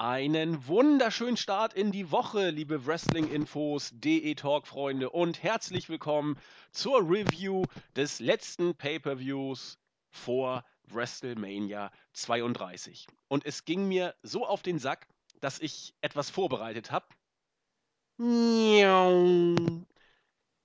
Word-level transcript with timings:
Einen 0.00 0.66
wunderschönen 0.66 1.36
Start 1.36 1.74
in 1.74 1.92
die 1.92 2.10
Woche, 2.10 2.48
liebe 2.48 2.86
Wrestling-Infos, 2.86 3.90
DE-Talk-Freunde 3.92 5.10
und 5.10 5.42
herzlich 5.42 5.90
willkommen 5.90 6.38
zur 6.70 7.00
Review 7.02 7.66
des 7.94 8.18
letzten 8.18 8.74
Pay-Per-Views 8.74 9.78
vor 10.08 10.64
WrestleMania 10.84 11.92
32. 12.14 13.08
Und 13.28 13.44
es 13.44 13.66
ging 13.66 13.88
mir 13.88 14.14
so 14.22 14.46
auf 14.46 14.62
den 14.62 14.78
Sack, 14.78 15.06
dass 15.42 15.60
ich 15.60 15.94
etwas 16.00 16.30
vorbereitet 16.30 16.90
habe. 16.90 17.06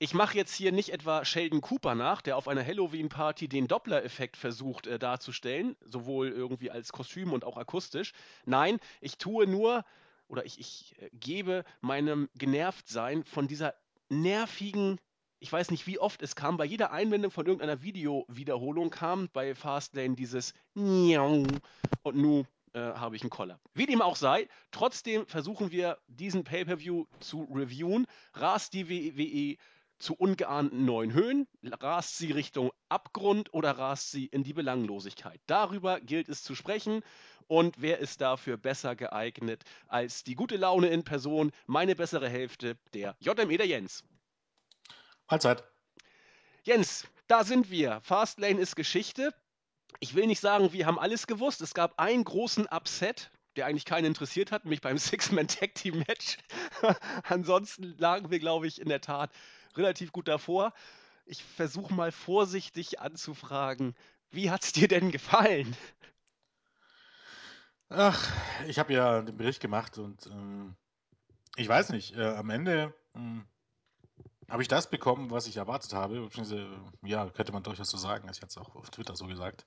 Ich 0.06 0.14
mache 0.14 0.38
jetzt 0.38 0.54
hier 0.54 0.72
nicht 0.72 0.90
etwa 0.90 1.26
Sheldon 1.26 1.62
Cooper 1.62 1.96
nach, 1.96 2.22
der 2.22 2.38
auf 2.38 2.48
einer 2.48 2.64
Halloween-Party 2.64 3.48
den 3.48 3.68
Doppler-Effekt 3.68 4.38
versucht 4.38 4.86
äh, 4.86 5.00
darzustellen, 5.00 5.76
sowohl 5.82 6.30
irgendwie 6.30 6.70
als 6.70 6.92
Kostüm 6.92 7.34
und 7.34 7.44
auch 7.44 7.58
akustisch. 7.58 8.14
Nein, 8.46 8.78
ich 9.02 9.18
tue 9.18 9.48
nur 9.48 9.84
oder 10.28 10.46
ich, 10.46 10.60
ich 10.60 10.96
äh, 11.02 11.10
gebe 11.12 11.64
meinem 11.82 12.30
Genervtsein 12.36 13.24
von 13.24 13.48
dieser 13.48 13.74
nervigen, 14.08 15.00
ich 15.40 15.52
weiß 15.52 15.72
nicht 15.72 15.88
wie 15.88 15.98
oft 15.98 16.22
es 16.22 16.36
kam, 16.36 16.58
bei 16.58 16.66
jeder 16.66 16.92
Einwendung 16.92 17.32
von 17.32 17.48
irgendeiner 17.48 17.82
Video-Wiederholung 17.82 18.92
kam 18.92 19.30
bei 19.34 19.56
Fastlane 19.56 20.14
dieses 20.14 20.54
und 20.76 22.16
nu 22.16 22.46
äh, 22.74 22.80
habe 22.80 23.16
ich 23.16 23.24
einen 23.24 23.32
Koller. 23.32 23.60
Wie 23.74 23.88
dem 23.88 24.04
auch 24.04 24.18
sei, 24.18 24.50
trotzdem 24.70 25.26
versuchen 25.26 25.72
wir 25.72 25.98
diesen 26.08 26.44
Pay-Per-View 26.44 27.06
zu 27.22 27.48
reviewen. 27.52 28.06
Rast 28.34 28.74
die 28.74 28.88
WWE 28.88 29.58
zu 30.00 30.14
ungeahnten 30.16 30.86
neuen 30.86 31.14
Höhen? 31.14 31.48
Rast 31.64 32.18
sie 32.18 32.32
Richtung 32.32 32.72
Abgrund 32.90 33.54
oder 33.54 33.72
rast 33.72 34.12
sie 34.12 34.26
in 34.26 34.44
die 34.44 34.54
Belanglosigkeit? 34.54 35.40
Darüber 35.48 36.00
gilt 36.00 36.30
es 36.30 36.44
zu 36.44 36.56
sprechen. 36.56 37.02
Und 37.48 37.80
wer 37.80 38.00
ist 38.00 38.22
dafür 38.22 38.58
besser 38.58 38.96
geeignet 38.96 39.64
als 39.88 40.24
die 40.24 40.36
gute 40.36 40.58
Laune 40.58 40.88
in 40.88 41.04
Person, 41.04 41.52
meine 41.68 41.96
bessere 41.96 42.30
Hälfte, 42.30 42.78
der 42.94 43.16
JME 43.20 43.58
der 43.58 43.68
Jens? 43.68 44.04
Mahlzeit. 45.30 45.64
Jens, 46.64 47.08
da 47.28 47.44
sind 47.44 47.70
wir. 47.70 48.02
Fastlane 48.02 48.60
ist 48.60 48.76
Geschichte. 48.76 49.34
Ich 50.00 50.16
will 50.16 50.28
nicht 50.28 50.40
sagen, 50.40 50.74
wir 50.74 50.86
haben 50.86 51.00
alles 51.00 51.28
gewusst. 51.28 51.62
Es 51.62 51.74
gab 51.74 52.00
einen 52.00 52.24
großen 52.24 52.68
Upset, 52.68 53.32
der 53.56 53.66
eigentlich 53.66 53.86
keinen 53.86 54.06
interessiert 54.06 54.52
hat, 54.52 54.66
nämlich 54.66 54.82
beim 54.82 54.98
Six-Man-Tag-Team-Match. 54.98 56.38
Ansonsten 57.24 57.96
lagen 57.98 58.32
wir, 58.32 58.40
glaube 58.40 58.68
ich, 58.68 58.82
in 58.82 58.90
der 58.90 59.02
Tat 59.02 59.32
relativ 59.78 60.12
gut 60.12 60.28
davor. 60.28 60.74
Ich 61.26 61.44
versuche 61.44 61.94
mal 61.94 62.12
vorsichtig 62.12 63.00
anzufragen, 63.00 63.96
wie 64.32 64.52
hat 64.52 64.64
es 64.64 64.74
dir 64.74 64.88
denn 64.88 65.12
gefallen? 65.12 65.76
Ach, 67.90 68.32
ich 68.68 68.80
habe 68.80 68.94
ja 68.94 69.22
den 69.22 69.38
Bericht 69.38 69.62
gemacht 69.62 69.98
und 69.98 70.28
ähm, 70.28 70.76
ich 71.56 71.68
weiß 71.68 71.90
nicht, 71.90 72.16
äh, 72.16 72.36
am 72.36 72.50
Ende 72.50 72.94
ähm, 73.16 73.46
habe 74.50 74.62
ich 74.62 74.68
das 74.68 74.90
bekommen, 74.90 75.32
was 75.32 75.48
ich 75.48 75.58
erwartet 75.58 75.94
habe. 75.94 76.30
Ja, 77.04 77.30
könnte 77.30 77.52
man 77.52 77.64
durchaus 77.64 77.90
so 77.90 77.98
sagen. 77.98 78.28
Ich 78.32 78.38
hatte 78.38 78.48
es 78.48 78.58
auch 78.58 78.76
auf 78.76 78.90
Twitter 78.90 79.16
so 79.16 79.28
gesagt. 79.28 79.66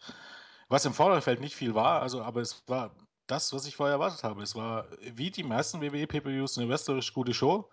Was 0.69 0.85
im 0.85 0.95
Vorderfeld 0.95 1.41
nicht 1.41 1.57
viel 1.57 1.75
war, 1.75 2.03
also, 2.03 2.23
aber 2.23 2.41
es 2.41 2.63
war 2.69 2.95
das, 3.27 3.53
was 3.53 3.67
ich 3.67 3.77
vorher 3.77 3.95
erwartet 3.95 4.23
habe. 4.25 4.43
Es 4.43 4.55
war 4.55 4.87
wie 5.01 5.31
die 5.31 5.43
meisten 5.43 5.81
WWE 5.81 6.07
Pay-Per-Views 6.07 6.59
eine 6.59 6.69
wrestlerisch 6.69 7.13
gute 7.15 7.35
Show, 7.35 7.71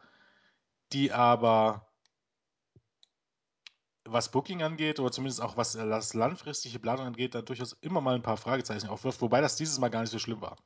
die 0.93 1.11
aber 1.11 1.87
was 4.05 4.29
Booking 4.29 4.63
angeht, 4.63 4.99
oder 4.99 5.11
zumindest 5.11 5.41
auch 5.41 5.57
was 5.57 5.75
äh, 5.75 5.87
das 5.87 6.13
langfristige 6.13 6.79
Planung 6.79 7.07
angeht, 7.07 7.35
da 7.35 7.41
durchaus 7.41 7.73
immer 7.81 8.01
mal 8.01 8.15
ein 8.15 8.21
paar 8.21 8.37
Fragezeichen 8.37 8.87
aufwirft, 8.87 9.21
wobei 9.21 9.41
das 9.41 9.55
dieses 9.55 9.79
Mal 9.79 9.89
gar 9.89 10.01
nicht 10.01 10.11
so 10.11 10.19
schlimm 10.19 10.41
war. 10.41 10.57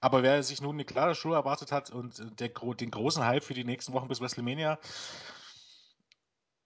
Aber 0.00 0.22
wer 0.22 0.42
sich 0.42 0.60
nun 0.60 0.76
eine 0.76 0.84
klare 0.84 1.14
Show 1.14 1.32
erwartet 1.32 1.72
hat 1.72 1.90
und 1.90 2.18
äh, 2.18 2.30
der, 2.32 2.48
den 2.48 2.90
großen 2.90 3.24
Hype 3.24 3.44
für 3.44 3.54
die 3.54 3.64
nächsten 3.64 3.92
Wochen 3.92 4.08
bis 4.08 4.20
WrestleMania, 4.20 4.78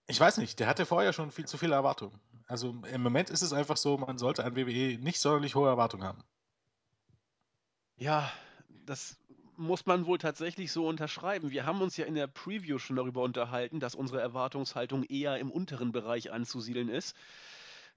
ich 0.07 0.19
weiß 0.19 0.37
nicht, 0.37 0.59
der 0.59 0.67
hatte 0.67 0.85
vorher 0.85 1.13
schon 1.13 1.31
viel 1.31 1.45
zu 1.45 1.57
viele 1.57 1.75
Erwartungen. 1.75 2.19
Also 2.47 2.75
im 2.91 3.03
Moment 3.03 3.29
ist 3.29 3.43
es 3.43 3.53
einfach 3.53 3.77
so, 3.77 3.97
man 3.97 4.17
sollte 4.17 4.43
an 4.43 4.55
WWE 4.55 4.97
nicht 4.99 5.19
sonderlich 5.19 5.53
hohe 5.53 5.69
Erwartungen 5.69 6.03
haben. 6.03 6.23
Ja, 7.97 8.31
das 8.67 9.18
muss 9.59 9.85
man 9.85 10.05
wohl 10.05 10.17
tatsächlich 10.17 10.71
so 10.71 10.87
unterschreiben. 10.87 11.51
Wir 11.51 11.65
haben 11.65 11.81
uns 11.81 11.97
ja 11.97 12.05
in 12.05 12.15
der 12.15 12.27
Preview 12.27 12.79
schon 12.79 12.95
darüber 12.95 13.21
unterhalten, 13.21 13.79
dass 13.79 13.93
unsere 13.93 14.21
Erwartungshaltung 14.21 15.03
eher 15.03 15.37
im 15.37 15.51
unteren 15.51 15.91
Bereich 15.91 16.31
anzusiedeln 16.31 16.89
ist. 16.89 17.15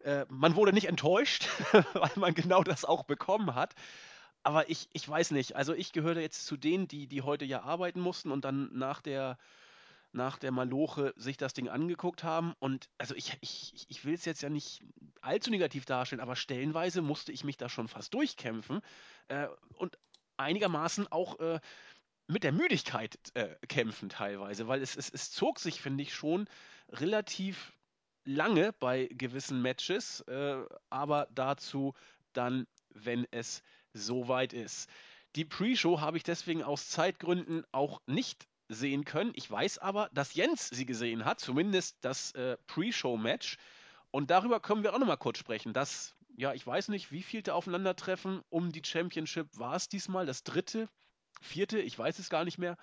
Äh, 0.00 0.26
man 0.28 0.56
wurde 0.56 0.72
nicht 0.72 0.88
enttäuscht, 0.88 1.48
weil 1.94 2.10
man 2.16 2.34
genau 2.34 2.64
das 2.64 2.84
auch 2.84 3.04
bekommen 3.04 3.54
hat. 3.54 3.74
Aber 4.42 4.68
ich, 4.68 4.88
ich 4.92 5.08
weiß 5.08 5.30
nicht, 5.30 5.54
also 5.54 5.72
ich 5.72 5.92
gehöre 5.92 6.18
jetzt 6.18 6.46
zu 6.46 6.56
denen, 6.56 6.88
die, 6.88 7.06
die 7.06 7.22
heute 7.22 7.44
ja 7.44 7.62
arbeiten 7.62 8.00
mussten 8.00 8.32
und 8.32 8.44
dann 8.44 8.68
nach 8.76 9.00
der, 9.00 9.38
nach 10.10 10.38
der 10.38 10.50
Maloche 10.50 11.14
sich 11.16 11.36
das 11.36 11.54
Ding 11.54 11.68
angeguckt 11.68 12.24
haben. 12.24 12.54
Und 12.58 12.88
also 12.98 13.14
ich, 13.14 13.38
ich, 13.40 13.86
ich 13.88 14.04
will 14.04 14.14
es 14.14 14.24
jetzt 14.24 14.42
ja 14.42 14.50
nicht 14.50 14.82
allzu 15.20 15.50
negativ 15.50 15.84
darstellen, 15.84 16.20
aber 16.20 16.34
stellenweise 16.34 17.02
musste 17.02 17.30
ich 17.30 17.44
mich 17.44 17.56
da 17.56 17.68
schon 17.68 17.86
fast 17.86 18.12
durchkämpfen. 18.14 18.80
Äh, 19.28 19.46
und 19.76 19.96
einigermaßen 20.36 21.10
auch 21.10 21.38
äh, 21.40 21.60
mit 22.26 22.44
der 22.44 22.52
Müdigkeit 22.52 23.16
äh, 23.34 23.48
kämpfen 23.68 24.08
teilweise, 24.08 24.68
weil 24.68 24.82
es, 24.82 24.96
es, 24.96 25.10
es 25.10 25.30
zog 25.30 25.58
sich, 25.58 25.80
finde 25.80 26.02
ich, 26.02 26.14
schon 26.14 26.48
relativ 26.88 27.72
lange 28.24 28.72
bei 28.72 29.08
gewissen 29.12 29.60
Matches, 29.62 30.20
äh, 30.22 30.62
aber 30.90 31.28
dazu 31.34 31.94
dann, 32.32 32.66
wenn 32.90 33.26
es 33.30 33.62
soweit 33.92 34.52
ist. 34.52 34.88
Die 35.34 35.44
Pre-Show 35.44 36.00
habe 36.00 36.16
ich 36.16 36.22
deswegen 36.22 36.62
aus 36.62 36.88
Zeitgründen 36.90 37.64
auch 37.72 38.00
nicht 38.06 38.46
sehen 38.68 39.04
können. 39.04 39.32
Ich 39.34 39.50
weiß 39.50 39.78
aber, 39.78 40.08
dass 40.12 40.34
Jens 40.34 40.68
sie 40.68 40.86
gesehen 40.86 41.24
hat, 41.24 41.40
zumindest 41.40 41.96
das 42.02 42.32
äh, 42.32 42.56
Pre-Show-Match. 42.66 43.56
Und 44.10 44.30
darüber 44.30 44.60
können 44.60 44.82
wir 44.82 44.94
auch 44.94 44.98
nochmal 44.98 45.16
kurz 45.18 45.38
sprechen. 45.38 45.72
Das 45.72 46.14
ja, 46.42 46.52
ich 46.52 46.66
weiß 46.66 46.88
nicht, 46.88 47.12
wie 47.12 47.22
vielte 47.22 47.54
Aufeinandertreffen 47.54 48.42
um 48.50 48.72
die 48.72 48.82
Championship 48.84 49.46
war 49.56 49.76
es 49.76 49.88
diesmal? 49.88 50.26
Das 50.26 50.42
dritte? 50.42 50.88
Vierte? 51.40 51.78
Ich 51.78 51.96
weiß 51.96 52.18
es 52.18 52.30
gar 52.30 52.44
nicht 52.44 52.58
mehr. 52.58 52.76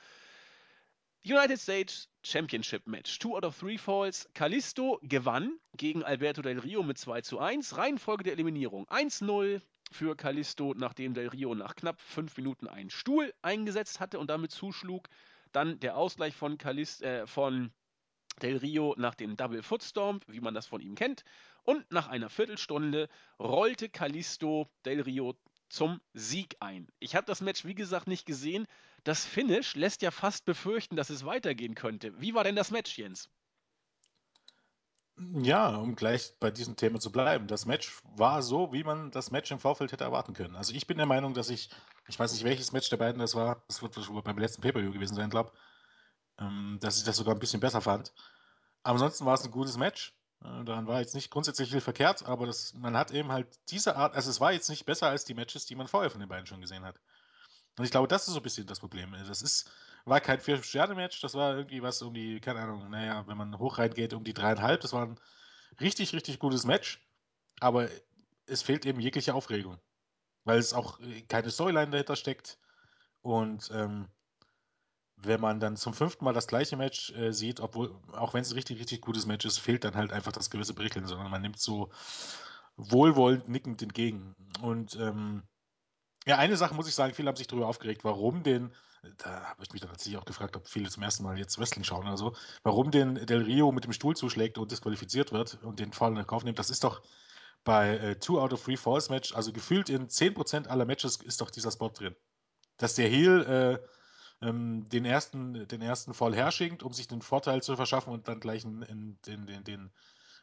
United 1.26 1.60
States 1.60 2.08
Championship 2.24 2.88
Match. 2.88 3.20
Two 3.20 3.36
out 3.36 3.44
of 3.44 3.60
three 3.60 3.78
Falls. 3.78 4.30
Kalisto 4.34 4.98
gewann 5.04 5.60
gegen 5.76 6.06
Alberto 6.06 6.42
Del 6.42 6.60
Rio 6.60 6.84
mit 6.84 6.98
2 6.98 7.20
zu 7.20 7.40
1. 7.40 7.76
Reihenfolge 7.76 8.24
der 8.24 8.32
Eliminierung 8.32 8.88
1-0 8.88 9.62
für 9.92 10.16
Kalisto, 10.16 10.74
nachdem 10.74 11.14
Del 11.14 11.28
Rio 11.28 11.54
nach 11.54 11.76
knapp 11.76 12.00
5 12.00 12.38
Minuten 12.38 12.68
einen 12.68 12.90
Stuhl 12.90 13.34
eingesetzt 13.42 14.00
hatte 14.00 14.20
und 14.20 14.30
damit 14.30 14.52
zuschlug. 14.52 15.10
Dann 15.52 15.82
der 15.82 15.98
Ausgleich 15.98 16.34
von, 16.34 16.58
Kalist, 16.58 17.02
äh, 17.02 17.28
von 17.28 17.74
Del 18.42 18.56
Rio 18.56 18.96
nach 18.98 19.16
dem 19.16 19.36
Double 19.36 19.64
Footstorm, 19.64 20.22
wie 20.28 20.40
man 20.40 20.54
das 20.54 20.68
von 20.68 20.80
ihm 20.80 20.96
kennt. 20.96 21.26
Und 21.70 21.92
nach 21.92 22.08
einer 22.08 22.32
Viertelstunde 22.32 23.10
rollte 23.40 23.90
Kalisto 23.90 24.68
Del 24.86 25.02
Rio 25.02 25.36
zum 25.70 26.02
Sieg 26.14 26.58
ein. 26.62 26.88
Ich 26.98 27.16
habe 27.16 27.28
das 27.28 27.42
Match, 27.42 27.64
wie 27.64 27.76
gesagt, 27.76 28.08
nicht 28.08 28.26
gesehen. 28.26 28.66
Das 29.04 29.24
Finish 29.24 29.76
lässt 29.76 30.02
ja 30.02 30.10
fast 30.10 30.46
befürchten, 30.46 30.96
dass 30.96 31.12
es 31.12 31.28
weitergehen 31.28 31.76
könnte. 31.76 32.20
Wie 32.20 32.34
war 32.34 32.44
denn 32.44 32.56
das 32.56 32.72
Match, 32.72 32.98
Jens? 32.98 33.30
Ja, 35.16 35.76
um 35.76 35.96
gleich 35.96 36.34
bei 36.40 36.50
diesem 36.50 36.76
Thema 36.76 37.00
zu 37.00 37.12
bleiben. 37.12 37.46
Das 37.46 37.68
Match 37.68 38.00
war 38.16 38.42
so, 38.42 38.74
wie 38.74 38.84
man 38.84 39.12
das 39.12 39.30
Match 39.30 39.52
im 39.52 39.60
Vorfeld 39.60 39.92
hätte 39.92 40.06
erwarten 40.06 40.34
können. 40.34 40.56
Also 40.56 40.74
ich 40.74 40.88
bin 40.88 40.98
der 40.98 41.06
Meinung, 41.06 41.36
dass 41.36 41.52
ich, 41.52 41.70
ich 42.08 42.18
weiß 42.18 42.34
nicht, 42.34 42.46
welches 42.46 42.72
Match 42.72 42.90
der 42.90 42.98
beiden 42.98 43.20
das 43.20 43.36
war, 43.36 43.64
das 43.68 43.84
wird 43.84 43.94
beim 44.24 44.40
letzten 44.40 44.64
Pay-Per-View 44.64 44.92
gewesen 44.92 45.14
sein, 45.14 45.30
glaube 45.30 45.52
ähm, 46.40 46.80
dass 46.82 46.98
ich 46.98 47.04
das 47.04 47.18
sogar 47.18 47.36
ein 47.36 47.40
bisschen 47.40 47.60
besser 47.60 47.82
fand. 47.82 48.12
Ansonsten 48.82 49.28
war 49.28 49.36
es 49.36 49.46
ein 49.46 49.52
gutes 49.52 49.78
Match. 49.78 50.16
Äh, 50.44 50.64
daran 50.64 50.88
war 50.88 51.00
jetzt 51.00 51.16
nicht 51.16 51.32
grundsätzlich 51.32 51.72
viel 51.72 51.82
verkehrt, 51.82 52.26
aber 52.26 52.46
das, 52.46 52.74
man 52.74 52.96
hat 52.96 53.12
eben 53.12 53.32
halt 53.32 53.48
diese 53.70 53.96
Art, 53.96 54.16
also 54.16 54.30
es 54.30 54.40
war 54.40 54.52
jetzt 54.52 54.70
nicht 54.70 54.86
besser 54.86 55.08
als 55.10 55.26
die 55.26 55.34
Matches, 55.34 55.66
die 55.66 55.76
man 55.76 55.88
vorher 55.88 56.10
von 56.10 56.20
den 56.20 56.30
beiden 56.30 56.46
schon 56.46 56.62
gesehen 56.62 56.86
hat. 56.86 57.00
Und 57.78 57.86
ich 57.86 57.92
glaube, 57.92 58.08
das 58.08 58.28
ist 58.28 58.34
so 58.34 58.40
ein 58.40 58.44
bisschen 58.44 58.68
das 58.68 58.80
Problem. 58.80 59.14
Das 59.28 59.42
ist, 59.42 59.72
war 60.06 60.20
kein 60.20 60.40
Vier-Sterne-Match, 60.40 61.22
das 61.22 61.34
war 61.34 61.56
irgendwie 61.56 61.82
was 61.82 62.02
um 62.02 62.14
die, 62.14 62.40
keine 62.40 62.60
Ahnung, 62.62 62.90
naja, 62.90 63.26
wenn 63.28 63.38
man 63.38 63.58
hoch 63.58 63.78
reingeht, 63.78 64.14
um 64.14 64.24
die 64.24 64.34
dreieinhalb. 64.34 64.82
Das 64.82 64.94
war 64.94 65.06
ein 65.06 65.20
richtig, 65.80 66.14
richtig 66.14 66.40
gutes 66.40 66.66
Match, 66.66 67.02
aber 67.60 67.90
es 68.46 68.62
fehlt 68.62 68.86
eben 68.86 69.00
jegliche 69.00 69.34
Aufregung, 69.34 69.80
weil 70.44 70.60
es 70.60 70.74
auch 70.74 71.00
äh, 71.00 71.22
keine 71.22 71.52
Storyline 71.52 71.92
dahinter 71.92 72.16
steckt 72.16 72.58
und 73.22 73.70
ähm, 73.74 74.10
wenn 75.22 75.42
man 75.42 75.60
dann 75.60 75.76
zum 75.78 75.94
fünften 75.94 76.26
Mal 76.26 76.34
das 76.34 76.48
gleiche 76.48 76.78
Match 76.78 77.12
äh, 77.12 77.32
sieht, 77.32 77.60
obwohl, 77.60 77.94
auch 78.14 78.34
wenn 78.34 78.42
es 78.42 78.52
ein 78.52 78.56
richtig, 78.56 78.80
richtig 78.80 79.02
gutes 79.02 79.26
Match 79.26 79.46
ist, 79.46 79.58
fehlt 79.60 79.84
dann 79.84 79.96
halt 79.96 80.12
einfach 80.12 80.32
das 80.32 80.50
gewisse 80.50 80.74
Prickeln, 80.74 81.06
sondern 81.06 81.30
man 81.32 81.42
nimmt 81.42 81.60
so 81.60 81.90
wohlwollend 82.78 83.50
nickend 83.50 83.82
entgegen. 83.82 84.36
Und 84.62 84.96
ähm, 84.96 85.44
ja, 86.26 86.38
eine 86.38 86.58
Sache 86.58 86.76
muss 86.76 86.88
ich 86.88 86.96
sagen, 86.96 87.14
viele 87.14 87.28
haben 87.30 87.36
sich 87.36 87.48
darüber 87.48 87.68
aufgeregt, 87.68 88.04
warum 88.04 88.44
den, 88.44 88.74
da 89.18 89.46
habe 89.46 89.64
ich 89.64 89.72
mich 89.72 89.82
dann 89.82 89.90
tatsächlich 89.90 90.18
auch 90.20 90.26
gefragt, 90.26 90.56
ob 90.56 90.68
viele 90.68 90.90
zum 90.90 91.04
ersten 91.04 91.24
Mal 91.24 91.38
jetzt 91.38 91.60
Wrestling 91.60 91.84
schauen 91.84 92.08
oder 92.08 92.18
so, 92.18 92.36
warum 92.64 92.92
den 92.92 93.26
Del 93.26 93.44
Rio 93.44 93.72
mit 93.72 93.84
dem 93.86 93.94
Stuhl 93.94 94.16
zuschlägt 94.16 94.58
und 94.58 94.72
disqualifiziert 94.72 95.32
wird 95.32 95.60
und 95.64 95.80
den 95.80 95.94
Fall 95.94 96.18
in 96.18 96.28
Kauf 96.28 96.44
nimmt. 96.44 96.60
Das 96.60 96.70
ist 96.70 96.84
doch 96.84 97.02
bei 97.64 97.98
äh, 97.98 98.20
Two 98.20 98.40
out 98.40 98.54
of 98.54 98.64
Three 98.64 98.78
Falls 98.78 99.10
Match, 99.10 99.34
also 99.36 99.52
gefühlt 99.52 99.90
in 99.90 100.08
10% 100.08 100.68
aller 100.68 100.86
Matches 100.86 101.18
ist 101.18 101.42
doch 101.42 101.50
dieser 101.52 101.72
Spot 101.72 101.90
drin. 101.90 102.16
dass 102.78 102.96
der 102.96 103.10
Heel 103.10 103.42
äh, 103.44 103.99
ähm, 104.42 104.88
den, 104.90 105.06
ersten, 105.06 105.68
den 105.68 105.82
ersten 105.82 106.14
Fall 106.14 106.34
herschinkt, 106.34 106.84
um 106.84 106.94
sich 106.94 107.08
den 107.08 107.22
Vorteil 107.22 107.62
zu 107.62 107.76
verschaffen 107.76 108.14
und 108.14 108.28
dann 108.28 108.40
gleich 108.40 108.64
in, 108.64 108.82
in, 108.84 109.18
den, 109.26 109.46
den, 109.46 109.64
den, 109.64 109.92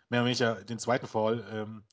mehr 0.08 0.20
oder 0.20 0.26
weniger 0.26 0.64
den 0.64 0.78
zweiten 0.78 1.06
Fall 1.06 1.44
ähm, 1.50 1.84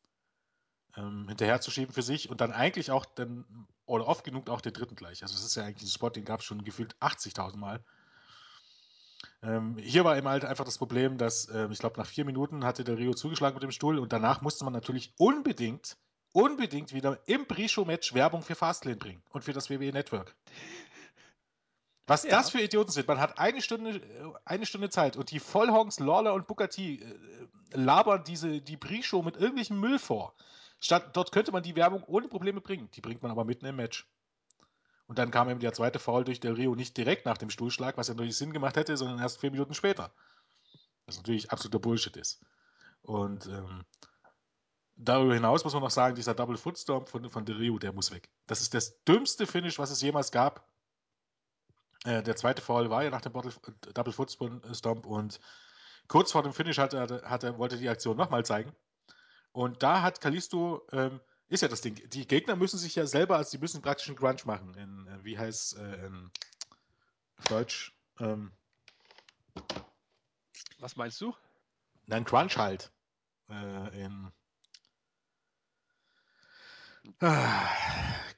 ähm, 0.98 1.28
hinterherzuschieben 1.28 1.94
für 1.94 2.04
sich 2.04 2.30
und 2.30 2.42
dann 2.42 2.52
eigentlich 2.52 2.92
auch 2.92 3.06
dann, 3.06 3.46
oder 3.86 4.08
oft 4.08 4.24
genug 4.24 4.50
auch 4.50 4.62
den 4.62 4.74
dritten 4.74 4.96
gleich. 4.96 5.24
Also 5.24 5.36
es 5.36 5.44
ist 5.44 5.56
ja 5.56 5.64
eigentlich 5.64 5.84
ein 5.84 5.94
Spot, 5.94 6.10
den 6.10 6.26
gab 6.26 6.42
es 6.42 6.46
schon 6.46 6.64
gefühlt 6.64 6.96
80.000 6.98 7.58
Mal. 7.58 7.84
Ähm, 9.42 9.78
hier 9.78 10.06
war 10.06 10.18
eben 10.18 10.28
halt 10.28 10.46
einfach 10.46 10.66
das 10.66 10.78
Problem, 10.78 11.18
dass 11.18 11.48
äh, 11.50 11.68
ich 11.72 11.80
glaube, 11.80 12.00
nach 12.00 12.06
vier 12.06 12.26
Minuten 12.26 12.64
hatte 12.64 12.84
der 12.84 12.98
Rio 12.98 13.14
zugeschlagen 13.14 13.56
mit 13.56 13.64
dem 13.64 13.72
Stuhl 13.72 14.00
und 14.00 14.14
danach 14.14 14.42
musste 14.42 14.64
man 14.64 14.74
natürlich 14.74 15.14
unbedingt, 15.18 15.98
unbedingt 16.32 16.94
wieder 16.94 17.20
im 17.26 17.46
Pre-Show-Match 17.46 18.14
Werbung 18.14 18.42
für 18.42 18.56
Fastlane 18.56 18.98
bringen 18.98 19.22
und 19.30 19.44
für 19.44 19.54
das 19.54 19.70
WWE 19.70 19.92
Network. 19.92 20.36
Was 22.06 22.24
ja. 22.24 22.32
das 22.32 22.50
für 22.50 22.62
Idioten 22.62 22.92
sind. 22.92 23.08
Man 23.08 23.20
hat 23.20 23.38
eine 23.40 23.62
Stunde, 23.62 23.98
äh, 23.98 24.34
eine 24.46 24.66
Stunde 24.66 24.90
Zeit 24.90 25.16
und 25.16 25.32
die 25.32 25.40
Vollhongs, 25.40 26.00
Lawler 26.00 26.34
und 26.34 26.48
Booker 26.48 26.70
T 26.70 26.96
äh, 26.96 27.18
labern 27.72 28.24
diese, 28.26 28.62
die 28.62 28.78
Pre-Show 28.78 29.22
mit 29.22 29.38
irgendwelchem 29.38 29.80
Müll 29.80 30.00
vor. 30.00 30.34
Statt, 30.80 31.16
dort 31.16 31.32
könnte 31.32 31.52
man 31.54 31.64
die 31.64 31.76
Werbung 31.76 32.04
ohne 32.04 32.28
Probleme 32.28 32.60
bringen. 32.60 32.90
Die 32.92 33.02
bringt 33.02 33.22
man 33.22 33.32
aber 33.32 33.46
mitten 33.46 33.66
im 33.66 33.78
Match. 33.78 34.06
Und 35.08 35.18
dann 35.18 35.32
kam 35.32 35.50
eben 35.50 35.60
der 35.60 35.74
zweite 35.74 36.00
Foul 36.00 36.24
durch 36.24 36.40
Del 36.40 36.54
Rio 36.54 36.76
nicht 36.76 36.98
direkt 36.98 37.26
nach 37.26 37.38
dem 37.38 37.50
Stuhlschlag, 37.50 37.98
was 37.98 38.08
ja 38.08 38.14
natürlich 38.14 38.38
Sinn 38.38 38.52
gemacht 38.52 38.76
hätte, 38.76 38.98
sondern 38.98 39.20
erst 39.20 39.40
vier 39.40 39.52
Minuten 39.52 39.74
später. 39.74 40.12
Was 41.06 41.18
natürlich 41.18 41.52
absoluter 41.52 41.80
Bullshit 41.80 42.18
ist. 42.18 42.42
Und 43.02 43.46
ähm, 43.48 43.86
darüber 44.96 45.34
hinaus 45.34 45.64
muss 45.64 45.74
man 45.74 45.84
noch 45.84 45.92
sagen, 45.92 46.16
dieser 46.16 46.34
Double 46.34 46.58
Foot 46.58 46.78
Stomp 46.78 47.10
von, 47.10 47.30
von 47.30 47.46
Del 47.46 47.58
Rio, 47.58 47.80
der 47.80 47.94
muss 47.94 48.12
weg. 48.12 48.30
Das 48.48 48.62
ist 48.62 48.74
das 48.74 49.04
dümmste 49.04 49.46
Finish, 49.46 49.80
was 49.80 49.92
es 49.92 50.02
jemals 50.02 50.32
gab. 50.32 50.68
Äh, 52.06 52.24
der 52.24 52.36
zweite 52.36 52.62
Foul 52.62 52.90
war 52.90 53.04
ja 53.04 53.10
nach 53.10 53.22
dem 53.22 53.32
Bottle, 53.32 53.54
Double 53.94 54.14
Foot 54.14 54.38
Stomp 54.74 55.06
und 55.06 55.40
kurz 56.08 56.32
vor 56.32 56.44
dem 56.44 56.54
Finish 56.54 56.78
hat 56.78 56.94
er, 56.94 57.22
hat 57.24 57.44
er, 57.44 57.58
wollte 57.58 57.78
die 57.78 57.90
Aktion 57.90 58.18
nochmal 58.18 58.46
zeigen. 58.46 58.74
Und 59.52 59.84
da 59.84 60.02
hat 60.02 60.20
Kalisto 60.20 60.86
ähm, 60.92 61.20
ist 61.54 61.62
ja 61.62 61.68
das 61.68 61.82
Ding. 61.82 61.96
Die 62.10 62.28
Gegner 62.28 62.56
müssen 62.56 62.80
sich 62.80 62.96
ja 62.96 63.06
selber, 63.06 63.38
also 63.38 63.52
die 63.52 63.60
müssen 63.60 63.82
praktisch 63.82 64.08
einen 64.08 64.18
Crunch 64.18 64.46
machen. 64.46 64.74
In, 64.74 65.08
äh, 65.08 65.24
wie 65.24 65.38
heißt 65.38 65.78
äh, 65.78 66.06
in 66.08 66.32
Deutsch? 67.48 67.94
Ähm, 68.20 68.52
Was 70.80 70.96
meinst 70.96 71.22
du? 71.22 71.36
Nein, 72.08 72.26
Crunch 72.26 72.58
halt. 72.58 72.92
Äh, 73.50 74.04
in 74.04 74.32
ah, 77.20 77.70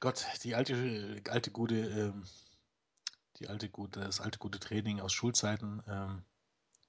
Gott, 0.00 0.26
die 0.42 0.54
alte, 0.54 1.22
alte 1.30 1.50
gute, 1.50 1.74
ähm, 1.76 2.24
die 3.38 3.48
alte 3.48 3.68
gute, 3.68 4.00
das 4.00 4.20
alte 4.20 4.38
gute 4.38 4.58
Training 4.58 5.00
aus 5.00 5.12
Schulzeiten. 5.12 5.82
Ähm, 5.88 6.24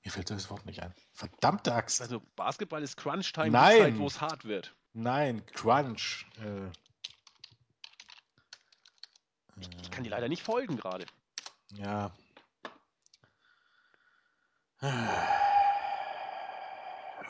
mir 0.03 0.11
fällt 0.11 0.29
das 0.29 0.49
Wort 0.49 0.65
nicht 0.65 0.81
ein. 0.81 0.93
Verdammte 1.11 1.73
Axt. 1.73 2.01
Also 2.01 2.21
Basketball 2.35 2.81
ist 2.81 2.97
Crunch-Time, 2.97 3.49
die 3.49 3.77
Zeit, 3.79 3.97
wo 3.97 4.07
es 4.07 4.21
hart 4.21 4.45
wird. 4.45 4.73
Nein, 4.93 5.45
Crunch. 5.47 6.25
Äh, 6.41 6.71
ich 9.59 9.91
kann 9.91 10.03
dir 10.03 10.11
leider 10.11 10.29
nicht 10.29 10.43
folgen 10.43 10.77
gerade. 10.77 11.05
Ja. 11.73 12.11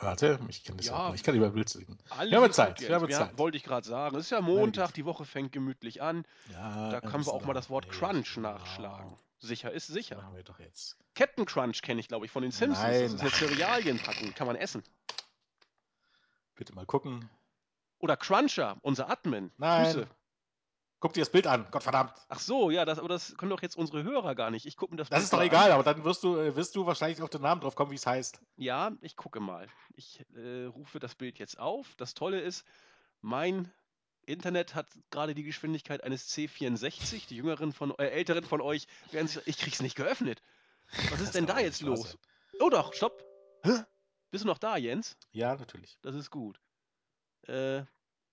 Warte, 0.00 0.38
ich 0.48 0.64
kann 0.64 0.76
das 0.76 0.86
ja. 0.86 1.12
Ich 1.14 1.22
kann 1.22 1.34
über 1.34 1.50
Bild 1.50 1.68
singen. 1.68 1.98
Wir 2.20 2.40
haben 2.40 2.52
Zeit. 2.52 2.80
Wir 2.80 2.94
haben 2.94 3.10
Zeit. 3.10 3.36
Wollte 3.36 3.56
ich 3.56 3.64
gerade 3.64 3.86
sagen. 3.86 4.16
Es 4.16 4.26
ist 4.26 4.30
ja 4.30 4.40
Montag, 4.40 4.92
die 4.92 5.04
Woche 5.04 5.24
fängt 5.24 5.52
gemütlich 5.52 6.02
an. 6.02 6.24
Ja, 6.52 6.90
da 6.90 7.00
können 7.00 7.26
wir 7.26 7.32
auch 7.32 7.44
mal 7.44 7.54
das 7.54 7.68
Wort 7.70 7.88
Crunch 7.90 8.34
genau. 8.34 8.52
nachschlagen. 8.52 9.16
Sicher 9.40 9.72
ist 9.72 9.86
sicher. 9.86 10.16
Machen 10.16 10.36
wir 10.36 10.42
doch 10.42 10.58
jetzt. 10.58 10.96
Captain 11.14 11.46
Crunch 11.46 11.82
kenne 11.82 12.00
ich, 12.00 12.08
glaube 12.08 12.26
ich, 12.26 12.32
von 12.32 12.42
den 12.42 12.50
Simpsons. 12.50 12.86
Nein. 12.86 13.02
Das 13.02 13.14
ist 13.14 13.20
eine 13.20 13.30
Cerealienpackung. 13.30 14.34
Kann 14.34 14.46
man 14.46 14.56
essen. 14.56 14.82
Bitte 16.54 16.74
mal 16.74 16.86
gucken. 16.86 17.28
Oder 18.00 18.16
Cruncher, 18.16 18.76
unser 18.82 19.10
Admin. 19.10 19.50
Nein. 19.56 19.84
Grüße. 19.84 20.08
Guck 21.00 21.12
dir 21.12 21.20
das 21.20 21.30
Bild 21.30 21.46
an, 21.46 21.70
Gottverdammt. 21.70 22.12
Ach 22.28 22.40
so, 22.40 22.70
ja, 22.70 22.84
das, 22.84 22.98
aber 22.98 23.08
das 23.08 23.36
können 23.36 23.50
doch 23.50 23.62
jetzt 23.62 23.76
unsere 23.76 24.02
Hörer 24.02 24.34
gar 24.34 24.50
nicht. 24.50 24.66
Ich 24.66 24.76
gucke 24.76 24.92
mir 24.92 24.96
das 24.98 25.08
Das 25.08 25.18
Bild 25.18 25.24
ist 25.24 25.32
doch 25.32 25.42
egal, 25.42 25.66
an. 25.70 25.72
aber 25.78 25.84
dann 25.84 26.02
wirst 26.04 26.24
du, 26.24 26.36
äh, 26.36 26.56
wirst 26.56 26.74
du 26.74 26.86
wahrscheinlich 26.86 27.22
auf 27.22 27.30
den 27.30 27.42
Namen 27.42 27.60
drauf 27.60 27.76
kommen, 27.76 27.92
wie 27.92 27.96
es 27.96 28.06
heißt. 28.06 28.40
Ja, 28.56 28.90
ich 29.00 29.14
gucke 29.16 29.38
mal. 29.38 29.68
Ich 29.94 30.24
äh, 30.34 30.64
rufe 30.64 30.98
das 30.98 31.14
Bild 31.14 31.38
jetzt 31.38 31.58
auf. 31.60 31.94
Das 31.96 32.14
Tolle 32.14 32.40
ist, 32.40 32.64
mein 33.20 33.70
Internet 34.26 34.74
hat 34.74 34.86
gerade 35.10 35.34
die 35.36 35.44
Geschwindigkeit 35.44 36.02
eines 36.02 36.28
C64. 36.34 37.28
Die 37.28 37.36
jüngeren 37.36 37.72
von, 37.72 37.96
äh, 37.98 38.08
älteren 38.08 38.44
von 38.44 38.60
euch 38.60 38.88
werden 39.12 39.28
sich, 39.28 39.40
ich 39.46 39.58
krieg's 39.58 39.80
nicht 39.80 39.94
geöffnet. 39.94 40.42
Was 41.10 41.20
ist 41.20 41.34
denn 41.36 41.46
da 41.46 41.60
jetzt 41.60 41.80
los? 41.82 42.18
Oh 42.60 42.70
doch, 42.70 42.92
stopp. 42.92 43.22
Hä? 43.62 43.84
Bist 44.30 44.42
du 44.42 44.48
noch 44.48 44.58
da, 44.58 44.76
Jens? 44.76 45.16
Ja, 45.30 45.54
natürlich. 45.54 45.96
Das 46.02 46.14
ist 46.16 46.30
gut. 46.30 46.60
Äh, 47.46 47.82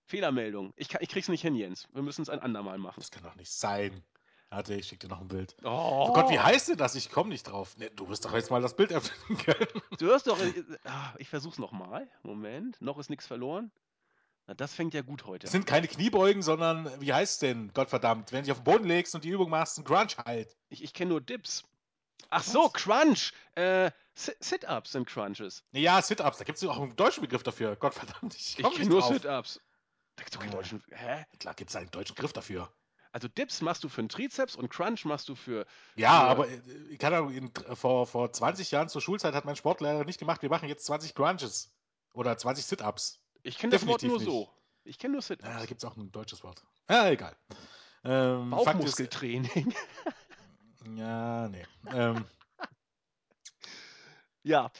Fehlermeldung. 0.06 0.74
Ich, 0.75 0.90
kann, 0.90 1.02
ich 1.02 1.10
krieg's 1.10 1.28
nicht 1.28 1.42
hin, 1.42 1.56
Jens. 1.56 1.88
Wir 1.94 2.02
müssen 2.02 2.22
es 2.22 2.30
ein 2.30 2.40
andermal 2.40 2.78
machen. 2.78 3.00
Das 3.00 3.12
kann 3.12 3.24
doch 3.24 3.36
nicht 3.36 3.52
sein. 3.52 4.04
Warte, 4.50 4.75
ich 4.75 4.88
schicke 4.88 5.07
dir 5.07 5.13
noch 5.13 5.22
ein 5.22 5.28
Bild. 5.28 5.56
Oh. 5.63 6.06
oh 6.10 6.13
Gott, 6.13 6.30
wie 6.30 6.40
heißt 6.40 6.69
denn 6.69 6.78
das? 6.78 6.96
Ich 6.96 7.12
komme 7.12 7.30
nicht 7.30 7.44
drauf. 7.44 7.75
Nee, 7.78 7.90
du 7.96 8.07
wirst 8.07 8.24
doch 8.25 8.34
jetzt 8.34 8.52
mal 8.52 8.62
das 8.62 8.75
Bild 8.75 8.94
öffnen 8.94 9.38
können. 9.40 9.68
Du 9.98 10.13
hast 10.13 10.28
doch. 10.28 10.40
Äh, 10.40 10.63
ah, 10.86 11.13
ich 11.18 11.30
versuch's 11.30 11.57
nochmal. 11.57 12.07
Moment. 12.24 12.80
Noch 12.80 12.98
ist 13.00 13.10
nichts 13.10 13.28
verloren. 13.28 13.72
Na, 14.48 14.54
das 14.54 14.74
fängt 14.74 14.94
ja 14.94 15.02
gut 15.02 15.25
heute. 15.25 15.46
Das 15.46 15.52
sind 15.52 15.66
keine 15.66 15.88
Kniebeugen, 15.88 16.44
sondern 16.44 16.90
wie 17.01 17.12
heißt 17.12 17.34
es 17.34 17.40
denn? 17.40 17.74
Gottverdammt. 17.74 18.31
Wenn 18.31 18.42
du 18.42 18.44
dich 18.44 18.51
auf 18.51 18.60
den 18.60 18.63
Boden 18.63 18.86
legst 18.86 19.16
und 19.16 19.24
die 19.24 19.30
Übung 19.30 19.50
machst, 19.50 19.80
ein 19.80 19.84
Crunch 19.84 20.18
halt. 20.24 20.56
Ich, 20.69 20.84
ich 20.84 20.94
kenne 20.94 21.10
nur 21.10 21.22
Dips. 21.22 21.63
Ach 22.30 22.40
Was? 22.40 22.51
so, 22.51 22.69
Crunch. 22.69 23.34
Äh, 23.56 23.92
Sit-Ups 24.13 24.92
sind 24.94 25.08
Crunches. 25.08 25.63
Ja, 25.72 26.01
Sit-Ups. 26.01 26.38
Da 26.38 26.44
gibt 26.44 26.58
es 26.58 26.63
auch 26.63 26.80
einen 26.80 26.96
deutschen 26.96 27.22
Begriff 27.22 27.44
dafür. 27.44 27.75
Gottverdammt. 27.75 28.36
Ich, 28.36 28.60
ich 28.60 28.72
kenne 28.72 28.90
nur 28.90 29.01
Sit-Ups. 29.01 29.60
Da 30.15 30.23
gibt 30.23 30.33
es 30.33 30.38
doch 30.38 30.41
keinen 30.41 30.51
deutschen. 30.51 30.83
Hä? 30.91 31.25
Klar 31.39 31.53
gibt 31.53 31.69
es 31.69 31.75
einen 31.75 31.91
deutschen 31.91 32.15
Begriff 32.15 32.33
dafür. 32.33 32.71
Also 33.12 33.29
Dips 33.29 33.62
machst 33.62 33.83
du 33.83 33.89
für 33.89 34.01
einen 34.01 34.09
Trizeps 34.09 34.56
und 34.57 34.69
Crunch 34.69 35.06
machst 35.06 35.29
du 35.29 35.35
für. 35.35 35.65
Ja, 35.95 36.19
für 36.19 36.27
aber 36.27 36.47
ich 36.89 37.00
kann 37.00 37.13
auch 37.13 37.29
in, 37.29 37.50
vor, 37.73 38.07
vor 38.07 38.31
20 38.31 38.71
Jahren 38.71 38.89
zur 38.89 39.01
Schulzeit 39.01 39.33
hat 39.33 39.45
mein 39.45 39.56
Sportlehrer 39.56 40.03
nicht 40.03 40.19
gemacht, 40.19 40.41
wir 40.41 40.50
machen 40.50 40.67
jetzt 40.67 40.85
20 40.85 41.15
Crunches. 41.15 41.71
Oder 42.13 42.38
20 42.38 42.65
Sit-Ups. 42.65 43.21
Ich 43.44 43.57
kenne 43.57 43.71
das 43.71 43.85
Wort 43.88 44.03
nur 44.03 44.17
nicht. 44.17 44.25
so. 44.25 44.50
Ich 44.83 44.97
kenne 44.97 45.13
nur 45.13 45.21
Sit-Ups. 45.21 45.47
Ja, 45.47 45.59
da 45.59 45.65
gibt 45.65 45.81
es 45.81 45.89
auch 45.89 45.95
ein 45.95 46.12
deutsches 46.12 46.44
Wort. 46.44 46.62
Ja, 46.89 47.09
egal. 47.09 47.35
Ähm, 48.03 48.51
Bauchmuskeltraining. 48.51 49.73
ja, 50.95 51.48
nee. 51.48 51.65
Ähm, 51.93 52.25
ja, 54.43 54.72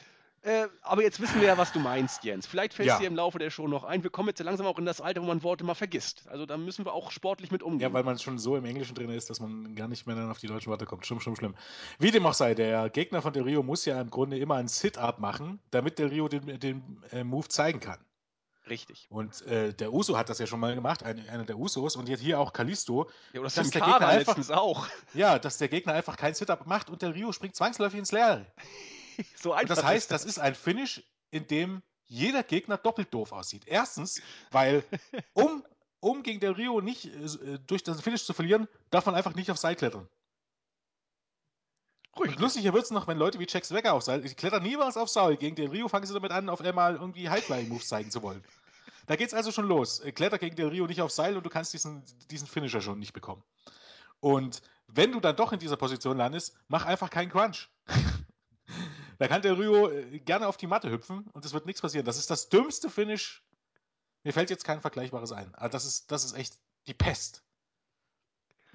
äh, 0.46 0.68
aber 0.82 1.02
jetzt 1.02 1.20
wissen 1.20 1.40
wir 1.40 1.48
ja, 1.48 1.58
was 1.58 1.72
du 1.72 1.80
meinst, 1.80 2.22
Jens. 2.22 2.46
Vielleicht 2.46 2.72
fällt 2.72 2.88
es 2.88 2.94
ja. 2.94 3.00
dir 3.00 3.06
im 3.08 3.16
Laufe 3.16 3.38
der 3.38 3.50
Show 3.50 3.66
noch 3.66 3.82
ein. 3.82 4.02
Wir 4.04 4.10
kommen 4.10 4.28
jetzt 4.28 4.40
langsam 4.40 4.66
auch 4.66 4.78
in 4.78 4.86
das 4.86 5.00
Alter, 5.00 5.20
wo 5.22 5.26
man 5.26 5.42
Worte 5.42 5.64
mal 5.64 5.74
vergisst. 5.74 6.28
Also 6.28 6.46
da 6.46 6.56
müssen 6.56 6.84
wir 6.84 6.92
auch 6.92 7.10
sportlich 7.10 7.50
mit 7.50 7.62
umgehen. 7.62 7.88
Ja, 7.88 7.92
weil 7.92 8.04
man 8.04 8.18
schon 8.18 8.38
so 8.38 8.56
im 8.56 8.64
Englischen 8.64 8.94
drin 8.94 9.10
ist, 9.10 9.28
dass 9.28 9.40
man 9.40 9.74
gar 9.74 9.88
nicht 9.88 10.06
mehr 10.06 10.14
dann 10.14 10.30
auf 10.30 10.38
die 10.38 10.46
deutschen 10.46 10.70
Worte 10.70 10.86
kommt. 10.86 11.04
Schlimm, 11.04 11.20
schlimm, 11.20 11.34
schlimm. 11.34 11.54
Wie 11.98 12.12
dem 12.12 12.24
auch 12.26 12.34
sei, 12.34 12.54
der 12.54 12.88
Gegner 12.90 13.22
von 13.22 13.32
Del 13.32 13.42
Rio 13.42 13.62
muss 13.64 13.84
ja 13.84 14.00
im 14.00 14.08
Grunde 14.08 14.38
immer 14.38 14.54
ein 14.54 14.68
Sit-Up 14.68 15.18
machen, 15.18 15.58
damit 15.72 15.98
Del 15.98 16.08
Rio 16.08 16.28
den, 16.28 16.60
den 16.60 17.02
äh, 17.10 17.24
Move 17.24 17.48
zeigen 17.48 17.80
kann. 17.80 17.98
Richtig. 18.68 19.06
Und 19.10 19.42
äh, 19.46 19.72
der 19.72 19.92
Uso 19.92 20.16
hat 20.16 20.28
das 20.28 20.38
ja 20.38 20.46
schon 20.46 20.60
mal 20.60 20.74
gemacht, 20.74 21.02
ein, 21.02 21.28
einer 21.28 21.44
der 21.44 21.58
Usos, 21.58 21.96
und 21.96 22.08
jetzt 22.08 22.20
hier 22.20 22.40
auch 22.40 22.52
Kalisto. 22.52 23.08
Ja, 23.32 23.40
oder 23.40 23.50
dass 23.50 23.70
der 23.70 23.80
Gegner 23.80 24.08
einfach, 24.08 24.50
auch. 24.50 24.88
Ja, 25.14 25.38
dass 25.38 25.58
der 25.58 25.68
Gegner 25.68 25.92
einfach 25.92 26.16
kein 26.16 26.34
Sit-Up 26.34 26.66
macht 26.66 26.90
und 26.90 27.02
Del 27.02 27.10
Rio 27.10 27.32
springt 27.32 27.54
zwangsläufig 27.54 27.98
ins 27.98 28.12
Leere. 28.12 28.46
so 29.36 29.52
einfach. 29.52 29.62
Und 29.62 29.76
das 29.76 29.84
heißt, 29.84 30.10
das 30.10 30.24
ist 30.24 30.38
ein 30.38 30.54
Finish, 30.54 31.02
in 31.30 31.46
dem 31.46 31.82
jeder 32.04 32.42
Gegner 32.42 32.78
doppelt 32.78 33.12
doof 33.12 33.32
aussieht. 33.32 33.64
Erstens, 33.66 34.20
weil 34.50 34.84
um, 35.34 35.64
um 36.00 36.22
gegen 36.22 36.40
Del 36.40 36.52
Rio 36.52 36.80
nicht 36.80 37.06
äh, 37.06 37.58
durch 37.66 37.82
das 37.82 38.00
Finish 38.00 38.24
zu 38.24 38.32
verlieren, 38.32 38.68
darf 38.90 39.06
man 39.06 39.14
einfach 39.14 39.34
nicht 39.34 39.50
auf 39.50 39.58
Seil 39.58 39.76
klettern. 39.76 40.08
Und 42.12 42.40
lustiger 42.40 42.72
wird 42.72 42.84
es 42.84 42.90
noch, 42.90 43.06
wenn 43.08 43.18
Leute 43.18 43.38
wie 43.38 43.46
Jack 43.46 43.66
Swagger 43.66 43.92
auf 43.92 44.02
Seil, 44.02 44.22
die 44.22 44.34
klettern 44.34 44.62
niemals 44.62 44.96
auf 44.96 45.10
Seil. 45.10 45.36
Gegen 45.36 45.54
Del 45.54 45.68
Rio 45.68 45.88
fangen 45.88 46.06
sie 46.06 46.14
damit 46.14 46.32
an, 46.32 46.48
auf 46.48 46.62
einmal 46.62 46.94
irgendwie 46.94 47.28
Highflying-Moves 47.28 47.88
zeigen 47.88 48.10
zu 48.10 48.22
wollen. 48.22 48.42
Da 49.06 49.16
geht 49.16 49.28
es 49.28 49.34
also 49.34 49.52
schon 49.52 49.66
los. 49.66 50.00
Äh, 50.00 50.12
kletter 50.12 50.38
gegen 50.38 50.56
Del 50.56 50.68
Rio 50.68 50.86
nicht 50.86 51.02
auf 51.02 51.12
Seil 51.12 51.36
und 51.36 51.44
du 51.44 51.50
kannst 51.50 51.74
diesen, 51.74 52.02
diesen 52.30 52.46
Finisher 52.46 52.80
schon 52.80 52.98
nicht 52.98 53.12
bekommen. 53.12 53.42
Und 54.20 54.62
wenn 54.88 55.12
du 55.12 55.20
dann 55.20 55.36
doch 55.36 55.52
in 55.52 55.58
dieser 55.58 55.76
Position 55.76 56.16
landest, 56.16 56.56
mach 56.68 56.86
einfach 56.86 57.10
keinen 57.10 57.30
Crunch. 57.30 57.68
Da 59.18 59.28
kann 59.28 59.42
der 59.42 59.58
Rio 59.58 59.88
äh, 59.88 60.18
gerne 60.20 60.46
auf 60.46 60.56
die 60.56 60.66
Matte 60.66 60.90
hüpfen 60.90 61.26
und 61.32 61.44
es 61.44 61.52
wird 61.52 61.66
nichts 61.66 61.80
passieren. 61.80 62.06
Das 62.06 62.18
ist 62.18 62.30
das 62.30 62.48
dümmste 62.48 62.90
Finish. 62.90 63.42
Mir 64.24 64.32
fällt 64.32 64.50
jetzt 64.50 64.64
kein 64.64 64.80
Vergleichbares 64.80 65.32
ein. 65.32 65.54
Aber 65.54 65.68
das 65.68 65.84
ist, 65.84 66.10
das 66.10 66.24
ist 66.24 66.34
echt 66.34 66.58
die 66.86 66.94
Pest. 66.94 67.42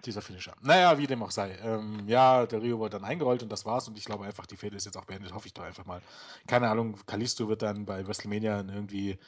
Dieser 0.05 0.21
Finisher. 0.21 0.55
Naja, 0.61 0.97
wie 0.97 1.05
dem 1.05 1.21
auch 1.21 1.29
sei. 1.29 1.57
Ähm, 1.61 2.07
ja, 2.07 2.47
der 2.47 2.61
Rio 2.61 2.79
wurde 2.79 2.97
dann 2.97 3.05
eingerollt 3.05 3.43
und 3.43 3.51
das 3.51 3.65
war's. 3.65 3.87
Und 3.87 3.97
ich 3.97 4.05
glaube 4.05 4.25
einfach, 4.25 4.47
die 4.47 4.57
Fehde 4.57 4.75
ist 4.75 4.85
jetzt 4.85 4.97
auch 4.97 5.05
beendet. 5.05 5.33
Hoffe 5.33 5.47
ich 5.47 5.53
doch 5.53 5.63
einfach 5.63 5.85
mal. 5.85 6.01
Keine 6.47 6.69
Ahnung, 6.69 6.97
Kalisto 7.05 7.47
wird 7.47 7.61
dann 7.61 7.85
bei 7.85 8.07
WrestleMania 8.07 8.61
irgendwie 8.61 9.19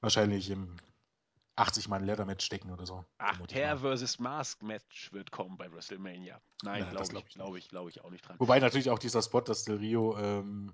wahrscheinlich 0.00 0.50
im 0.50 0.76
80 1.60 1.88
Mal 1.88 1.96
ein 1.96 2.04
Leather-Match 2.04 2.44
stecken 2.44 2.72
oder 2.72 2.86
so. 2.86 3.04
Ach, 3.18 3.38
Hair 3.52 3.76
mal. 3.76 3.96
vs. 3.96 4.18
Mask 4.18 4.62
Match 4.62 5.12
wird 5.12 5.30
kommen 5.30 5.56
bei 5.56 5.70
WrestleMania. 5.70 6.40
Nein, 6.62 6.82
Ja, 6.82 6.90
glaube 6.90 7.08
glaub 7.08 7.26
ich, 7.26 7.34
glaube 7.34 7.58
ich, 7.58 7.68
glaube 7.68 7.90
ich 7.90 8.04
auch 8.04 8.10
nicht 8.10 8.26
dran. 8.26 8.36
Wobei 8.38 8.58
natürlich 8.58 8.90
auch 8.90 8.98
dieser 8.98 9.22
Spot, 9.22 9.40
dass 9.42 9.64
Del 9.64 9.76
Rio 9.76 10.16
ähm, 10.18 10.72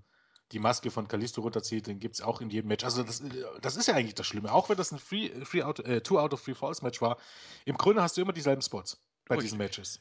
die 0.52 0.59
Maske 0.59 0.90
von 0.90 1.09
Kalisto 1.09 1.40
runterzieht, 1.40 1.88
den 1.88 1.99
gibt 1.99 2.14
es 2.14 2.23
auch 2.23 2.40
in 2.40 2.50
jedem 2.50 2.69
Match. 2.69 2.85
Also 2.85 3.02
das, 3.02 3.21
äh, 3.21 3.45
das 3.61 3.76
ist 3.76 3.88
ja 3.88 3.95
eigentlich 3.95 4.14
das 4.14 4.26
Schlimme. 4.26 4.52
Auch 4.52 4.69
wenn 4.69 4.76
das 4.76 4.93
ein 4.93 4.99
Free, 4.99 5.31
Free 5.45 5.62
out, 5.62 5.81
äh, 5.81 6.00
Two 6.00 6.19
out 6.19 6.33
of 6.33 6.43
Three 6.43 6.55
Falls 6.55 6.83
Match 6.83 7.00
war, 7.00 7.19
im 7.64 7.76
Grunde 7.76 8.02
hast 8.02 8.16
du 8.16 8.23
immer 8.23 8.33
dieselben 8.33 8.62
Spots 8.62 9.00
bei 9.26 9.37
diesen 9.37 9.61
Richtig. 9.61 9.78
Matches. 9.78 10.00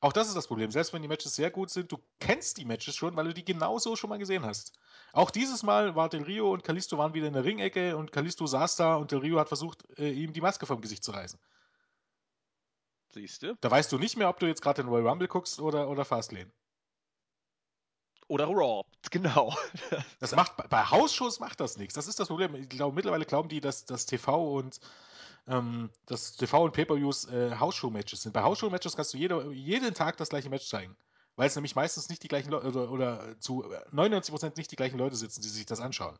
Auch 0.00 0.12
das 0.12 0.28
ist 0.28 0.36
das 0.36 0.46
Problem. 0.46 0.70
Selbst 0.70 0.92
wenn 0.92 1.02
die 1.02 1.08
Matches 1.08 1.34
sehr 1.34 1.50
gut 1.50 1.70
sind, 1.70 1.90
du 1.90 1.98
kennst 2.20 2.56
die 2.58 2.64
Matches 2.64 2.94
schon, 2.94 3.16
weil 3.16 3.24
du 3.24 3.34
die 3.34 3.44
genauso 3.44 3.96
schon 3.96 4.10
mal 4.10 4.18
gesehen 4.18 4.44
hast. 4.46 4.72
Auch 5.12 5.30
dieses 5.30 5.64
Mal 5.64 5.96
war 5.96 6.08
Del 6.08 6.22
Rio 6.22 6.52
und 6.52 6.62
Kalisto 6.62 6.98
waren 6.98 7.14
wieder 7.14 7.26
in 7.26 7.32
der 7.32 7.44
Ringecke 7.44 7.96
und 7.96 8.12
Kalisto 8.12 8.46
saß 8.46 8.76
da 8.76 8.94
und 8.94 9.10
Del 9.10 9.18
Rio 9.18 9.40
hat 9.40 9.48
versucht, 9.48 9.84
äh, 9.98 10.10
ihm 10.10 10.32
die 10.32 10.40
Maske 10.40 10.66
vom 10.66 10.80
Gesicht 10.80 11.02
zu 11.02 11.10
reißen. 11.10 11.40
Siehst 13.10 13.42
du? 13.42 13.56
Da 13.60 13.70
weißt 13.70 13.90
du 13.90 13.98
nicht 13.98 14.16
mehr, 14.16 14.28
ob 14.28 14.38
du 14.38 14.46
jetzt 14.46 14.62
gerade 14.62 14.82
den 14.82 14.88
Royal 14.88 15.08
Rumble 15.08 15.26
guckst 15.28 15.58
oder, 15.60 15.88
oder 15.88 16.04
Fastlane. 16.04 16.52
Oder 18.28 18.44
Raw, 18.46 18.84
genau. 19.10 19.56
Das 20.20 20.36
macht 20.36 20.56
bei- 20.68 20.84
Hausshows 20.84 21.40
macht 21.40 21.60
das 21.60 21.76
nichts. 21.78 21.94
Das 21.94 22.06
ist 22.06 22.20
das 22.20 22.28
Problem. 22.28 22.54
Ich 22.54 22.68
glaube, 22.68 22.94
mittlerweile 22.94 23.24
glauben 23.24 23.48
die, 23.48 23.60
dass 23.60 23.84
das 23.86 24.04
TV 24.06 24.52
und 24.52 24.78
ähm, 25.48 25.90
das 26.06 26.36
TV 26.36 26.64
und 26.64 26.72
Pay-per-Views 26.72 27.26
äh, 27.26 27.56
Hausshow-Matches 27.58 28.22
sind. 28.22 28.32
Bei 28.32 28.42
Hausshow-Matches 28.42 28.96
kannst 28.96 29.14
du 29.14 29.18
jede, 29.18 29.50
jeden 29.52 29.94
Tag 29.94 30.16
das 30.16 30.28
gleiche 30.28 30.50
Match 30.50 30.68
zeigen. 30.68 30.96
Weil 31.36 31.46
es 31.46 31.54
nämlich 31.56 31.76
meistens 31.76 32.08
nicht 32.08 32.22
die 32.22 32.28
gleichen 32.28 32.50
Leute 32.50 32.66
oder, 32.66 32.90
oder 32.90 33.40
zu 33.40 33.64
99% 33.92 34.56
nicht 34.56 34.70
die 34.72 34.76
gleichen 34.76 34.98
Leute 34.98 35.16
sitzen, 35.16 35.40
die 35.40 35.48
sich 35.48 35.66
das 35.66 35.80
anschauen. 35.80 36.18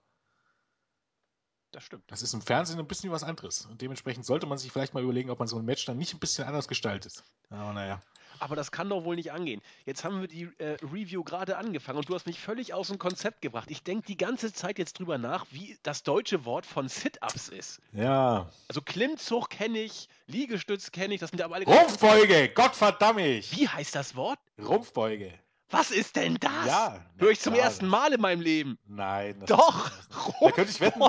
Das 1.70 1.84
stimmt. 1.84 2.04
Das 2.06 2.22
ist 2.22 2.32
im 2.32 2.40
Fernsehen 2.40 2.78
ein 2.78 2.86
bisschen 2.86 3.10
was 3.10 3.22
anderes. 3.22 3.66
Und 3.66 3.82
dementsprechend 3.82 4.24
sollte 4.24 4.46
man 4.46 4.58
sich 4.58 4.72
vielleicht 4.72 4.94
mal 4.94 5.02
überlegen, 5.02 5.30
ob 5.30 5.38
man 5.38 5.48
so 5.48 5.58
ein 5.58 5.64
Match 5.64 5.84
dann 5.84 5.98
nicht 5.98 6.14
ein 6.14 6.18
bisschen 6.18 6.44
anders 6.44 6.66
gestaltet. 6.66 7.22
Aber 7.50 7.72
naja. 7.72 8.00
Aber 8.40 8.56
das 8.56 8.70
kann 8.70 8.88
doch 8.88 9.04
wohl 9.04 9.16
nicht 9.16 9.32
angehen. 9.32 9.60
Jetzt 9.84 10.04
haben 10.04 10.20
wir 10.20 10.28
die 10.28 10.48
äh, 10.58 10.76
Review 10.82 11.24
gerade 11.24 11.56
angefangen 11.56 11.98
und 11.98 12.08
du 12.08 12.14
hast 12.14 12.26
mich 12.26 12.38
völlig 12.38 12.72
aus 12.72 12.88
dem 12.88 12.98
Konzept 12.98 13.42
gebracht. 13.42 13.70
Ich 13.70 13.82
denke 13.82 14.06
die 14.06 14.16
ganze 14.16 14.52
Zeit 14.52 14.78
jetzt 14.78 14.98
drüber 14.98 15.18
nach, 15.18 15.46
wie 15.50 15.76
das 15.82 16.04
deutsche 16.04 16.44
Wort 16.44 16.64
von 16.64 16.88
Sit-Ups 16.88 17.48
ist. 17.48 17.80
Ja. 17.92 18.48
Also 18.68 18.80
Klimmzug 18.80 19.50
kenne 19.50 19.80
ich, 19.80 20.08
Liegestütz 20.26 20.92
kenne 20.92 21.14
ich, 21.14 21.20
das 21.20 21.30
sind 21.30 21.40
ja 21.40 21.46
aber 21.46 21.56
alle. 21.56 21.64
Rumpfbeuge! 21.64 22.50
Gottverdammt! 22.50 23.18
Wie 23.18 23.68
heißt 23.68 23.94
das 23.94 24.14
Wort? 24.14 24.38
Rumpfbeuge. 24.58 25.32
Was 25.70 25.90
ist 25.90 26.16
denn 26.16 26.36
das? 26.40 26.66
Ja. 26.66 27.04
Höre 27.18 27.30
ich 27.30 27.40
zum 27.40 27.52
klar. 27.52 27.66
ersten 27.66 27.86
Mal 27.86 28.14
in 28.14 28.20
meinem 28.20 28.40
Leben. 28.40 28.78
Nein. 28.86 29.42
Doch! 29.46 29.86
ist- 29.86 30.08
Da 30.40 30.50
könnte 30.52 30.70
ich 30.70 30.80
wetten. 30.80 31.02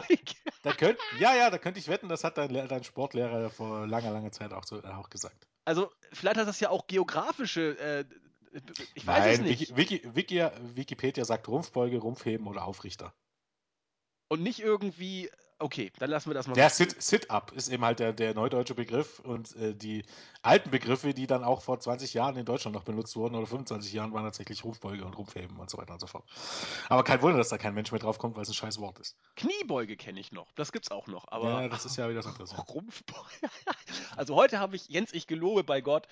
Da 0.63 0.73
könnt, 0.73 0.97
ja, 1.19 1.33
ja, 1.35 1.49
da 1.49 1.57
könnte 1.57 1.79
ich 1.79 1.87
wetten, 1.87 2.09
das 2.09 2.23
hat 2.25 2.37
dein, 2.37 2.53
dein 2.53 2.83
Sportlehrer 2.83 3.49
vor 3.49 3.87
langer, 3.87 4.11
langer 4.11 4.31
Zeit 4.33 4.51
auch, 4.51 4.65
so, 4.65 4.83
auch 4.83 5.09
gesagt. 5.09 5.47
Also, 5.65 5.91
vielleicht 6.11 6.37
hat 6.37 6.47
das 6.47 6.59
ja 6.59 6.69
auch 6.69 6.87
geografische. 6.87 7.77
Äh, 7.79 8.05
ich 8.95 9.05
weiß 9.07 9.33
es 9.33 9.39
Nein, 9.39 9.47
nicht. 9.47 9.77
Wiki, 9.77 10.01
Wiki, 10.03 10.15
Wiki, 10.15 10.49
Wikipedia 10.75 11.23
sagt 11.23 11.47
Rumpfbeuge, 11.47 11.99
Rumpfheben 11.99 12.47
oder 12.47 12.65
Aufrichter. 12.65 13.13
Und 14.27 14.41
nicht 14.43 14.59
irgendwie. 14.59 15.29
Okay, 15.61 15.91
dann 15.99 16.09
lassen 16.09 16.29
wir 16.29 16.33
das 16.33 16.47
mal. 16.47 16.53
Der 16.53 16.69
so. 16.69 16.83
Sit- 16.85 17.01
Sit-Up 17.01 17.51
ist 17.51 17.67
eben 17.67 17.83
halt 17.83 17.99
der, 17.99 18.13
der 18.13 18.33
neudeutsche 18.33 18.73
Begriff 18.75 19.19
und 19.19 19.55
äh, 19.57 19.75
die 19.75 20.05
alten 20.41 20.71
Begriffe, 20.71 21.13
die 21.13 21.27
dann 21.27 21.43
auch 21.43 21.61
vor 21.61 21.79
20 21.79 22.13
Jahren 22.13 22.37
in 22.37 22.45
Deutschland 22.45 22.73
noch 22.75 22.83
benutzt 22.83 23.15
wurden 23.17 23.35
oder 23.35 23.45
25 23.45 23.91
Jahren, 23.91 24.13
waren 24.13 24.23
tatsächlich 24.23 24.63
Rumpfbeuge 24.63 25.03
und 25.03 25.17
Rumpfheben 25.17 25.57
und 25.57 25.69
so 25.69 25.77
weiter 25.77 25.91
und 25.93 25.99
so 25.99 26.07
fort. 26.07 26.23
Aber 26.87 27.03
kein 27.03 27.21
Wunder, 27.21 27.37
dass 27.37 27.49
da 27.49 27.57
kein 27.57 27.73
Mensch 27.73 27.91
mehr 27.91 27.99
drauf 27.99 28.17
kommt, 28.19 28.35
weil 28.37 28.43
es 28.43 28.49
ein 28.49 28.53
scheiß 28.53 28.79
Wort 28.79 28.99
ist. 28.99 29.17
Kniebeuge 29.35 29.97
kenne 29.97 30.19
ich 30.21 30.31
noch. 30.31 30.51
Das 30.53 30.71
gibt's 30.71 30.91
auch 30.91 31.07
noch. 31.07 31.27
Aber 31.29 31.61
ja, 31.63 31.67
das 31.67 31.85
ist 31.85 31.97
ja 31.97 32.07
wieder 32.09 32.19
was 32.19 32.25
anderes. 32.31 32.55
Rumpfbeuge. 32.69 33.49
Also 34.15 34.35
heute 34.35 34.59
habe 34.59 34.75
ich, 34.77 34.87
Jens, 34.87 35.13
ich 35.13 35.27
gelobe 35.27 35.65
bei 35.65 35.81
Gott, 35.81 36.07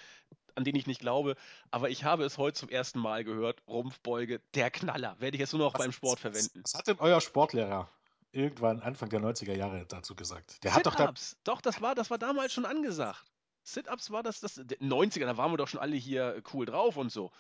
an 0.56 0.66
den 0.66 0.76
ich 0.76 0.88
nicht 0.88 1.00
glaube, 1.00 1.36
aber 1.72 1.90
ich 1.90 2.04
habe 2.04 2.26
es 2.26 2.38
heute 2.38 2.58
zum 2.60 2.68
ersten 2.68 3.00
Mal 3.00 3.24
gehört. 3.24 3.62
Rumpfbeuge, 3.68 4.42
der 4.56 4.72
Knaller. 4.72 5.16
Werde 5.20 5.36
ich 5.36 5.40
jetzt 5.40 5.54
nur 5.54 5.62
noch 5.62 5.74
Was- 5.74 5.80
beim 5.80 5.92
Sport 5.94 6.20
verwenden. 6.20 6.62
Was 6.64 6.74
hat 6.74 6.88
denn 6.88 6.98
euer 7.00 7.22
Sportlehrer 7.22 7.88
irgendwann 8.32 8.82
Anfang 8.82 9.10
der 9.10 9.20
90er 9.20 9.54
Jahre 9.54 9.86
dazu 9.88 10.16
gesagt? 10.16 10.64
Der 10.64 10.74
hat 10.74 10.86
doch 10.86 10.96
da. 10.96 11.14
Doch, 11.44 11.62
das 11.62 11.82
war, 11.82 11.96
das 11.96 12.10
war 12.10 12.18
damals 12.18 12.54
schon 12.54 12.66
angesagt. 12.66 13.24
Sit-Ups 13.64 14.12
war 14.12 14.24
das, 14.24 14.40
das, 14.40 14.56
der 14.56 14.80
90er, 14.80 15.26
da 15.26 15.36
waren 15.38 15.52
wir 15.52 15.58
doch 15.58 15.68
schon 15.68 15.82
alle 15.82 15.96
hier 15.96 16.36
äh, 16.36 16.42
cool 16.54 16.66
drauf 16.66 16.96
und 16.96 17.12
so. 17.12 17.32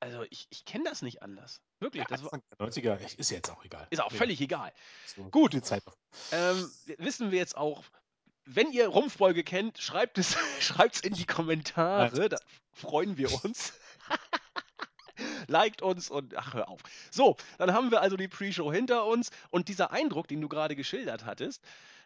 Also 0.00 0.24
ich, 0.30 0.46
ich 0.50 0.64
kenne 0.64 0.84
das 0.84 1.00
nicht 1.00 1.22
anders. 1.22 1.62
Wirklich, 1.78 2.04
das 2.04 2.22
war, 2.22 2.32
Anfang 2.32 2.58
der 2.58 2.68
90er, 2.96 3.16
ist 3.16 3.30
jetzt 3.30 3.50
auch 3.50 3.64
egal. 3.64 3.86
ist 3.90 4.00
auch 4.00 4.10
Ja, 4.10 4.18
völlig 4.18 4.40
egal. 4.40 4.72
so 5.06 5.24
Gut. 5.30 5.52
Die 5.52 5.62
Zeit. 5.62 5.82
Ähm, 6.32 6.70
wissen 6.98 7.30
wir 7.30 7.38
jetzt 7.38 7.56
auch, 7.56 7.84
wenn 8.44 8.72
ihr 8.72 8.88
Rumpfbeuge 8.88 9.44
kennt, 9.44 9.78
schreibt 9.78 10.18
es 10.18 10.36
schreibt's 10.60 11.00
in 11.00 11.14
die 11.14 11.24
Kommentare, 11.24 12.28
da 12.28 12.38
freuen 12.72 13.16
wir 13.16 13.32
uns. 13.44 13.72
Liked 15.48 15.82
uns 15.82 16.10
und 16.10 16.36
ach, 16.36 16.54
hör 16.54 16.68
auf. 16.68 16.80
So, 17.10 17.36
dann 17.58 17.72
haben 17.72 17.90
wir 17.90 18.00
also 18.00 18.16
die 18.16 18.28
Pre-Show 18.28 18.72
hinter 18.72 19.06
uns 19.06 19.30
und 19.50 19.68
dieser 19.68 19.92
Eindruck, 19.92 20.28
den 20.28 20.40
du 20.40 20.48
gerade 20.48 20.76
geschildert 20.76 21.24
hattest, 21.24 21.62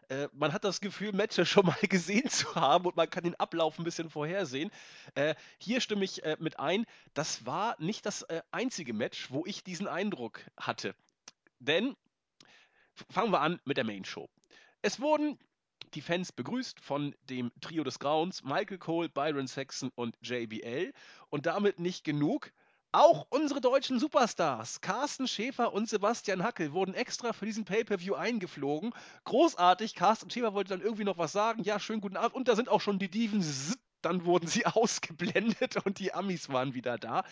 äh, 0.09 0.29
man 0.33 0.53
hat 0.53 0.65
das 0.65 0.81
Gefühl, 0.81 1.13
Matches 1.13 1.49
schon 1.49 1.67
mal 1.67 1.79
gesehen 1.89 2.29
zu 2.29 2.55
haben 2.55 2.87
und 2.87 2.97
man 2.97 3.09
kann 3.09 3.25
den 3.25 3.39
Ablauf 3.39 3.79
ein 3.79 3.85
bisschen 3.85 4.11
vorhersehen. 4.11 4.71
Äh, 5.15 5.35
hier 5.59 5.81
stimme 5.81 6.05
ich 6.05 6.25
äh, 6.25 6.37
mit 6.41 6.59
ein, 6.59 6.85
das 7.15 7.47
war 7.47 7.77
nicht 7.79 8.05
das 8.07 8.23
äh, 8.23 8.43
einzige 8.51 8.93
Match, 8.93 9.31
wo 9.31 9.47
ich 9.47 9.63
diesen 9.63 9.87
Eindruck 9.87 10.41
hatte. 10.57 10.95
Denn 11.61 11.97
fangen 13.09 13.33
wir 13.33 13.41
an 13.41 13.61
mit 13.65 13.77
der 13.77 13.85
Main 13.85 14.05
Show. 14.05 14.29
Es 14.83 15.01
wurden 15.01 15.39
die 15.95 16.01
Fans 16.01 16.33
begrüßt 16.33 16.81
von 16.81 17.15
dem 17.29 17.53
Trio 17.61 17.85
des 17.85 17.99
Grauens, 17.99 18.43
Michael 18.45 18.79
Cole, 18.79 19.09
Byron 19.09 19.47
Saxon 19.47 19.91
und 19.95 20.17
JBL. 20.23 20.93
Und 21.29 21.47
damit 21.47 21.79
nicht 21.79 22.05
genug. 22.05 22.53
Auch 22.93 23.27
unsere 23.31 23.61
deutschen 23.61 24.01
Superstars, 24.01 24.81
Carsten 24.81 25.29
Schäfer 25.29 25.73
und 25.73 25.89
Sebastian 25.89 26.43
Hackel, 26.43 26.73
wurden 26.73 26.93
extra 26.95 27.33
für 27.33 27.47
diesen 27.47 27.65
Pay-Per-View 27.65 28.15
eingeflogen. 28.15 28.93
Großartig, 29.25 29.95
Carsten 29.95 30.29
Schäfer 30.29 30.55
wollte 30.55 30.71
dann 30.71 30.81
irgendwie 30.81 31.05
noch 31.05 31.17
was 31.17 31.31
sagen. 31.31 31.63
Ja, 31.63 31.79
schönen 31.79 32.01
guten 32.01 32.17
Abend. 32.17 32.35
Und 32.35 32.49
da 32.49 32.57
sind 32.57 32.69
auch 32.69 32.81
schon 32.81 32.99
die 32.99 33.11
Diven. 33.11 33.43
Zzz. 33.43 33.79
Dann 34.03 34.25
wurden 34.25 34.49
sie 34.49 34.65
ausgeblendet 34.67 35.77
und 35.85 35.99
die 35.99 36.13
Amis 36.15 36.49
waren 36.49 36.75
wieder 36.75 36.99
da. 36.99 37.23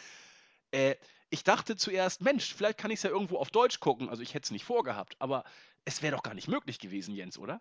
Äh, 0.71 0.97
ich 1.31 1.43
dachte 1.43 1.77
zuerst, 1.77 2.21
Mensch, 2.23 2.55
vielleicht 2.55 2.79
kann 2.79 2.91
ich 2.91 2.99
es 2.99 3.03
ja 3.03 3.11
irgendwo 3.11 3.39
auf 3.39 3.51
Deutsch 3.51 3.81
gucken. 3.81 4.09
Also 4.09 4.23
ich 4.23 4.35
hätte 4.35 4.45
es 4.45 4.51
nicht 4.51 4.65
vorgehabt, 4.65 5.17
aber 5.19 5.45
es 5.85 6.03
wäre 6.03 6.15
doch 6.15 6.23
gar 6.23 6.35
nicht 6.35 6.49
möglich 6.49 6.79
gewesen, 6.79 7.15
Jens, 7.15 7.39
oder? 7.39 7.61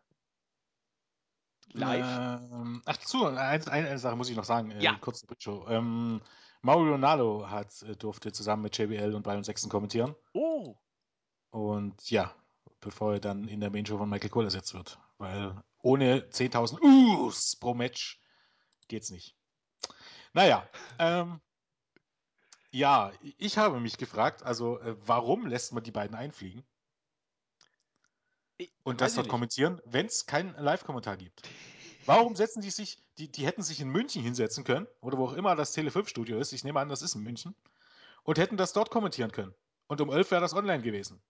Live? 1.74 2.06
Ähm, 2.52 2.82
ach 2.86 2.98
zu, 2.98 3.26
eine, 3.26 3.72
eine, 3.72 4.00
Sache 4.00 4.16
muss 4.16 4.30
ich 4.30 4.36
noch 4.38 4.46
sagen, 4.46 4.72
äh, 4.72 4.84
Ja. 4.84 4.96
kurz 4.96 5.22
zur 5.22 5.36
Show. 5.40 5.68
Ähm, 5.70 6.22
Mauro 6.68 6.92
Ronaldo 6.92 7.50
hat, 7.50 7.82
äh, 7.84 7.96
durfte 7.96 8.34
zusammen 8.34 8.64
mit 8.64 8.78
JBL 8.78 9.16
und 9.16 9.24
Byron 9.24 9.46
Sexton 9.46 9.70
kommentieren. 9.70 10.16
Oh, 10.34 10.76
Und 11.50 12.12
ja, 12.12 12.36
bevor 12.82 13.14
er 13.14 13.20
dann 13.22 13.48
in 13.48 13.62
der 13.62 13.70
Main 13.70 13.86
Show 13.86 13.98
von 13.98 14.10
Michael 14.10 14.30
Cole 14.30 14.48
ersetzt 14.48 14.74
wird. 14.74 15.00
Weil 15.18 15.64
ohne 15.82 16.30
10.000 16.30 16.82
Us 17.22 17.56
pro 17.56 17.74
Match 17.74 18.20
geht's 18.90 19.12
nicht. 19.12 19.34
Naja, 20.34 20.68
ähm, 21.00 21.40
ja, 22.72 23.14
ich 23.38 23.58
habe 23.58 23.80
mich 23.80 23.98
gefragt, 23.98 24.44
also 24.44 24.78
äh, 24.80 24.98
warum 25.08 25.48
lässt 25.48 25.72
man 25.72 25.84
die 25.84 25.92
beiden 25.92 26.18
einfliegen 26.18 26.66
ich, 28.58 28.74
und 28.84 29.00
das 29.00 29.16
dort 29.16 29.30
kommentieren, 29.30 29.82
wenn 29.86 30.08
es 30.08 30.26
keinen 30.26 30.54
Live-Kommentar 30.58 31.16
gibt? 31.16 31.48
Warum 32.08 32.38
setzen 32.38 32.62
die 32.62 32.70
sich, 32.70 32.98
die, 33.18 33.30
die 33.30 33.46
hätten 33.46 33.62
sich 33.62 33.82
in 33.82 33.90
München 33.90 34.24
hinsetzen 34.24 34.64
können 34.64 34.88
oder 35.02 35.18
wo 35.18 35.26
auch 35.26 35.34
immer 35.34 35.56
das 35.58 35.78
Tele5-Studio 35.78 36.40
ist, 36.40 36.54
ich 36.54 36.64
nehme 36.64 36.80
an, 36.80 36.88
das 36.88 37.02
ist 37.02 37.16
in 37.16 37.22
München, 37.22 37.54
und 38.24 38.38
hätten 38.38 38.56
das 38.56 38.72
dort 38.72 38.90
kommentieren 38.90 39.34
können. 39.34 39.54
Und 39.88 40.00
um 40.00 40.10
11 40.10 40.32
wäre 40.32 40.42
das 40.42 40.54
online 40.54 40.82
gewesen. 40.82 41.22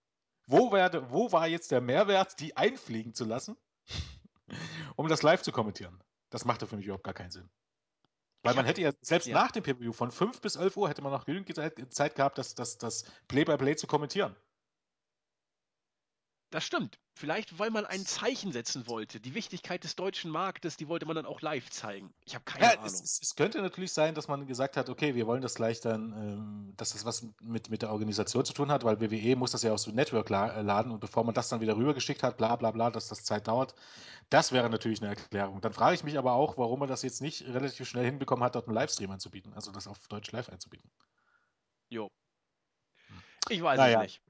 Wo, 0.45 0.71
wär, 0.71 1.11
wo 1.11 1.31
war 1.31 1.47
jetzt 1.47 1.71
der 1.71 1.81
Mehrwert, 1.81 2.39
die 2.39 2.55
einfliegen 2.55 3.15
zu 3.15 3.25
lassen, 3.25 3.57
um 4.95 5.07
das 5.07 5.23
live 5.23 5.41
zu 5.41 5.51
kommentieren? 5.51 5.99
Das 6.29 6.45
machte 6.45 6.67
für 6.67 6.77
mich 6.77 6.85
überhaupt 6.85 7.03
gar 7.03 7.13
keinen 7.15 7.31
Sinn. 7.31 7.49
Weil 8.43 8.53
man 8.53 8.65
hätte 8.65 8.81
ja, 8.81 8.91
selbst 9.01 9.25
ja. 9.25 9.33
nach 9.33 9.51
dem 9.51 9.63
Pay-Per-View 9.63 9.93
von 9.93 10.11
5 10.11 10.41
bis 10.41 10.57
11 10.57 10.77
Uhr 10.77 10.89
hätte 10.89 11.01
man 11.01 11.11
noch 11.11 11.25
genügend 11.25 11.53
Zeit, 11.55 11.93
Zeit 11.93 12.15
gehabt, 12.15 12.37
das, 12.37 12.53
das, 12.53 12.77
das 12.77 13.03
Play-by-Play 13.27 13.77
zu 13.77 13.87
kommentieren. 13.87 14.35
Das 16.49 16.63
stimmt. 16.63 16.97
Vielleicht, 17.13 17.59
weil 17.59 17.71
man 17.71 17.85
ein 17.85 18.05
Zeichen 18.05 18.53
setzen 18.53 18.87
wollte. 18.87 19.19
Die 19.19 19.33
Wichtigkeit 19.33 19.83
des 19.83 19.95
deutschen 19.95 20.31
Marktes, 20.31 20.77
die 20.77 20.87
wollte 20.87 21.05
man 21.05 21.15
dann 21.15 21.25
auch 21.25 21.41
live 21.41 21.69
zeigen. 21.71 22.13
Ich 22.25 22.35
habe 22.35 22.45
keine 22.45 22.63
Ja, 22.65 22.71
Ahnung. 22.73 22.85
es, 22.85 23.19
es, 23.21 23.35
könnte 23.35 23.61
natürlich 23.61 23.91
sein, 23.91 24.13
dass 24.15 24.27
man 24.29 24.45
gesagt 24.45 24.77
hat, 24.77 24.87
okay, 24.87 25.15
wir 25.15 25.27
wollen 25.27 25.41
das 25.41 25.55
gleich 25.55 25.81
dann, 25.81 26.13
ähm, 26.13 26.73
dass 26.77 26.91
das 26.91 27.03
was 27.05 27.27
mit, 27.41 27.69
mit 27.69 27.81
der 27.81 27.91
Organisation 27.91 28.45
zu 28.45 28.53
tun 28.53 28.71
hat, 28.71 28.85
weil 28.85 29.01
WWE 29.01 29.35
muss 29.35 29.51
das 29.51 29.63
ja 29.63 29.73
aus 29.73 29.83
dem 29.83 29.95
Network 29.95 30.29
la 30.29 30.47
äh, 30.59 30.61
laden 30.61 30.91
und 30.91 30.99
bevor 30.99 31.23
man 31.25 31.33
das 31.33 31.49
dann 31.49 31.59
wieder 31.59 31.75
rübergeschickt 31.75 32.23
hat, 32.23 32.37
bla 32.37 32.55
bla 32.55 32.71
bla, 32.71 32.91
dass 32.91 33.09
das 33.09 33.23
Zeit 33.23 33.47
dauert, 33.47 33.73
das 34.29 34.51
wäre 34.51 34.69
natürlich 34.69 35.01
eine 35.01 35.09
Erklärung. 35.09 35.59
Dann 35.59 35.73
frage 35.73 35.95
ich 35.95 36.03
mich 36.03 36.17
aber 36.17 36.33
auch, 36.33 36.57
warum 36.57 36.79
man 36.79 36.87
das 36.87 37.01
jetzt 37.01 37.21
nicht 37.21 37.41
relativ 37.45 37.89
schnell 37.89 38.05
hinbekommen 38.05 38.43
hat, 38.45 38.55
dort 38.55 38.67
einen 38.67 38.75
Livestream 38.75 39.11
anzubieten, 39.11 39.53
also 39.53 39.71
das 39.71 39.87
auf 39.87 40.07
Deutsch 40.07 40.31
live 40.31 40.49
einzubieten. 40.49 40.89
Jo. 41.89 42.09
Ich 43.49 43.61
weiß 43.61 43.77
Naja. 43.77 43.99
es 43.99 44.03
nicht. 44.03 44.21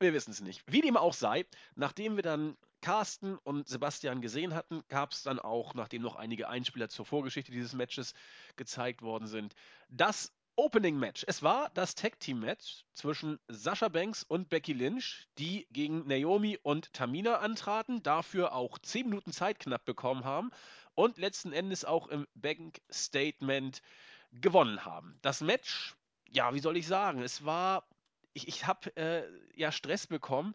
Wir 0.00 0.12
wissen 0.12 0.32
es 0.32 0.40
nicht. 0.40 0.62
Wie 0.66 0.80
dem 0.80 0.96
auch 0.96 1.14
sei, 1.14 1.46
nachdem 1.76 2.16
wir 2.16 2.22
dann 2.22 2.56
Carsten 2.80 3.38
und 3.38 3.68
Sebastian 3.68 4.20
gesehen 4.20 4.54
hatten, 4.54 4.82
gab 4.88 5.12
es 5.12 5.22
dann 5.22 5.38
auch, 5.38 5.74
nachdem 5.74 6.02
noch 6.02 6.16
einige 6.16 6.48
Einspieler 6.48 6.88
zur 6.88 7.06
Vorgeschichte 7.06 7.52
dieses 7.52 7.72
Matches 7.72 8.12
gezeigt 8.56 9.00
worden 9.02 9.26
sind, 9.26 9.54
das 9.88 10.32
Opening 10.56 10.98
Match. 10.98 11.24
Es 11.26 11.42
war 11.42 11.70
das 11.70 11.94
Tag 11.96 12.20
Team 12.20 12.40
Match 12.40 12.84
zwischen 12.92 13.40
Sasha 13.48 13.88
Banks 13.88 14.22
und 14.22 14.48
Becky 14.50 14.72
Lynch, 14.72 15.26
die 15.38 15.66
gegen 15.72 16.06
Naomi 16.06 16.58
und 16.62 16.92
Tamina 16.92 17.38
antraten, 17.38 18.02
dafür 18.02 18.54
auch 18.54 18.78
10 18.78 19.08
Minuten 19.08 19.32
Zeit 19.32 19.58
knapp 19.58 19.84
bekommen 19.84 20.24
haben 20.24 20.50
und 20.94 21.18
letzten 21.18 21.52
Endes 21.52 21.84
auch 21.84 22.06
im 22.06 22.26
Bank 22.34 22.80
Statement 22.92 23.82
gewonnen 24.30 24.84
haben. 24.84 25.18
Das 25.22 25.40
Match, 25.40 25.96
ja, 26.30 26.54
wie 26.54 26.60
soll 26.60 26.76
ich 26.76 26.86
sagen, 26.86 27.22
es 27.22 27.44
war, 27.44 27.88
ich, 28.34 28.48
ich 28.48 28.66
habe 28.66 28.94
äh, 28.96 29.24
ja 29.54 29.72
Stress 29.72 30.06
bekommen. 30.06 30.54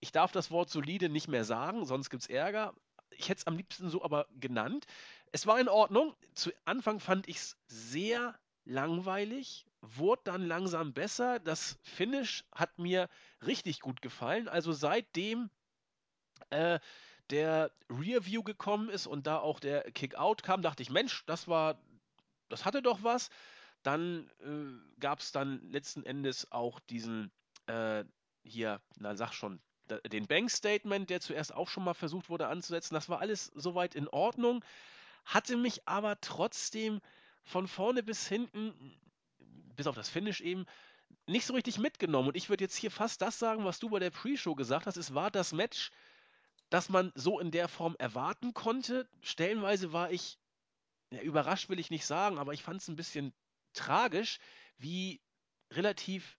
Ich 0.00 0.12
darf 0.12 0.32
das 0.32 0.50
Wort 0.50 0.70
solide 0.70 1.08
nicht 1.08 1.28
mehr 1.28 1.44
sagen, 1.44 1.86
sonst 1.86 2.10
gibt 2.10 2.22
es 2.22 2.28
Ärger. 2.28 2.74
Ich 3.10 3.28
hätte 3.28 3.40
es 3.40 3.46
am 3.46 3.56
liebsten 3.56 3.90
so 3.90 4.02
aber 4.04 4.26
genannt. 4.38 4.86
Es 5.32 5.46
war 5.46 5.58
in 5.58 5.68
Ordnung. 5.68 6.14
Zu 6.34 6.52
Anfang 6.64 7.00
fand 7.00 7.28
ich 7.28 7.36
es 7.36 7.56
sehr 7.66 8.38
langweilig, 8.64 9.66
wurde 9.80 10.22
dann 10.24 10.46
langsam 10.46 10.92
besser. 10.92 11.38
Das 11.40 11.78
Finish 11.82 12.44
hat 12.54 12.78
mir 12.78 13.08
richtig 13.44 13.80
gut 13.80 14.02
gefallen. 14.02 14.48
Also 14.48 14.72
seitdem 14.72 15.50
äh, 16.50 16.78
der 17.30 17.70
Rearview 17.88 18.42
gekommen 18.42 18.88
ist 18.90 19.06
und 19.06 19.26
da 19.26 19.38
auch 19.38 19.60
der 19.60 19.90
Kick-Out 19.92 20.42
kam, 20.42 20.62
dachte 20.62 20.82
ich, 20.82 20.90
Mensch, 20.90 21.24
das 21.26 21.48
war, 21.48 21.78
das 22.48 22.64
hatte 22.64 22.82
doch 22.82 23.02
was. 23.02 23.30
Dann 23.84 24.28
äh, 24.40 24.98
gab 25.00 25.20
es 25.20 25.30
dann 25.30 25.62
letzten 25.70 26.04
Endes 26.04 26.50
auch 26.50 26.80
diesen, 26.80 27.30
äh, 27.66 28.04
hier, 28.42 28.80
na 28.98 29.14
sag 29.14 29.32
schon, 29.32 29.60
den 30.10 30.26
Bank-Statement, 30.26 31.10
der 31.10 31.20
zuerst 31.20 31.54
auch 31.54 31.68
schon 31.68 31.84
mal 31.84 31.94
versucht 31.94 32.30
wurde 32.30 32.48
anzusetzen. 32.48 32.94
Das 32.94 33.10
war 33.10 33.20
alles 33.20 33.52
soweit 33.54 33.94
in 33.94 34.08
Ordnung, 34.08 34.64
hatte 35.26 35.56
mich 35.56 35.86
aber 35.86 36.18
trotzdem 36.20 37.00
von 37.42 37.68
vorne 37.68 38.02
bis 38.02 38.26
hinten, 38.26 38.72
bis 39.76 39.86
auf 39.86 39.94
das 39.94 40.08
Finish 40.08 40.40
eben, 40.40 40.64
nicht 41.26 41.44
so 41.44 41.52
richtig 41.54 41.78
mitgenommen. 41.78 42.28
Und 42.28 42.36
ich 42.36 42.48
würde 42.48 42.64
jetzt 42.64 42.76
hier 42.76 42.90
fast 42.90 43.20
das 43.20 43.38
sagen, 43.38 43.64
was 43.64 43.78
du 43.78 43.90
bei 43.90 43.98
der 43.98 44.10
Pre-Show 44.10 44.54
gesagt 44.54 44.86
hast. 44.86 44.96
Es 44.96 45.14
war 45.14 45.30
das 45.30 45.52
Match, 45.52 45.90
das 46.70 46.88
man 46.88 47.12
so 47.14 47.38
in 47.38 47.50
der 47.50 47.68
Form 47.68 47.96
erwarten 47.98 48.54
konnte. 48.54 49.06
Stellenweise 49.20 49.92
war 49.92 50.10
ich, 50.10 50.38
ja, 51.10 51.20
überrascht 51.20 51.68
will 51.68 51.78
ich 51.78 51.90
nicht 51.90 52.06
sagen, 52.06 52.38
aber 52.38 52.54
ich 52.54 52.62
fand 52.62 52.80
es 52.80 52.88
ein 52.88 52.96
bisschen 52.96 53.34
tragisch, 53.74 54.38
wie 54.78 55.20
relativ 55.72 56.38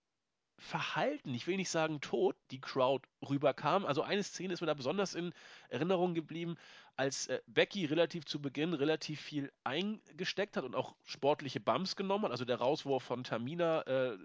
verhalten, 0.57 1.33
ich 1.33 1.47
will 1.47 1.57
nicht 1.57 1.69
sagen 1.69 2.01
tot, 2.01 2.35
die 2.51 2.61
Crowd 2.61 3.07
rüberkam. 3.27 3.85
Also 3.85 4.01
eine 4.01 4.23
Szene 4.23 4.53
ist 4.53 4.61
mir 4.61 4.67
da 4.67 4.73
besonders 4.73 5.13
in 5.13 5.33
Erinnerung 5.69 6.13
geblieben, 6.13 6.55
als 6.95 7.27
äh, 7.27 7.41
Becky 7.47 7.85
relativ 7.85 8.25
zu 8.25 8.41
Beginn 8.41 8.73
relativ 8.73 9.19
viel 9.19 9.51
eingesteckt 9.63 10.55
hat 10.55 10.63
und 10.63 10.75
auch 10.75 10.95
sportliche 11.03 11.59
Bumps 11.59 11.95
genommen 11.95 12.25
hat. 12.25 12.31
Also 12.31 12.45
der 12.45 12.57
Rauswurf 12.57 13.03
von 13.03 13.23
Tamina 13.23 13.81
äh, 13.81 14.17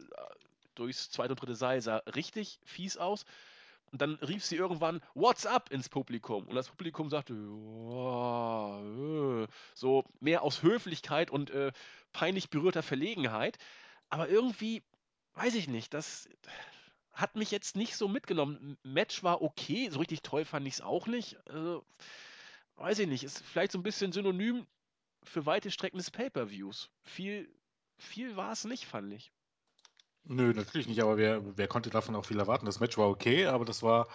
durchs 0.75 1.11
zweite 1.11 1.33
und 1.33 1.41
dritte 1.41 1.57
Seil 1.57 1.81
sah 1.81 1.97
richtig 2.15 2.61
fies 2.65 2.97
aus. 2.97 3.25
Und 3.93 4.01
dann 4.01 4.15
rief 4.17 4.45
sie 4.45 4.55
irgendwann 4.57 5.01
What's 5.15 5.47
up 5.47 5.73
ins 5.73 5.89
Publikum. 5.89 6.47
Und 6.47 6.55
das 6.55 6.69
Publikum 6.69 7.11
sagte, 7.11 7.35
äh, 7.35 7.37
so 9.75 10.05
mehr 10.21 10.43
aus 10.43 10.63
Höflichkeit 10.63 11.31
und 11.31 11.51
äh, 11.51 11.73
peinlich 12.13 12.51
berührter 12.51 12.83
Verlegenheit. 12.83 13.59
Aber 14.09 14.29
irgendwie 14.29 14.83
weiß 15.35 15.55
ich 15.55 15.69
nicht, 15.69 15.95
das 15.95 16.29
hat 17.13 17.37
mich 17.37 17.51
jetzt 17.51 17.77
nicht 17.77 17.97
so 17.97 18.09
mitgenommen. 18.09 18.79
Match 18.83 19.23
war 19.23 19.43
okay, 19.43 19.89
so 19.91 19.99
richtig 19.99 20.23
toll 20.23 20.45
fand 20.45 20.67
ich 20.67 20.75
es 20.75 20.81
auch 20.81 21.07
nicht. 21.07 21.37
Also, 21.49 21.85
weiß 22.77 22.99
ich 23.01 23.09
nicht, 23.09 23.25
ist 23.25 23.43
vielleicht 23.45 23.73
so 23.73 23.79
ein 23.79 23.83
bisschen 23.83 24.13
synonym 24.13 24.67
für 25.25 25.47
weite 25.47 25.71
Strecken 25.71 25.99
des 25.99 26.11
Pay-Per-Views. 26.11 26.91
Viel, 27.05 27.53
viel 27.99 28.37
war 28.37 28.53
es 28.53 28.65
nicht, 28.65 28.87
fand 28.87 29.13
ich. 29.13 29.33
Nö, 30.25 30.53
natürlich 30.53 30.87
nicht, 30.87 31.03
aber 31.03 31.17
wer, 31.17 31.57
wer 31.57 31.69
konnte 31.69 31.91
davon 31.91 32.15
auch 32.15 32.27
viel 32.27 32.39
erwarten? 32.39 32.67
Das 32.67 32.81
Match 32.81 32.97
war 32.99 33.09
okay, 33.09 33.47
aber 33.47 33.65
das 33.65 33.83
war 33.83 34.09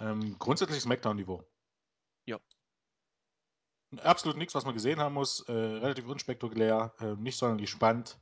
ähm, 0.00 0.36
grundsätzlich 0.38 0.80
Smackdown-Niveau. 0.80 1.44
Absolut 4.00 4.36
nichts, 4.36 4.54
was 4.54 4.64
man 4.64 4.74
gesehen 4.74 5.00
haben 5.00 5.14
muss. 5.14 5.40
Äh, 5.48 5.52
relativ 5.52 6.06
unspektakulär, 6.06 6.92
äh, 7.00 7.14
nicht 7.16 7.36
sonderlich 7.38 7.70
spannend. 7.70 8.18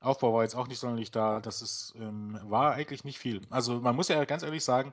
Aufbau 0.00 0.34
war 0.34 0.42
jetzt 0.42 0.54
auch 0.54 0.68
nicht 0.68 0.78
sonderlich 0.78 1.10
da. 1.10 1.40
Das 1.40 1.62
ist, 1.62 1.94
ähm, 1.96 2.38
war 2.44 2.72
eigentlich 2.74 3.04
nicht 3.04 3.18
viel. 3.18 3.46
Also 3.50 3.80
man 3.80 3.96
muss 3.96 4.08
ja 4.08 4.24
ganz 4.24 4.42
ehrlich 4.42 4.64
sagen, 4.64 4.92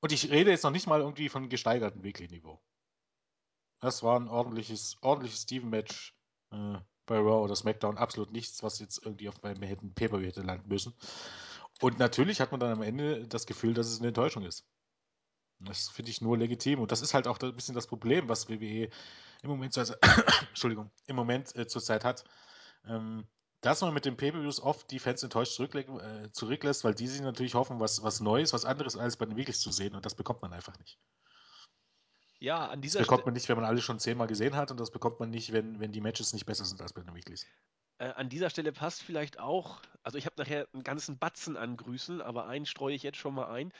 und 0.00 0.12
ich 0.12 0.30
rede 0.30 0.50
jetzt 0.50 0.62
noch 0.62 0.70
nicht 0.70 0.86
mal 0.86 1.00
irgendwie 1.00 1.28
von 1.28 1.48
gesteigertem 1.48 2.02
Weekly-Niveau. 2.02 2.60
Das 3.80 4.02
war 4.02 4.18
ein 4.18 4.28
ordentliches, 4.28 4.96
ordentliches 5.02 5.42
Steven-Match 5.42 6.14
äh, 6.52 6.78
bei 7.06 7.16
Raw 7.16 7.42
oder 7.42 7.56
SmackDown. 7.56 7.98
Absolut 7.98 8.32
nichts, 8.32 8.62
was 8.62 8.78
jetzt 8.78 9.04
irgendwie 9.04 9.28
auf 9.28 9.42
meinem 9.42 9.62
hätten 9.62 9.94
Paper 9.94 10.20
hätte 10.20 10.42
landen 10.42 10.68
müssen. 10.68 10.94
Und 11.80 11.98
natürlich 11.98 12.40
hat 12.40 12.50
man 12.50 12.60
dann 12.60 12.72
am 12.72 12.82
Ende 12.82 13.26
das 13.28 13.46
Gefühl, 13.46 13.74
dass 13.74 13.86
es 13.86 13.98
eine 13.98 14.08
Enttäuschung 14.08 14.44
ist. 14.44 14.64
Das 15.60 15.88
finde 15.88 16.10
ich 16.10 16.20
nur 16.20 16.38
legitim. 16.38 16.80
Und 16.80 16.92
das 16.92 17.02
ist 17.02 17.14
halt 17.14 17.26
auch 17.26 17.38
ein 17.40 17.54
bisschen 17.54 17.74
das 17.74 17.86
Problem, 17.86 18.28
was 18.28 18.48
WWE 18.48 18.88
im 19.42 19.50
Moment, 19.50 19.76
also, 19.76 19.94
Entschuldigung, 20.48 20.90
im 21.06 21.16
Moment 21.16 21.54
äh, 21.56 21.66
zurzeit 21.66 22.04
hat. 22.04 22.24
Ähm, 22.86 23.26
dass 23.60 23.80
man 23.80 23.92
mit 23.92 24.04
den 24.04 24.16
Pay-Per-Views 24.16 24.60
oft 24.60 24.90
die 24.90 25.00
Fans 25.00 25.22
enttäuscht 25.22 25.58
äh, 25.58 26.30
zurücklässt, 26.30 26.84
weil 26.84 26.94
die 26.94 27.08
sich 27.08 27.20
natürlich 27.20 27.54
hoffen, 27.54 27.80
was, 27.80 28.02
was 28.02 28.20
Neues, 28.20 28.52
was 28.52 28.64
anderes 28.64 28.96
als 28.96 29.16
bei 29.16 29.26
den 29.26 29.36
Weeklies 29.36 29.60
zu 29.60 29.72
sehen 29.72 29.94
und 29.94 30.06
das 30.06 30.14
bekommt 30.14 30.42
man 30.42 30.52
einfach 30.52 30.78
nicht. 30.78 30.98
Ja, 32.38 32.68
an 32.68 32.80
dieser 32.80 33.00
Das 33.00 33.08
bekommt 33.08 33.26
man 33.26 33.34
nicht, 33.34 33.48
wenn 33.48 33.56
man 33.56 33.64
alle 33.64 33.82
schon 33.82 33.98
zehnmal 33.98 34.28
gesehen 34.28 34.54
hat 34.54 34.70
und 34.70 34.78
das 34.78 34.92
bekommt 34.92 35.18
man 35.18 35.30
nicht, 35.30 35.52
wenn, 35.52 35.80
wenn 35.80 35.90
die 35.90 36.00
Matches 36.00 36.32
nicht 36.32 36.46
besser 36.46 36.64
sind 36.64 36.80
als 36.80 36.92
bei 36.92 37.02
den 37.02 37.14
Weeklies. 37.14 37.46
Äh, 37.98 38.10
an 38.10 38.28
dieser 38.28 38.48
Stelle 38.48 38.70
passt 38.70 39.02
vielleicht 39.02 39.40
auch, 39.40 39.80
also 40.04 40.18
ich 40.18 40.26
habe 40.26 40.36
nachher 40.38 40.68
einen 40.72 40.84
ganzen 40.84 41.18
Batzen 41.18 41.56
an 41.56 41.76
Grüßen, 41.76 42.20
aber 42.22 42.46
einen 42.46 42.64
streue 42.64 42.94
ich 42.94 43.02
jetzt 43.02 43.18
schon 43.18 43.34
mal 43.34 43.48
ein. 43.48 43.72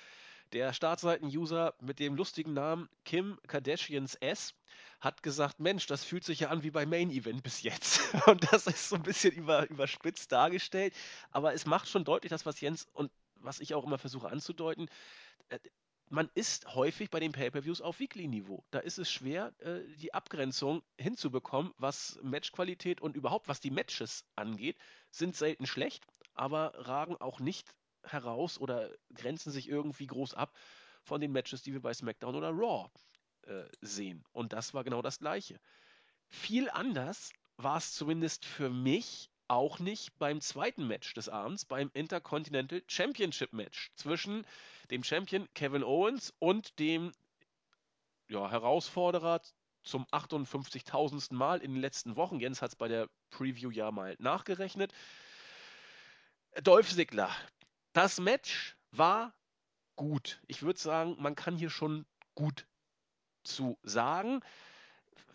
Der 0.52 0.72
Startseiten-User 0.72 1.74
mit 1.80 1.98
dem 1.98 2.14
lustigen 2.14 2.54
Namen 2.54 2.88
Kim 3.04 3.38
Kardashians 3.46 4.14
S 4.14 4.54
hat 5.00 5.22
gesagt, 5.22 5.60
Mensch, 5.60 5.86
das 5.86 6.04
fühlt 6.04 6.24
sich 6.24 6.40
ja 6.40 6.48
an 6.48 6.62
wie 6.62 6.70
beim 6.70 6.88
Main 6.88 7.10
Event 7.10 7.42
bis 7.42 7.62
jetzt. 7.62 8.14
Und 8.26 8.50
das 8.50 8.66
ist 8.66 8.88
so 8.88 8.96
ein 8.96 9.02
bisschen 9.02 9.32
über, 9.34 9.68
überspitzt 9.68 10.32
dargestellt. 10.32 10.94
Aber 11.30 11.52
es 11.52 11.66
macht 11.66 11.88
schon 11.88 12.04
deutlich, 12.04 12.30
das, 12.30 12.46
was 12.46 12.60
Jens 12.60 12.86
und 12.94 13.10
was 13.34 13.60
ich 13.60 13.74
auch 13.74 13.84
immer 13.84 13.98
versuche 13.98 14.28
anzudeuten, 14.28 14.88
äh, 15.50 15.58
man 16.10 16.30
ist 16.34 16.74
häufig 16.74 17.10
bei 17.10 17.20
den 17.20 17.32
Pay-per-Views 17.32 17.82
auf 17.82 18.00
Weekly-Niveau. 18.00 18.64
Da 18.70 18.78
ist 18.78 18.98
es 18.98 19.10
schwer, 19.10 19.52
äh, 19.58 19.80
die 19.96 20.14
Abgrenzung 20.14 20.82
hinzubekommen, 20.96 21.74
was 21.76 22.18
Matchqualität 22.22 23.00
und 23.02 23.16
überhaupt 23.16 23.48
was 23.48 23.60
die 23.60 23.70
Matches 23.70 24.24
angeht, 24.34 24.78
sind 25.10 25.36
selten 25.36 25.66
schlecht, 25.66 26.06
aber 26.34 26.72
ragen 26.74 27.16
auch 27.16 27.40
nicht 27.40 27.74
heraus 28.04 28.58
oder 28.58 28.90
grenzen 29.14 29.50
sich 29.50 29.68
irgendwie 29.68 30.06
groß 30.06 30.34
ab 30.34 30.56
von 31.02 31.20
den 31.20 31.32
Matches, 31.32 31.62
die 31.62 31.72
wir 31.72 31.80
bei 31.80 31.94
SmackDown 31.94 32.34
oder 32.34 32.50
Raw 32.50 32.90
äh, 33.42 33.64
sehen. 33.80 34.24
Und 34.32 34.52
das 34.52 34.74
war 34.74 34.84
genau 34.84 35.02
das 35.02 35.18
Gleiche. 35.18 35.60
Viel 36.28 36.68
anders 36.70 37.32
war 37.56 37.78
es 37.78 37.94
zumindest 37.94 38.44
für 38.44 38.70
mich 38.70 39.30
auch 39.48 39.78
nicht 39.78 40.18
beim 40.18 40.40
zweiten 40.40 40.86
Match 40.86 41.14
des 41.14 41.28
Abends, 41.28 41.64
beim 41.64 41.90
Intercontinental 41.94 42.82
Championship 42.86 43.52
Match 43.52 43.90
zwischen 43.96 44.46
dem 44.90 45.02
Champion 45.02 45.48
Kevin 45.54 45.82
Owens 45.82 46.34
und 46.38 46.78
dem 46.78 47.12
ja, 48.28 48.50
Herausforderer 48.50 49.40
zum 49.82 50.04
58.000. 50.06 51.34
Mal 51.34 51.60
in 51.60 51.72
den 51.72 51.80
letzten 51.80 52.16
Wochen. 52.16 52.40
Jens 52.40 52.60
hat 52.60 52.70
es 52.70 52.76
bei 52.76 52.88
der 52.88 53.08
Preview 53.30 53.70
ja 53.70 53.90
mal 53.90 54.16
nachgerechnet. 54.18 54.92
Dolph 56.62 56.90
Ziggler. 56.90 57.30
Das 57.98 58.20
Match 58.20 58.76
war 58.92 59.34
gut. 59.96 60.40
Ich 60.46 60.62
würde 60.62 60.78
sagen, 60.78 61.16
man 61.18 61.34
kann 61.34 61.56
hier 61.56 61.68
schon 61.68 62.06
gut 62.36 62.64
zu 63.42 63.76
sagen. 63.82 64.40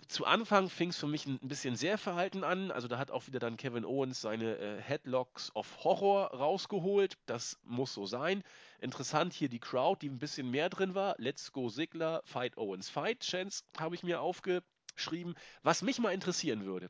Zu 0.08 0.23
Anfang 0.23 0.69
fing 0.69 0.91
es 0.91 0.97
für 0.97 1.08
mich 1.08 1.26
ein 1.26 1.39
bisschen 1.41 1.76
sehr 1.76 1.97
verhalten 1.97 2.45
an. 2.45 2.71
Also 2.71 2.88
da 2.88 2.97
hat 2.99 3.12
auch 3.12 3.28
wieder 3.28 3.39
dann 3.39 3.58
Kevin 3.58 3.84
Owens 3.84 4.21
seine 4.21 4.56
äh, 4.60 4.82
Headlocks 4.82 5.54
of 5.54 5.84
Horror 5.84 6.34
rausgeholt. 6.36 7.17
Das 7.26 7.60
muss 7.63 7.93
so 7.93 8.06
sein. 8.06 8.43
Interessant 8.80 9.34
hier 9.34 9.49
die 9.49 9.60
Crowd, 9.60 9.99
die 10.02 10.10
ein 10.10 10.19
bisschen 10.19 10.49
mehr 10.49 10.69
drin 10.69 10.95
war. 10.95 11.15
Let's 11.17 11.52
go 11.52 11.67
Sigler, 11.67 12.21
Fight 12.23 12.56
Owens, 12.56 12.88
Fight. 12.88 13.26
Chance 13.26 13.65
habe 13.78 13.95
ich 13.95 14.04
mir 14.04 14.21
aufgeschrieben. 14.21 15.36
Was 15.63 15.82
mich 15.82 15.99
mal 15.99 16.13
interessieren 16.13 16.63
würde. 16.63 16.89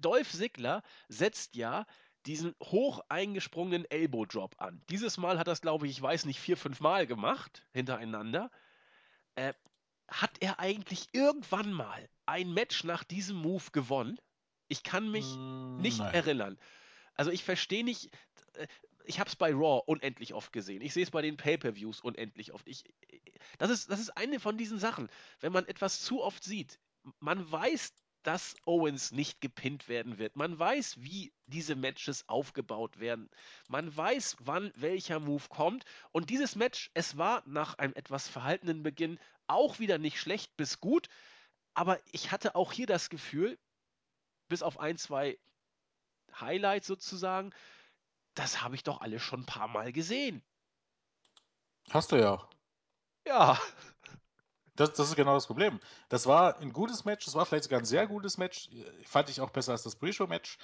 Dolph 0.00 0.32
Sigler 0.32 0.82
setzt 1.08 1.54
ja 1.54 1.86
diesen 2.26 2.54
hoch 2.62 3.00
eingesprungenen 3.08 3.90
Elbow 3.90 4.24
Drop 4.26 4.54
an. 4.58 4.82
Dieses 4.90 5.18
Mal 5.18 5.38
hat 5.38 5.48
es, 5.48 5.60
glaube 5.60 5.86
ich, 5.86 5.92
ich 5.92 6.02
weiß 6.02 6.24
nicht, 6.24 6.40
vier, 6.40 6.56
fünf 6.56 6.80
Mal 6.80 7.06
gemacht 7.06 7.66
hintereinander. 7.72 8.50
Äh, 9.34 9.54
hat 10.08 10.32
er 10.40 10.60
eigentlich 10.60 11.08
irgendwann 11.12 11.72
mal 11.72 12.08
ein 12.26 12.52
Match 12.52 12.84
nach 12.84 13.04
diesem 13.04 13.36
Move 13.36 13.64
gewonnen? 13.72 14.18
Ich 14.68 14.82
kann 14.82 15.10
mich 15.10 15.26
mm, 15.36 15.80
nicht 15.80 15.98
nein. 15.98 16.14
erinnern. 16.14 16.58
Also 17.14 17.30
ich 17.30 17.44
verstehe 17.44 17.84
nicht, 17.84 18.10
äh, 18.54 18.66
ich 19.04 19.18
habe 19.18 19.28
es 19.28 19.36
bei 19.36 19.52
Raw 19.52 19.82
unendlich 19.86 20.34
oft 20.34 20.52
gesehen. 20.52 20.82
Ich 20.82 20.92
sehe 20.92 21.02
es 21.02 21.10
bei 21.10 21.22
den 21.22 21.36
Pay-per-Views 21.36 22.00
unendlich 22.00 22.52
oft. 22.52 22.68
Ich, 22.68 22.84
das 23.58 23.70
ist, 23.70 23.90
das 23.90 24.00
ist 24.00 24.16
eine 24.16 24.38
von 24.38 24.56
diesen 24.56 24.78
Sachen. 24.78 25.08
Wenn 25.40 25.52
man 25.52 25.66
etwas 25.66 26.00
zu 26.02 26.22
oft 26.22 26.44
sieht, 26.44 26.78
man 27.18 27.50
weiß, 27.50 27.92
dass 28.22 28.56
Owens 28.64 29.12
nicht 29.12 29.40
gepinnt 29.40 29.88
werden 29.88 30.18
wird. 30.18 30.36
Man 30.36 30.58
weiß, 30.58 31.00
wie 31.00 31.32
diese 31.46 31.74
Matches 31.74 32.28
aufgebaut 32.28 32.98
werden. 33.00 33.30
Man 33.68 33.94
weiß, 33.94 34.36
wann 34.40 34.72
welcher 34.76 35.20
Move 35.20 35.44
kommt. 35.48 35.84
Und 36.12 36.30
dieses 36.30 36.56
Match, 36.56 36.90
es 36.94 37.16
war 37.16 37.42
nach 37.46 37.78
einem 37.78 37.94
etwas 37.94 38.28
verhaltenen 38.28 38.82
Beginn 38.82 39.18
auch 39.46 39.78
wieder 39.78 39.98
nicht 39.98 40.18
schlecht 40.18 40.56
bis 40.56 40.80
gut. 40.80 41.08
Aber 41.74 42.00
ich 42.12 42.30
hatte 42.32 42.54
auch 42.54 42.72
hier 42.72 42.86
das 42.86 43.10
Gefühl, 43.10 43.58
bis 44.48 44.62
auf 44.62 44.78
ein, 44.78 44.98
zwei 44.98 45.38
Highlights 46.38 46.86
sozusagen, 46.86 47.52
das 48.34 48.62
habe 48.62 48.74
ich 48.74 48.82
doch 48.82 49.00
alle 49.00 49.18
schon 49.20 49.40
ein 49.40 49.46
paar 49.46 49.68
Mal 49.68 49.92
gesehen. 49.92 50.42
Hast 51.90 52.12
du 52.12 52.16
ja. 52.16 52.48
Ja. 53.26 53.60
Das, 54.82 54.92
das 54.94 55.08
ist 55.10 55.16
genau 55.16 55.34
das 55.34 55.46
Problem. 55.46 55.78
Das 56.08 56.26
war 56.26 56.58
ein 56.58 56.72
gutes 56.72 57.04
Match, 57.04 57.24
das 57.24 57.34
war 57.34 57.46
vielleicht 57.46 57.64
sogar 57.64 57.78
ein 57.78 57.84
sehr 57.84 58.06
gutes 58.06 58.36
Match. 58.36 58.68
Fand 59.04 59.28
ich 59.28 59.40
auch 59.40 59.50
besser 59.50 59.72
als 59.72 59.84
das 59.84 59.94
Pre-Show-Match. 59.96 60.58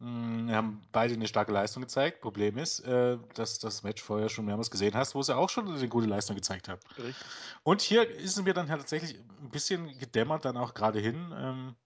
Hm, 0.00 0.48
wir 0.48 0.56
haben 0.56 0.82
beide 0.90 1.14
eine 1.14 1.28
starke 1.28 1.52
Leistung 1.52 1.82
gezeigt. 1.82 2.20
Problem 2.20 2.58
ist, 2.58 2.80
äh, 2.80 3.18
dass 3.34 3.60
das 3.60 3.84
Match 3.84 4.02
vorher 4.02 4.28
schon 4.28 4.46
mehrmals 4.46 4.70
gesehen 4.70 4.94
hast, 4.94 5.14
wo 5.14 5.22
sie 5.22 5.36
auch 5.36 5.48
schon 5.48 5.68
eine 5.68 5.88
gute 5.88 6.08
Leistung 6.08 6.34
gezeigt 6.34 6.68
haben. 6.68 6.80
Richtig. 6.98 7.14
Und 7.62 7.82
hier 7.82 8.08
ist 8.10 8.36
es 8.36 8.42
mir 8.42 8.52
dann 8.52 8.68
halt 8.68 8.80
tatsächlich 8.80 9.16
ein 9.40 9.50
bisschen 9.50 9.96
gedämmert, 9.98 10.44
dann 10.44 10.56
auch 10.56 10.74
gerade 10.74 10.98
hin, 10.98 11.32
ähm, 11.36 11.76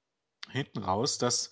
hinten 0.51 0.79
raus, 0.79 1.19
dass 1.19 1.51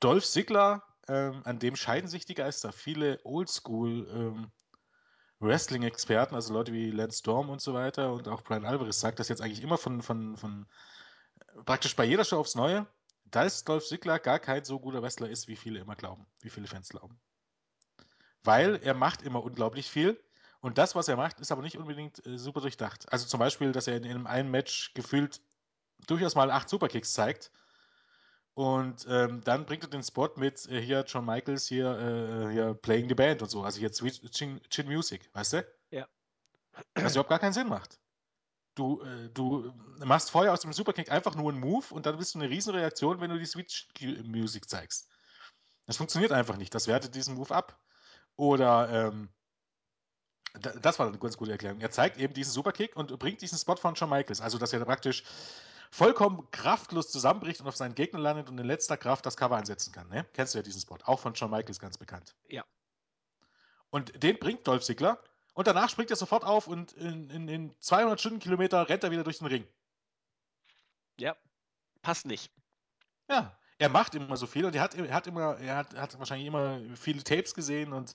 Dolph 0.00 0.26
Ziggler, 0.26 0.82
ähm, 1.06 1.42
an 1.44 1.60
dem 1.60 1.76
scheiden 1.76 2.08
sich 2.08 2.24
die 2.24 2.34
Geister. 2.34 2.72
Viele 2.72 3.20
Oldschool 3.22 4.08
ähm, 4.10 4.50
Wrestling-Experten, 5.40 6.34
also 6.34 6.54
Leute 6.54 6.72
wie 6.72 6.90
Lance 6.90 7.18
Storm 7.18 7.50
und 7.50 7.60
so 7.60 7.74
weiter 7.74 8.12
und 8.12 8.28
auch 8.28 8.42
Brian 8.42 8.64
Alvarez 8.64 9.00
sagt 9.00 9.18
das 9.18 9.28
jetzt 9.28 9.42
eigentlich 9.42 9.62
immer 9.62 9.76
von, 9.76 10.02
von, 10.02 10.36
von 10.36 10.66
praktisch 11.64 11.94
bei 11.94 12.04
jeder 12.04 12.24
Show 12.24 12.38
aufs 12.38 12.54
Neue, 12.54 12.86
dass 13.26 13.64
Dolph 13.64 13.86
Ziggler 13.86 14.18
gar 14.18 14.38
kein 14.38 14.64
so 14.64 14.78
guter 14.80 15.02
Wrestler 15.02 15.28
ist, 15.28 15.48
wie 15.48 15.56
viele 15.56 15.80
immer 15.80 15.96
glauben, 15.96 16.26
wie 16.40 16.50
viele 16.50 16.66
Fans 16.66 16.88
glauben. 16.88 17.18
Weil 18.44 18.76
er 18.76 18.94
macht 18.94 19.22
immer 19.22 19.42
unglaublich 19.42 19.90
viel 19.90 20.18
und 20.60 20.78
das, 20.78 20.94
was 20.94 21.08
er 21.08 21.16
macht, 21.16 21.40
ist 21.40 21.52
aber 21.52 21.62
nicht 21.62 21.76
unbedingt 21.76 22.24
äh, 22.26 22.38
super 22.38 22.60
durchdacht. 22.60 23.12
Also 23.12 23.26
zum 23.26 23.40
Beispiel, 23.40 23.72
dass 23.72 23.88
er 23.88 23.96
in, 23.96 24.04
in 24.04 24.26
einem 24.26 24.50
Match 24.50 24.94
gefühlt 24.94 25.42
durchaus 26.06 26.34
mal 26.34 26.50
acht 26.50 26.68
Superkicks 26.68 27.12
zeigt 27.12 27.50
und 28.56 29.06
ähm, 29.06 29.42
dann 29.44 29.66
bringt 29.66 29.84
er 29.84 29.90
den 29.90 30.02
Spot 30.02 30.30
mit 30.36 30.66
äh, 30.70 30.80
hier 30.80 31.04
John 31.06 31.26
Michaels 31.26 31.66
hier, 31.66 31.90
äh, 31.90 32.52
hier 32.52 32.72
Playing 32.72 33.06
the 33.06 33.14
Band 33.14 33.42
und 33.42 33.50
so. 33.50 33.62
Also 33.62 33.78
hier 33.78 33.92
Chin, 33.92 34.62
Chin 34.70 34.86
Music, 34.86 35.28
weißt 35.34 35.52
du? 35.52 35.66
Ja. 35.90 36.08
Was 36.94 37.12
überhaupt 37.12 37.28
gar 37.28 37.38
keinen 37.38 37.52
Sinn 37.52 37.68
macht. 37.68 38.00
Du, 38.74 39.02
äh, 39.02 39.28
du 39.28 39.74
machst 39.98 40.30
vorher 40.30 40.54
aus 40.54 40.60
dem 40.60 40.72
Superkick 40.72 41.12
einfach 41.12 41.34
nur 41.34 41.52
einen 41.52 41.60
Move 41.60 41.84
und 41.90 42.06
dann 42.06 42.16
bist 42.16 42.34
du 42.34 42.38
eine 42.38 42.48
Riesenreaktion, 42.48 43.20
wenn 43.20 43.28
du 43.28 43.38
die 43.38 43.44
Switch 43.44 43.88
Music 44.24 44.70
zeigst. 44.70 45.10
Das 45.84 45.98
funktioniert 45.98 46.32
einfach 46.32 46.56
nicht. 46.56 46.74
Das 46.74 46.88
wertet 46.88 47.14
diesen 47.14 47.34
Move 47.34 47.54
ab. 47.54 47.78
Oder, 48.36 48.88
ähm, 48.88 49.28
das 50.80 50.98
war 50.98 51.08
eine 51.08 51.18
ganz 51.18 51.36
gute 51.36 51.52
Erklärung. 51.52 51.82
Er 51.82 51.90
zeigt 51.90 52.16
eben 52.16 52.32
diesen 52.32 52.52
Superkick 52.52 52.96
und 52.96 53.18
bringt 53.18 53.42
diesen 53.42 53.58
Spot 53.58 53.76
von 53.76 53.92
John 53.92 54.08
Michaels. 54.08 54.40
Also, 54.40 54.56
dass 54.56 54.72
er 54.72 54.82
praktisch 54.86 55.24
vollkommen 55.90 56.50
kraftlos 56.50 57.10
zusammenbricht 57.10 57.60
und 57.60 57.68
auf 57.68 57.76
seinen 57.76 57.94
Gegner 57.94 58.18
landet 58.18 58.48
und 58.48 58.58
in 58.58 58.66
letzter 58.66 58.96
Kraft 58.96 59.26
das 59.26 59.36
Cover 59.36 59.56
einsetzen 59.56 59.92
kann. 59.92 60.08
Ne? 60.08 60.26
Kennst 60.32 60.54
du 60.54 60.58
ja 60.58 60.62
diesen 60.62 60.80
Spot. 60.80 60.98
Auch 61.04 61.20
von 61.20 61.34
Shawn 61.34 61.50
Michaels 61.50 61.78
ganz 61.78 61.98
bekannt. 61.98 62.34
Ja. 62.48 62.64
Und 63.90 64.22
den 64.22 64.38
bringt 64.38 64.66
Dolph 64.66 64.84
Ziggler. 64.84 65.22
Und 65.54 65.66
danach 65.66 65.88
springt 65.88 66.10
er 66.10 66.16
sofort 66.16 66.44
auf 66.44 66.66
und 66.66 66.92
in, 66.92 67.30
in, 67.30 67.48
in 67.48 67.74
200 67.80 68.20
Stundenkilometer 68.20 68.90
rennt 68.90 69.04
er 69.04 69.10
wieder 69.10 69.24
durch 69.24 69.38
den 69.38 69.46
Ring. 69.46 69.66
Ja, 71.18 71.34
passt 72.02 72.26
nicht. 72.26 72.52
Ja, 73.30 73.58
er 73.78 73.88
macht 73.88 74.14
immer 74.14 74.36
so 74.36 74.46
viel 74.46 74.66
und 74.66 74.74
er 74.74 74.82
hat, 74.82 74.94
er 74.94 75.14
hat 75.14 75.26
immer, 75.26 75.56
er 75.58 75.76
hat, 75.76 75.94
hat 75.94 76.18
wahrscheinlich 76.18 76.46
immer 76.46 76.80
viele 76.94 77.24
Tapes 77.24 77.54
gesehen 77.54 77.94
und 77.94 78.14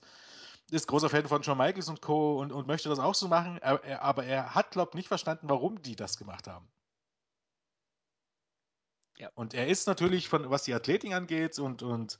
ist 0.70 0.86
großer 0.86 1.10
Fan 1.10 1.26
von 1.26 1.42
Shawn 1.42 1.58
Michaels 1.58 1.88
und 1.88 2.00
Co. 2.00 2.40
und, 2.40 2.52
und 2.52 2.66
möchte 2.66 2.88
das 2.88 2.98
auch 2.98 3.14
so 3.14 3.28
machen, 3.28 3.60
aber 3.62 3.84
er, 3.84 4.02
aber 4.02 4.24
er 4.24 4.54
hat, 4.54 4.70
glaube 4.70 4.90
ich, 4.92 4.94
nicht 4.94 5.08
verstanden, 5.08 5.48
warum 5.48 5.82
die 5.82 5.96
das 5.96 6.16
gemacht 6.16 6.46
haben. 6.46 6.68
Ja. 9.22 9.30
Und 9.36 9.54
er 9.54 9.68
ist 9.68 9.86
natürlich, 9.86 10.28
von, 10.28 10.50
was 10.50 10.64
die 10.64 10.74
Athletik 10.74 11.14
angeht 11.14 11.56
und, 11.60 11.84
und 11.84 12.18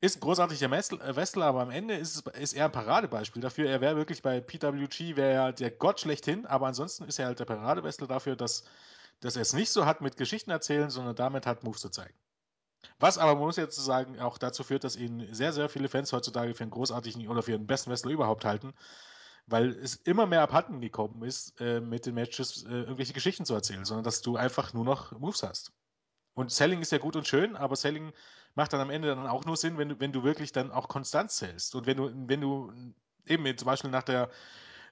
ist 0.00 0.18
ein 0.18 0.20
großartiger 0.20 0.66
äh, 0.66 1.16
Wrestler, 1.16 1.46
aber 1.46 1.62
am 1.62 1.70
Ende 1.70 1.96
ist, 1.96 2.28
ist 2.28 2.52
er 2.52 2.66
ein 2.66 2.72
Paradebeispiel 2.72 3.42
dafür. 3.42 3.68
Er 3.68 3.80
wäre 3.80 3.96
wirklich 3.96 4.22
bei 4.22 4.40
PWG, 4.40 5.16
wäre 5.16 5.32
er 5.32 5.52
der 5.52 5.72
Gott 5.72 5.98
schlechthin, 5.98 6.46
aber 6.46 6.68
ansonsten 6.68 7.06
ist 7.06 7.18
er 7.18 7.26
halt 7.26 7.40
der 7.40 7.44
Paradewrestler 7.44 8.06
dafür, 8.06 8.36
dass, 8.36 8.62
dass 9.18 9.34
er 9.34 9.42
es 9.42 9.52
nicht 9.52 9.70
so 9.72 9.84
hat 9.84 10.00
mit 10.00 10.16
Geschichten 10.16 10.52
erzählen, 10.52 10.90
sondern 10.90 11.16
damit 11.16 11.44
hat, 11.44 11.64
Moves 11.64 11.80
zu 11.80 11.88
zeigen. 11.88 12.14
Was 13.00 13.18
aber, 13.18 13.34
man 13.34 13.42
muss 13.46 13.56
jetzt 13.56 13.74
sagen, 13.74 14.20
auch 14.20 14.38
dazu 14.38 14.62
führt, 14.62 14.84
dass 14.84 14.94
ihn 14.94 15.26
sehr, 15.34 15.52
sehr 15.52 15.68
viele 15.68 15.88
Fans 15.88 16.12
heutzutage 16.12 16.54
für 16.54 16.62
einen 16.62 16.70
großartigen 16.70 17.26
oder 17.26 17.42
für 17.42 17.50
den 17.50 17.66
besten 17.66 17.90
Wrestler 17.90 18.12
überhaupt 18.12 18.44
halten, 18.44 18.74
weil 19.46 19.70
es 19.70 19.96
immer 19.96 20.26
mehr 20.26 20.42
abhanden 20.42 20.80
gekommen 20.80 21.24
ist, 21.24 21.60
äh, 21.60 21.80
mit 21.80 22.06
den 22.06 22.14
Matches 22.14 22.62
äh, 22.62 22.82
irgendwelche 22.82 23.12
Geschichten 23.12 23.44
zu 23.44 23.54
erzählen, 23.54 23.84
sondern 23.84 24.04
dass 24.04 24.22
du 24.22 24.36
einfach 24.36 24.72
nur 24.72 24.84
noch 24.84 25.18
Moves 25.18 25.42
hast. 25.42 25.72
Und 26.34 26.50
Selling 26.50 26.80
ist 26.80 26.92
ja 26.92 26.98
gut 26.98 27.16
und 27.16 27.26
schön, 27.26 27.56
aber 27.56 27.76
Selling 27.76 28.12
macht 28.54 28.72
dann 28.72 28.80
am 28.80 28.90
Ende 28.90 29.08
dann 29.08 29.26
auch 29.26 29.44
nur 29.44 29.56
Sinn, 29.56 29.78
wenn 29.78 29.90
du, 29.90 30.00
wenn 30.00 30.12
du 30.12 30.22
wirklich 30.22 30.52
dann 30.52 30.70
auch 30.70 30.88
konstant 30.88 31.30
zählst. 31.30 31.74
Und 31.74 31.86
wenn 31.86 31.96
du, 31.96 32.10
wenn 32.28 32.40
du 32.40 32.72
eben 33.26 33.56
zum 33.56 33.66
Beispiel 33.66 33.90
nach 33.90 34.02
der 34.02 34.30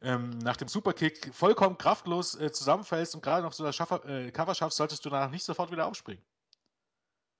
ähm, 0.02 0.38
nach 0.38 0.56
dem 0.56 0.68
Superkick 0.68 1.34
vollkommen 1.34 1.76
kraftlos 1.76 2.34
äh, 2.34 2.50
zusammenfällst 2.50 3.14
und 3.14 3.22
gerade 3.22 3.42
noch 3.42 3.52
so 3.52 3.64
das 3.64 3.76
Schaffer, 3.76 4.04
äh, 4.06 4.30
Cover 4.30 4.54
schaffst, 4.54 4.78
solltest 4.78 5.04
du 5.04 5.10
danach 5.10 5.30
nicht 5.30 5.44
sofort 5.44 5.70
wieder 5.70 5.86
aufspringen. 5.86 6.24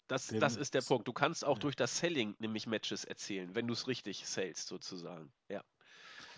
Das, 0.09 0.27
das 0.27 0.57
ist 0.57 0.75
der 0.75 0.83
Punkt. 0.83 1.07
Du 1.07 1.13
kannst 1.13 1.45
auch 1.45 1.57
ja. 1.57 1.61
durch 1.61 1.77
das 1.77 1.99
Selling 1.99 2.35
nämlich 2.39 2.67
Matches 2.67 3.05
erzählen, 3.05 3.55
wenn 3.55 3.67
du 3.67 3.75
es 3.75 3.87
richtig 3.87 4.27
sellst, 4.27 4.67
sozusagen. 4.67 5.33
Ja. 5.49 5.63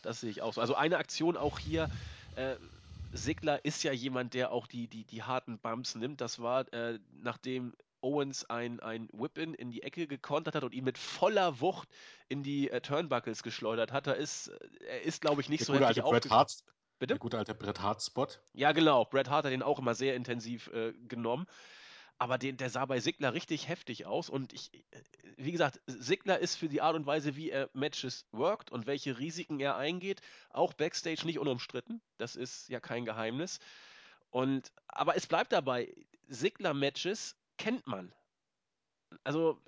Das 0.02 0.20
sehe 0.20 0.30
ich 0.30 0.42
auch 0.42 0.52
so. 0.52 0.60
Also 0.60 0.74
eine 0.74 0.98
Aktion 0.98 1.36
auch 1.36 1.58
hier, 1.58 1.90
äh, 2.36 2.56
Sigler 3.12 3.64
ist 3.64 3.82
ja 3.82 3.92
jemand, 3.92 4.34
der 4.34 4.52
auch 4.52 4.66
die, 4.66 4.88
die, 4.88 5.04
die 5.04 5.22
harten 5.22 5.58
Bumps 5.58 5.94
nimmt. 5.94 6.20
Das 6.20 6.40
war, 6.40 6.72
äh, 6.72 6.98
nachdem 7.12 7.74
Owens 8.00 8.48
ein, 8.50 8.80
ein 8.80 9.08
Whip-In 9.12 9.54
in 9.54 9.70
die 9.70 9.82
Ecke 9.82 10.06
gekontert 10.06 10.54
hat 10.54 10.64
und 10.64 10.74
ihn 10.74 10.84
mit 10.84 10.98
voller 10.98 11.60
Wucht 11.60 11.88
in 12.28 12.42
die 12.42 12.70
äh, 12.70 12.80
Turnbuckles 12.80 13.42
geschleudert 13.42 13.92
hat. 13.92 14.06
Da 14.06 14.12
ist, 14.12 14.48
äh, 14.48 14.68
er 14.88 15.02
ist, 15.02 15.20
glaube 15.20 15.40
ich, 15.40 15.48
nicht 15.48 15.60
der 15.60 15.66
so 15.66 15.74
heftig 15.74 16.30
Hart, 16.30 16.64
Bitte? 17.02 17.14
Der 17.14 17.18
gute 17.18 17.38
alte 17.38 17.54
Bret 17.54 17.80
Hart-Spot. 17.80 18.28
Ja, 18.52 18.70
genau. 18.70 19.04
Bret 19.04 19.28
Hart 19.28 19.44
hat 19.44 19.52
den 19.52 19.64
auch 19.64 19.80
immer 19.80 19.96
sehr 19.96 20.14
intensiv 20.14 20.68
äh, 20.68 20.92
genommen. 21.08 21.46
Aber 22.18 22.38
den, 22.38 22.56
der 22.56 22.70
sah 22.70 22.86
bei 22.86 23.00
Sigler 23.00 23.34
richtig 23.34 23.68
heftig 23.68 24.06
aus. 24.06 24.30
Und 24.30 24.52
ich, 24.52 24.72
äh, 24.74 25.02
wie 25.36 25.52
gesagt, 25.52 25.80
Sigler 25.86 26.38
ist 26.38 26.56
für 26.56 26.68
die 26.68 26.80
Art 26.80 26.94
und 26.94 27.06
Weise, 27.06 27.36
wie 27.36 27.50
er 27.50 27.68
Matches 27.72 28.26
workt 28.30 28.70
und 28.70 28.86
welche 28.86 29.18
Risiken 29.18 29.58
er 29.60 29.76
eingeht, 29.76 30.20
auch 30.50 30.72
backstage 30.72 31.26
nicht 31.26 31.38
unumstritten. 31.38 32.00
Das 32.18 32.36
ist 32.36 32.68
ja 32.68 32.80
kein 32.80 33.04
Geheimnis. 33.04 33.58
Und, 34.30 34.72
aber 34.88 35.16
es 35.16 35.26
bleibt 35.26 35.52
dabei, 35.52 35.94
Sigler-Matches 36.28 37.36
kennt 37.58 37.86
man. 37.86 38.14
Also, 39.24 39.60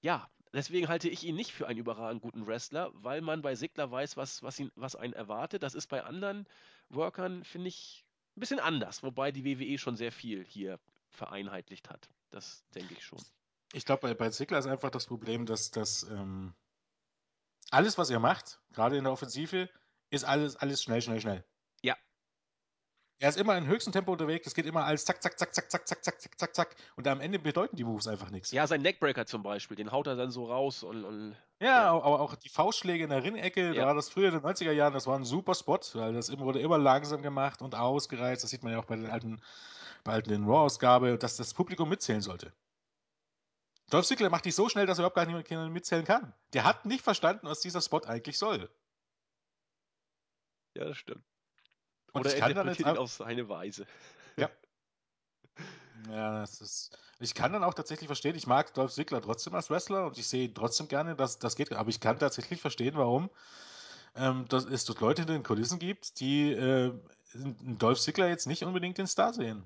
ja, 0.00 0.30
deswegen 0.52 0.88
halte 0.88 1.08
ich 1.08 1.24
ihn 1.24 1.34
nicht 1.34 1.52
für 1.52 1.66
einen 1.66 1.80
überragend 1.80 2.22
guten 2.22 2.46
Wrestler, 2.46 2.90
weil 2.94 3.20
man 3.20 3.42
bei 3.42 3.54
Sigler 3.54 3.90
weiß, 3.90 4.16
was, 4.16 4.42
was, 4.42 4.58
ihn, 4.60 4.70
was 4.76 4.96
einen 4.96 5.12
erwartet. 5.12 5.62
Das 5.62 5.74
ist 5.74 5.88
bei 5.88 6.04
anderen 6.04 6.46
Workern, 6.88 7.44
finde 7.44 7.68
ich, 7.68 8.05
ein 8.36 8.40
bisschen 8.40 8.60
anders, 8.60 9.02
wobei 9.02 9.32
die 9.32 9.44
WWE 9.44 9.78
schon 9.78 9.96
sehr 9.96 10.12
viel 10.12 10.44
hier 10.44 10.78
vereinheitlicht 11.10 11.88
hat. 11.88 12.08
Das 12.30 12.64
denke 12.74 12.94
ich 12.94 13.04
schon. 13.04 13.20
Ich 13.72 13.84
glaube, 13.84 14.02
bei, 14.02 14.14
bei 14.14 14.30
Ziggler 14.30 14.58
ist 14.58 14.66
einfach 14.66 14.90
das 14.90 15.06
Problem, 15.06 15.46
dass 15.46 15.70
das 15.70 16.04
ähm, 16.04 16.54
alles, 17.70 17.98
was 17.98 18.10
er 18.10 18.20
macht, 18.20 18.60
gerade 18.72 18.96
in 18.96 19.04
der 19.04 19.12
Offensive, 19.12 19.68
ist 20.10 20.24
alles, 20.24 20.56
alles 20.56 20.82
schnell, 20.82 21.02
schnell, 21.02 21.20
schnell. 21.20 21.44
Er 23.18 23.30
ist 23.30 23.38
immer 23.38 23.56
in 23.56 23.66
höchstem 23.66 23.94
Tempo 23.94 24.12
unterwegs, 24.12 24.46
es 24.46 24.54
geht 24.54 24.66
immer 24.66 24.84
alles 24.84 25.06
zack, 25.06 25.22
zack, 25.22 25.38
zack, 25.38 25.54
zack, 25.54 25.70
zack, 25.70 25.88
zack, 25.88 26.04
zack, 26.04 26.20
zack, 26.20 26.38
zack, 26.38 26.54
zack. 26.54 26.76
Und 26.96 27.08
am 27.08 27.20
Ende 27.20 27.38
bedeuten 27.38 27.74
die 27.76 27.84
Moves 27.84 28.06
einfach 28.06 28.30
nichts. 28.30 28.50
Ja, 28.50 28.66
sein 28.66 28.82
Neckbreaker 28.82 29.24
zum 29.24 29.42
Beispiel, 29.42 29.74
den 29.74 29.90
haut 29.90 30.06
er 30.06 30.16
dann 30.16 30.30
so 30.30 30.44
raus 30.44 30.82
und. 30.82 31.04
und 31.04 31.36
ja, 31.58 31.68
ja, 31.68 31.90
aber 31.92 32.20
auch 32.20 32.34
die 32.34 32.50
Faustschläge 32.50 33.04
in 33.04 33.10
der 33.10 33.22
Rinnecke, 33.22 33.68
ja. 33.68 33.72
da 33.72 33.86
war 33.86 33.94
das 33.94 34.10
früher 34.10 34.28
in 34.28 34.34
den 34.34 34.42
90er 34.42 34.72
Jahren, 34.72 34.92
das 34.92 35.06
war 35.06 35.18
ein 35.18 35.24
super 35.24 35.54
Spot, 35.54 35.80
weil 35.94 36.12
das 36.12 36.36
wurde 36.38 36.60
immer 36.60 36.76
langsam 36.76 37.22
gemacht 37.22 37.62
und 37.62 37.74
ausgereizt. 37.74 38.44
Das 38.44 38.50
sieht 38.50 38.62
man 38.62 38.74
ja 38.74 38.78
auch 38.78 38.84
bei 38.84 38.96
den 38.96 39.08
alten, 39.08 39.40
bei 40.04 40.12
alten 40.12 40.44
Raw-Ausgabe, 40.44 41.16
dass 41.16 41.36
das 41.36 41.54
Publikum 41.54 41.88
mitzählen 41.88 42.20
sollte. 42.20 42.52
Dolph 43.88 44.06
Ziggler 44.06 44.28
macht 44.28 44.44
dich 44.44 44.54
so 44.54 44.68
schnell, 44.68 44.84
dass 44.84 44.98
er 44.98 45.02
überhaupt 45.02 45.16
gar 45.16 45.24
nicht 45.24 45.50
mehr 45.50 45.68
mitzählen 45.70 46.04
kann. 46.04 46.34
Der 46.52 46.64
hat 46.64 46.84
nicht 46.84 47.02
verstanden, 47.02 47.46
was 47.46 47.60
dieser 47.60 47.80
Spot 47.80 48.00
eigentlich 48.00 48.36
soll. 48.36 48.68
Ja, 50.74 50.84
das 50.84 50.98
stimmt. 50.98 51.24
Und 52.16 52.26
Oder 52.26 52.36
er 52.36 52.48
interpretiert 52.48 52.88
ihn 52.88 52.96
auf 52.96 53.12
seine 53.12 53.48
Weise. 53.48 53.86
Ja. 54.36 54.50
Ja, 56.10 56.40
das 56.40 56.60
ist. 56.60 56.96
Ich 57.18 57.34
kann 57.34 57.52
dann 57.52 57.64
auch 57.64 57.74
tatsächlich 57.74 58.06
verstehen, 58.06 58.36
ich 58.36 58.46
mag 58.46 58.72
Dolph 58.74 58.92
Ziggler 58.92 59.20
trotzdem 59.22 59.54
als 59.54 59.70
Wrestler 59.70 60.06
und 60.06 60.18
ich 60.18 60.28
sehe 60.28 60.44
ihn 60.44 60.54
trotzdem 60.54 60.86
gerne, 60.86 61.16
dass 61.16 61.38
das 61.38 61.56
geht. 61.56 61.72
Aber 61.72 61.88
ich 61.88 61.98
kann 61.98 62.18
tatsächlich 62.18 62.60
verstehen, 62.60 62.94
warum 62.96 63.30
ähm, 64.16 64.46
dass 64.48 64.64
es 64.64 64.84
dort 64.84 65.00
Leute 65.00 65.22
in 65.22 65.28
den 65.28 65.42
Kulissen 65.42 65.78
gibt, 65.78 66.20
die 66.20 66.52
äh, 66.52 66.92
Dolph 67.78 68.00
Ziggler 68.00 68.28
jetzt 68.28 68.46
nicht 68.46 68.64
unbedingt 68.64 68.98
den 68.98 69.06
Star 69.06 69.32
sehen. 69.32 69.64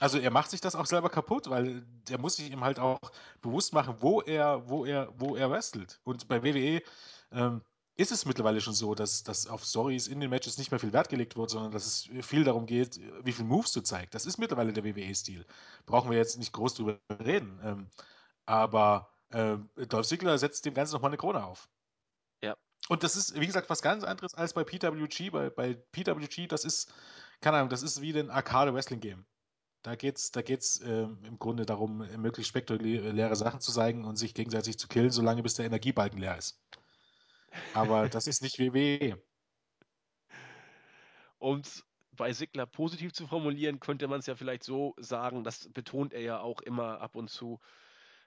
Also 0.00 0.18
er 0.18 0.30
macht 0.30 0.50
sich 0.50 0.60
das 0.60 0.74
auch 0.74 0.86
selber 0.86 1.08
kaputt, 1.08 1.48
weil 1.48 1.82
der 2.08 2.18
muss 2.18 2.36
sich 2.36 2.50
ihm 2.50 2.64
halt 2.64 2.80
auch 2.80 2.98
bewusst 3.42 3.72
machen, 3.72 3.96
wo 4.00 4.20
er, 4.22 4.68
wo 4.68 4.84
er, 4.84 5.12
wo 5.18 5.36
er 5.36 5.50
wrestelt. 5.50 6.00
Und 6.04 6.26
bei 6.26 6.42
WWE 6.42 6.82
ähm, 7.30 7.62
ist 7.96 8.10
es 8.10 8.26
mittlerweile 8.26 8.60
schon 8.60 8.74
so, 8.74 8.94
dass, 8.94 9.22
dass 9.22 9.46
auf 9.46 9.64
Stories 9.64 10.08
in 10.08 10.18
den 10.18 10.30
Matches 10.30 10.58
nicht 10.58 10.70
mehr 10.70 10.80
viel 10.80 10.92
Wert 10.92 11.08
gelegt 11.08 11.36
wird, 11.36 11.50
sondern 11.50 11.70
dass 11.70 11.86
es 11.86 12.26
viel 12.26 12.42
darum 12.42 12.66
geht, 12.66 13.00
wie 13.22 13.32
viel 13.32 13.44
Moves 13.44 13.72
du 13.72 13.82
zeigst. 13.82 14.14
Das 14.14 14.26
ist 14.26 14.38
mittlerweile 14.38 14.72
der 14.72 14.84
WWE-Stil. 14.84 15.46
Brauchen 15.86 16.10
wir 16.10 16.18
jetzt 16.18 16.38
nicht 16.38 16.52
groß 16.52 16.74
drüber 16.74 16.98
reden. 17.24 17.60
Ähm, 17.62 17.86
aber 18.46 19.10
äh, 19.30 19.56
Dolph 19.86 20.06
Ziggler 20.06 20.38
setzt 20.38 20.64
dem 20.64 20.74
Ganzen 20.74 20.94
nochmal 20.94 21.10
eine 21.10 21.18
Krone 21.18 21.44
auf. 21.44 21.68
Ja. 22.42 22.56
Und 22.88 23.04
das 23.04 23.14
ist, 23.14 23.38
wie 23.38 23.46
gesagt, 23.46 23.70
was 23.70 23.80
ganz 23.80 24.02
anderes 24.02 24.34
als 24.34 24.54
bei 24.54 24.64
PWG. 24.64 25.30
Bei, 25.30 25.50
bei 25.50 25.74
PWG, 25.74 26.48
das 26.48 26.64
ist, 26.64 26.92
keine 27.40 27.58
Ahnung, 27.58 27.70
das 27.70 27.82
ist 27.82 28.00
wie 28.00 28.18
ein 28.18 28.30
Arcade-Wrestling-Game. 28.30 29.24
Da 29.82 29.94
geht 29.96 30.16
es 30.16 30.30
da 30.32 30.42
geht's, 30.42 30.80
äh, 30.80 31.02
im 31.02 31.38
Grunde 31.38 31.66
darum, 31.66 31.98
möglichst 32.16 32.48
spektakuläre 32.48 33.36
Sachen 33.36 33.60
zu 33.60 33.70
zeigen 33.70 34.04
und 34.04 34.16
sich 34.16 34.34
gegenseitig 34.34 34.78
zu 34.78 34.88
killen, 34.88 35.10
solange 35.10 35.42
bis 35.42 35.54
der 35.54 35.66
Energiebalken 35.66 36.18
leer 36.18 36.38
ist. 36.38 36.58
Aber 37.72 38.08
das 38.08 38.26
ist 38.26 38.42
nicht 38.42 38.58
WWE. 38.58 39.20
Um 41.38 41.60
es 41.60 41.84
bei 42.12 42.32
Sigler 42.32 42.66
positiv 42.66 43.12
zu 43.12 43.26
formulieren, 43.26 43.80
könnte 43.80 44.08
man 44.08 44.20
es 44.20 44.26
ja 44.26 44.36
vielleicht 44.36 44.62
so 44.62 44.94
sagen, 44.98 45.44
das 45.44 45.68
betont 45.72 46.12
er 46.12 46.20
ja 46.20 46.40
auch 46.40 46.60
immer 46.60 47.00
ab 47.00 47.16
und 47.16 47.28
zu. 47.28 47.60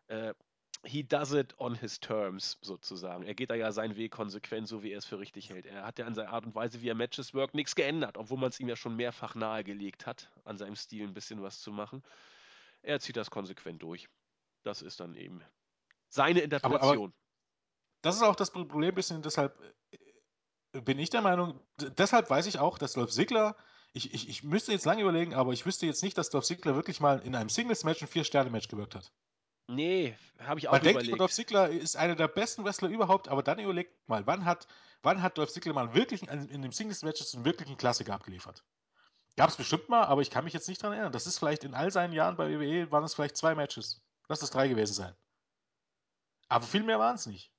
Äh, 0.08 0.34
he 0.84 1.04
does 1.04 1.34
it 1.34 1.56
on 1.60 1.76
his 1.76 2.00
terms, 2.00 2.58
sozusagen. 2.62 3.24
Er 3.24 3.36
geht 3.36 3.50
da 3.50 3.56
ja 3.56 3.72
seinen 3.72 3.96
Weg 3.96 4.12
konsequent, 4.12 4.68
so 4.68 4.84
wie 4.84 4.92
er 4.92 5.00
es 5.00 5.06
für 5.06 5.20
richtig 5.20 5.50
hält. 5.50 5.66
Er 5.66 5.86
hat 5.86 6.00
ja 6.00 6.06
an 6.06 6.13
seiner 6.13 6.30
Art 6.30 6.46
und 6.46 6.56
Weise, 6.56 6.82
wie 6.82 6.90
er 6.90 6.96
Matches 6.96 7.34
work, 7.34 7.54
nichts 7.54 7.76
geändert, 7.76 8.18
obwohl 8.18 8.38
man 8.38 8.50
es 8.50 8.60
ihm 8.60 8.70
ja 8.70 8.76
schon 8.76 8.96
mehrfach 8.96 9.36
nahegelegt 9.36 10.06
hat, 10.06 10.32
an 10.44 10.58
seinem 10.58 10.76
Stil 10.76 11.04
ein 11.08 11.13
bisschen 11.13 11.42
was 11.42 11.62
zu 11.62 11.72
machen. 11.72 12.04
Er 12.82 13.00
zieht 13.00 13.18
das 13.18 13.32
konsequent 13.32 13.82
durch. 13.82 14.08
Das 14.63 14.82
ist 14.82 15.00
dann 15.00 15.16
eben 15.16 15.42
seine 16.10 16.42
Interpretation. 16.42 17.08
Aber, 17.08 17.13
aber 17.13 17.27
das 18.02 18.16
ist 18.16 18.22
auch 18.22 18.36
das 18.36 18.52
Problem, 18.52 18.96
bisschen 18.96 19.22
deshalb 19.22 19.60
äh, 20.74 20.82
bin 20.82 21.00
ich 21.00 21.10
der 21.10 21.22
Meinung, 21.22 21.60
deshalb 21.80 22.30
weiß 22.30 22.46
ich 22.46 22.60
auch, 22.60 22.78
dass 22.78 22.94
Dolph 22.94 23.12
Ziggler, 23.12 23.56
ich, 23.94 24.14
ich, 24.14 24.30
ich 24.30 24.44
müsste 24.44 24.72
jetzt 24.72 24.86
lange 24.86 25.02
überlegen, 25.02 25.34
aber 25.34 25.54
ich 25.54 25.66
wüsste 25.66 25.86
jetzt 25.86 26.04
nicht, 26.04 26.18
dass 26.18 26.30
Dolph 26.30 26.46
Ziggler 26.46 26.76
wirklich 26.76 27.00
mal 27.00 27.20
in 27.20 27.36
einem 27.36 27.50
Singles-Match 27.50 28.02
ein 28.02 28.08
Vier-Sterne-Match 28.08 28.68
gewirkt 28.68 28.96
hat. 28.96 29.12
Nee, 29.70 30.18
habe 30.40 30.60
ich 30.60 30.68
auch 30.68 30.74
Man 30.74 30.82
überlegt. 30.82 31.08
denkt, 31.08 31.20
Dolph 31.20 31.32
Ziggler 31.32 31.70
ist 31.70 31.98
einer 31.98 32.16
der 32.16 32.28
besten 32.28 32.64
Wrestler 32.64 32.90
überhaupt, 32.90 33.28
aber 33.28 33.44
dann 33.44 33.60
überlegt 33.60 34.08
mal, 34.08 34.26
wann 34.26 34.46
hat, 34.46 34.68
wann 35.02 35.22
hat 35.22 35.38
Dolph 35.38 35.52
Ziggler 35.52 35.74
mal 35.74 35.94
wirklich 35.94 36.22
in, 36.24 36.48
in 36.50 36.62
dem 36.62 36.72
Singles-Match 36.72 37.34
einen 37.34 37.46
wirklichen 37.46 37.76
Klassiker 37.78 38.14
abgeliefert? 38.14 38.64
Gab 39.36 39.50
es 39.50 39.56
bestimmt 39.56 39.90
mal, 39.90 40.04
aber 40.06 40.22
ich 40.22 40.32
kann 40.32 40.46
mich 40.46 40.54
jetzt 40.54 40.68
nicht 40.68 40.82
daran 40.82 40.94
erinnern. 40.94 41.12
Das 41.12 41.28
ist 41.28 41.38
vielleicht 41.38 41.64
in 41.64 41.74
all 41.76 41.92
seinen 41.92 42.14
Jahren 42.14 42.38
bei 42.38 42.50
WWE, 42.50 42.92
waren 42.92 43.04
es 43.04 43.14
vielleicht 43.14 43.38
zwei 43.38 43.56
Matches. 43.56 44.02
Lass 44.30 44.42
es 44.42 44.50
drei 44.50 44.68
gewesen 44.68 44.94
sein. 44.94 45.16
Aber 46.50 46.66
viel 46.66 46.84
mehr 46.84 46.98
waren 46.98 47.16
es 47.16 47.28
nicht. 47.28 47.52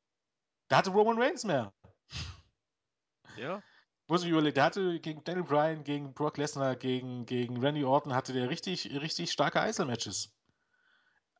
Da 0.68 0.78
hatte 0.78 0.90
Roman 0.90 1.20
Reigns 1.20 1.44
mehr. 1.44 1.72
Ja. 3.36 3.62
Muss 4.06 4.24
ich 4.24 4.30
überlegen, 4.30 4.54
der 4.54 4.64
hatte 4.64 5.00
gegen 5.00 5.22
Daniel 5.24 5.44
Bryan, 5.44 5.84
gegen 5.84 6.14
Brock 6.14 6.38
Lesnar, 6.38 6.76
gegen, 6.76 7.26
gegen 7.26 7.60
Randy 7.60 7.84
Orton, 7.84 8.14
hatte 8.14 8.32
der 8.32 8.48
richtig, 8.48 8.90
richtig 9.00 9.30
starke 9.30 9.60
Einzelmatches 9.60 10.32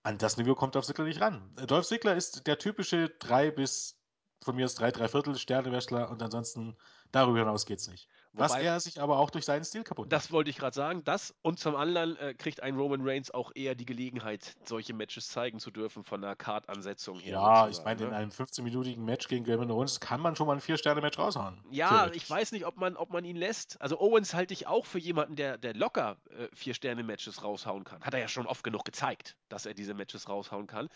an 0.09 0.17
das 0.17 0.39
Niveau 0.39 0.55
kommt 0.55 0.75
Dolph 0.75 0.87
Ziggler 0.87 1.05
nicht 1.05 1.21
ran. 1.21 1.55
Dolph 1.67 1.87
Ziggler 1.87 2.17
ist 2.17 2.47
der 2.47 2.59
typische 2.59 3.11
drei 3.19 3.51
bis, 3.51 4.01
von 4.43 4.57
mir 4.57 4.65
aus 4.65 4.75
drei, 4.75 4.91
drei 4.91 5.07
Viertel 5.07 5.37
Sternewäschler 5.37 6.11
und 6.11 6.23
ansonsten 6.23 6.77
darüber 7.13 7.41
hinaus 7.41 7.67
geht's 7.67 7.89
nicht. 7.89 8.09
Wobei, 8.33 8.45
Was 8.45 8.55
er 8.57 8.81
sich 8.81 9.01
aber 9.01 9.19
auch 9.19 9.31
durch 9.31 9.45
seinen 9.45 9.65
Stil 9.65 9.85
kaputt 9.85 10.13
Das 10.13 10.25
macht. 10.25 10.33
wollte 10.33 10.51
ich 10.51 10.57
gerade 10.57 10.75
sagen. 10.75 11.03
Das 11.05 11.35
und 11.43 11.59
zum 11.59 11.75
anderen 11.77 12.17
äh, 12.17 12.35
kriegt 12.35 12.63
ein 12.63 12.77
Roman 12.77 13.01
Reigns 13.03 13.31
auch 13.31 13.53
eher 13.55 13.75
die 13.75 13.87
Gelegenheit, 13.87 14.57
solche 14.65 14.95
Matches 14.95 15.29
zeigen 15.29 15.59
zu 15.59 15.71
dürfen 15.71 16.05
von 16.05 16.21
der 16.21 16.37
Card-Ansetzung 16.37 17.19
her. 17.19 17.33
Ja, 17.33 17.69
ich 17.69 17.83
meine, 17.85 18.03
ne? 18.03 18.09
in 18.09 18.15
einem 18.15 18.31
15-minütigen 18.31 19.01
Match 19.05 19.29
gegen 19.29 19.45
Kevin 19.45 19.71
Owens 19.71 20.01
kann 20.01 20.21
man 20.21 20.37
schon 20.37 20.47
mal 20.47 20.55
ein 20.55 20.61
Vier-Sterne-Match 20.61 21.19
raushauen. 21.19 21.59
Ja, 21.71 22.11
ich 22.13 22.29
weiß 22.29 22.53
nicht, 22.53 22.67
ob 22.67 22.77
man, 22.77 22.97
ob 22.97 23.11
man 23.11 23.25
ihn 23.25 23.37
lässt. 23.37 23.81
Also 23.81 23.99
Owens 24.01 24.35
halte 24.35 24.55
ich 24.55 24.67
auch 24.67 24.87
für 24.87 24.99
jemanden, 24.99 25.37
der, 25.37 25.59
der 25.59 25.75
locker 25.75 26.17
äh, 26.31 26.49
Vier-Sterne-Matches 26.55 27.43
raushauen 27.43 27.85
kann. 27.85 28.03
Hat 28.03 28.15
er 28.15 28.21
ja 28.21 28.29
schon 28.29 28.47
oft 28.47 28.63
genug 28.63 28.85
gezeigt, 28.85 29.37
dass 29.49 29.67
er 29.67 29.75
diese 29.75 29.95
Matches 29.95 30.29
raushauen 30.29 30.67
kann. 30.67 30.89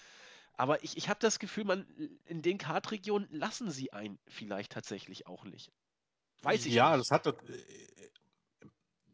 Aber 0.54 0.84
ich, 0.84 0.96
ich 0.96 1.08
habe 1.08 1.18
das 1.20 1.38
Gefühl, 1.38 1.64
man, 1.64 1.86
in 2.26 2.42
den 2.42 2.58
Card-Regionen 2.58 3.26
lassen 3.30 3.70
sie 3.70 3.92
einen 3.92 4.18
vielleicht 4.28 4.72
tatsächlich 4.72 5.26
auch 5.26 5.44
nicht. 5.44 5.72
Weiß 6.42 6.66
ich 6.66 6.74
ja, 6.74 6.96
nicht. 6.96 7.00
das 7.00 7.10
hat 7.10 7.26
äh, 7.26 7.32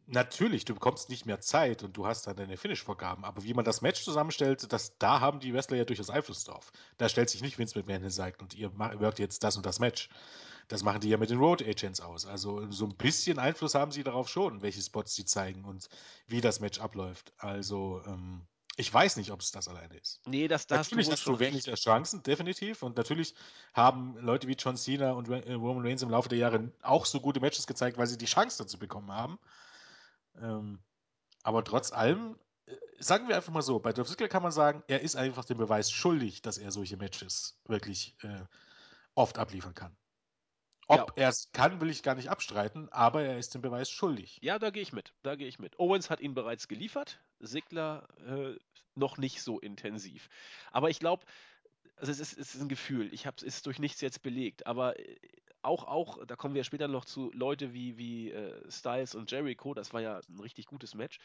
natürlich, 0.07 0.65
du 0.65 0.73
bekommst 0.73 1.09
nicht 1.09 1.25
mehr 1.25 1.39
Zeit 1.39 1.83
und 1.83 1.95
du 1.95 2.05
hast 2.05 2.27
dann 2.27 2.35
deine 2.35 2.57
Finish-Vorgaben, 2.57 3.23
aber 3.23 3.43
wie 3.43 3.53
man 3.53 3.65
das 3.65 3.81
Match 3.81 4.03
zusammenstellt, 4.03 4.71
das, 4.71 4.97
da 4.97 5.19
haben 5.19 5.39
die 5.39 5.53
Wrestler 5.53 5.77
ja 5.77 5.85
durchaus 5.85 6.09
Einfluss 6.09 6.43
drauf. 6.43 6.71
Da 6.97 7.09
stellt 7.09 7.29
sich 7.29 7.41
nicht 7.41 7.57
Vince 7.57 7.77
McMahon 7.77 8.01
hin 8.01 8.09
sagt 8.09 8.41
und 8.41 8.53
ihr 8.53 8.71
wirkt 8.77 9.19
jetzt 9.19 9.43
das 9.43 9.57
und 9.57 9.65
das 9.65 9.79
Match. 9.79 10.09
Das 10.67 10.83
machen 10.83 11.01
die 11.01 11.09
ja 11.09 11.17
mit 11.17 11.31
den 11.31 11.39
Road 11.39 11.63
Agents 11.63 11.99
aus. 11.99 12.25
Also 12.25 12.69
so 12.71 12.85
ein 12.85 12.95
bisschen 12.95 13.39
Einfluss 13.39 13.73
haben 13.73 13.91
sie 13.91 14.03
darauf 14.03 14.29
schon, 14.29 14.61
welche 14.61 14.81
Spots 14.81 15.15
sie 15.15 15.25
zeigen 15.25 15.65
und 15.65 15.89
wie 16.27 16.41
das 16.41 16.59
Match 16.59 16.79
abläuft. 16.79 17.33
Also 17.37 18.01
ähm, 18.05 18.45
ich 18.79 18.93
weiß 18.93 19.17
nicht, 19.17 19.31
ob 19.31 19.41
es 19.41 19.51
das 19.51 19.67
alleine 19.67 19.97
ist. 19.97 20.21
Nee, 20.25 20.47
das, 20.47 20.65
das 20.65 20.89
natürlich 20.89 21.09
hast 21.11 21.25
du, 21.27 21.33
hast 21.33 21.41
du 21.41 21.45
weniger 21.45 21.75
Chancen, 21.75 22.23
definitiv. 22.23 22.81
Und 22.81 22.95
natürlich 22.95 23.35
haben 23.73 24.17
Leute 24.19 24.47
wie 24.47 24.53
John 24.53 24.77
Cena 24.77 25.11
und 25.11 25.27
äh, 25.27 25.51
Roman 25.51 25.85
Reigns 25.85 26.01
im 26.01 26.09
Laufe 26.09 26.29
der 26.29 26.37
Jahre 26.37 26.71
auch 26.81 27.05
so 27.05 27.19
gute 27.19 27.41
Matches 27.41 27.67
gezeigt, 27.67 27.97
weil 27.97 28.07
sie 28.07 28.17
die 28.17 28.25
Chance 28.25 28.63
dazu 28.63 28.79
bekommen 28.79 29.11
haben. 29.11 29.37
Ähm, 30.41 30.79
aber 31.43 31.65
trotz 31.65 31.91
allem, 31.91 32.39
äh, 32.67 32.75
sagen 32.99 33.27
wir 33.27 33.35
einfach 33.35 33.51
mal 33.51 33.61
so, 33.61 33.79
bei 33.79 33.91
Dolph 33.91 34.07
Ziggler 34.07 34.29
kann 34.29 34.43
man 34.43 34.53
sagen, 34.53 34.81
er 34.87 35.01
ist 35.01 35.17
einfach 35.17 35.43
den 35.43 35.57
Beweis 35.57 35.91
schuldig, 35.91 36.41
dass 36.41 36.57
er 36.57 36.71
solche 36.71 36.95
Matches 36.95 37.59
wirklich 37.65 38.15
äh, 38.21 38.45
oft 39.13 39.39
abliefern 39.39 39.73
kann. 39.73 39.93
Ob 40.87 41.17
ja. 41.17 41.23
er 41.23 41.29
es 41.29 41.51
kann, 41.51 41.81
will 41.81 41.89
ich 41.89 42.01
gar 42.01 42.15
nicht 42.15 42.29
abstreiten, 42.29 42.87
aber 42.93 43.23
er 43.23 43.37
ist 43.37 43.53
den 43.53 43.61
Beweis 43.61 43.91
schuldig. 43.91 44.39
Ja, 44.41 44.57
da 44.57 44.69
gehe 44.69 44.81
ich 44.81 44.93
mit. 44.93 45.13
Da 45.21 45.35
gehe 45.35 45.49
ich 45.49 45.59
mit. 45.59 45.77
Owens 45.77 46.09
hat 46.09 46.21
ihn 46.21 46.33
bereits 46.33 46.69
geliefert, 46.69 47.19
Sigler 47.39 48.07
äh, 48.25 48.57
noch 48.95 49.17
nicht 49.17 49.41
so 49.41 49.59
intensiv. 49.59 50.29
Aber 50.71 50.89
ich 50.89 50.99
glaube, 50.99 51.25
also 51.97 52.11
es 52.11 52.19
ist, 52.19 52.37
es 52.37 52.55
ist 52.55 52.61
ein 52.61 52.69
Gefühl. 52.69 53.13
Ich 53.13 53.25
habe 53.25 53.45
es 53.45 53.61
durch 53.61 53.79
nichts 53.79 54.01
jetzt 54.01 54.21
belegt, 54.21 54.65
aber 54.65 54.99
äh, 54.99 55.17
auch, 55.61 55.83
auch, 55.83 56.25
da 56.25 56.35
kommen 56.35 56.55
wir 56.55 56.63
später 56.63 56.87
noch 56.87 57.05
zu 57.05 57.31
Leute 57.33 57.73
wie, 57.73 57.97
wie 57.97 58.31
äh, 58.31 58.71
Styles 58.71 59.15
und 59.15 59.29
Jericho, 59.29 59.73
das 59.73 59.93
war 59.93 60.01
ja 60.01 60.21
ein 60.29 60.39
richtig 60.39 60.65
gutes 60.65 60.95
Match. 60.95 61.19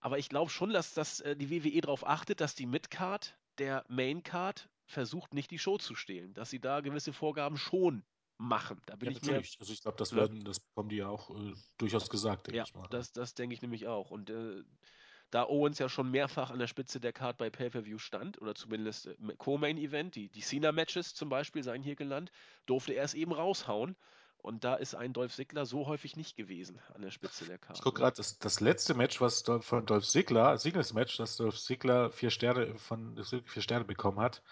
Aber 0.00 0.18
ich 0.18 0.28
glaube 0.28 0.50
schon, 0.50 0.72
dass, 0.72 0.94
dass 0.94 1.20
äh, 1.20 1.36
die 1.36 1.50
WWE 1.50 1.80
darauf 1.80 2.06
achtet, 2.06 2.40
dass 2.40 2.54
die 2.54 2.66
Midcard 2.66 3.36
der 3.58 3.84
Maincard 3.88 4.68
versucht, 4.84 5.34
nicht 5.34 5.50
die 5.50 5.58
Show 5.58 5.78
zu 5.78 5.94
stehlen. 5.94 6.34
Dass 6.34 6.50
sie 6.50 6.60
da 6.60 6.80
gewisse 6.80 7.12
Vorgaben 7.12 7.56
schon 7.56 8.04
machen. 8.38 8.80
Da 8.86 8.96
bin 8.96 9.10
ja, 9.10 9.16
ich 9.16 9.22
natürlich. 9.22 9.58
Mir, 9.58 9.60
also 9.60 9.72
ich 9.72 9.80
glaube, 9.80 9.96
das 9.98 10.14
werden, 10.14 10.44
das 10.44 10.60
bekommen 10.60 10.88
die 10.88 10.96
ja 10.96 11.08
auch 11.08 11.30
äh, 11.30 11.54
durchaus 11.78 12.10
gesagt, 12.10 12.48
denke 12.48 12.58
ja, 12.58 12.64
ich 12.64 12.74
mal. 12.74 12.86
Das, 12.90 13.12
das 13.12 13.34
denke 13.34 13.54
ich 13.54 13.62
nämlich 13.62 13.86
auch. 13.86 14.10
Und 14.10 14.30
äh, 14.30 14.62
da 15.32 15.48
Owens 15.48 15.78
ja 15.78 15.88
schon 15.88 16.10
mehrfach 16.10 16.50
an 16.50 16.60
der 16.60 16.66
Spitze 16.68 17.00
der 17.00 17.12
Card 17.12 17.38
bei 17.38 17.50
Pay-Per-View 17.50 17.98
stand, 17.98 18.40
oder 18.40 18.54
zumindest 18.54 19.06
äh, 19.06 19.16
Co-Main-Event, 19.38 20.14
die, 20.14 20.28
die 20.28 20.42
Cena-Matches 20.42 21.14
zum 21.14 21.28
Beispiel 21.28 21.64
seien 21.64 21.82
hier 21.82 21.96
genannt, 21.96 22.30
durfte 22.66 22.92
er 22.92 23.02
es 23.02 23.14
eben 23.14 23.32
raushauen. 23.32 23.96
Und 24.38 24.64
da 24.64 24.74
ist 24.74 24.94
ein 24.96 25.12
Dolph 25.12 25.34
Ziggler 25.34 25.66
so 25.66 25.86
häufig 25.86 26.16
nicht 26.16 26.36
gewesen 26.36 26.80
an 26.94 27.02
der 27.02 27.12
Spitze 27.12 27.44
der 27.44 27.58
Karte. 27.58 27.78
Ich 27.78 27.84
gucke 27.84 28.00
gerade, 28.00 28.16
das, 28.16 28.38
das 28.40 28.60
letzte 28.60 28.92
Match, 28.94 29.20
was 29.20 29.44
von 29.60 29.86
Dolph 29.86 30.06
Ziggler, 30.06 30.58
Singles-Match, 30.58 31.16
das 31.16 31.36
Dolph 31.36 31.58
Ziggler 31.58 32.10
vier 32.10 32.30
Sterne 32.30 32.76
von 32.76 33.16
vier 33.24 33.62
Sterne 33.62 33.84
bekommen 33.84 34.18
hat, 34.18 34.42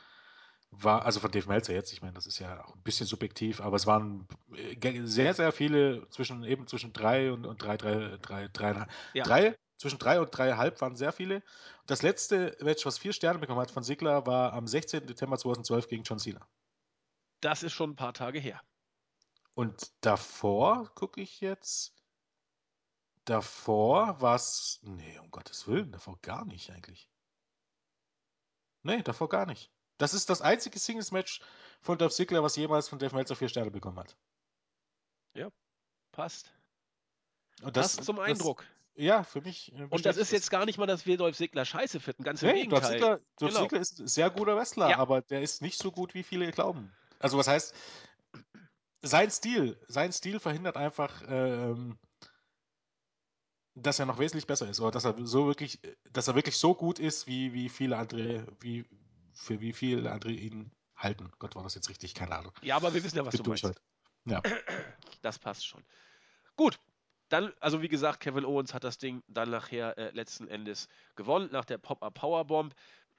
war, 0.70 1.04
also 1.04 1.18
von 1.18 1.32
Dave 1.32 1.48
Meltzer 1.48 1.74
jetzt, 1.74 1.92
ich 1.92 2.02
meine, 2.02 2.14
das 2.14 2.28
ist 2.28 2.38
ja 2.38 2.64
auch 2.64 2.76
ein 2.76 2.82
bisschen 2.82 3.06
subjektiv, 3.06 3.60
aber 3.60 3.74
es 3.74 3.86
waren 3.86 4.28
äh, 4.54 5.00
sehr, 5.02 5.34
sehr 5.34 5.50
viele 5.50 6.08
zwischen 6.10 6.44
eben 6.44 6.68
zwischen 6.68 6.92
drei 6.92 7.32
und, 7.32 7.44
und 7.44 7.60
drei, 7.60 7.76
drei, 7.76 8.16
drei, 8.22 8.48
drei, 8.52 8.86
ja. 9.12 9.24
drei, 9.24 9.58
zwischen 9.80 9.98
drei 9.98 10.20
und 10.20 10.28
dreieinhalb 10.30 10.78
waren 10.82 10.94
sehr 10.94 11.10
viele. 11.10 11.42
Das 11.86 12.02
letzte 12.02 12.54
Match, 12.60 12.84
was 12.84 12.98
vier 12.98 13.14
Sterne 13.14 13.38
bekommen 13.38 13.60
hat 13.60 13.70
von 13.70 13.82
Sigler, 13.82 14.26
war 14.26 14.52
am 14.52 14.66
16. 14.66 15.06
Dezember 15.06 15.38
2012 15.38 15.88
gegen 15.88 16.02
John 16.02 16.18
Cena. 16.18 16.46
Das 17.40 17.62
ist 17.62 17.72
schon 17.72 17.90
ein 17.90 17.96
paar 17.96 18.12
Tage 18.12 18.38
her. 18.38 18.60
Und 19.54 19.90
davor 20.02 20.90
gucke 20.94 21.22
ich 21.22 21.40
jetzt. 21.40 21.94
Davor 23.24 24.20
war 24.20 24.36
es. 24.36 24.80
Nee, 24.82 25.18
um 25.18 25.30
Gottes 25.30 25.66
Willen, 25.66 25.92
davor 25.92 26.18
gar 26.20 26.44
nicht 26.44 26.70
eigentlich. 26.70 27.08
Nee, 28.82 29.02
davor 29.02 29.30
gar 29.30 29.46
nicht. 29.46 29.72
Das 29.96 30.12
ist 30.12 30.28
das 30.28 30.42
einzige 30.42 30.78
Singles-Match 30.78 31.40
von 31.80 31.96
Dolph 31.96 32.12
Ziggler, 32.12 32.42
was 32.42 32.56
jemals 32.56 32.88
von 32.88 32.98
Dave 32.98 33.14
Meltzer 33.14 33.36
vier 33.36 33.48
Sterne 33.48 33.70
bekommen 33.70 33.98
hat. 33.98 34.14
Ja, 35.34 35.48
passt. 36.12 36.52
Und 37.62 37.76
das, 37.78 37.96
passt 37.96 38.06
zum 38.06 38.18
Eindruck. 38.18 38.66
Ja, 39.00 39.22
für 39.22 39.40
mich. 39.40 39.72
Äh, 39.72 39.86
und 39.88 40.04
das 40.04 40.18
ist 40.18 40.30
jetzt 40.30 40.50
gar 40.50 40.66
nicht 40.66 40.76
mal, 40.76 40.86
dass 40.86 41.06
wir 41.06 41.16
Dolph 41.16 41.36
Ziggler 41.36 41.64
scheiße 41.64 42.00
finden, 42.00 42.22
ganz 42.22 42.42
im 42.42 42.48
nee, 42.48 42.64
Gegenteil. 42.64 42.80
Dolph 42.80 42.92
Ziggler, 42.92 43.20
Dolph 43.38 43.52
genau. 43.52 43.62
Ziggler 43.62 43.80
ist 43.80 44.00
ein 44.00 44.06
sehr 44.06 44.30
guter 44.30 44.56
Wrestler, 44.56 44.90
ja. 44.90 44.98
aber 44.98 45.22
der 45.22 45.40
ist 45.40 45.62
nicht 45.62 45.78
so 45.78 45.90
gut, 45.90 46.12
wie 46.12 46.22
viele 46.22 46.50
glauben. 46.50 46.92
Also 47.18 47.38
was 47.38 47.48
heißt, 47.48 47.74
sein 49.00 49.30
Stil, 49.30 49.78
sein 49.88 50.12
Stil 50.12 50.38
verhindert 50.38 50.76
einfach, 50.76 51.22
ähm, 51.26 51.98
dass 53.74 53.98
er 53.98 54.04
noch 54.04 54.18
wesentlich 54.18 54.46
besser 54.46 54.68
ist 54.68 54.80
oder 54.80 54.90
dass 54.90 55.04
er 55.04 55.14
so 55.26 55.46
wirklich, 55.46 55.80
dass 56.12 56.28
er 56.28 56.34
wirklich 56.34 56.58
so 56.58 56.74
gut 56.74 56.98
ist, 56.98 57.26
wie, 57.26 57.54
wie 57.54 57.70
viele 57.70 57.96
andere, 57.96 58.46
wie 58.60 58.84
für 59.32 59.62
wie 59.62 59.72
viele 59.72 60.12
andere 60.12 60.32
ihn 60.32 60.72
halten. 60.94 61.32
Gott, 61.38 61.54
war 61.54 61.62
das 61.62 61.74
jetzt 61.74 61.88
richtig? 61.88 62.14
Keine 62.14 62.36
Ahnung. 62.36 62.52
Ja, 62.60 62.76
aber 62.76 62.92
wir 62.92 63.02
wissen 63.02 63.16
ja, 63.16 63.24
was 63.24 63.32
Bin 63.34 63.44
du 63.44 63.50
meinst. 63.50 63.64
heute. 63.64 63.80
Ja. 64.26 64.42
Das 65.22 65.38
passt 65.38 65.66
schon. 65.66 65.82
Gut, 66.56 66.78
dann, 67.30 67.52
also 67.60 67.80
wie 67.80 67.88
gesagt, 67.88 68.20
Kevin 68.20 68.44
Owens 68.44 68.74
hat 68.74 68.84
das 68.84 68.98
Ding 68.98 69.22
dann 69.28 69.50
nachher 69.50 69.96
äh, 69.96 70.10
letzten 70.10 70.48
Endes 70.48 70.88
gewonnen, 71.14 71.48
nach 71.52 71.64
der 71.64 71.78
Pop-Up 71.78 72.14
Powerbomb. 72.14 72.74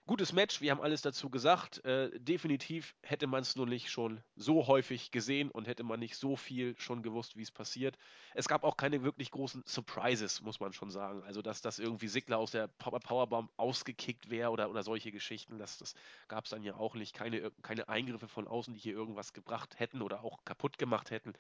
Gutes 0.07 0.33
Match, 0.33 0.59
wir 0.59 0.71
haben 0.71 0.81
alles 0.81 1.01
dazu 1.01 1.29
gesagt. 1.29 1.85
Äh, 1.85 2.09
definitiv 2.19 2.95
hätte 3.03 3.27
man 3.27 3.43
es 3.43 3.55
nur 3.55 3.67
nicht 3.67 3.89
schon 3.89 4.21
so 4.35 4.67
häufig 4.67 5.11
gesehen 5.11 5.49
und 5.49 5.67
hätte 5.67 5.83
man 5.83 5.99
nicht 5.99 6.17
so 6.17 6.35
viel 6.35 6.75
schon 6.77 7.03
gewusst, 7.03 7.37
wie 7.37 7.43
es 7.43 7.51
passiert. 7.51 7.97
Es 8.33 8.49
gab 8.49 8.65
auch 8.65 8.75
keine 8.75 9.03
wirklich 9.03 9.31
großen 9.31 9.63
Surprises, 9.65 10.41
muss 10.41 10.59
man 10.59 10.73
schon 10.73 10.89
sagen. 10.89 11.23
Also, 11.23 11.41
dass 11.41 11.61
das 11.61 11.79
irgendwie 11.79 12.09
Sigler 12.09 12.39
aus 12.39 12.51
der 12.51 12.67
Powerbomb 12.67 13.49
ausgekickt 13.55 14.29
wäre 14.29 14.49
oder, 14.49 14.69
oder 14.69 14.83
solche 14.83 15.11
Geschichten, 15.11 15.57
das, 15.57 15.77
das 15.77 15.93
gab 16.27 16.43
es 16.43 16.49
dann 16.49 16.63
ja 16.63 16.75
auch 16.75 16.95
nicht. 16.95 17.13
Keine, 17.13 17.51
keine 17.61 17.87
Eingriffe 17.87 18.27
von 18.27 18.47
außen, 18.47 18.73
die 18.73 18.79
hier 18.79 18.93
irgendwas 18.93 19.31
gebracht 19.31 19.79
hätten 19.79 20.01
oder 20.01 20.23
auch 20.25 20.43
kaputt 20.43 20.77
gemacht 20.77 21.11
hätten. 21.11 21.33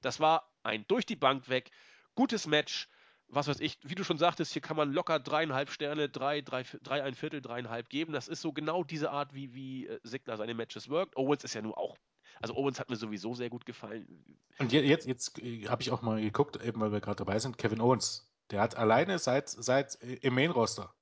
Das 0.00 0.20
war 0.20 0.48
ein 0.62 0.86
durch 0.86 1.04
die 1.04 1.16
Bank 1.16 1.48
weg 1.48 1.70
gutes 2.14 2.46
Match. 2.46 2.88
Was 3.28 3.48
weiß 3.48 3.60
ich, 3.60 3.78
wie 3.82 3.94
du 3.94 4.04
schon 4.04 4.18
sagtest, 4.18 4.52
hier 4.52 4.62
kann 4.62 4.76
man 4.76 4.92
locker 4.92 5.18
dreieinhalb 5.18 5.70
Sterne, 5.70 6.08
drei, 6.08 6.42
drei, 6.42 6.62
drei 6.82 7.02
ein 7.02 7.14
Viertel, 7.14 7.40
dreieinhalb 7.40 7.88
geben. 7.88 8.12
Das 8.12 8.28
ist 8.28 8.42
so 8.42 8.52
genau 8.52 8.84
diese 8.84 9.10
Art, 9.10 9.34
wie, 9.34 9.54
wie 9.54 9.86
äh, 9.86 9.98
Sigler 10.02 10.36
seine 10.36 10.54
Matches 10.54 10.88
wirkt. 10.88 11.16
Owens 11.16 11.42
ist 11.42 11.54
ja 11.54 11.62
nur 11.62 11.76
auch, 11.78 11.96
also 12.40 12.54
Owens 12.54 12.78
hat 12.78 12.90
mir 12.90 12.96
sowieso 12.96 13.34
sehr 13.34 13.48
gut 13.50 13.64
gefallen. 13.64 14.38
Und 14.58 14.72
je- 14.72 14.82
jetzt, 14.82 15.06
jetzt 15.06 15.38
äh, 15.38 15.66
habe 15.68 15.82
ich 15.82 15.90
auch 15.90 16.02
mal 16.02 16.20
geguckt, 16.20 16.62
eben 16.62 16.80
weil 16.80 16.92
wir 16.92 17.00
gerade 17.00 17.16
dabei 17.16 17.38
sind, 17.38 17.58
Kevin 17.58 17.80
Owens. 17.80 18.30
Der 18.50 18.60
hat 18.60 18.76
alleine 18.76 19.18
seit, 19.18 19.48
seit 19.48 20.00
äh, 20.02 20.14
im 20.16 20.34
Main-Roster 20.34 20.94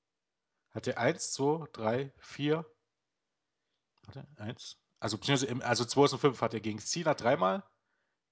hat 0.71 0.87
er 0.87 0.97
1, 0.97 1.33
2, 1.33 1.67
3, 1.73 2.13
4, 2.17 2.65
warte, 4.05 4.27
1, 4.37 4.77
also 4.99 5.17
beziehungsweise 5.17 5.51
im, 5.51 5.61
also 5.61 5.85
2005 5.85 6.41
hat 6.41 6.53
er 6.53 6.61
gegen 6.61 6.79
Cena 6.79 7.13
dreimal, 7.13 7.63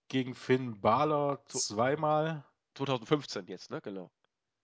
gegen 0.07 0.33
Finn 0.33 0.79
Balor 0.81 1.43
zweimal, 1.47 2.45
2015 2.75 3.47
jetzt, 3.47 3.71
ne? 3.71 3.81
Genau. 3.81 4.11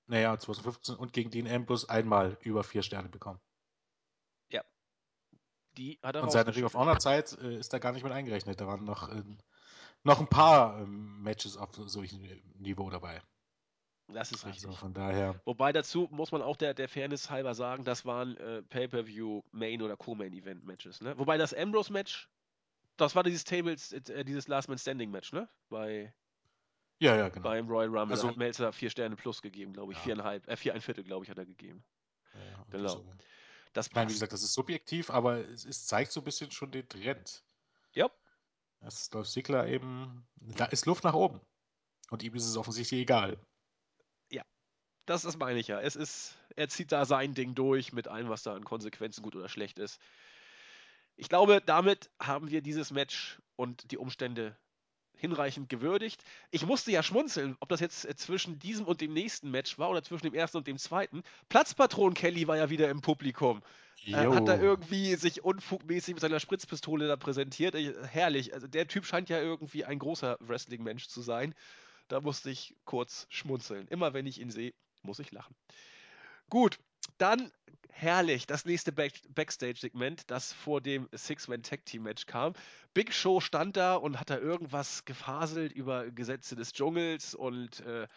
naja, 0.08 0.38
2015 0.38 0.96
und 0.96 1.14
gegen 1.14 1.32
Dean 1.32 1.48
Ambrose 1.48 1.90
einmal 1.90 2.38
über 2.42 2.64
vier 2.64 2.84
Sterne 2.84 3.10
bekommen. 3.10 3.40
Die 5.78 6.00
hat 6.02 6.16
er 6.16 6.24
Und 6.24 6.32
seine 6.32 6.56
Ring 6.56 6.66
of. 6.66 6.74
Honor 6.74 7.00
Zeit 7.00 7.38
äh, 7.40 7.58
ist 7.58 7.72
da 7.72 7.80
gar 7.80 7.92
nicht 7.92 8.04
mit 8.04 8.12
eingerechnet. 8.12 8.60
Da 8.60 8.68
waren 8.68 8.84
noch, 8.84 9.10
äh, 9.10 9.24
noch 10.04 10.20
ein 10.20 10.28
paar 10.28 10.82
ähm, 10.82 11.22
Matches 11.22 11.58
auf 11.58 11.70
solchem 11.74 12.22
Niveau 12.56 12.90
dabei. 12.90 13.22
Das 14.08 14.32
ist 14.32 14.46
richtig. 14.46 14.66
Also 14.66 14.78
von 14.78 14.94
daher, 14.94 15.40
Wobei 15.44 15.74
dazu 15.74 16.08
muss 16.12 16.32
man 16.32 16.42
auch 16.42 16.56
der, 16.56 16.74
der 16.74 16.88
Fairness 16.88 17.30
halber 17.30 17.54
sagen, 17.54 17.84
das 17.84 18.06
waren 18.06 18.38
äh, 18.38 18.64
Pay-Per-View 18.64 19.44
Main- 19.52 19.82
oder 19.82 19.98
Co-Main-Event-Matches, 19.98 21.02
ne? 21.02 21.18
Wobei 21.20 21.38
das 21.38 21.54
Ambrose-Match, 21.54 22.30
das 22.96 23.16
war 23.16 23.24
dieses 23.24 23.44
Tables, 23.44 23.92
äh, 23.92 24.24
dieses 24.24 24.48
Last 24.48 24.70
Man 24.70 24.78
Standing-Match, 24.78 25.34
ne? 25.34 25.50
Bei, 25.70 26.14
ja, 27.00 27.16
ja, 27.16 27.30
genau. 27.30 27.44
beim 27.44 27.68
Royal 27.68 27.90
Rumble. 27.90 28.16
Also- 28.16 28.30
hat 28.30 28.38
Melzer 28.38 28.72
vier 28.74 28.90
Sterne 28.90 29.16
plus 29.16 29.42
gegeben, 29.42 29.74
glaube 29.74 29.92
ich. 29.94 29.98
Ja. 30.00 30.04
Viereinhalb, 30.06 30.48
äh, 30.48 30.56
vier 30.56 30.74
ein 30.74 30.82
Viertel, 30.82 31.04
glaube 31.04 31.26
ich, 31.26 31.30
hat 31.32 31.38
er 31.38 31.46
gegeben. 31.46 31.84
Ja, 32.34 32.44
ja, 32.44 32.66
Genau. 32.70 32.88
so. 32.90 33.06
Das 33.74 33.88
Ich 33.88 33.94
meine, 33.94 34.10
wie 34.10 34.14
gesagt, 34.14 34.34
das 34.34 34.42
ist 34.44 34.54
subjektiv, 34.54 35.10
aber 35.10 35.38
es, 35.50 35.66
es 35.66 35.86
zeigt 35.86 36.12
so 36.12 36.22
ein 36.22 36.24
bisschen 36.24 36.50
schon 36.52 36.72
den 36.72 36.88
Trend. 36.90 37.44
Ja. 37.94 38.10
Das 38.80 39.02
ist 39.02 39.14
Dolph 39.14 39.28
Ziggler 39.28 39.68
eben, 39.68 40.28
da 40.36 40.66
ist 40.66 40.86
Luft 40.86 41.04
nach 41.04 41.14
oben. 41.14 41.42
Und 42.10 42.24
ihm 42.24 42.34
ist 42.36 42.46
es 42.46 42.58
offensichtlich 42.58 43.02
egal. 43.02 43.38
Das, 45.08 45.22
das 45.22 45.38
meine 45.38 45.58
ich 45.58 45.70
ja. 45.70 45.80
Es 45.80 45.96
ist, 45.96 46.36
er 46.58 46.68
zieht 46.68 46.92
da 46.92 47.06
sein 47.06 47.34
Ding 47.34 47.56
durch 47.56 47.94
mit 47.94 48.10
allem, 48.10 48.28
was 48.28 48.44
da 48.44 48.54
an 48.54 48.66
Konsequenzen 48.66 49.22
gut 49.24 49.38
oder 49.38 49.48
schlecht 49.48 49.80
ist. 49.80 50.02
Ich 51.16 51.30
glaube, 51.30 51.62
damit 51.66 52.12
haben 52.22 52.52
wir 52.52 52.62
dieses 52.62 52.92
Match 52.92 53.42
und 53.56 53.90
die 53.92 53.98
Umstände 53.98 54.58
hinreichend 55.18 55.70
gewürdigt. 55.70 56.24
Ich 56.52 56.66
musste 56.66 56.92
ja 56.92 57.04
schmunzeln, 57.04 57.58
ob 57.60 57.70
das 57.70 57.80
jetzt 57.80 58.06
äh, 58.06 58.16
zwischen 58.16 58.60
diesem 58.60 58.86
und 58.86 59.02
dem 59.02 59.14
nächsten 59.14 59.52
Match 59.52 59.78
war 59.78 59.90
oder 59.90 60.04
zwischen 60.04 60.24
dem 60.24 60.34
ersten 60.34 60.58
und 60.58 60.68
dem 60.68 60.78
zweiten. 60.78 61.24
Platzpatron 61.50 62.14
Kelly 62.14 62.48
war 62.48 62.58
ja 62.58 62.70
wieder 62.70 62.90
im 62.90 63.02
Publikum. 63.02 63.62
Äh, 64.06 64.14
hat 64.14 64.48
da 64.48 64.58
irgendwie 64.58 65.16
sich 65.16 65.44
unfugmäßig 65.44 66.14
mit 66.16 66.22
seiner 66.22 66.40
Spritzpistole 66.40 67.08
da 67.08 67.18
präsentiert. 67.18 67.76
Ich, 67.76 67.94
herrlich. 68.04 68.54
Also 68.54 68.68
der 68.68 68.88
Typ 68.88 69.06
scheint 69.06 69.30
ja 69.30 69.40
irgendwie 69.40 69.86
ein 69.86 70.00
großer 70.00 70.38
Wrestling-Mensch 70.40 71.08
zu 71.08 71.22
sein. 71.22 71.54
Da 72.08 72.22
musste 72.22 72.50
ich 72.50 72.76
kurz 72.86 73.28
schmunzeln. 73.30 73.88
Immer 73.90 74.14
wenn 74.14 74.26
ich 74.26 74.40
ihn 74.40 74.52
sehe, 74.52 74.74
muss 75.02 75.20
ich 75.20 75.32
lachen. 75.32 75.56
Gut, 76.50 76.80
dann 77.18 77.52
herrlich. 77.90 78.46
Das 78.46 78.66
nächste 78.66 78.92
Back 78.92 79.14
Backstage-Segment, 79.34 80.30
das 80.30 80.54
vor 80.54 80.82
dem 80.82 81.10
Six-Man-Tag-Team-Match 81.12 82.28
kam. 82.28 82.54
Big 82.94 83.14
Show 83.14 83.40
stand 83.40 83.76
da 83.76 83.96
und 83.96 84.20
hat 84.20 84.30
da 84.30 84.38
irgendwas 84.38 85.06
gefaselt 85.06 85.72
über 85.72 86.10
Gesetze 86.12 86.56
des 86.56 86.74
Dschungels 86.74 87.34
und 87.34 87.80
äh, 87.82 88.08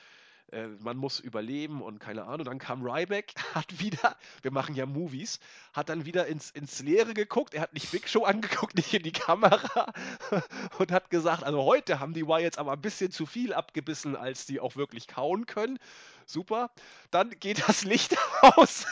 äh, 0.52 0.68
man 0.80 0.96
muss 0.96 1.20
überleben 1.20 1.82
und 1.82 1.98
keine 1.98 2.24
Ahnung. 2.24 2.44
Dann 2.44 2.58
kam 2.58 2.82
Ryback, 2.82 3.34
hat 3.54 3.80
wieder, 3.80 4.16
wir 4.42 4.50
machen 4.50 4.74
ja 4.74 4.86
Movies, 4.86 5.40
hat 5.72 5.88
dann 5.88 6.04
wieder 6.04 6.26
ins, 6.26 6.50
ins 6.50 6.80
Leere 6.80 7.14
geguckt. 7.14 7.54
Er 7.54 7.62
hat 7.62 7.72
nicht 7.74 7.90
Big 7.90 8.08
Show 8.08 8.24
angeguckt, 8.24 8.76
nicht 8.76 8.92
in 8.94 9.02
die 9.02 9.12
Kamera 9.12 9.92
und 10.78 10.92
hat 10.92 11.10
gesagt, 11.10 11.44
also 11.44 11.64
heute 11.64 12.00
haben 12.00 12.14
die 12.14 12.26
Wyatts 12.26 12.58
aber 12.58 12.72
ein 12.72 12.80
bisschen 12.80 13.10
zu 13.10 13.26
viel 13.26 13.52
abgebissen, 13.52 14.16
als 14.16 14.46
die 14.46 14.60
auch 14.60 14.76
wirklich 14.76 15.06
kauen 15.08 15.46
können. 15.46 15.78
Super. 16.26 16.70
Dann 17.10 17.30
geht 17.40 17.68
das 17.68 17.84
Licht 17.84 18.16
aus. 18.42 18.86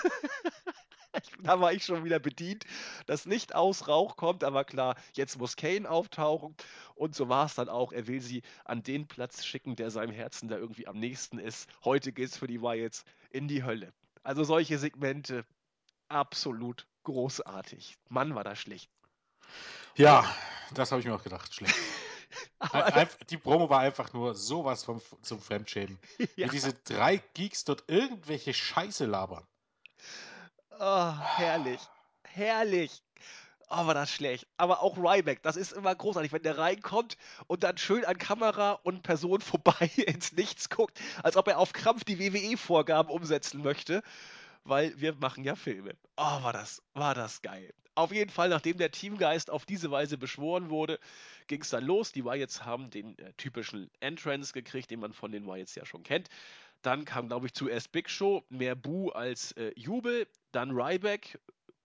da 1.43 1.61
war 1.61 1.73
ich 1.73 1.85
schon 1.85 2.05
wieder 2.05 2.19
bedient. 2.19 2.65
Das 3.07 3.25
Licht 3.25 3.55
aus, 3.55 3.89
Rauch 3.89 4.17
kommt, 4.17 4.45
aber 4.45 4.65
klar, 4.65 4.97
jetzt 5.15 5.39
muss 5.39 5.57
Kane 5.57 5.89
auftauchen. 5.89 6.55
Und 6.95 7.15
so 7.15 7.29
war 7.29 7.47
es 7.47 7.55
dann 7.55 7.69
auch. 7.69 7.93
Er 7.93 8.07
will 8.07 8.21
sie 8.21 8.43
an 8.65 8.83
den 8.83 9.07
Platz 9.07 9.45
schicken, 9.45 9.77
der 9.77 9.91
seinem 9.91 10.13
Herzen 10.13 10.49
da 10.49 10.57
irgendwie 10.57 10.87
am 10.87 10.99
nächsten 10.99 11.39
ist. 11.39 11.69
Heute 11.85 12.13
geht 12.13 12.29
es 12.29 12.37
für 12.37 12.47
die 12.47 12.61
Wyatts 12.61 13.05
in 13.31 13.49
die 13.49 13.65
Hölle. 13.65 13.93
Also 14.23 14.45
solche 14.45 14.79
Segmente, 14.79 15.45
absolut 16.09 16.87
großartig. 17.05 17.97
Mann, 18.09 18.35
war 18.35 18.45
das 18.45 18.59
schlecht. 18.59 18.91
Ja, 19.97 20.25
das 20.75 20.91
habe 20.91 21.01
ich 21.01 21.07
mir 21.07 21.15
auch 21.15 21.23
gedacht. 21.23 21.55
Schlecht. 21.55 21.75
Die 23.31 23.39
Promo 23.39 23.71
war 23.71 23.81
einfach 23.81 24.13
nur 24.13 24.35
sowas 24.35 24.85
vom, 24.85 25.01
zum 25.23 25.41
Fremdschämen. 25.41 25.99
ja, 26.37 26.47
Wie 26.47 26.51
diese 26.51 26.75
drei 26.75 27.19
Geeks 27.35 27.65
dort 27.65 27.85
irgendwelche 27.89 28.53
Scheiße 28.53 29.07
labern. 29.07 29.47
Oh, 30.79 31.13
herrlich. 31.37 31.81
Herrlich. 32.25 33.03
Oh, 33.71 33.87
war 33.87 33.95
das 33.95 34.11
schlecht. 34.11 34.47
Aber 34.57 34.83
auch 34.83 34.97
Ryback, 34.97 35.43
das 35.43 35.57
ist 35.57 35.73
immer 35.73 35.95
großartig, 35.95 36.33
wenn 36.33 36.43
der 36.43 36.57
reinkommt 36.57 37.19
und 37.49 37.65
dann 37.65 37.77
schön 37.77 38.05
an 38.05 38.17
Kamera 38.17 38.73
und 38.83 39.03
Person 39.03 39.41
vorbei 39.43 39.91
ins 40.07 40.33
Nichts 40.33 40.71
guckt, 40.71 40.99
als 41.23 41.37
ob 41.37 41.49
er 41.49 41.59
auf 41.59 41.73
Krampf 41.73 42.05
die 42.05 42.19
WWE-Vorgaben 42.19 43.11
umsetzen 43.11 43.63
möchte, 43.63 44.03
weil 44.65 44.99
wir 44.99 45.15
machen 45.17 45.45
ja 45.45 45.55
Filme. 45.55 45.97
Oh, 46.17 46.43
war 46.43 46.53
das, 46.53 46.83
war 46.95 47.15
das 47.15 47.43
geil. 47.43 47.75
Auf 47.95 48.13
jeden 48.13 48.31
Fall, 48.31 48.49
nachdem 48.49 48.79
der 48.79 48.93
Teamgeist 48.93 49.51
auf 49.51 49.67
diese 49.67 49.91
Weise 49.91 50.17
beschworen 50.19 50.71
wurde, 50.71 51.01
ging 51.49 51.63
es 51.63 51.71
dann 51.71 51.85
los. 51.85 52.13
Die 52.13 52.25
Wyatts 52.25 52.65
haben 52.65 52.91
den 52.91 53.19
äh, 53.19 53.33
typischen 53.33 53.91
Entrance 53.99 54.53
gekriegt, 54.53 54.91
den 54.93 55.01
man 55.01 55.13
von 55.13 55.33
den 55.33 55.47
Wyatts 55.47 55.75
ja 55.75 55.85
schon 55.85 56.05
kennt. 56.05 56.29
Dann 56.83 57.05
kam, 57.05 57.29
glaube 57.29 57.47
ich, 57.47 57.55
zuerst 57.55 57.93
Big 57.93 58.09
Show, 58.09 58.45
mehr 58.49 58.75
Bu 58.77 59.11
als 59.11 59.53
äh, 59.53 59.73
Jubel. 59.77 60.29
Dann 60.53 60.71
Ryback, 60.71 61.39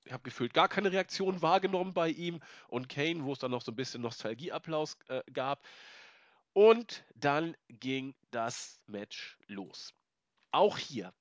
ich 0.05 0.11
habe 0.11 0.23
gefühlt 0.23 0.53
gar 0.53 0.67
keine 0.67 0.91
Reaktion 0.91 1.41
wahrgenommen 1.41 1.93
bei 1.93 2.09
ihm 2.09 2.39
und 2.67 2.89
Kane, 2.89 3.23
wo 3.23 3.33
es 3.33 3.39
dann 3.39 3.51
noch 3.51 3.61
so 3.61 3.71
ein 3.71 3.75
bisschen 3.75 4.01
Nostalgieapplaus 4.01 4.97
äh, 5.07 5.21
gab. 5.31 5.65
Und 6.53 7.03
dann 7.15 7.57
ging 7.67 8.13
das 8.31 8.79
Match 8.85 9.37
los. 9.47 9.93
Auch 10.51 10.77
hier, 10.77 11.13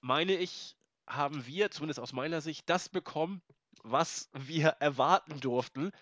meine 0.00 0.34
ich, 0.34 0.76
haben 1.06 1.46
wir, 1.46 1.70
zumindest 1.70 2.00
aus 2.00 2.12
meiner 2.12 2.40
Sicht, 2.40 2.68
das 2.70 2.88
bekommen, 2.88 3.42
was 3.82 4.30
wir 4.32 4.68
erwarten 4.80 5.40
durften. 5.40 5.92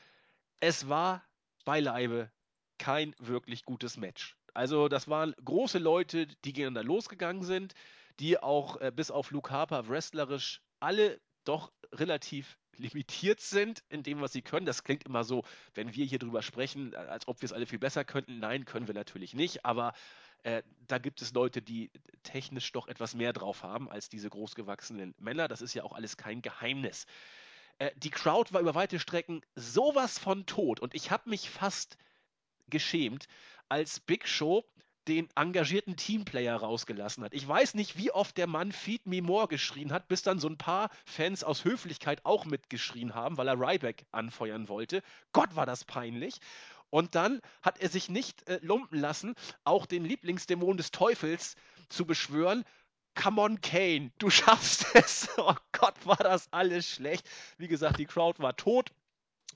Es 0.61 0.89
war 0.89 1.25
beileibe 1.65 2.31
kein 2.79 3.15
wirklich 3.19 3.65
gutes 3.65 3.97
Match. 3.97 4.38
Also 4.59 4.89
das 4.89 5.07
waren 5.07 5.37
große 5.45 5.79
Leute, 5.79 6.27
die 6.27 6.53
gegeneinander 6.53 6.83
losgegangen 6.83 7.45
sind, 7.45 7.75
die 8.19 8.43
auch 8.43 8.81
äh, 8.81 8.91
bis 8.91 9.13
auf 9.13 9.31
Luke 9.31 9.53
Harper 9.53 9.89
wrestlerisch 9.89 10.63
alle 10.81 11.21
doch 11.45 11.71
relativ 11.93 12.59
limitiert 12.77 13.39
sind 13.39 13.85
in 13.89 14.03
dem, 14.03 14.21
was 14.21 14.33
sie 14.33 14.43
können. 14.43 14.67
Das 14.67 14.83
klingt 14.83 15.05
immer 15.05 15.23
so, 15.23 15.45
wenn 15.75 15.95
wir 15.95 16.05
hier 16.05 16.19
drüber 16.19 16.43
sprechen, 16.43 16.93
als 16.97 17.29
ob 17.29 17.41
wir 17.41 17.47
es 17.47 17.53
alle 17.53 17.67
viel 17.67 17.79
besser 17.79 18.05
könnten. 18.05 18.41
Nein, 18.41 18.65
können 18.65 18.89
wir 18.89 18.97
natürlich 18.97 19.33
nicht, 19.33 19.65
aber 19.65 19.93
äh, 20.43 20.65
da 20.89 20.99
gibt 20.99 21.23
es 21.23 21.33
Leute, 21.33 21.63
die 21.63 21.93
technisch 22.25 22.73
doch 22.73 22.89
etwas 22.89 23.15
mehr 23.15 23.33
drauf 23.33 23.63
haben 23.63 23.89
als 23.89 24.09
diese 24.09 24.29
großgewachsenen 24.29 25.15
Männer. 25.19 25.47
Das 25.47 25.63
ist 25.63 25.75
ja 25.75 25.85
auch 25.85 25.93
alles 25.93 26.17
kein 26.17 26.43
Geheimnis. 26.43 27.07
Äh, 27.79 27.93
die 27.95 28.11
Crowd 28.11 28.53
war 28.53 28.61
über 28.61 28.75
weite 28.75 28.99
Strecken 28.99 29.41
sowas 29.55 30.19
von 30.19 30.47
tot 30.47 30.81
und 30.81 30.97
ich 30.97 31.13
habe 31.13 31.31
mich 31.31 31.49
fast 31.49 31.97
geschämt, 32.71 33.27
als 33.69 34.01
Big 34.01 34.27
Show 34.27 34.65
den 35.09 35.29
engagierten 35.35 35.97
Teamplayer 35.97 36.57
rausgelassen 36.57 37.25
hat. 37.25 37.33
Ich 37.33 37.49
weiß 37.49 37.75
nicht, 37.75 37.97
wie 37.97 38.11
oft 38.13 38.37
der 38.37 38.47
Mann 38.47 38.73
Feed 38.73 39.07
Me 39.07 39.23
More 39.23 39.49
geschrien 39.49 39.91
hat, 39.91 40.07
bis 40.07 40.23
dann 40.23 40.39
so 40.39 40.49
ein 40.49 40.59
paar 40.59 40.91
Fans 41.07 41.43
aus 41.43 41.65
Höflichkeit 41.65 42.25
auch 42.25 42.45
mitgeschrien 42.45 43.15
haben, 43.15 43.39
weil 43.39 43.49
er 43.49 43.59
Ryback 43.59 44.05
anfeuern 44.13 44.69
wollte. 44.69 45.03
Gott, 45.33 45.57
war 45.57 45.65
das 45.65 45.85
peinlich. 45.85 46.41
Und 46.91 47.15
dann 47.15 47.41
hat 47.63 47.81
er 47.81 47.89
sich 47.89 48.09
nicht 48.09 48.47
äh, 48.49 48.61
lumpen 48.63 48.99
lassen, 49.01 49.35
auch 49.65 49.87
den 49.87 50.05
Lieblingsdämon 50.05 50.77
des 50.77 50.91
Teufels 50.91 51.57
zu 51.89 52.07
beschwören. 52.07 52.65
Come 53.15 53.41
on, 53.41 53.61
Kane, 53.61 54.13
du 54.19 54.31
schaffst 54.31 54.87
es. 54.95 55.29
Oh 55.39 55.57
Gott, 55.73 55.95
war 56.05 56.17
das 56.17 56.53
alles 56.53 56.89
schlecht. 56.89 57.29
Wie 57.57 57.69
gesagt, 57.69 57.99
die 57.99 58.07
Crowd 58.07 58.43
war 58.43 58.57
tot. 58.57 58.93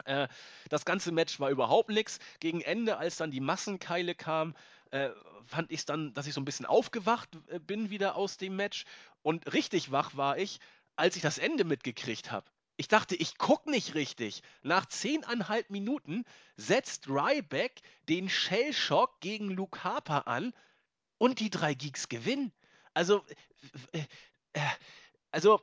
Äh, 0.05 0.28
das 0.68 0.84
ganze 0.84 1.12
Match 1.12 1.38
war 1.40 1.51
überhaupt 1.51 1.90
nichts. 1.90 2.18
Gegen 2.40 2.61
Ende, 2.61 2.97
als 2.97 3.16
dann 3.16 3.30
die 3.30 3.40
Massenkeile 3.40 4.14
kamen, 4.14 4.55
äh, 4.90 5.11
fand 5.47 5.70
ich 5.70 5.80
es 5.80 5.84
dann, 5.86 6.14
dass 6.14 6.26
ich 6.26 6.34
so 6.34 6.40
ein 6.40 6.45
bisschen 6.45 6.66
aufgewacht 6.66 7.28
äh, 7.49 7.59
bin 7.59 7.90
wieder 7.90 8.16
aus 8.16 8.36
dem 8.36 8.57
Match. 8.57 8.84
Und 9.22 9.53
richtig 9.53 9.90
wach 9.90 10.16
war 10.16 10.38
ich, 10.38 10.61
als 10.97 11.16
ich 11.16 11.22
das 11.22 11.38
Ende 11.38 11.64
mitgekriegt 11.64 12.30
habe. 12.30 12.47
Ich 12.76 12.88
dachte, 12.88 13.14
ich 13.14 13.38
guck 13.38 13.66
nicht 13.66 13.95
richtig. 13.95 14.43
Nach 14.62 14.86
zehneinhalb 14.86 15.70
Minuten 15.70 16.24
setzt 16.57 17.09
Ryback 17.09 17.80
den 18.09 18.28
Shellshock 18.28 19.20
gegen 19.20 19.51
Luke 19.51 19.84
Harper 19.84 20.26
an 20.26 20.53
und 21.18 21.38
die 21.38 21.51
drei 21.51 21.74
Geeks 21.74 22.09
gewinnen. 22.09 22.53
Also, 22.95 23.24
äh, 23.93 24.03
also 25.30 25.61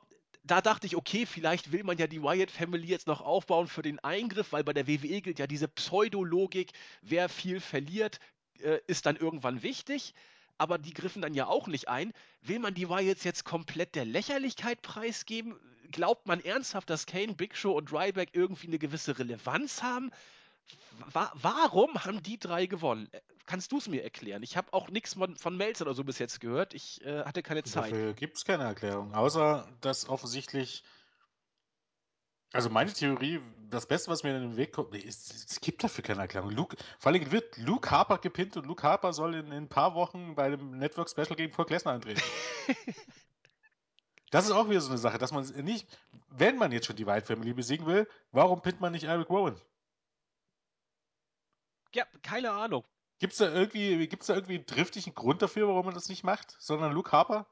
da 0.50 0.60
dachte 0.60 0.86
ich, 0.86 0.96
okay, 0.96 1.26
vielleicht 1.26 1.70
will 1.70 1.84
man 1.84 1.96
ja 1.96 2.06
die 2.06 2.22
Wyatt 2.22 2.50
Family 2.50 2.86
jetzt 2.86 3.06
noch 3.06 3.20
aufbauen 3.20 3.68
für 3.68 3.82
den 3.82 4.00
Eingriff, 4.00 4.52
weil 4.52 4.64
bei 4.64 4.72
der 4.72 4.88
WWE 4.88 5.20
gilt 5.20 5.38
ja 5.38 5.46
diese 5.46 5.68
Pseudologik, 5.68 6.72
wer 7.02 7.28
viel 7.28 7.60
verliert, 7.60 8.18
äh, 8.60 8.80
ist 8.88 9.06
dann 9.06 9.16
irgendwann 9.16 9.62
wichtig. 9.62 10.14
Aber 10.58 10.76
die 10.76 10.92
griffen 10.92 11.22
dann 11.22 11.34
ja 11.34 11.46
auch 11.46 11.68
nicht 11.68 11.88
ein. 11.88 12.12
Will 12.42 12.58
man 12.58 12.74
die 12.74 12.88
Wyatts 12.88 13.24
jetzt 13.24 13.44
komplett 13.44 13.94
der 13.94 14.04
Lächerlichkeit 14.04 14.82
preisgeben? 14.82 15.58
Glaubt 15.90 16.26
man 16.26 16.40
ernsthaft, 16.40 16.90
dass 16.90 17.06
Kane, 17.06 17.34
Big 17.34 17.56
Show 17.56 17.72
und 17.72 17.92
Ryback 17.92 18.30
irgendwie 18.32 18.66
eine 18.66 18.78
gewisse 18.78 19.18
Relevanz 19.18 19.82
haben? 19.82 20.10
Wa 21.12 21.32
warum 21.34 21.94
haben 22.04 22.22
die 22.22 22.38
drei 22.38 22.66
gewonnen? 22.66 23.08
Äh, 23.12 23.20
kannst 23.46 23.72
du 23.72 23.78
es 23.78 23.88
mir 23.88 24.02
erklären? 24.02 24.42
Ich 24.42 24.56
habe 24.56 24.72
auch 24.72 24.90
nichts 24.90 25.14
von, 25.14 25.36
von 25.36 25.56
Melzer 25.56 25.86
oder 25.86 25.94
so 25.94 26.04
bis 26.04 26.18
jetzt 26.18 26.40
gehört. 26.40 26.74
Ich 26.74 27.04
äh, 27.04 27.24
hatte 27.24 27.42
keine 27.42 27.64
Zeit. 27.64 27.92
Dafür 27.92 28.12
gibt 28.14 28.36
es 28.36 28.44
keine 28.44 28.64
Erklärung, 28.64 29.14
außer 29.14 29.68
dass 29.80 30.08
offensichtlich 30.08 30.84
also 32.52 32.68
meine 32.68 32.92
Theorie, 32.92 33.40
das 33.70 33.86
Beste, 33.86 34.10
was 34.10 34.24
mir 34.24 34.34
in 34.34 34.42
den 34.42 34.56
Weg 34.56 34.72
kommt, 34.72 34.90
nee, 34.90 35.04
es, 35.06 35.46
es 35.48 35.60
gibt 35.60 35.84
dafür 35.84 36.02
keine 36.02 36.22
Erklärung. 36.22 36.50
Luke, 36.50 36.76
vor 36.98 37.12
allem 37.12 37.30
wird 37.30 37.56
Luke 37.58 37.88
Harper 37.90 38.18
gepinnt 38.18 38.56
und 38.56 38.66
Luke 38.66 38.82
Harper 38.82 39.12
soll 39.12 39.36
in, 39.36 39.46
in 39.46 39.52
ein 39.52 39.68
paar 39.68 39.94
Wochen 39.94 40.34
bei 40.34 40.50
dem 40.50 40.76
Network 40.76 41.08
Special 41.08 41.36
gegen 41.36 41.52
Brock 41.52 41.70
Lesnar 41.70 41.94
antreten. 41.94 42.20
das 44.32 44.46
ist 44.46 44.50
auch 44.50 44.68
wieder 44.68 44.80
so 44.80 44.88
eine 44.88 44.98
Sache, 44.98 45.18
dass 45.18 45.30
man 45.30 45.46
nicht, 45.64 45.86
wenn 46.28 46.56
man 46.56 46.72
jetzt 46.72 46.86
schon 46.86 46.96
die 46.96 47.06
White 47.06 47.26
Family 47.26 47.52
besiegen 47.52 47.86
will, 47.86 48.08
warum 48.32 48.62
pinnt 48.62 48.80
man 48.80 48.92
nicht 48.92 49.04
Eric 49.04 49.30
Rowan? 49.30 49.60
Ja, 51.94 52.04
keine 52.22 52.52
Ahnung. 52.52 52.84
Gibt 53.18 53.32
es 53.34 53.38
da 53.38 53.52
irgendwie, 53.52 54.08
gibt's 54.08 54.28
da 54.28 54.34
irgendwie 54.34 54.56
einen 54.56 54.66
driftigen 54.66 55.14
Grund 55.14 55.42
dafür, 55.42 55.68
warum 55.68 55.84
man 55.84 55.94
das 55.94 56.08
nicht 56.08 56.24
macht, 56.24 56.56
sondern 56.58 56.92
Luke 56.92 57.12
Harper? 57.12 57.46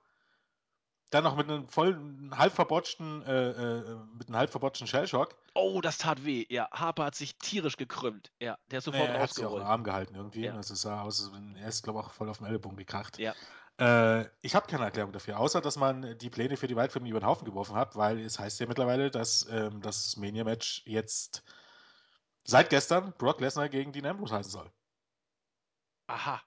Dann 1.10 1.24
noch 1.24 1.36
mit 1.36 1.48
einem 1.48 1.68
voll 1.68 1.98
halb 2.32 2.52
verbotschten, 2.52 3.22
äh, 3.22 3.50
äh, 3.50 3.96
mit 4.16 4.28
einem 4.28 4.36
halb 4.36 4.50
verbotschten 4.50 4.86
Shellshock. 4.86 5.36
Oh, 5.54 5.80
das 5.80 5.98
tat 5.98 6.24
weh. 6.24 6.46
Ja, 6.50 6.68
Harper 6.70 7.06
hat 7.06 7.14
sich 7.14 7.36
tierisch 7.38 7.76
gekrümmt. 7.76 8.30
Ja, 8.40 8.58
der 8.70 8.78
ist 8.78 8.84
sofort 8.84 9.08
er 9.08 9.20
hat 9.20 9.32
sich 9.32 9.44
auch 9.44 9.54
den 9.54 9.62
Arm 9.62 9.84
gehalten 9.84 10.14
irgendwie. 10.14 10.44
Ja. 10.44 10.54
Also 10.54 10.74
sah 10.74 11.02
aus, 11.02 11.30
er 11.58 11.68
ist, 11.68 11.82
glaube 11.82 12.00
ich, 12.00 12.06
auch 12.06 12.12
voll 12.12 12.28
auf 12.28 12.38
dem 12.38 12.46
Ellbogen 12.46 12.76
gekracht. 12.76 13.18
Ja. 13.18 13.34
Äh, 13.78 14.26
ich 14.42 14.54
habe 14.54 14.66
keine 14.66 14.84
Erklärung 14.84 15.12
dafür, 15.12 15.38
außer 15.38 15.60
dass 15.60 15.76
man 15.76 16.18
die 16.18 16.30
Pläne 16.30 16.56
für 16.56 16.66
die 16.66 16.76
Wildfilme 16.76 17.08
über 17.08 17.20
den 17.20 17.26
Haufen 17.26 17.44
geworfen 17.44 17.76
hat, 17.76 17.96
weil 17.96 18.20
es 18.20 18.38
heißt 18.38 18.60
ja 18.60 18.66
mittlerweile, 18.66 19.10
dass 19.10 19.46
ähm, 19.50 19.80
das 19.80 20.16
Mania-Match 20.16 20.82
jetzt 20.84 21.42
seit 22.48 22.70
gestern 22.70 23.12
Brock 23.18 23.40
Lesnar 23.40 23.68
gegen 23.68 23.92
Dean 23.92 24.06
Ambrose 24.06 24.34
heißen 24.34 24.50
soll. 24.50 24.72
Aha. 26.06 26.42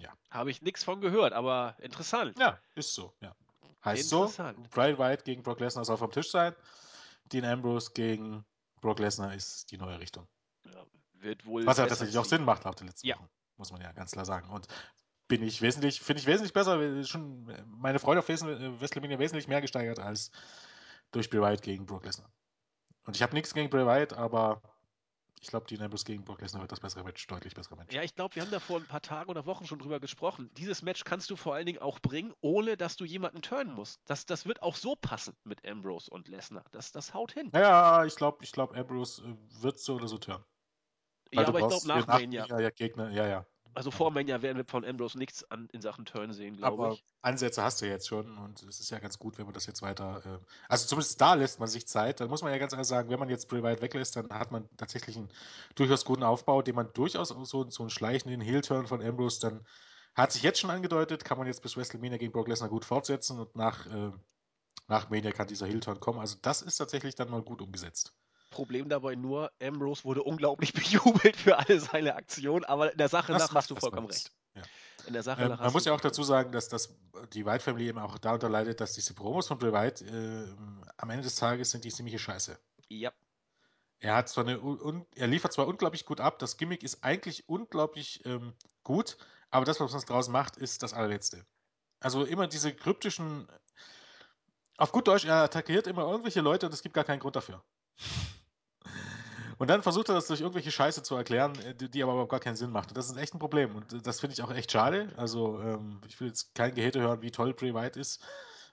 Ja. 0.00 0.12
Habe 0.30 0.50
ich 0.50 0.62
nichts 0.62 0.84
von 0.84 1.00
gehört, 1.00 1.32
aber 1.32 1.76
interessant. 1.80 2.38
Ja, 2.38 2.60
ist 2.76 2.94
so, 2.94 3.12
ja. 3.20 3.34
Heißt 3.84 4.08
so, 4.08 4.32
Brian 4.70 4.98
White 4.98 5.24
gegen 5.24 5.42
Brock 5.42 5.58
Lesnar 5.58 5.84
soll 5.84 5.96
vom 5.96 6.12
Tisch 6.12 6.30
sein. 6.30 6.54
Dean 7.24 7.44
Ambrose 7.44 7.90
gegen 7.92 8.44
Brock 8.80 9.00
Lesnar 9.00 9.34
ist 9.34 9.70
die 9.72 9.78
neue 9.78 9.98
Richtung. 9.98 10.28
Ja, 10.64 10.84
wird 11.14 11.44
wohl 11.44 11.66
Was 11.66 11.78
ja 11.78 11.86
tatsächlich 11.86 12.18
auch 12.18 12.24
Sinn 12.24 12.44
macht 12.44 12.64
nach 12.64 12.74
den 12.74 12.86
letzten 12.86 13.08
ja. 13.08 13.16
Wochen, 13.16 13.28
muss 13.56 13.72
man 13.72 13.80
ja 13.80 13.90
ganz 13.92 14.12
klar 14.12 14.24
sagen. 14.24 14.48
Und 14.50 14.68
bin 15.26 15.42
ich 15.42 15.60
wesentlich, 15.60 16.00
finde 16.00 16.20
ich 16.20 16.26
wesentlich 16.26 16.52
besser, 16.52 17.04
schon 17.04 17.46
meine 17.66 17.98
Freude 17.98 18.20
auf 18.20 18.28
WrestleMania 18.28 19.18
wesentlich 19.18 19.48
mehr 19.48 19.60
gesteigert 19.60 19.98
als 19.98 20.30
durch 21.10 21.30
Bray 21.30 21.40
Wyatt 21.40 21.62
gegen 21.62 21.86
Brock 21.86 22.04
Lesnar. 22.04 22.30
Und 23.04 23.16
ich 23.16 23.22
habe 23.22 23.34
nichts 23.34 23.54
gegen 23.54 23.70
Bray 23.70 23.86
Wyatt, 23.86 24.12
aber 24.12 24.62
ich 25.42 25.48
glaube, 25.48 25.66
Dean 25.66 25.80
Ambrose 25.80 26.04
gegen 26.04 26.22
Brock 26.22 26.42
Lesnar 26.42 26.60
wird 26.60 26.70
das 26.70 26.80
bessere 26.80 27.02
Match, 27.02 27.26
deutlich 27.26 27.54
bessere 27.54 27.74
Match. 27.76 27.94
Ja, 27.94 28.02
ich 28.02 28.14
glaube, 28.14 28.34
wir 28.34 28.42
haben 28.42 28.50
da 28.50 28.60
vor 28.60 28.78
ein 28.78 28.86
paar 28.86 29.00
Tagen 29.00 29.30
oder 29.30 29.46
Wochen 29.46 29.66
schon 29.66 29.78
drüber 29.78 29.98
gesprochen. 29.98 30.50
Dieses 30.58 30.82
Match 30.82 31.04
kannst 31.04 31.30
du 31.30 31.36
vor 31.36 31.54
allen 31.54 31.64
Dingen 31.64 31.78
auch 31.78 31.98
bringen, 31.98 32.34
ohne 32.42 32.76
dass 32.76 32.96
du 32.96 33.06
jemanden 33.06 33.40
turnen 33.40 33.72
musst. 33.74 34.02
Das, 34.04 34.26
das 34.26 34.44
wird 34.44 34.62
auch 34.62 34.76
so 34.76 34.96
passen 34.96 35.34
mit 35.44 35.66
Ambrose 35.66 36.10
und 36.10 36.28
Lesnar. 36.28 36.64
Das, 36.72 36.92
das 36.92 37.14
haut 37.14 37.32
hin. 37.32 37.50
Ja, 37.54 38.04
ich 38.04 38.16
glaube, 38.16 38.44
ich 38.44 38.52
glaub, 38.52 38.76
Ambrose 38.76 39.22
äh, 39.22 39.62
wird 39.62 39.78
so 39.78 39.94
oder 39.94 40.08
so 40.08 40.18
turnen. 40.18 40.44
ja, 41.32 41.46
aber 41.46 41.60
ich 41.60 41.68
glaube, 41.68 41.88
nach 41.88 42.06
Mania. 42.06 42.44
Ja, 42.46 42.60
ja, 42.60 42.70
Gegner, 42.70 43.10
ja, 43.10 43.26
ja. 43.26 43.46
Also 43.74 43.90
vor 43.90 44.10
Mania 44.10 44.42
werden 44.42 44.56
wir 44.56 44.64
von 44.64 44.84
Ambrose 44.84 45.18
nichts 45.18 45.48
an, 45.50 45.68
in 45.72 45.80
Sachen 45.80 46.04
Turn 46.04 46.32
sehen, 46.32 46.56
glaube 46.56 46.94
ich. 46.94 47.04
Ansätze 47.22 47.62
hast 47.62 47.80
du 47.80 47.86
jetzt 47.86 48.08
schon 48.08 48.36
und 48.38 48.62
es 48.62 48.80
ist 48.80 48.90
ja 48.90 48.98
ganz 48.98 49.18
gut, 49.18 49.38
wenn 49.38 49.44
man 49.44 49.54
das 49.54 49.66
jetzt 49.66 49.82
weiter. 49.82 50.22
Äh, 50.24 50.38
also 50.68 50.86
zumindest 50.86 51.20
da 51.20 51.34
lässt 51.34 51.60
man 51.60 51.68
sich 51.68 51.86
Zeit. 51.86 52.20
Dann 52.20 52.28
muss 52.28 52.42
man 52.42 52.52
ja 52.52 52.58
ganz 52.58 52.72
ehrlich 52.72 52.88
sagen, 52.88 53.10
wenn 53.10 53.18
man 53.18 53.28
jetzt 53.28 53.48
Bray 53.48 53.62
Wyatt 53.62 53.82
weglässt, 53.82 54.16
dann 54.16 54.30
hat 54.30 54.50
man 54.50 54.68
tatsächlich 54.76 55.16
einen 55.16 55.28
durchaus 55.74 56.04
guten 56.04 56.22
Aufbau, 56.22 56.62
den 56.62 56.74
man 56.74 56.92
durchaus 56.92 57.28
so, 57.28 57.68
so 57.70 57.82
einen 57.82 57.90
schleichenden 57.90 58.40
Heel-Turn 58.40 58.86
von 58.86 59.02
Ambrose 59.02 59.40
dann 59.40 59.64
hat 60.14 60.32
sich 60.32 60.42
jetzt 60.42 60.60
schon 60.60 60.70
angedeutet, 60.70 61.24
kann 61.24 61.38
man 61.38 61.46
jetzt 61.46 61.62
bis 61.62 61.76
WrestleMania 61.76 62.18
gegen 62.18 62.32
Brock 62.32 62.48
Lesnar 62.48 62.68
gut 62.68 62.84
fortsetzen 62.84 63.38
und 63.38 63.54
nach, 63.56 63.86
äh, 63.86 64.10
nach 64.88 65.08
Mania 65.10 65.32
kann 65.32 65.46
dieser 65.46 65.66
Heel-Turn 65.66 66.00
kommen. 66.00 66.18
Also 66.18 66.36
das 66.42 66.62
ist 66.62 66.76
tatsächlich 66.76 67.14
dann 67.14 67.30
mal 67.30 67.42
gut 67.42 67.62
umgesetzt. 67.62 68.12
Problem 68.50 68.88
dabei 68.88 69.14
nur, 69.14 69.50
Ambrose 69.62 70.04
wurde 70.04 70.22
unglaublich 70.22 70.72
bejubelt 70.74 71.36
für 71.36 71.58
alle 71.58 71.80
seine 71.80 72.14
Aktionen, 72.14 72.64
aber 72.64 72.92
in 72.92 72.98
der 72.98 73.08
Sache 73.08 73.32
das 73.32 73.48
nach 73.48 73.54
hast 73.54 73.70
du 73.70 73.76
vollkommen 73.76 74.08
recht. 74.08 74.32
Ja. 74.54 74.62
In 75.06 75.12
der 75.12 75.22
Sache 75.22 75.42
ähm, 75.42 75.48
nach 75.48 75.60
man 75.60 75.72
muss 75.72 75.84
ja 75.84 75.92
auch 75.92 76.00
dazu 76.00 76.22
sagen, 76.22 76.52
dass 76.52 76.68
das, 76.68 76.94
die 77.32 77.46
White 77.46 77.64
Family 77.64 77.88
eben 77.88 77.98
auch 77.98 78.18
darunter 78.18 78.48
leidet, 78.48 78.80
dass 78.80 78.92
diese 78.92 79.14
Promos 79.14 79.48
von 79.48 79.58
Bray 79.58 79.72
White 79.72 80.04
äh, 80.04 80.92
am 80.96 81.10
Ende 81.10 81.22
des 81.22 81.36
Tages 81.36 81.70
sind 81.70 81.84
die 81.84 81.90
ziemliche 81.90 82.18
Scheiße. 82.18 82.58
Ja. 82.88 83.12
Er 84.00 84.16
hat 84.16 84.28
zwar 84.28 84.44
eine, 84.44 84.60
un, 84.60 85.06
er 85.14 85.26
liefert 85.26 85.52
zwar 85.52 85.68
unglaublich 85.68 86.04
gut 86.06 86.20
ab, 86.20 86.38
das 86.38 86.56
Gimmick 86.56 86.82
ist 86.82 87.04
eigentlich 87.04 87.48
unglaublich 87.48 88.24
ähm, 88.24 88.54
gut, 88.82 89.16
aber 89.50 89.64
das, 89.64 89.78
was 89.78 89.92
man 89.92 90.02
draus 90.02 90.28
macht, 90.28 90.56
ist 90.56 90.82
das 90.82 90.94
allerletzte. 90.94 91.44
Also 92.00 92.24
immer 92.24 92.46
diese 92.46 92.74
kryptischen, 92.74 93.46
auf 94.78 94.92
gut 94.92 95.06
Deutsch, 95.06 95.26
er 95.26 95.42
attackiert 95.42 95.86
immer 95.86 96.02
irgendwelche 96.02 96.40
Leute 96.40 96.66
und 96.66 96.72
es 96.72 96.82
gibt 96.82 96.94
gar 96.94 97.04
keinen 97.04 97.20
Grund 97.20 97.36
dafür. 97.36 97.62
Und 99.60 99.68
dann 99.68 99.82
versucht 99.82 100.08
er 100.08 100.14
das 100.14 100.26
durch 100.26 100.40
irgendwelche 100.40 100.70
Scheiße 100.70 101.02
zu 101.02 101.16
erklären, 101.16 101.54
äh, 101.60 101.74
die, 101.74 102.02
aber 102.02 102.12
überhaupt 102.12 102.30
gar 102.30 102.40
keinen 102.40 102.56
Sinn 102.56 102.70
macht. 102.70 102.88
Und 102.88 102.96
das 102.96 103.10
ist 103.10 103.18
echt 103.18 103.34
ein 103.34 103.38
Problem. 103.38 103.76
Und 103.76 103.92
äh, 103.92 104.00
das 104.00 104.18
finde 104.18 104.32
ich 104.32 104.40
auch 104.40 104.50
echt 104.50 104.72
schade. 104.72 105.12
Also, 105.18 105.60
ähm, 105.60 106.00
ich 106.08 106.18
will 106.18 106.28
jetzt 106.28 106.54
kein 106.54 106.74
Gehete 106.74 106.98
hören, 106.98 107.20
wie 107.20 107.30
toll 107.30 107.52
Bray 107.52 107.74
White 107.74 108.00
ist. 108.00 108.24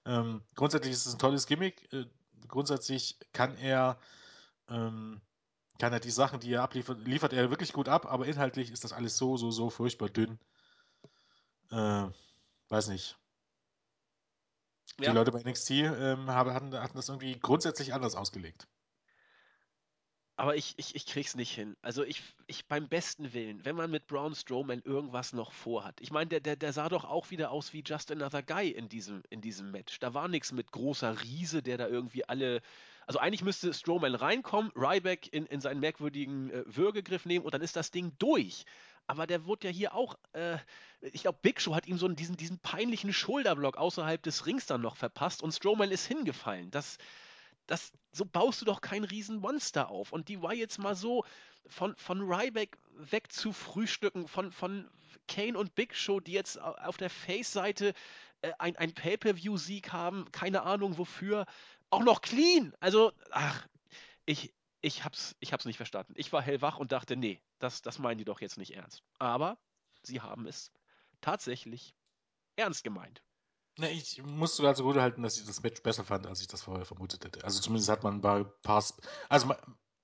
Ähm, 0.06 0.42
grundsätzlich 0.56 0.94
ist 0.94 1.06
es 1.06 1.14
ein 1.14 1.20
tolles 1.20 1.46
Gimmick. 1.46 1.92
Äh, 1.92 2.06
grundsätzlich 2.48 3.20
kann 3.34 3.58
er, 3.58 4.00
ähm, 4.70 5.20
kann 5.78 5.92
er 5.92 6.00
die 6.00 6.10
Sachen, 6.10 6.40
die 6.40 6.54
er 6.54 6.64
abliefert, 6.64 7.06
liefert 7.06 7.34
er 7.34 7.50
wirklich 7.50 7.74
gut 7.74 7.90
ab, 7.90 8.06
aber 8.06 8.26
inhaltlich 8.26 8.72
ist 8.72 8.86
das 8.86 8.94
alles 8.94 9.18
so, 9.18 9.36
so, 9.36 9.52
so 9.52 9.70
furchtbar 9.70 10.08
dünn. 10.08 10.40
Äh, 11.70 12.06
weiß 12.70 12.88
nicht. 12.88 13.18
Die 15.00 15.04
ja. 15.04 15.12
Leute 15.12 15.34
bei 15.34 15.44
NXT 15.44 15.72
ähm, 15.72 16.32
haben, 16.32 16.54
hatten, 16.54 16.74
hatten 16.80 16.96
das 16.96 17.10
irgendwie 17.10 17.38
grundsätzlich 17.38 17.94
anders 17.94 18.16
ausgelegt. 18.16 18.70
Aber 20.40 20.56
ich, 20.56 20.76
ich, 20.78 20.94
ich 20.94 21.08
krieg's 21.08 21.34
nicht 21.34 21.52
hin. 21.52 21.76
Also 21.82 22.04
ich, 22.04 22.22
ich 22.46 22.68
beim 22.68 22.88
besten 22.88 23.34
Willen, 23.34 23.66
wenn 23.66 23.76
man 23.76 23.90
mit 23.90 24.06
Braun 24.06 24.36
Strowman 24.36 24.84
irgendwas 24.86 25.34
noch 25.34 25.52
vorhat. 25.52 26.00
Ich 26.00 26.12
meine, 26.12 26.28
der, 26.28 26.40
der, 26.40 26.56
der 26.56 26.74
sah 26.74 26.90
doch 26.90 27.06
auch 27.06 27.32
wieder 27.32 27.50
aus 27.50 27.74
wie 27.74 27.84
Just 27.84 28.12
Another 28.12 28.44
Guy 28.44 28.70
in 28.70 28.88
diesem, 28.88 29.24
in 29.32 29.42
diesem 29.42 29.72
Match. 29.72 30.00
Da 30.00 30.14
war 30.14 30.28
nichts 30.28 30.52
mit 30.52 30.72
großer 30.72 31.24
Riese, 31.24 31.64
der 31.64 31.80
da 31.80 31.88
irgendwie 31.88 32.24
alle. 32.30 32.62
Also 33.08 33.18
eigentlich 33.18 33.44
müsste 33.44 33.74
Strowman 33.74 34.14
reinkommen, 34.14 34.72
Ryback 34.76 35.34
in, 35.34 35.48
in 35.48 35.60
seinen 35.60 35.80
merkwürdigen 35.80 36.52
äh, 36.52 36.64
Würgegriff 36.68 37.26
nehmen 37.26 37.44
und 37.44 37.56
dann 37.56 37.62
ist 37.64 37.76
das 37.76 37.90
Ding 37.90 38.12
durch. 38.20 38.66
Aber 39.08 39.26
der 39.26 39.46
wurde 39.46 39.70
ja 39.70 39.74
hier 39.74 39.96
auch, 39.96 40.20
äh, 40.34 40.58
ich 41.02 41.24
glaube, 41.24 41.40
Big 41.42 41.60
Show 41.62 41.74
hat 41.74 41.88
ihm 41.88 41.98
so 41.98 42.08
diesen, 42.10 42.38
diesen 42.38 42.60
peinlichen 42.60 43.12
Schulterblock 43.12 43.78
außerhalb 43.78 44.22
des 44.22 44.46
Rings 44.46 44.68
dann 44.68 44.82
noch 44.82 44.98
verpasst 44.98 45.42
und 45.42 45.54
Strowman 45.54 45.90
ist 45.90 46.06
hingefallen. 46.06 46.70
Das, 46.70 46.98
das, 47.66 47.92
so 48.18 48.26
baust 48.26 48.62
du 48.62 48.66
doch 48.66 48.82
kein 48.82 49.04
Riesenmonster 49.04 49.90
auf. 49.90 50.12
Und 50.12 50.28
die 50.28 50.42
war 50.42 50.54
jetzt 50.54 50.80
mal 50.80 50.96
so 50.96 51.24
von, 51.68 51.96
von 51.96 52.22
Ryback 52.22 52.78
wegzufrühstücken 52.98 54.28
von, 54.28 54.52
von 54.52 54.90
Kane 55.28 55.58
und 55.58 55.76
Big 55.76 55.96
Show, 55.96 56.20
die 56.20 56.32
jetzt 56.32 56.60
auf 56.60 56.98
der 56.98 57.10
Face-Seite 57.10 57.94
äh, 58.42 58.52
ein, 58.60 58.76
ein 58.78 58.94
Pay-Per-View-Sieg 58.94 59.92
haben, 59.92 60.32
keine 60.32 60.64
Ahnung 60.64 60.98
wofür, 60.98 61.46
auch 61.90 62.04
noch 62.04 62.22
clean. 62.22 62.74
Also, 62.80 63.12
ach, 63.32 63.68
ich, 64.26 64.54
ich 64.82 65.04
hab's, 65.04 65.36
ich 65.40 65.54
hab's 65.54 65.66
nicht 65.66 65.78
verstanden. 65.78 66.14
Ich 66.16 66.32
war 66.34 66.42
hellwach 66.42 66.78
und 66.78 66.92
dachte, 66.92 67.16
nee, 67.16 67.42
das, 67.60 67.82
das 67.82 68.00
meinen 68.00 68.18
die 68.18 68.26
doch 68.26 68.42
jetzt 68.42 68.58
nicht 68.58 68.76
ernst. 68.76 69.04
Aber 69.20 69.58
sie 70.04 70.22
haben 70.22 70.48
es 70.48 70.72
tatsächlich 71.22 71.96
ernst 72.56 72.84
gemeint. 72.84 73.22
Ne, 73.78 73.92
ich 73.92 74.24
muss 74.24 74.56
sogar 74.56 74.74
zugute 74.74 75.02
halten, 75.02 75.22
dass 75.22 75.38
ich 75.38 75.46
das 75.46 75.62
Match 75.62 75.84
besser 75.84 76.04
fand, 76.04 76.26
als 76.26 76.42
ich 76.42 76.48
das 76.48 76.64
vorher 76.64 76.86
vermutet 76.86 77.24
hätte. 77.24 77.44
Also 77.44 77.62
zumindest 77.62 77.90
hat 77.90 78.04
man 78.04 78.22
bei 78.22 78.44
Pass. 78.64 78.96
Also 79.30 79.48
man, 79.48 79.58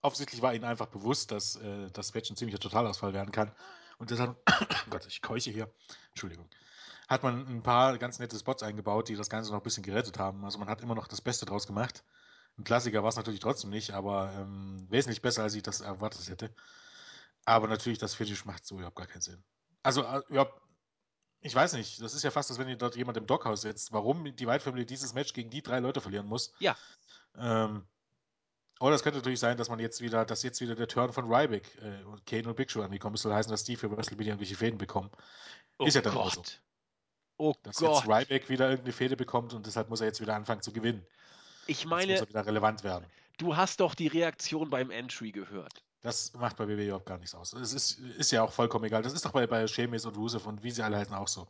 offensichtlich 0.04 0.44
war 0.44 0.54
ihnen 0.54 0.66
einfach 0.66 0.88
bewusst, 0.88 1.32
dass 1.32 1.56
äh, 1.56 1.90
das 1.92 2.14
Match 2.14 2.30
ein 2.30 2.36
ziemlicher 2.36 2.60
Totalausfall 2.60 3.14
werden 3.14 3.32
kann. 3.32 3.52
Und 3.98 4.12
deshalb, 4.12 4.38
Gott, 4.92 5.08
ich 5.08 5.22
keuche 5.24 5.50
hier. 5.50 5.74
Entschuldigung. 6.10 6.48
Hat 7.08 7.24
man 7.24 7.48
ein 7.48 7.64
paar 7.64 7.98
ganz 7.98 8.20
nette 8.20 8.38
Spots 8.38 8.62
eingebaut, 8.62 9.10
die 9.10 9.16
das 9.16 9.30
Ganze 9.30 9.52
noch 9.52 9.60
ein 9.60 9.64
bisschen 9.64 9.84
gerettet 9.84 10.20
haben. 10.20 10.46
Also 10.46 10.60
man 10.60 10.70
hat 10.70 10.82
immer 10.82 10.96
noch 10.96 11.08
das 11.08 11.22
Beste 11.22 11.46
draus 11.46 11.66
gemacht. 11.66 12.04
Ein 12.58 12.64
Klassiker 12.66 13.02
war 13.02 13.10
es 13.10 13.16
natürlich 13.16 13.40
trotzdem 13.40 13.72
nicht, 13.72 13.92
aber 13.92 14.32
ähm, 14.34 14.86
wesentlich 14.90 15.24
besser, 15.24 15.42
als 15.42 15.56
ich 15.56 15.64
das 15.64 15.82
erwartet 15.82 16.30
hätte. 16.30 16.54
Aber 17.46 17.68
natürlich, 17.68 17.98
das 17.98 18.14
Finish 18.14 18.46
macht 18.46 18.66
so 18.66 18.76
überhaupt 18.76 18.96
gar 18.96 19.08
keinen 19.08 19.22
Sinn. 19.22 19.44
Also, 19.82 20.04
äh, 20.04 20.22
überhaupt 20.30 20.62
ich 21.44 21.54
weiß 21.54 21.74
nicht, 21.74 22.02
das 22.02 22.14
ist 22.14 22.24
ja 22.24 22.32
fast, 22.32 22.50
als 22.50 22.60
wenn 22.60 22.70
ihr 22.70 22.78
dort 22.78 22.96
jemand 22.96 23.18
im 23.18 23.28
Dockhaus 23.28 23.62
sitzt. 23.62 23.92
Warum 23.92 24.36
die 24.36 24.48
White 24.48 24.64
Family 24.64 24.86
dieses 24.86 25.14
Match 25.14 25.34
gegen 25.34 25.50
die 25.50 25.62
drei 25.62 25.80
Leute 25.80 26.02
verlieren 26.02 26.26
muss. 26.26 26.54
Ja. 26.60 26.76
Ähm, 27.38 27.86
oder 28.80 28.96
es 28.96 29.04
könnte 29.04 29.20
natürlich 29.20 29.40
sein, 29.40 29.58
dass 29.58 29.70
man 29.70 29.80
jetzt 29.80 30.02
wieder, 30.02 30.26
dass 30.26 30.44
jetzt 30.44 30.60
wieder 30.62 30.76
der 30.76 30.88
Turn 30.88 31.14
von 31.14 31.26
Ryback 31.32 31.78
äh, 31.82 32.04
und 32.06 32.26
Kane 32.26 32.48
und 32.48 32.56
Big 32.56 32.72
Show 32.72 32.82
angekommen 32.82 33.16
ist. 33.16 33.22
Soll 33.22 33.34
heißen, 33.34 33.52
dass 33.52 33.64
die 33.64 33.76
für 33.76 33.92
WrestleMania 33.92 34.34
irgendwelche 34.34 34.56
Fäden 34.56 34.78
bekommen. 34.78 35.12
Oh 35.78 35.86
ist 35.86 35.96
ja 35.96 36.02
dann 36.02 36.14
Gott. 36.14 36.24
auch 36.24 36.34
so. 36.34 36.44
Oh 37.38 37.54
Dass 37.64 37.78
Gott. 37.78 38.06
jetzt 38.06 38.08
Ryback 38.08 38.50
wieder 38.50 38.70
irgendeine 38.70 38.94
Fäde 38.94 39.18
bekommt 39.18 39.54
und 39.54 39.66
deshalb 39.66 39.90
muss 39.90 40.02
er 40.02 40.08
jetzt 40.08 40.22
wieder 40.22 40.36
anfangen 40.36 40.62
zu 40.62 40.72
gewinnen. 40.72 41.06
Ich 41.66 41.86
meine, 41.86 42.12
muss 42.14 42.22
er 42.22 42.30
wieder 42.30 42.46
relevant 42.46 42.84
werden. 42.84 43.06
du 43.38 43.56
hast 43.58 43.80
doch 43.80 43.96
die 43.96 44.08
Reaktion 44.08 44.70
beim 44.70 44.92
Entry 44.92 45.32
gehört. 45.32 45.84
Das 46.04 46.34
macht 46.34 46.58
bei 46.58 46.68
WWE 46.68 46.84
überhaupt 46.84 47.06
gar 47.06 47.18
nichts 47.18 47.34
aus. 47.34 47.54
Es 47.54 47.72
ist, 47.74 47.98
ist 47.98 48.32
ja 48.32 48.44
auch 48.44 48.52
vollkommen 48.52 48.84
egal. 48.86 49.02
Das 49.02 49.14
ist 49.14 49.24
doch 49.26 49.32
bei, 49.32 49.48
bei 49.48 49.66
Sheamus 49.68 50.06
und 50.06 50.18
Rusev 50.18 50.46
und 50.46 50.62
wie 50.62 50.70
sie 50.70 50.84
alle 50.84 50.98
heißen 50.98 51.16
auch 51.16 51.30
so. 51.30 51.48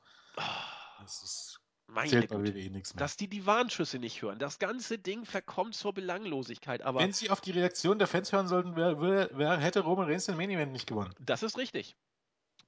Das 1.02 1.24
ist, 1.24 1.60
Meine 1.88 2.08
zählt 2.08 2.30
bei. 2.30 2.38
WWE 2.38 2.70
nichts 2.70 2.94
mehr. 2.94 3.00
Dass 3.00 3.18
die 3.18 3.28
die 3.28 3.48
Warnschüsse 3.48 3.98
nicht 3.98 4.22
hören. 4.22 4.38
Das 4.38 4.60
ganze 4.60 5.00
Ding 5.00 5.26
verkommt 5.26 5.74
zur 5.74 5.92
Belanglosigkeit. 5.94 6.84
Aber 6.84 7.00
Wenn 7.00 7.14
sie 7.14 7.32
auf 7.32 7.42
die 7.42 7.50
Reaktion 7.50 7.98
der 7.98 8.08
Fans 8.08 8.32
hören 8.32 8.48
sollten, 8.48 8.76
wär, 8.76 9.02
wär, 9.02 9.36
wär, 9.36 9.58
hätte 9.58 9.80
Roman 9.80 10.06
Reigns 10.06 10.26
den 10.26 10.38
Main 10.38 10.52
Event 10.52 10.72
nicht 10.72 10.88
gewonnen. 10.88 11.16
das 11.20 11.42
ist 11.42 11.58
richtig. 11.58 11.98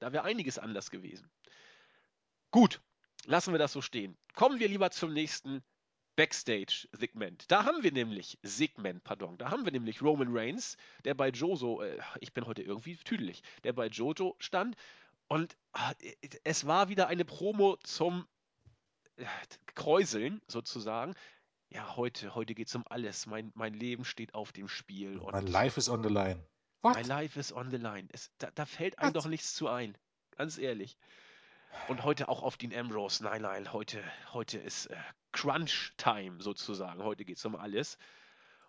Da 0.00 0.12
wäre 0.12 0.24
einiges 0.24 0.58
anders 0.58 0.90
gewesen. 0.90 1.30
Gut, 2.50 2.80
lassen 3.26 3.52
wir 3.52 3.58
das 3.58 3.72
so 3.72 3.80
stehen. 3.80 4.18
Kommen 4.34 4.58
wir 4.58 4.68
lieber 4.68 4.90
zum 4.90 5.12
nächsten 5.12 5.62
Backstage-Segment. 6.16 7.50
Da 7.50 7.64
haben 7.64 7.82
wir 7.82 7.92
nämlich, 7.92 8.38
Segment, 8.42 9.04
pardon, 9.04 9.38
da 9.38 9.50
haben 9.50 9.64
wir 9.64 9.72
nämlich 9.72 10.02
Roman 10.02 10.28
Reigns, 10.30 10.76
der 11.04 11.14
bei 11.14 11.28
Jojo, 11.28 11.82
äh, 11.82 11.98
ich 12.20 12.32
bin 12.32 12.46
heute 12.46 12.62
irgendwie 12.62 12.96
tüdelig, 12.96 13.42
der 13.64 13.72
bei 13.72 13.86
Jojo 13.86 14.34
stand 14.38 14.76
und 15.28 15.56
ah, 15.72 15.92
es 16.44 16.66
war 16.66 16.88
wieder 16.88 17.08
eine 17.08 17.24
Promo 17.24 17.76
zum 17.82 18.26
äh, 19.16 19.24
Kräuseln 19.74 20.40
sozusagen. 20.48 21.14
Ja, 21.68 21.96
heute, 21.96 22.34
heute 22.34 22.54
geht 22.54 22.68
es 22.68 22.74
um 22.74 22.84
alles. 22.88 23.26
Mein, 23.26 23.52
mein 23.54 23.74
Leben 23.74 24.04
steht 24.04 24.34
auf 24.34 24.52
dem 24.52 24.68
Spiel. 24.68 25.18
Und 25.18 25.34
My 25.34 25.50
life 25.50 25.78
is 25.78 25.88
on 25.88 26.02
the 26.02 26.08
line. 26.08 26.42
What? 26.82 26.96
My 26.96 27.02
life 27.02 27.38
is 27.38 27.52
on 27.52 27.70
the 27.70 27.76
line. 27.76 28.08
Es, 28.12 28.30
da, 28.38 28.50
da 28.54 28.64
fällt 28.64 28.98
einem 28.98 29.14
Was? 29.14 29.24
doch 29.24 29.28
nichts 29.28 29.54
zu 29.54 29.68
ein. 29.68 29.98
Ganz 30.36 30.58
ehrlich. 30.58 30.96
Und 31.88 32.02
heute 32.04 32.28
auch 32.28 32.42
auf 32.42 32.56
Dean 32.56 32.74
Ambrose. 32.74 33.22
Nein, 33.22 33.42
nein, 33.42 33.72
heute, 33.72 34.02
heute 34.32 34.58
ist 34.58 34.86
äh, 34.86 34.96
Crunch 35.32 35.92
Time 35.96 36.42
sozusagen. 36.42 37.02
Heute 37.02 37.24
geht 37.24 37.38
es 37.38 37.44
um 37.44 37.56
alles. 37.56 37.98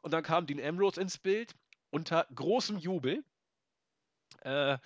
Und 0.01 0.11
dann 0.11 0.23
kam 0.23 0.45
Dean 0.45 0.63
Ambrose 0.63 1.01
ins 1.01 1.17
Bild 1.17 1.55
unter 1.89 2.27
großem 2.35 2.77
Jubel 2.77 3.23
äh, 4.41 4.77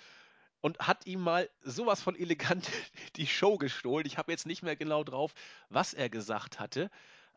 und 0.60 0.78
hat 0.78 1.06
ihm 1.06 1.20
mal 1.20 1.50
sowas 1.62 2.00
von 2.02 2.16
elegant 2.16 2.70
die 3.16 3.26
Show 3.26 3.58
gestohlen. 3.58 4.06
Ich 4.06 4.18
habe 4.18 4.32
jetzt 4.32 4.46
nicht 4.46 4.62
mehr 4.62 4.76
genau 4.76 5.04
drauf, 5.04 5.34
was 5.68 5.92
er 5.92 6.08
gesagt 6.08 6.60
hatte, 6.60 6.90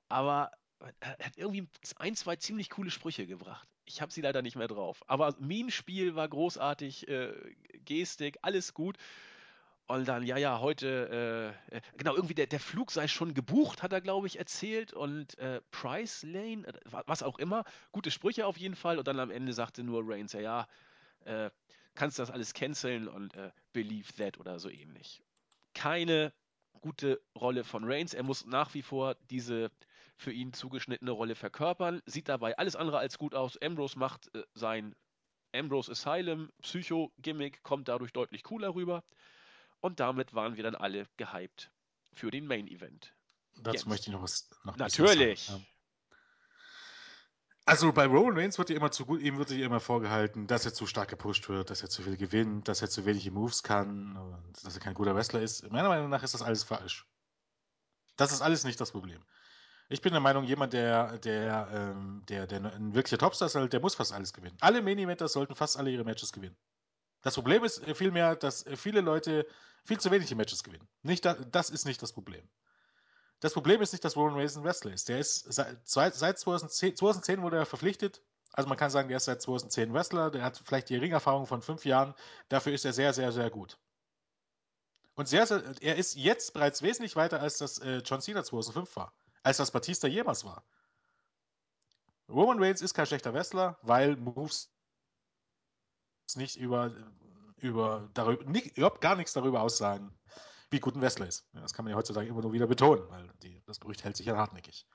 aber 0.08 0.52
er 1.00 1.26
hat 1.26 1.38
irgendwie 1.38 1.68
ein, 1.98 2.16
zwei 2.16 2.36
ziemlich 2.36 2.70
coole 2.70 2.92
Sprüche 2.92 3.26
gebracht. 3.26 3.68
Ich 3.86 4.02
habe 4.02 4.12
sie 4.12 4.22
leider 4.22 4.42
nicht 4.42 4.56
mehr 4.56 4.68
drauf. 4.68 5.04
Aber 5.08 5.36
Minenspiel 5.40 6.16
war 6.16 6.28
großartig, 6.28 7.08
äh, 7.08 7.34
Gestik, 7.86 8.38
alles 8.42 8.74
gut. 8.74 8.98
Und 9.88 10.08
dann, 10.08 10.24
ja, 10.24 10.38
ja, 10.38 10.60
heute, 10.62 11.56
äh, 11.72 11.78
äh, 11.78 11.82
genau, 11.96 12.16
irgendwie 12.16 12.34
der, 12.34 12.48
der 12.48 12.60
Flug 12.60 12.92
sei 12.92 13.08
schon 13.08 13.36
gebucht, 13.36 13.84
hat 13.84 13.94
er, 13.94 14.02
glaube 14.02 14.26
ich, 14.26 14.40
erzählt. 14.40 14.94
Und 14.94 15.38
äh, 15.38 15.62
Price 15.70 16.24
Lane, 16.24 16.66
äh, 16.68 16.74
wa- 16.86 17.04
was 17.06 17.22
auch 17.22 17.38
immer, 17.38 17.64
gute 17.92 18.10
Sprüche 18.10 18.48
auf 18.48 18.58
jeden 18.58 18.76
Fall. 18.76 18.98
Und 18.98 19.08
dann 19.08 19.20
am 19.20 19.30
Ende 19.30 19.54
sagte 19.54 19.84
nur 19.84 20.02
Reigns, 20.04 20.34
ja, 20.34 20.40
ja, 20.42 20.68
äh, 21.26 21.52
kannst 21.96 22.20
das 22.20 22.32
alles 22.32 22.54
canceln 22.54 23.08
und 23.08 23.34
believe 23.74 24.14
that 24.16 24.40
oder 24.40 24.60
so 24.60 24.70
ähnlich. 24.70 25.24
Keine 25.74 26.34
gute 26.82 27.22
Rolle 27.38 27.64
von 27.64 27.84
Reigns. 27.86 28.14
Er 28.14 28.24
muss 28.24 28.46
nach 28.46 28.74
wie 28.76 28.84
vor 28.84 29.16
diese 29.30 29.72
für 30.18 30.32
ihn 30.32 30.54
zugeschnittene 30.54 31.12
Rolle 31.12 31.36
verkörpern. 31.36 32.02
Sieht 32.06 32.30
dabei 32.30 32.58
alles 32.58 32.76
andere 32.76 33.00
als 33.00 33.18
gut 33.18 33.36
aus. 33.36 33.58
Ambrose 33.62 34.00
macht 34.00 34.32
sein 34.56 34.96
Ambrose 35.56 35.92
Asylum 35.94 36.52
Psycho-Gimmick, 36.62 37.64
kommt 37.64 37.88
dadurch 37.90 38.14
deutlich 38.14 38.44
cooler 38.44 38.76
rüber. 38.76 39.04
Und 39.82 40.00
damit 40.00 40.34
waren 40.34 40.56
wir 40.56 40.64
dann 40.64 40.76
alle 40.76 41.08
gehypt 41.18 41.72
für 42.14 42.32
den 42.32 42.48
Main 42.48 42.68
Event. 42.68 43.14
Dazu 43.56 43.78
Jetzt. 43.78 43.88
möchte 43.88 44.10
ich 44.10 44.14
noch 44.14 44.24
was. 44.24 44.50
Noch 44.64 44.78
Natürlich. 44.78 45.46
sagen. 45.46 45.66
Also 47.68 47.92
bei 47.92 48.06
Roman 48.06 48.38
Reigns 48.38 48.60
wird 48.60 48.70
ja 48.70 48.76
immer 48.76 48.92
zu 48.92 49.08
gut, 49.08 49.22
ihm 49.22 49.40
wird 49.40 49.50
ja 49.50 49.66
immer 49.66 49.80
vorgehalten, 49.80 50.46
dass 50.46 50.66
er 50.66 50.74
zu 50.74 50.86
stark 50.86 51.10
gepusht 51.10 51.50
wird, 51.50 51.72
dass 51.72 51.82
er 51.82 51.90
zu 51.90 52.04
viel 52.04 52.16
gewinnt, 52.16 52.68
dass 52.68 52.84
er 52.84 52.92
zu 52.92 53.06
wenige 53.06 53.32
Moves 53.32 53.64
kann 53.64 54.16
und 54.16 54.64
dass 54.64 54.76
er 54.76 54.82
kein 54.82 54.94
guter 54.94 55.16
Wrestler 55.16 55.42
ist. 55.42 55.70
Meiner 55.72 55.90
Meinung 55.90 56.10
nach 56.10 56.22
ist 56.22 56.36
das 56.36 56.44
alles 56.44 56.64
falsch. 56.64 57.08
Das 58.18 58.32
ist 58.32 58.42
alles 58.42 58.66
nicht 58.66 58.80
das 58.80 58.92
Problem. 58.92 59.20
Ich 59.90 60.02
bin 60.02 60.12
der 60.12 60.22
Meinung, 60.22 60.44
jemand, 60.44 60.74
der, 60.74 61.18
der, 61.18 61.68
ähm, 61.72 62.24
der, 62.28 62.46
der 62.46 62.74
ein 62.74 62.94
wirklicher 62.94 63.18
Topstar 63.18 63.48
ist, 63.48 63.74
der 63.74 63.80
muss 63.80 63.96
fast 63.96 64.14
alles 64.14 64.34
gewinnen. 64.34 64.58
Alle 64.62 64.84
Main-Eventers 64.84 65.34
sollten 65.34 65.56
fast 65.56 65.78
alle 65.78 65.90
ihre 65.90 66.04
Matches 66.04 66.32
gewinnen. 66.32 66.58
Das 67.26 67.34
Problem 67.34 67.64
ist 67.64 67.80
äh, 67.88 67.96
vielmehr, 67.96 68.36
dass 68.36 68.68
äh, 68.68 68.78
viele 68.78 69.02
Leute 69.02 69.48
viel 69.84 70.00
zu 70.00 70.12
wenig 70.12 70.34
Matches 70.36 70.64
gewinnen. 70.64 70.88
Nicht 71.02 71.26
da, 71.26 71.34
das 71.34 71.72
ist 71.72 71.86
nicht 71.86 72.00
das 72.04 72.14
Problem. 72.14 72.48
Das 73.40 73.54
Problem 73.54 73.82
ist 73.82 73.94
nicht, 73.94 74.06
dass 74.06 74.16
Roman 74.16 74.36
Reigns 74.36 74.56
ein 74.56 74.64
Wrestler 74.64 74.94
ist. 74.94 75.10
Der 75.10 75.18
ist 75.18 75.52
seit, 75.52 76.14
seit 76.14 76.38
2010, 76.38 76.96
2010 76.96 77.42
wurde 77.42 77.58
er 77.58 77.66
verpflichtet. 77.66 78.22
Also 78.54 78.70
man 78.70 78.78
kann 78.78 78.92
sagen, 78.92 79.08
der 79.08 79.18
ist 79.18 79.26
seit 79.26 79.42
2010 79.42 79.92
Wrestler. 79.92 80.30
Der 80.30 80.44
hat 80.44 80.62
vielleicht 80.64 80.90
die 80.90 80.98
Ringerfahrung 80.98 81.48
von 81.48 81.64
fünf 81.64 81.84
Jahren. 81.84 82.14
Dafür 82.50 82.74
ist 82.74 82.86
er 82.86 82.94
sehr, 82.94 83.12
sehr, 83.12 83.32
sehr 83.32 83.50
gut. 83.50 83.80
Und 85.16 85.28
sehr, 85.28 85.48
sehr, 85.48 85.64
er 85.82 85.96
ist 85.96 86.14
jetzt 86.14 86.54
bereits 86.54 86.84
wesentlich 86.84 87.16
weiter, 87.16 87.42
als 87.42 87.58
das 87.58 87.80
äh, 87.80 88.04
John 88.06 88.22
Cena 88.22 88.44
2005 88.44 88.96
war. 88.96 89.14
Als 89.42 89.58
das 89.58 89.72
Batista 89.72 90.08
jemals 90.08 90.46
war. 90.46 90.64
Roman 92.30 92.62
Reigns 92.62 92.84
ist 92.84 92.94
kein 92.94 93.08
schlechter 93.08 93.34
Wrestler, 93.34 93.80
weil 93.82 94.16
Moves 94.16 94.75
nicht 96.36 96.56
über, 96.56 96.92
über 97.58 98.10
darüber, 98.14 98.44
nicht, 98.46 98.78
überhaupt 98.78 99.02
gar 99.02 99.16
nichts 99.16 99.34
darüber 99.34 99.62
aussagen, 99.62 100.12
wie 100.72 100.80
gut 100.80 100.96
ein 100.96 101.02
Wrestler 101.02 101.28
ist. 101.28 101.48
Das 101.54 101.74
kann 101.74 101.86
man 101.86 101.92
ja 101.92 101.98
heutzutage 101.98 102.28
immer 102.28 102.42
nur 102.42 102.54
wieder 102.54 102.68
betonen, 102.68 103.08
weil 103.10 103.30
die, 103.44 103.62
das 103.66 103.80
Gerücht 103.80 104.04
hält 104.04 104.18
sich 104.18 104.26
ja 104.26 104.36
hartnäckig. 104.36 104.88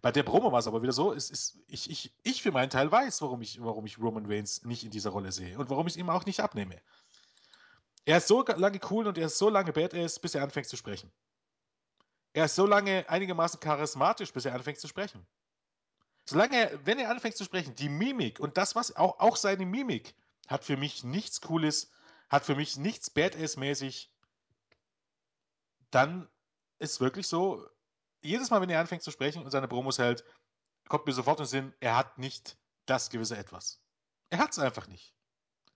Bei 0.00 0.12
der 0.12 0.22
Promo 0.22 0.52
war 0.52 0.60
es 0.60 0.68
aber 0.68 0.80
wieder 0.82 0.92
so, 0.92 1.12
es 1.12 1.28
ist, 1.28 1.58
ich, 1.66 1.90
ich, 1.90 2.14
ich 2.22 2.42
für 2.42 2.52
meinen 2.52 2.70
Teil 2.70 2.90
weiß, 2.90 3.20
warum 3.22 3.42
ich, 3.42 3.60
warum 3.60 3.84
ich 3.84 3.98
Roman 3.98 4.26
Reigns 4.26 4.62
nicht 4.64 4.84
in 4.84 4.92
dieser 4.92 5.10
Rolle 5.10 5.32
sehe 5.32 5.58
und 5.58 5.70
warum 5.70 5.88
ich 5.88 5.94
es 5.94 5.96
ihm 5.96 6.08
auch 6.08 6.24
nicht 6.24 6.38
abnehme. 6.38 6.80
Er 8.04 8.18
ist 8.18 8.28
so 8.28 8.44
lange 8.44 8.80
cool 8.90 9.08
und 9.08 9.18
er 9.18 9.26
ist 9.26 9.38
so 9.38 9.50
lange 9.50 9.72
badass, 9.72 10.20
bis 10.20 10.36
er 10.36 10.44
anfängt 10.44 10.68
zu 10.68 10.76
sprechen. 10.76 11.10
Er 12.32 12.44
ist 12.44 12.54
so 12.54 12.64
lange 12.64 13.08
einigermaßen 13.08 13.58
charismatisch, 13.58 14.32
bis 14.32 14.44
er 14.44 14.54
anfängt 14.54 14.78
zu 14.78 14.86
sprechen. 14.86 15.26
Solange 16.28 16.56
er, 16.56 16.86
wenn 16.86 16.98
er 16.98 17.10
anfängt 17.10 17.36
zu 17.36 17.44
sprechen, 17.44 17.74
die 17.74 17.88
Mimik 17.88 18.38
und 18.38 18.56
das, 18.58 18.76
was 18.76 18.94
auch, 18.94 19.18
auch 19.18 19.36
seine 19.36 19.64
Mimik, 19.64 20.14
hat 20.48 20.64
für 20.64 20.76
mich 20.76 21.04
nichts 21.04 21.40
Cooles, 21.40 21.92
hat 22.28 22.44
für 22.44 22.56
mich 22.56 22.76
nichts 22.76 23.10
Badass-mäßig, 23.10 24.10
dann 25.90 26.28
ist 26.78 27.00
wirklich 27.00 27.28
so, 27.28 27.66
jedes 28.20 28.50
Mal, 28.50 28.60
wenn 28.60 28.70
er 28.70 28.80
anfängt 28.80 29.02
zu 29.02 29.10
sprechen 29.10 29.44
und 29.44 29.50
seine 29.50 29.68
Promos 29.68 29.98
hält, 29.98 30.24
kommt 30.88 31.06
mir 31.06 31.12
sofort 31.12 31.38
in 31.38 31.44
den 31.44 31.48
Sinn, 31.48 31.74
er 31.80 31.96
hat 31.96 32.18
nicht 32.18 32.58
das 32.86 33.10
gewisse 33.10 33.36
Etwas. 33.36 33.80
Er 34.30 34.38
hat 34.38 34.50
es 34.50 34.58
einfach 34.58 34.88
nicht. 34.88 35.14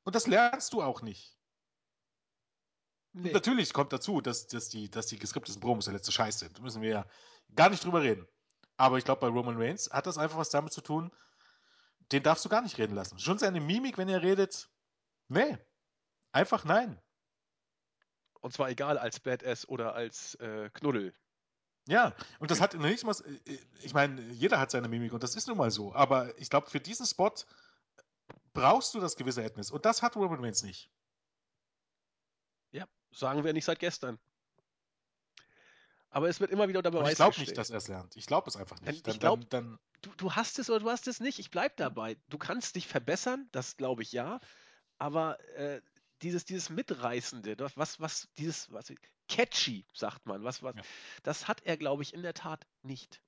Und 0.05 0.14
das 0.14 0.27
lernst 0.27 0.73
du 0.73 0.83
auch 0.83 1.03
nicht. 1.03 1.39
Nee. 3.12 3.33
Natürlich 3.33 3.73
kommt 3.73 3.93
dazu, 3.93 4.20
dass, 4.20 4.47
dass, 4.47 4.70
die, 4.70 4.91
dass 4.91 5.07
die 5.07 5.18
geskripteten 5.18 5.61
Promos 5.61 5.85
der 5.85 5.95
letzte 5.95 6.12
Scheiß 6.12 6.39
sind. 6.39 6.57
Da 6.57 6.62
müssen 6.62 6.81
wir 6.81 6.91
ja 6.91 7.07
gar 7.55 7.68
nicht 7.68 7.85
drüber 7.85 8.03
reden. 8.03 8.27
Aber 8.79 8.97
ich 8.97 9.05
glaube, 9.05 9.20
bei 9.20 9.29
Roman 9.29 9.61
Reigns 9.61 9.91
hat 9.91 10.07
das 10.07 10.16
einfach 10.16 10.39
was 10.39 10.49
damit 10.49 10.73
zu 10.73 10.81
tun, 10.81 11.12
den 12.13 12.23
darfst 12.23 12.45
du 12.45 12.49
gar 12.49 12.63
nicht 12.63 12.79
reden 12.79 12.95
lassen. 12.95 13.19
Schon 13.19 13.39
seine 13.39 13.61
Mimik, 13.61 13.99
wenn 13.99 14.09
er 14.09 14.23
redet, 14.23 14.71
nee. 15.29 15.59
Einfach 16.33 16.65
nein. 16.65 17.01
Und 18.41 18.53
zwar 18.53 18.71
egal 18.71 18.99
als 18.99 19.21
Badass 19.21 19.69
oder 19.69 19.95
als 19.95 20.35
äh, 20.37 20.71
Knuddel. 20.71 21.15
Ja, 21.87 22.15
und 22.39 22.51
das 22.51 22.61
hat 22.61 22.75
nicht 22.75 23.05
mal, 23.05 23.15
äh, 23.47 23.59
ich 23.83 23.95
meine, 23.95 24.21
jeder 24.33 24.61
hat 24.61 24.71
seine 24.71 24.89
Mimik 24.89 25.13
und 25.13 25.23
das 25.23 25.35
ist 25.35 25.49
nun 25.49 25.59
mal 25.59 25.71
so, 25.71 25.95
aber 25.95 26.37
ich 26.39 26.49
glaube, 26.51 26.71
für 26.71 26.81
diesen 26.81 27.07
Spot 27.07 27.33
brauchst 28.53 28.95
du 28.95 29.01
das 29.01 29.17
gewisse 29.17 29.43
Edness 29.43 29.71
und 29.71 29.85
das 29.85 30.03
hat 30.03 30.17
Roman 30.17 30.41
Reigns 30.41 30.63
nicht. 30.63 30.91
Ja, 32.71 32.87
sagen 33.13 33.45
wir 33.45 33.53
nicht 33.53 33.65
seit 33.65 33.79
gestern. 33.79 34.19
Aber 36.13 36.29
es 36.29 36.41
wird 36.41 36.51
immer 36.51 36.69
wieder 36.69 36.79
unter 36.79 36.91
Beweis 36.91 37.05
Und 37.05 37.11
ich 37.11 37.17
glaube 37.17 37.41
nicht, 37.41 37.57
dass 37.59 37.71
er 37.71 37.79
es 37.79 37.89
lernt. 37.89 38.17
Ich 38.17 38.27
glaube 38.27 38.49
es 38.49 38.57
einfach 38.57 38.81
nicht. 38.83 38.97
Ich 38.99 39.03
Dann, 39.03 39.19
glaub- 39.19 39.51
dann, 39.51 39.71
dann, 39.71 39.79
du, 40.03 40.11
du 40.19 40.33
hast 40.33 40.59
es 40.59 40.69
oder 40.71 40.81
du 40.81 40.91
hast 40.91 41.09
es 41.09 41.21
nicht. 41.21 41.39
Ich 41.39 41.51
bleib 41.51 41.77
dabei. 41.79 42.17
Du 42.29 42.39
kannst 42.39 42.77
dich 42.77 42.87
verbessern, 42.87 43.49
das 43.53 43.77
glaube 43.79 44.03
ich 44.03 44.13
ja. 44.13 44.39
Aber 44.99 45.41
äh, 45.57 45.81
dieses, 46.21 46.45
dieses 46.45 46.71
Mitreißende, 46.71 47.57
was, 47.75 47.99
was, 47.99 48.29
dieses, 48.37 48.71
was, 48.71 48.93
catchy, 49.29 49.87
sagt 49.95 50.27
man, 50.27 50.45
was, 50.45 50.63
was, 50.63 50.77
Ja. 50.77 50.83
das 51.23 51.49
hat 51.49 51.63
er, 51.65 51.77
glaube 51.79 52.03
ich, 52.03 52.13
in 52.13 52.23
der 52.23 52.35
Tat 52.35 52.67
nicht. 52.83 53.23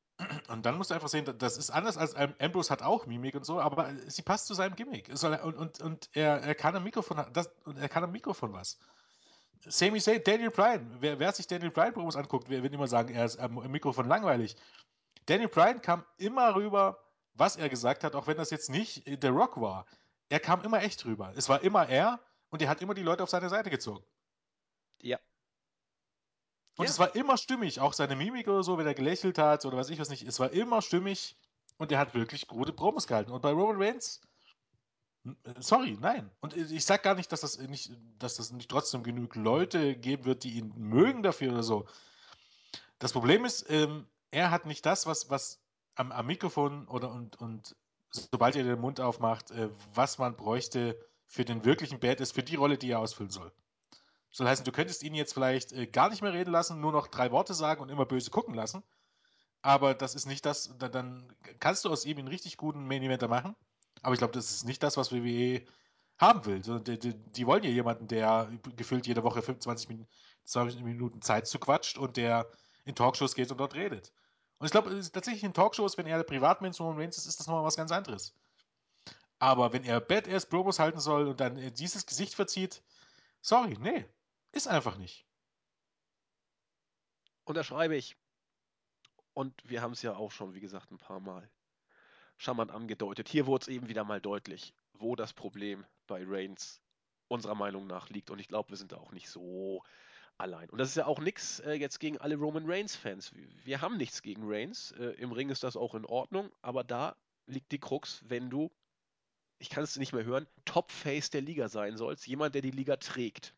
und 0.49 0.65
dann 0.65 0.77
musst 0.77 0.91
du 0.91 0.95
einfach 0.95 1.09
sehen, 1.09 1.25
das 1.39 1.57
ist 1.57 1.71
anders 1.71 1.97
als 1.97 2.15
ähm, 2.17 2.35
Ambrose 2.39 2.71
hat 2.71 2.83
auch 2.83 3.07
Mimik 3.07 3.35
und 3.35 3.45
so, 3.45 3.61
aber 3.61 3.93
sie 4.07 4.23
passt 4.23 4.47
zu 4.47 4.55
seinem 4.55 4.77
Gimmick. 4.77 5.09
Und, 5.09 5.57
und, 5.57 5.81
und 5.81 6.09
er, 6.13 6.41
er 6.43 6.55
kann 6.55 6.77
am 6.77 6.85
Mikrofon 6.85 7.27
das, 7.33 7.51
und 7.65 7.79
er 7.79 7.89
kann 7.89 8.05
am 8.05 8.13
Mikrofon 8.13 8.53
was. 8.53 8.79
Sami 9.67 10.01
Zayn, 10.01 10.23
Daniel 10.25 10.51
Bryan. 10.51 10.97
Wer, 11.01 11.19
wer 11.19 11.33
sich 11.33 11.47
Daniel 11.47 11.71
Bryan 11.71 11.93
Promos 11.95 12.17
anguckt, 12.17 12.49
wird 12.49 12.73
immer 12.73 12.89
sagen, 12.89 13.15
er 13.15 13.25
ist 13.25 13.39
am 13.39 13.55
Mikrofon 13.71 14.09
langweilig. 14.09 14.57
Daniel 15.27 15.49
Bryan 15.49 15.81
kam 15.83 16.05
immer 16.19 16.55
rüber, 16.55 16.99
was 17.35 17.57
er 17.57 17.69
gesagt 17.69 18.05
hat, 18.05 18.15
auch 18.15 18.27
wenn 18.27 18.37
das 18.37 18.51
jetzt 18.51 18.71
nicht 18.71 19.05
The 19.07 19.29
Rock 19.29 19.61
war. 19.61 19.87
Er 20.29 20.41
kam 20.41 20.63
immer 20.63 20.83
echt 20.83 21.05
rüber. 21.05 21.33
Es 21.37 21.49
war 21.49 21.63
immer 21.63 21.89
er 21.89 22.21
und 22.51 22.63
er 22.63 22.69
hat 22.69 22.83
immer 22.83 22.95
die 22.95 23.03
Leute 23.03 23.23
auf 23.23 23.31
seine 23.31 23.49
Seite 23.49 23.71
gezogen. 23.71 24.05
Ja. 25.03 25.19
Und 26.77 26.87
Ja. 26.87 26.91
es 26.91 26.99
war 26.99 27.15
immer 27.15 27.37
stimmig, 27.37 27.81
auch 27.81 27.93
seine 27.93 28.17
Mimik 28.17 28.49
oder 28.49 28.63
so, 28.63 28.79
wenn 28.79 28.87
er 28.87 28.95
gelächelt 28.95 29.39
hat 29.39 29.65
oder 29.65 29.77
was 29.77 29.91
ich 29.91 29.99
was 30.01 30.09
nicht. 30.09 30.23
Es 30.27 30.41
war 30.41 30.51
immer 30.53 30.83
stimmig 30.83 31.37
und 31.79 31.93
er 31.93 31.99
hat 31.99 32.15
wirklich 32.15 32.47
gute 32.49 32.73
Promos 32.73 33.07
gehalten. 33.07 33.31
Und 33.33 33.43
bei 33.43 33.51
Roman 33.51 33.81
Reigns, 33.81 34.21
sorry, 35.61 35.97
nein. 36.01 36.31
Und 36.41 36.55
ich 36.57 36.71
ich 36.73 36.85
sag 36.85 37.03
gar 37.03 37.15
nicht, 37.15 37.33
dass 37.33 37.41
das 37.41 37.59
nicht, 37.59 37.91
dass 38.19 38.37
das 38.37 38.53
nicht 38.53 38.71
trotzdem 38.71 39.03
genug 39.03 39.35
Leute 39.37 39.97
geben 39.97 40.25
wird, 40.25 40.45
die 40.45 40.59
ihn 40.59 40.73
mögen 40.77 41.23
dafür 41.23 41.53
oder 41.53 41.63
so. 41.63 41.87
Das 42.99 43.13
Problem 43.13 43.45
ist, 43.45 43.67
ähm, 43.71 44.07
er 44.31 44.51
hat 44.51 44.67
nicht 44.67 44.85
das, 44.87 45.07
was, 45.07 45.31
was 45.31 45.61
am, 45.95 46.13
am 46.13 46.27
Mikrofon 46.27 46.89
oder 46.89 47.11
und, 47.13 47.37
und 47.41 47.77
sobald 48.11 48.57
er 48.57 48.65
den 48.65 48.81
Mund 48.81 49.01
aufmacht, 49.01 49.51
äh, 49.51 49.71
was 49.95 50.19
man 50.19 50.37
bräuchte 50.37 50.99
für 51.27 51.45
den 51.45 51.65
wirklichen 51.65 52.01
Badass, 52.01 52.33
für 52.33 52.43
die 52.43 52.57
Rolle, 52.57 52.79
die 52.79 52.91
er 52.91 53.01
ausfüllen 53.01 53.31
soll. 53.31 53.53
Soll 54.31 54.49
heißen, 54.49 54.65
du 54.65 54.73
könntest 54.73 55.03
ihn 55.03 55.15
jetzt 55.15 55.35
vielleicht 55.35 55.73
äh, 55.73 55.87
gar 55.87 56.11
nicht 56.11 56.23
mehr 56.23 56.33
reden 56.33 56.53
lassen, 56.53 56.81
nur 56.81 56.93
noch 56.93 57.09
drei 57.09 57.31
Worte 57.31 57.55
sagen 57.55 57.81
und 57.83 57.89
immer 57.91 58.07
böse 58.07 58.31
gucken 58.31 58.55
lassen. 58.55 58.83
Aber 59.63 59.95
das 59.95 60.15
ist 60.15 60.27
nicht 60.27 60.47
das, 60.47 60.75
da- 60.79 60.89
dann 60.89 61.33
kannst 61.61 61.85
du 61.85 61.91
aus 61.91 62.05
ihm 62.05 62.19
einen 62.19 62.29
richtig 62.29 62.57
guten 62.57 62.87
Main 62.87 63.03
Eventer 63.03 63.29
machen. 63.29 63.57
Aber 64.05 64.13
ich 64.13 64.19
glaube, 64.19 64.35
das 64.35 64.51
ist 64.51 64.65
nicht 64.65 64.83
das, 64.83 64.99
was 64.99 65.13
WWE 65.13 65.63
haben 66.19 66.45
will. 66.45 66.61
Die, 66.61 66.99
die, 66.99 67.15
die 67.15 67.47
wollen 67.47 67.65
ja 67.65 67.71
jemanden, 67.71 68.07
der 68.07 68.51
gefühlt 68.77 69.07
jede 69.07 69.23
Woche 69.23 69.41
25 69.41 69.89
Minuten, 69.89 70.11
20 70.45 70.83
Minuten 70.83 71.23
Zeit 71.23 71.47
zu 71.47 71.59
quatscht 71.59 71.97
und 71.97 72.19
der 72.19 72.51
in 72.85 72.95
Talkshows 72.95 73.35
geht 73.35 73.51
und 73.51 73.59
dort 73.59 73.75
redet. 73.75 74.13
Und 74.59 74.67
ich 74.67 74.73
glaube, 74.73 74.91
tatsächlich 75.11 75.43
in 75.43 75.55
Talkshows, 75.55 75.97
wenn 75.97 76.07
er 76.07 76.19
der 76.19 76.25
Privatmensch 76.25 76.79
Roman 76.81 76.99
Reigns 76.99 77.17
ist, 77.17 77.27
ist 77.27 77.41
das 77.41 77.47
nochmal 77.47 77.65
was 77.65 77.77
ganz 77.77 77.91
anderes. 77.93 78.35
Aber 79.39 79.73
wenn 79.73 79.85
er 79.85 80.01
Badass 80.01 80.47
Promos 80.47 80.79
halten 80.79 81.01
soll 81.01 81.27
und 81.29 81.41
dann 81.41 81.57
äh, 81.57 81.73
dieses 81.73 82.05
Gesicht 82.05 82.35
verzieht, 82.35 82.83
sorry, 83.41 83.77
nee, 83.81 84.05
ist 84.53 84.69
einfach 84.69 84.99
nicht. 84.99 85.27
Unterschreibe 87.45 87.97
ich. 87.97 88.19
Und 89.33 89.55
wir 89.69 89.81
haben 89.81 89.93
es 89.93 90.03
ja 90.03 90.15
auch 90.15 90.31
schon, 90.31 90.55
wie 90.55 90.61
gesagt, 90.61 90.91
ein 90.91 90.99
paar 90.99 91.21
Mal 91.21 91.51
charmant 92.37 92.71
angedeutet. 92.71 93.29
Hier 93.29 93.47
wurde 93.47 93.63
es 93.63 93.69
eben 93.69 93.89
wieder 93.89 94.05
mal 94.05 94.21
deutlich, 94.21 94.75
wo 94.95 95.17
das 95.17 95.33
Problem 95.33 95.85
bei 96.07 96.23
Reigns 96.27 96.81
unserer 97.29 97.55
Meinung 97.55 97.87
nach 97.87 98.11
liegt. 98.11 98.31
Und 98.31 98.39
ich 98.39 98.49
glaube, 98.49 98.71
wir 98.71 98.77
sind 98.77 98.93
da 98.93 98.97
auch 98.97 99.13
nicht 99.13 99.29
so 99.29 99.83
allein. 100.39 100.69
Und 100.71 100.79
das 100.79 100.89
ist 100.89 100.97
ja 100.97 101.07
auch 101.07 101.21
nichts 101.21 101.61
äh, 101.61 101.73
jetzt 101.73 102.01
gegen 102.01 102.19
alle 102.19 102.37
Roman 102.37 102.65
Reigns-Fans. 102.67 103.33
Wir, 103.65 103.81
haben 103.81 103.97
nichts 103.97 104.23
gegen 104.23 104.43
Reigns. 104.45 104.93
Äh, 104.93 105.11
Im 105.19 105.33
Ring 105.33 105.51
ist 105.51 105.63
das 105.63 105.77
auch 105.77 105.95
in 105.95 106.05
Ordnung. 106.05 106.51
Aber 106.63 106.85
da 106.85 107.17
liegt 107.47 107.73
die 107.73 107.79
Krux, 107.79 108.23
wenn 108.27 108.51
du, 108.51 108.71
ich 109.59 109.71
kann 109.71 109.85
es 109.85 109.97
nicht 109.97 110.13
mehr 110.13 110.25
hören, 110.25 110.47
Top-Face 110.65 111.31
der 111.31 111.43
Liga 111.43 111.69
sein 111.69 111.97
sollst. 111.97 112.27
Jemand, 112.27 112.55
der 112.55 112.63
die 112.63 112.71
Liga 112.71 112.97
trägt, 112.97 113.55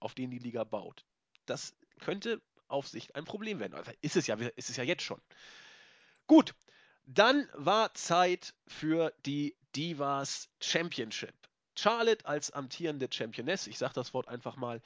auf 0.00 0.14
den 0.14 0.30
die 0.30 0.38
Liga 0.38 0.64
baut. 0.64 1.04
Das 1.46 1.74
könnte 2.00 2.42
auf 2.68 2.88
Sicht 2.88 3.14
ein 3.14 3.24
Problem 3.24 3.60
werden. 3.60 3.74
Also 3.74 3.92
ist 4.00 4.16
es 4.16 4.26
ja, 4.26 4.34
ist 4.34 4.70
es 4.70 4.76
ja 4.76 4.84
jetzt 4.84 5.02
schon. 5.02 5.20
Gut, 6.26 6.54
dann 7.06 7.48
war 7.54 7.94
Zeit 7.94 8.54
für 8.66 9.12
die 9.24 9.56
Divas 9.76 10.48
Championship. 10.60 11.34
Charlotte 11.78 12.26
als 12.26 12.50
amtierende 12.50 13.08
Championess, 13.10 13.66
ich 13.66 13.78
sage 13.78 13.94
das 13.94 14.12
Wort 14.12 14.28
einfach 14.28 14.56
mal, 14.56 14.80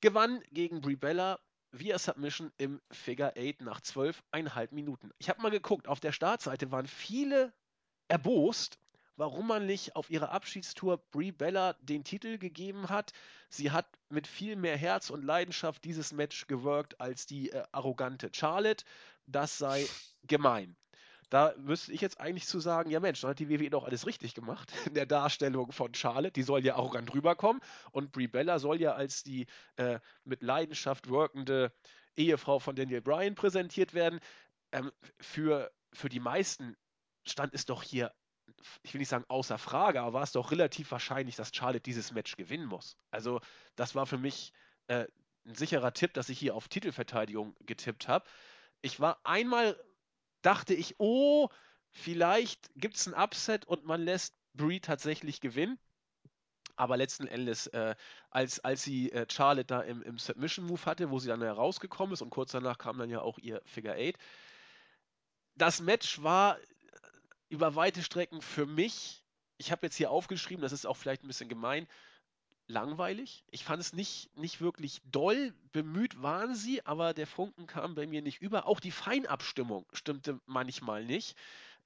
gewann 0.00 0.42
gegen 0.52 0.80
Brie 0.80 0.96
Bella 0.96 1.38
via 1.72 1.98
Submission 1.98 2.52
im 2.58 2.80
Figure 2.90 3.32
8 3.36 3.62
nach 3.62 3.80
12,5 3.80 4.74
Minuten. 4.74 5.10
Ich 5.18 5.28
habe 5.28 5.40
mal 5.40 5.50
geguckt, 5.50 5.88
auf 5.88 6.00
der 6.00 6.12
Startseite 6.12 6.70
waren 6.70 6.86
viele 6.86 7.52
erbost, 8.08 8.78
warum 9.16 9.46
man 9.46 9.66
nicht 9.66 9.96
auf 9.96 10.10
ihrer 10.10 10.30
Abschiedstour 10.30 10.98
Brie 11.10 11.32
Bella 11.32 11.74
den 11.80 12.04
Titel 12.04 12.38
gegeben 12.38 12.88
hat. 12.88 13.12
Sie 13.48 13.70
hat 13.70 13.86
mit 14.10 14.26
viel 14.26 14.56
mehr 14.56 14.76
Herz 14.76 15.10
und 15.10 15.24
Leidenschaft 15.24 15.84
dieses 15.84 16.12
Match 16.12 16.46
gewirkt 16.46 17.00
als 17.00 17.26
die 17.26 17.50
äh, 17.50 17.64
arrogante 17.72 18.30
Charlotte. 18.32 18.84
Das 19.26 19.58
sei 19.58 19.86
gemein. 20.24 20.76
Da 21.30 21.54
müsste 21.58 21.92
ich 21.92 22.00
jetzt 22.00 22.20
eigentlich 22.20 22.46
zu 22.46 22.58
sagen, 22.58 22.90
ja 22.90 23.00
Mensch, 23.00 23.20
dann 23.20 23.30
hat 23.30 23.38
die 23.38 23.50
WWE 23.50 23.70
doch 23.70 23.84
alles 23.84 24.06
richtig 24.06 24.34
gemacht 24.34 24.72
in 24.86 24.94
der 24.94 25.06
Darstellung 25.06 25.72
von 25.72 25.94
Charlotte. 25.94 26.32
Die 26.32 26.42
soll 26.42 26.64
ja 26.64 26.76
arrogant 26.76 27.12
rüberkommen 27.12 27.62
und 27.92 28.12
Brie 28.12 28.28
Bella 28.28 28.58
soll 28.58 28.80
ja 28.80 28.94
als 28.94 29.22
die 29.22 29.46
äh, 29.76 30.00
mit 30.24 30.42
Leidenschaft 30.42 31.10
workende 31.10 31.72
Ehefrau 32.16 32.58
von 32.58 32.76
Daniel 32.76 33.02
Bryan 33.02 33.34
präsentiert 33.34 33.94
werden. 33.94 34.20
Ähm, 34.72 34.90
für, 35.20 35.70
für 35.92 36.08
die 36.08 36.20
meisten 36.20 36.76
stand 37.26 37.54
es 37.54 37.66
doch 37.66 37.82
hier, 37.82 38.12
ich 38.82 38.94
will 38.94 39.00
nicht 39.00 39.08
sagen 39.08 39.24
außer 39.28 39.58
Frage, 39.58 40.00
aber 40.00 40.14
war 40.14 40.22
es 40.22 40.32
doch 40.32 40.50
relativ 40.50 40.90
wahrscheinlich, 40.90 41.36
dass 41.36 41.54
Charlotte 41.54 41.82
dieses 41.82 42.12
Match 42.12 42.36
gewinnen 42.36 42.66
muss. 42.66 42.96
Also 43.10 43.40
das 43.76 43.94
war 43.94 44.06
für 44.06 44.18
mich 44.18 44.52
äh, 44.88 45.06
ein 45.46 45.54
sicherer 45.54 45.92
Tipp, 45.92 46.14
dass 46.14 46.28
ich 46.28 46.38
hier 46.38 46.54
auf 46.54 46.68
Titelverteidigung 46.68 47.54
getippt 47.60 48.08
habe. 48.08 48.24
Ich 48.80 49.00
war 49.00 49.18
einmal 49.24 49.78
dachte 50.48 50.72
ich, 50.72 50.94
oh, 50.96 51.50
vielleicht 51.90 52.70
gibt 52.74 52.96
es 52.96 53.06
ein 53.06 53.12
Upset 53.12 53.66
und 53.66 53.84
man 53.84 54.00
lässt 54.00 54.34
Brie 54.54 54.80
tatsächlich 54.80 55.42
gewinnen. 55.42 55.78
Aber 56.74 56.96
letzten 56.96 57.26
Endes, 57.26 57.66
äh, 57.66 57.94
als, 58.30 58.60
als 58.60 58.82
sie 58.82 59.12
äh, 59.12 59.26
Charlotte 59.28 59.66
da 59.66 59.82
im, 59.82 60.00
im 60.02 60.16
Submission-Move 60.16 60.86
hatte, 60.86 61.10
wo 61.10 61.18
sie 61.18 61.28
dann 61.28 61.42
herausgekommen 61.42 62.14
ist 62.14 62.22
und 62.22 62.30
kurz 62.30 62.52
danach 62.52 62.78
kam 62.78 62.96
dann 62.96 63.10
ja 63.10 63.20
auch 63.20 63.36
ihr 63.38 63.60
Figure 63.66 63.94
8, 63.94 64.16
das 65.54 65.82
Match 65.82 66.22
war 66.22 66.56
über 67.50 67.74
weite 67.74 68.02
Strecken 68.02 68.40
für 68.40 68.64
mich, 68.64 69.22
ich 69.58 69.70
habe 69.70 69.86
jetzt 69.86 69.96
hier 69.96 70.10
aufgeschrieben, 70.10 70.62
das 70.62 70.72
ist 70.72 70.86
auch 70.86 70.96
vielleicht 70.96 71.24
ein 71.24 71.28
bisschen 71.28 71.50
gemein, 71.50 71.86
langweilig. 72.68 73.44
Ich 73.50 73.64
fand 73.64 73.80
es 73.80 73.92
nicht, 73.92 74.34
nicht 74.36 74.60
wirklich 74.60 75.00
doll. 75.10 75.52
Bemüht 75.72 76.22
waren 76.22 76.54
sie, 76.54 76.84
aber 76.86 77.14
der 77.14 77.26
Funken 77.26 77.66
kam 77.66 77.94
bei 77.94 78.06
mir 78.06 78.22
nicht 78.22 78.40
über. 78.40 78.66
Auch 78.66 78.80
die 78.80 78.90
Feinabstimmung 78.90 79.86
stimmte 79.92 80.40
manchmal 80.46 81.04
nicht. 81.04 81.36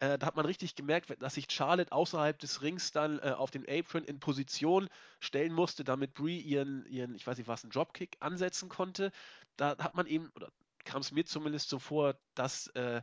Äh, 0.00 0.18
da 0.18 0.26
hat 0.26 0.36
man 0.36 0.46
richtig 0.46 0.74
gemerkt, 0.74 1.14
dass 1.22 1.34
sich 1.34 1.46
Charlotte 1.50 1.92
außerhalb 1.92 2.38
des 2.38 2.62
Rings 2.62 2.90
dann 2.90 3.20
äh, 3.20 3.30
auf 3.30 3.50
den 3.52 3.64
Apron 3.68 4.04
in 4.04 4.18
Position 4.18 4.88
stellen 5.20 5.52
musste, 5.52 5.84
damit 5.84 6.14
Brie 6.14 6.40
ihren, 6.40 6.84
ihren, 6.86 7.14
ich 7.14 7.26
weiß 7.26 7.38
nicht 7.38 7.46
was, 7.46 7.62
einen 7.62 7.70
Dropkick 7.70 8.16
ansetzen 8.18 8.68
konnte. 8.68 9.12
Da 9.56 9.78
hat 9.78 9.94
man 9.94 10.06
eben, 10.06 10.30
oder 10.34 10.50
kam 10.84 11.00
es 11.00 11.12
mir 11.12 11.24
zumindest 11.24 11.68
so 11.68 11.78
vor, 11.78 12.16
dass 12.34 12.66
äh, 12.68 13.02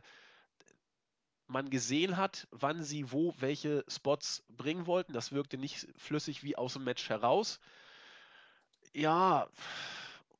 man 1.50 1.68
gesehen 1.70 2.16
hat, 2.16 2.46
wann 2.50 2.82
sie 2.82 3.12
wo 3.12 3.34
welche 3.38 3.84
Spots 3.88 4.44
bringen 4.48 4.86
wollten. 4.86 5.12
Das 5.12 5.32
wirkte 5.32 5.58
nicht 5.58 5.88
flüssig 5.96 6.42
wie 6.42 6.56
aus 6.56 6.74
dem 6.74 6.84
Match 6.84 7.08
heraus. 7.08 7.60
Ja, 8.92 9.48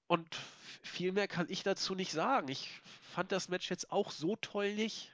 und 0.07 0.27
viel 0.83 1.13
mehr 1.13 1.29
kann 1.29 1.47
ich 1.49 1.63
dazu 1.63 1.95
nicht 1.95 2.13
sagen. 2.13 2.49
Ich 2.49 2.81
fand 3.13 3.33
das 3.33 3.49
Match 3.49 3.71
jetzt 3.71 3.91
auch 3.91 4.11
so 4.11 4.37
toll 4.37 4.75
nicht. 4.75 5.13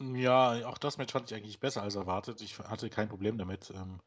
Ja, 0.00 0.66
auch 0.66 0.78
das 0.78 0.96
Match 0.96 1.12
fand 1.12 1.30
ich 1.30 1.36
eigentlich 1.36 1.60
besser 1.60 1.82
als 1.82 1.96
erwartet. 1.96 2.40
Ich 2.40 2.58
hatte 2.58 2.88
kein 2.88 3.08
Problem 3.08 3.36
damit. 3.36 3.70
Ähm, 3.70 4.00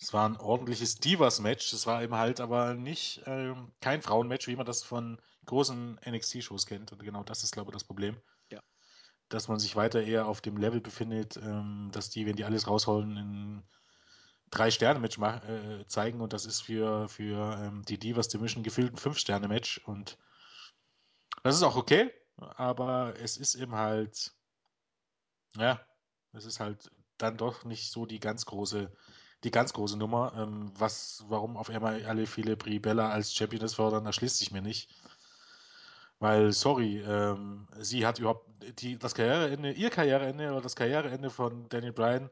es 0.00 0.12
war 0.12 0.28
ein 0.28 0.36
ordentliches 0.36 0.96
Divas-Match. 0.96 1.72
Es 1.72 1.86
war 1.86 2.02
eben 2.02 2.14
halt 2.14 2.40
aber 2.40 2.74
nicht 2.74 3.22
ähm, 3.26 3.72
kein 3.80 4.02
Frauenmatch, 4.02 4.46
wie 4.46 4.56
man 4.56 4.66
das 4.66 4.82
von 4.82 5.20
großen 5.46 5.98
NXT-Shows 6.06 6.66
kennt. 6.66 6.92
Und 6.92 7.02
genau 7.02 7.22
das 7.22 7.42
ist, 7.42 7.52
glaube 7.52 7.70
ich, 7.70 7.74
das 7.74 7.84
Problem. 7.84 8.16
Ja. 8.50 8.60
Dass 9.28 9.48
man 9.48 9.58
sich 9.58 9.76
weiter 9.76 10.02
eher 10.02 10.26
auf 10.26 10.40
dem 10.40 10.56
Level 10.56 10.80
befindet, 10.80 11.36
ähm, 11.36 11.90
dass 11.92 12.10
die, 12.10 12.26
wenn 12.26 12.36
die 12.36 12.44
alles 12.44 12.68
rausholen, 12.68 13.16
in 13.16 13.62
Drei-Sterne-Match 14.50 15.18
äh, 15.18 15.86
zeigen 15.88 16.20
und 16.20 16.32
das 16.32 16.46
ist 16.46 16.60
für, 16.60 17.08
für 17.08 17.58
ähm, 17.60 17.82
die 17.84 17.98
Divas 17.98 18.28
Division 18.28 18.62
gefühlt 18.62 18.92
ein 18.92 18.98
Fünf-Sterne-Match 18.98 19.78
und 19.86 20.18
das 21.42 21.56
ist 21.56 21.62
auch 21.62 21.76
okay, 21.76 22.12
aber 22.36 23.14
es 23.20 23.36
ist 23.36 23.54
eben 23.56 23.74
halt, 23.74 24.32
ja, 25.56 25.80
es 26.32 26.44
ist 26.44 26.60
halt 26.60 26.90
dann 27.18 27.36
doch 27.36 27.64
nicht 27.64 27.90
so 27.90 28.06
die 28.06 28.20
ganz 28.20 28.46
große, 28.46 28.92
die 29.44 29.50
ganz 29.50 29.72
große 29.72 29.96
Nummer. 29.96 30.32
Ähm, 30.36 30.72
was, 30.76 31.24
warum 31.28 31.56
auf 31.56 31.70
einmal 31.70 32.04
alle 32.06 32.26
viele 32.26 32.56
Brie 32.56 32.78
Bella 32.78 33.10
als 33.10 33.34
Championess 33.34 33.74
fördern, 33.74 34.06
erschließt 34.06 34.38
sich 34.38 34.50
mir 34.52 34.62
nicht. 34.62 34.90
Weil, 36.18 36.52
sorry, 36.52 37.02
ähm, 37.02 37.68
sie 37.78 38.06
hat 38.06 38.18
überhaupt 38.18 38.48
die, 38.80 38.98
das 38.98 39.14
Karriereende, 39.14 39.72
ihr 39.72 39.90
Karriereende 39.90 40.50
oder 40.50 40.62
das 40.62 40.76
Karriereende 40.76 41.30
von 41.30 41.68
Daniel 41.68 41.92
Bryan. 41.92 42.30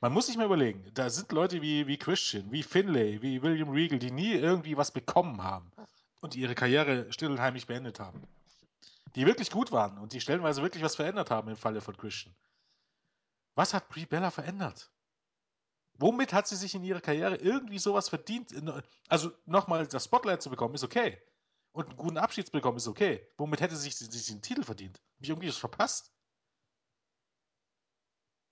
Man 0.00 0.12
muss 0.12 0.26
sich 0.26 0.36
mal 0.36 0.46
überlegen, 0.46 0.88
da 0.94 1.10
sind 1.10 1.32
Leute 1.32 1.60
wie, 1.60 1.86
wie 1.86 1.96
Christian, 1.96 2.52
wie 2.52 2.62
Finlay, 2.62 3.20
wie 3.22 3.42
William 3.42 3.70
Regal, 3.70 3.98
die 3.98 4.12
nie 4.12 4.34
irgendwie 4.34 4.76
was 4.76 4.92
bekommen 4.92 5.42
haben 5.42 5.72
und 6.20 6.36
ihre 6.36 6.54
Karriere 6.54 7.12
still 7.12 7.30
und 7.30 7.40
heimlich 7.40 7.66
beendet 7.66 7.98
haben. 7.98 8.22
Die 9.16 9.26
wirklich 9.26 9.50
gut 9.50 9.72
waren 9.72 9.98
und 9.98 10.12
die 10.12 10.20
stellenweise 10.20 10.62
wirklich 10.62 10.84
was 10.84 10.96
verändert 10.96 11.30
haben 11.30 11.48
im 11.48 11.56
Falle 11.56 11.80
von 11.80 11.96
Christian. 11.96 12.34
Was 13.56 13.74
hat 13.74 13.88
Brie 13.88 14.06
Bella 14.06 14.30
verändert? 14.30 14.92
Womit 15.94 16.32
hat 16.32 16.46
sie 16.46 16.54
sich 16.54 16.76
in 16.76 16.84
ihrer 16.84 17.00
Karriere 17.00 17.34
irgendwie 17.36 17.80
sowas 17.80 18.08
verdient? 18.08 18.54
Also 19.08 19.32
nochmal 19.46 19.88
das 19.88 20.04
Spotlight 20.04 20.42
zu 20.42 20.50
bekommen, 20.50 20.76
ist 20.76 20.84
okay. 20.84 21.18
Und 21.78 21.90
einen 21.90 21.96
guten 21.96 22.18
Abschied 22.18 22.50
bekommen, 22.50 22.78
ist 22.78 22.88
okay. 22.88 23.24
Womit 23.36 23.60
hätte 23.60 23.76
sie 23.76 23.88
sich 23.88 24.26
den 24.26 24.42
Titel 24.42 24.64
verdient? 24.64 24.98
Habe 24.98 25.22
ich 25.22 25.28
irgendwie 25.28 25.48
was 25.48 25.58
verpasst? 25.58 26.10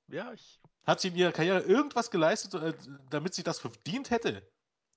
Ja, 0.07 0.33
ich. 0.33 0.61
Hat 0.85 1.01
sie 1.01 1.09
in 1.09 1.17
ihrer 1.17 1.33
Karriere 1.33 1.59
irgendwas 1.59 2.13
geleistet, 2.13 2.55
äh, 2.55 2.73
damit 3.11 3.35
sie 3.35 3.43
das 3.43 3.59
verdient 3.59 4.11
hätte? 4.11 4.49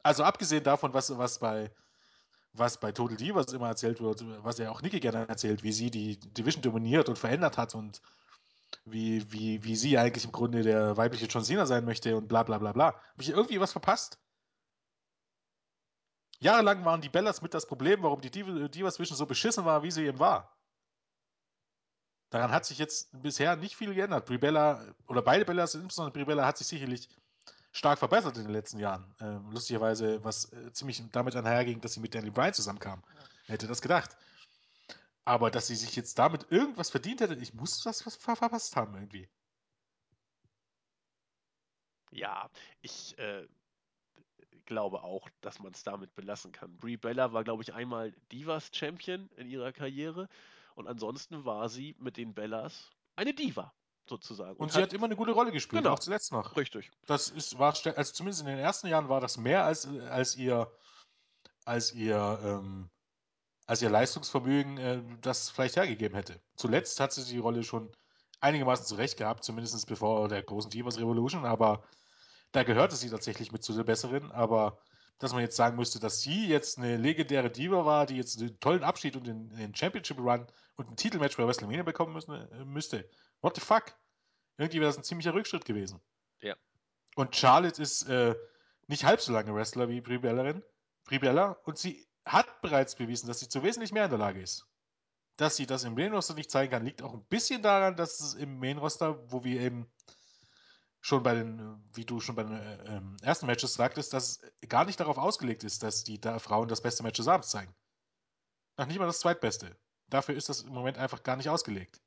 Also 0.04 0.24
abgesehen 0.24 0.64
davon, 0.64 0.94
was, 0.94 1.18
was 1.18 1.40
bei 1.40 1.72
was 2.54 2.80
bei 2.80 2.92
Total 2.92 3.18
Divas 3.18 3.52
immer 3.52 3.70
erzählt 3.70 4.00
wird, 4.00 4.24
was 4.44 4.60
ja 4.60 4.70
auch 4.70 4.84
Nikki 4.84 5.00
gerne 5.00 5.28
erzählt, 5.28 5.64
wie 5.64 5.72
sie 5.72 5.90
die 5.90 6.20
Division 6.20 6.62
dominiert 6.62 7.10
und 7.10 7.18
verändert 7.18 7.58
hat 7.58 7.74
und 7.74 8.00
wie, 8.86 9.32
wie, 9.32 9.64
wie 9.64 9.76
sie 9.76 9.98
eigentlich 9.98 10.26
im 10.26 10.32
Grunde 10.32 10.62
der 10.62 10.98
weibliche 10.98 11.26
John 11.26 11.44
Cena 11.44 11.66
sein 11.66 11.84
möchte 11.84 12.16
und 12.16 12.28
bla 12.28 12.44
bla 12.44 12.60
bla 12.60 12.74
bla. 12.74 12.94
Habe 12.94 13.22
ich 13.22 13.30
irgendwie 13.30 13.60
was 13.60 13.72
verpasst? 13.72 14.20
Jahrelang 16.40 16.86
waren 16.86 17.02
die 17.02 17.10
Bellas 17.10 17.42
mit 17.42 17.54
das 17.54 17.66
Problem, 17.66 18.02
warum 18.02 18.22
die 18.22 18.32
Divas 18.32 19.00
Vision 19.00 19.18
so 19.18 19.26
beschissen 19.26 19.66
war, 19.66 19.84
wie 19.84 19.92
sie 19.92 20.06
eben 20.06 20.20
war. 20.20 20.56
Daran 22.30 22.52
hat 22.52 22.66
sich 22.66 22.78
jetzt 22.78 23.10
bisher 23.12 23.56
nicht 23.56 23.76
viel 23.76 23.94
geändert. 23.94 24.26
Brie 24.26 24.38
Bella, 24.38 24.86
oder 25.08 25.22
beide 25.22 25.46
Bellas, 25.46 25.74
insbesondere 25.74 26.14
Brie 26.14 26.26
Bella, 26.26 26.46
hat 26.46 26.58
sich 26.58 26.68
sicherlich 26.68 27.10
stark 27.72 28.00
verbessert 28.00 28.38
in 28.38 28.44
den 28.44 28.54
letzten 28.54 28.80
Jahren. 28.80 29.16
Ähm, 29.20 29.50
lustigerweise, 29.52 30.24
was 30.24 30.52
äh, 30.54 30.72
ziemlich 30.72 31.04
damit 31.12 31.36
einherging, 31.36 31.82
dass 31.82 31.94
sie 31.94 32.00
mit 32.00 32.14
Daniel 32.14 32.32
Bryan 32.32 32.54
zusammenkam. 32.54 33.04
Wer 33.48 33.54
hätte 33.54 33.68
das 33.68 33.82
gedacht? 33.82 34.16
Aber 35.26 35.52
dass 35.52 35.68
sie 35.68 35.76
sich 35.76 35.96
jetzt 35.96 36.20
damit 36.20 36.52
irgendwas 36.52 36.90
verdient 36.90 37.22
hätte, 37.22 37.36
ich 37.36 37.54
muss 37.54 37.82
das 37.84 38.02
ver 38.02 38.36
verpasst 38.36 38.76
haben 38.76 38.96
irgendwie. 38.96 39.28
Ja, 42.12 42.50
ich 42.82 43.18
äh, 43.20 43.48
glaube 44.70 45.04
auch, 45.04 45.28
dass 45.42 45.60
man 45.60 45.74
es 45.74 45.84
damit 45.84 46.16
belassen 46.16 46.54
kann. 46.54 46.78
Brie 46.78 46.96
Bella 46.96 47.34
war, 47.34 47.44
glaube 47.44 47.64
ich, 47.64 47.74
einmal 47.74 48.14
Divas 48.32 48.70
Champion 48.72 49.30
in 49.36 49.50
ihrer 49.50 49.74
Karriere 49.74 50.30
und 50.76 50.88
ansonsten 50.88 51.44
war 51.44 51.68
sie 51.68 51.96
mit 52.00 52.16
den 52.16 52.34
Bellas 52.34 52.90
eine 53.18 53.34
Diva 53.34 53.74
sozusagen. 54.08 54.52
Und, 54.52 54.62
und 54.62 54.72
sie 54.72 54.78
hat, 54.78 54.86
hat, 54.86 54.94
immer 54.94 55.06
eine 55.06 55.18
gute 55.18 55.32
Rolle 55.32 55.52
gespielt, 55.52 55.84
genau, 55.84 55.96
auch 55.96 56.00
zuletzt 56.00 56.32
noch. 56.32 56.56
Richtig. 56.56 56.90
Das 57.06 57.30
ist, 57.30 57.60
war, 57.60 57.74
also 57.96 58.14
zumindest 58.14 58.42
in 58.42 58.48
den 58.48 58.60
ersten 58.60 58.88
Jahren 58.88 59.10
war 59.10 59.20
das 59.20 59.38
mehr 59.38 59.66
als, 59.66 59.88
als 59.88 60.38
ihr, 60.38 60.72
als 61.66 61.94
ihr 61.94 62.40
ähm, 62.42 62.90
als 63.70 63.84
ihr 63.84 63.90
Leistungsvermögen 63.92 64.78
äh, 64.80 65.04
das 65.22 65.52
vielleicht 65.52 65.76
hergegeben 65.76 66.16
hätte. 66.16 66.42
Zuletzt 66.56 67.00
hat 67.00 67.14
sie 67.14 67.24
die 67.24 67.38
Rolle 67.38 67.64
schon 67.64 67.92
einigermaßen 68.40 68.86
zurecht 68.86 69.18
gehabt, 69.18 69.44
zumindest 69.44 69.86
bevor 69.86 70.28
der 70.28 70.42
großen 70.42 70.72
Divas 70.72 70.98
Revolution, 70.98 71.46
aber 71.46 71.84
da 72.52 72.64
gehörte 72.64 72.96
sie 72.96 73.10
tatsächlich 73.10 73.52
mit 73.52 73.64
zu 73.64 73.74
den 73.74 73.86
Besseren, 73.86 74.32
aber 74.32 74.80
dass 75.20 75.34
man 75.34 75.42
jetzt 75.42 75.58
sagen 75.58 75.76
müsste, 75.76 76.00
dass 76.00 76.22
sie 76.22 76.48
jetzt 76.48 76.78
eine 76.78 76.98
legendäre 76.98 77.52
Diva 77.52 77.86
war, 77.86 78.06
die 78.06 78.16
jetzt 78.16 78.40
einen 78.40 78.60
tollen 78.60 78.84
Abschied 78.84 79.16
und 79.16 79.28
den, 79.28 79.50
den 79.50 79.76
Championship 79.76 80.18
Run 80.18 80.48
und 80.78 80.90
ein 80.90 80.96
Titelmatch 80.96 81.36
bei 81.36 81.46
WrestleMania 81.46 81.84
bekommen 81.84 82.14
müssen, 82.14 82.34
äh, 82.34 82.66
müsste. 82.66 83.08
What 83.42 83.56
the 83.56 83.62
fuck? 83.62 83.94
Irgendwie 84.58 84.80
wäre 84.80 84.90
das 84.90 84.98
ein 84.98 85.04
ziemlicher 85.04 85.34
Rückschritt 85.34 85.66
gewesen. 85.66 86.00
Ja. 86.42 86.56
Und 87.16 87.36
Charlotte 87.36 87.82
ist 87.82 88.04
äh, 88.04 88.34
nicht 88.88 89.04
halb 89.04 89.20
so 89.20 89.34
lange 89.34 89.54
Wrestler 89.54 89.90
wie 89.90 90.02
Brie 90.02 90.18
Bellerin, 90.18 90.64
Brie 91.04 91.20
Bella 91.20 91.58
und 91.64 91.78
sie 91.78 92.08
hat 92.26 92.62
bereits 92.62 92.96
bewiesen, 92.96 93.28
dass 93.28 93.40
sie 93.40 93.50
zu 93.50 93.62
wesentlich 93.62 93.92
mehr 93.92 94.06
in 94.06 94.10
der 94.10 94.20
Lage 94.20 94.42
ist. 94.42 94.68
Dass 95.36 95.56
sie 95.56 95.66
das 95.66 95.84
im 95.84 95.96
Main 95.96 96.14
Roster 96.14 96.34
nicht 96.34 96.52
zeigen 96.52 96.72
kann, 96.72 96.86
liegt 96.86 97.02
auch 97.02 97.14
ein 97.14 97.24
bisschen 97.26 97.62
daran, 97.62 97.96
dass 97.96 98.20
es 98.20 98.36
im 98.36 98.60
Main 98.60 98.78
Roster, 98.78 99.32
wo 99.32 99.44
wir 99.44 99.62
eben 99.62 99.90
schon 101.02 101.24
bei 101.24 101.34
den, 101.34 101.82
wie 101.94 102.06
du 102.06 102.20
schon 102.20 102.36
bei 102.36 102.44
den 102.44 102.58
äh, 102.58 102.98
ähm, 102.98 103.18
ersten 103.22 103.46
Matches 103.46 103.74
sagtest, 103.74 104.14
dass 104.14 104.42
gar 104.68 104.86
nicht 104.86 105.00
darauf 105.00 105.18
ausgelegt 105.18 105.64
ist, 105.64 105.84
dass 105.84 106.04
die 106.04 106.20
da 106.20 106.40
Frauen 106.40 106.68
das 106.68 106.82
beste 106.82 107.04
Match 107.04 107.18
des 107.18 107.28
Abends 107.28 107.50
zeigen. 107.50 107.74
Noch 108.78 108.86
nicht 108.86 109.00
mal 109.00 109.06
das 109.08 109.20
zweitbeste. 109.20 109.78
Dafür 110.10 110.36
ist 110.36 110.50
das 110.50 110.62
im 110.62 110.74
Moment 110.74 110.98
einfach 110.98 111.24
gar 111.24 111.36
nicht 111.36 111.50
ausgelegt. 111.50 112.02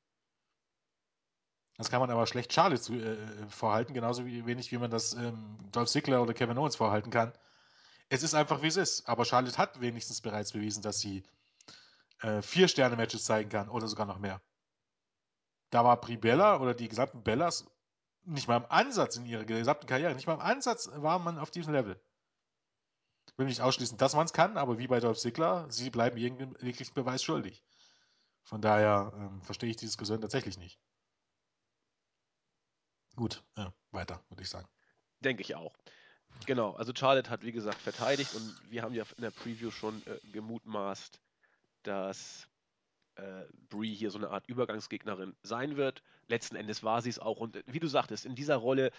Das 1.78 1.90
kann 1.90 2.00
man 2.00 2.10
aber 2.10 2.26
schlecht 2.26 2.52
Charlotte 2.52 2.82
zu, 2.82 2.94
äh, 2.94 3.48
vorhalten, 3.48 3.94
genauso 3.94 4.26
wie, 4.26 4.44
wenig 4.46 4.70
wie 4.72 4.78
man 4.78 4.90
das 4.90 5.14
ähm, 5.14 5.58
Dolph 5.72 5.88
Ziggler 5.88 6.22
oder 6.22 6.34
Kevin 6.34 6.58
Owens 6.58 6.76
vorhalten 6.76 7.10
kann 7.10 7.32
es 8.12 8.22
ist 8.22 8.34
einfach, 8.34 8.60
wie 8.60 8.66
es 8.66 8.76
ist. 8.76 9.08
Aber 9.08 9.24
Charlotte 9.24 9.56
hat 9.56 9.80
wenigstens 9.80 10.20
bereits 10.20 10.52
bewiesen, 10.52 10.82
dass 10.82 11.00
sie 11.00 11.22
äh, 12.20 12.42
vier 12.42 12.68
Sterne-Matches 12.68 13.24
zeigen 13.24 13.48
kann 13.48 13.70
oder 13.70 13.88
sogar 13.88 14.04
noch 14.04 14.18
mehr. 14.18 14.42
Da 15.70 15.82
war 15.82 15.98
Brie 15.98 16.18
Bella 16.18 16.60
oder 16.60 16.74
die 16.74 16.88
gesamten 16.88 17.22
Bellas 17.22 17.64
nicht 18.24 18.48
mal 18.48 18.58
im 18.58 18.66
Ansatz 18.68 19.16
in 19.16 19.26
ihrer 19.26 19.44
gesamten 19.44 19.86
Karriere, 19.86 20.14
nicht 20.14 20.26
mal 20.26 20.34
im 20.34 20.40
Ansatz 20.40 20.88
war 20.94 21.18
man 21.18 21.38
auf 21.38 21.50
diesem 21.50 21.72
Level. 21.72 22.00
Will 23.36 23.46
nicht 23.46 23.62
ausschließen, 23.62 23.96
dass 23.96 24.14
man 24.14 24.26
es 24.26 24.32
kann, 24.32 24.56
aber 24.56 24.78
wie 24.78 24.88
bei 24.88 25.00
Dolph 25.00 25.18
Ziggler, 25.18 25.70
sie 25.70 25.90
bleiben 25.90 26.18
jeglichen 26.18 26.94
Beweis 26.94 27.22
schuldig. 27.22 27.64
Von 28.42 28.60
daher 28.60 29.12
ähm, 29.16 29.42
verstehe 29.42 29.70
ich 29.70 29.76
die 29.76 29.86
Diskussion 29.86 30.20
tatsächlich 30.20 30.58
nicht. 30.58 30.78
Gut, 33.16 33.42
äh, 33.56 33.70
weiter, 33.90 34.22
würde 34.28 34.42
ich 34.42 34.50
sagen. 34.50 34.68
Denke 35.20 35.42
ich 35.42 35.54
auch. 35.54 35.72
Genau, 36.46 36.72
also 36.72 36.92
Charlotte 36.94 37.30
hat 37.30 37.42
wie 37.42 37.52
gesagt 37.52 37.80
verteidigt 37.80 38.34
und 38.34 38.70
wir 38.70 38.82
haben 38.82 38.94
ja 38.94 39.04
in 39.16 39.22
der 39.22 39.30
Preview 39.30 39.70
schon 39.70 40.02
äh, 40.06 40.18
gemutmaßt, 40.32 41.20
dass 41.84 42.48
äh, 43.16 43.44
Brie 43.68 43.94
hier 43.94 44.10
so 44.10 44.18
eine 44.18 44.30
Art 44.30 44.46
Übergangsgegnerin 44.48 45.34
sein 45.42 45.76
wird. 45.76 46.02
Letzten 46.28 46.56
Endes 46.56 46.82
war 46.82 47.02
sie 47.02 47.10
es 47.10 47.18
auch 47.18 47.38
und 47.38 47.56
äh, 47.56 47.62
wie 47.66 47.80
du 47.80 47.88
sagtest, 47.88 48.24
in 48.24 48.34
dieser 48.34 48.56
Rolle 48.56 48.86
äh, 48.86 48.90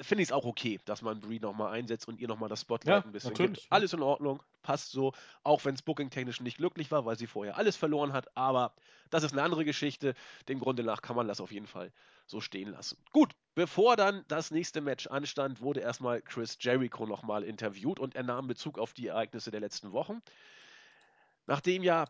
finde 0.00 0.22
ich 0.22 0.28
es 0.28 0.32
auch 0.32 0.44
okay, 0.44 0.78
dass 0.84 1.02
man 1.02 1.20
Brie 1.20 1.40
nochmal 1.40 1.72
einsetzt 1.72 2.06
und 2.08 2.20
ihr 2.20 2.28
nochmal 2.28 2.48
das 2.48 2.60
Spotlight 2.62 3.02
ja, 3.02 3.08
ein 3.08 3.12
bisschen 3.12 3.30
natürlich. 3.30 3.62
gibt. 3.62 3.72
Alles 3.72 3.92
in 3.92 4.02
Ordnung, 4.02 4.42
passt 4.62 4.92
so, 4.92 5.12
auch 5.42 5.64
wenn 5.64 5.74
es 5.74 5.82
booking-technisch 5.82 6.40
nicht 6.40 6.58
glücklich 6.58 6.90
war, 6.90 7.04
weil 7.04 7.18
sie 7.18 7.26
vorher 7.26 7.56
alles 7.56 7.76
verloren 7.76 8.12
hat, 8.12 8.36
aber 8.36 8.74
das 9.10 9.24
ist 9.24 9.32
eine 9.32 9.42
andere 9.42 9.64
Geschichte. 9.64 10.14
Dem 10.48 10.60
Grunde 10.60 10.82
nach 10.82 11.02
kann 11.02 11.16
man 11.16 11.26
das 11.26 11.40
auf 11.40 11.50
jeden 11.50 11.66
Fall 11.66 11.92
so 12.26 12.40
stehen 12.40 12.70
lassen. 12.70 12.98
Gut, 13.12 13.32
bevor 13.54 13.96
dann 13.96 14.24
das 14.28 14.50
nächste 14.50 14.80
Match 14.80 15.06
anstand, 15.06 15.60
wurde 15.60 15.80
erstmal 15.80 16.20
Chris 16.20 16.58
Jericho 16.60 17.06
nochmal 17.06 17.42
interviewt 17.42 17.98
und 17.98 18.14
er 18.14 18.22
nahm 18.22 18.46
Bezug 18.46 18.78
auf 18.78 18.92
die 18.92 19.06
Ereignisse 19.06 19.50
der 19.50 19.60
letzten 19.60 19.92
Wochen. 19.92 20.20
Nachdem 21.46 21.82
ja 21.82 22.04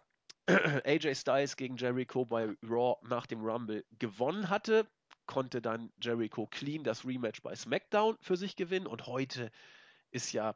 AJ 0.85 1.15
Styles 1.15 1.57
gegen 1.57 1.77
Jericho 1.77 2.25
bei 2.25 2.49
Raw 2.63 2.97
nach 3.07 3.27
dem 3.27 3.45
Rumble 3.45 3.85
gewonnen 3.99 4.49
hatte, 4.49 4.87
konnte 5.27 5.61
dann 5.61 5.93
Jericho 6.01 6.47
clean 6.47 6.83
das 6.83 7.05
Rematch 7.05 7.43
bei 7.43 7.55
SmackDown 7.55 8.17
für 8.21 8.37
sich 8.37 8.57
gewinnen 8.57 8.87
und 8.87 9.07
heute 9.07 9.51
ist 10.11 10.33
ja 10.33 10.55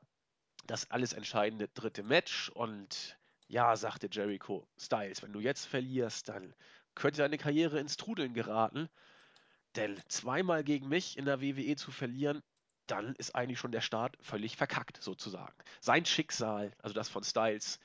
das 0.67 0.91
alles 0.91 1.13
entscheidende 1.13 1.69
dritte 1.69 2.03
Match 2.03 2.49
und 2.51 3.19
ja, 3.49 3.77
sagte 3.77 4.09
Jericho 4.11 4.67
Styles, 4.79 5.23
wenn 5.23 5.35
du 5.35 5.41
jetzt 5.41 5.67
verlierst, 5.67 6.29
dann 6.31 6.55
könnte 6.95 7.19
deine 7.19 7.37
Karriere 7.37 7.79
ins 7.79 7.99
Trudeln 7.99 8.33
geraten. 8.33 8.89
Denn 9.77 10.01
zweimal 10.09 10.65
gegen 10.65 10.89
mich 10.89 11.19
in 11.19 11.27
der 11.27 11.43
WWE 11.43 11.77
zu 11.77 11.91
verlieren, 11.91 12.43
dann 12.87 13.15
ist 13.17 13.35
eigentlich 13.35 13.59
schon 13.59 13.73
der 13.73 13.81
Start 13.81 14.17
völlig 14.21 14.57
verkackt, 14.57 15.03
sozusagen. 15.03 15.55
Sein 15.81 16.07
Schicksal, 16.07 16.73
also 16.79 16.95
das 16.95 17.09
von 17.09 17.25
Styles, 17.25 17.79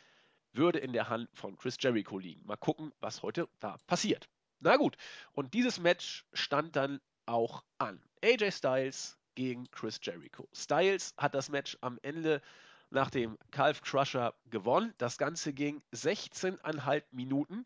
würde 0.57 0.79
in 0.79 0.93
der 0.93 1.09
Hand 1.09 1.29
von 1.33 1.57
Chris 1.57 1.77
Jericho 1.79 2.17
liegen. 2.17 2.45
Mal 2.45 2.57
gucken, 2.57 2.91
was 2.99 3.23
heute 3.23 3.47
da 3.59 3.77
passiert. 3.87 4.29
Na 4.59 4.75
gut, 4.75 4.97
und 5.33 5.53
dieses 5.53 5.79
Match 5.79 6.25
stand 6.33 6.75
dann 6.75 6.99
auch 7.25 7.63
an. 7.77 8.01
AJ 8.23 8.51
Styles 8.51 9.17
gegen 9.35 9.69
Chris 9.69 9.99
Jericho. 10.01 10.49
Styles 10.53 11.13
hat 11.17 11.35
das 11.35 11.49
Match 11.49 11.77
am 11.81 11.99
Ende 12.01 12.41
nach 12.89 13.09
dem 13.09 13.37
Calf 13.51 13.81
Crusher 13.81 14.33
gewonnen. 14.49 14.93
Das 14.97 15.17
Ganze 15.17 15.53
ging 15.53 15.83
16,5 15.93 17.03
Minuten 17.11 17.65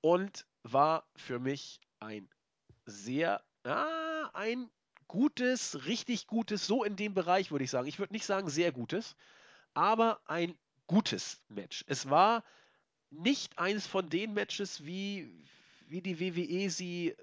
und 0.00 0.46
war 0.62 1.08
für 1.16 1.38
mich 1.38 1.80
ein 2.00 2.28
sehr, 2.84 3.42
ah, 3.64 4.30
ein 4.34 4.70
gutes, 5.08 5.86
richtig 5.86 6.26
gutes, 6.26 6.66
so 6.66 6.84
in 6.84 6.96
dem 6.96 7.14
Bereich 7.14 7.50
würde 7.50 7.64
ich 7.64 7.70
sagen. 7.70 7.88
Ich 7.88 7.98
würde 7.98 8.12
nicht 8.12 8.26
sagen 8.26 8.48
sehr 8.48 8.72
gutes, 8.72 9.16
aber 9.74 10.20
ein 10.26 10.56
gutes 10.86 11.40
Match. 11.48 11.84
Es 11.88 12.08
war 12.10 12.44
nicht 13.10 13.58
eines 13.58 13.86
von 13.86 14.08
den 14.08 14.34
Matches, 14.34 14.84
wie, 14.84 15.30
wie 15.88 16.00
die 16.00 16.20
WWE 16.20 16.70
sie 16.70 17.16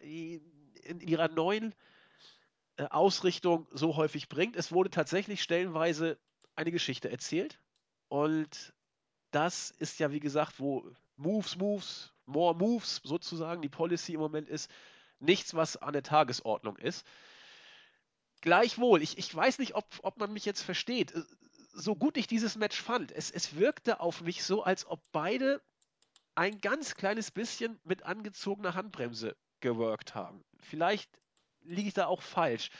in 0.00 1.00
ihrer 1.00 1.28
neuen 1.28 1.74
äh, 2.76 2.84
Ausrichtung 2.84 3.66
so 3.70 3.96
häufig 3.96 4.28
bringt. 4.28 4.56
Es 4.56 4.72
wurde 4.72 4.90
tatsächlich 4.90 5.42
stellenweise 5.42 6.18
eine 6.56 6.72
Geschichte 6.72 7.10
erzählt 7.10 7.58
und 8.08 8.72
das 9.30 9.70
ist 9.70 9.98
ja, 9.98 10.12
wie 10.12 10.20
gesagt, 10.20 10.60
wo 10.60 10.88
Moves, 11.16 11.56
Moves, 11.56 12.12
more 12.26 12.54
Moves 12.54 13.00
sozusagen 13.02 13.62
die 13.62 13.68
Policy 13.68 14.14
im 14.14 14.20
Moment 14.20 14.48
ist, 14.48 14.70
nichts, 15.18 15.54
was 15.54 15.76
an 15.76 15.92
der 15.92 16.02
Tagesordnung 16.02 16.76
ist. 16.76 17.06
Gleichwohl, 18.40 19.02
ich, 19.02 19.18
ich 19.18 19.34
weiß 19.34 19.58
nicht, 19.58 19.74
ob, 19.74 19.86
ob 20.02 20.18
man 20.18 20.32
mich 20.32 20.44
jetzt 20.44 20.62
versteht. 20.62 21.14
So 21.76 21.96
gut 21.96 22.16
ich 22.16 22.26
dieses 22.28 22.56
Match 22.56 22.80
fand, 22.80 23.10
es, 23.10 23.30
es 23.30 23.56
wirkte 23.56 24.00
auf 24.00 24.20
mich 24.22 24.44
so, 24.44 24.62
als 24.62 24.86
ob 24.86 25.00
beide 25.10 25.60
ein 26.36 26.60
ganz 26.60 26.94
kleines 26.94 27.30
bisschen 27.30 27.80
mit 27.84 28.04
angezogener 28.04 28.74
Handbremse 28.74 29.36
geworkt 29.60 30.14
haben. 30.14 30.44
Vielleicht 30.60 31.10
liege 31.62 31.88
ich 31.88 31.94
da 31.94 32.06
auch 32.06 32.22
falsch. 32.22 32.70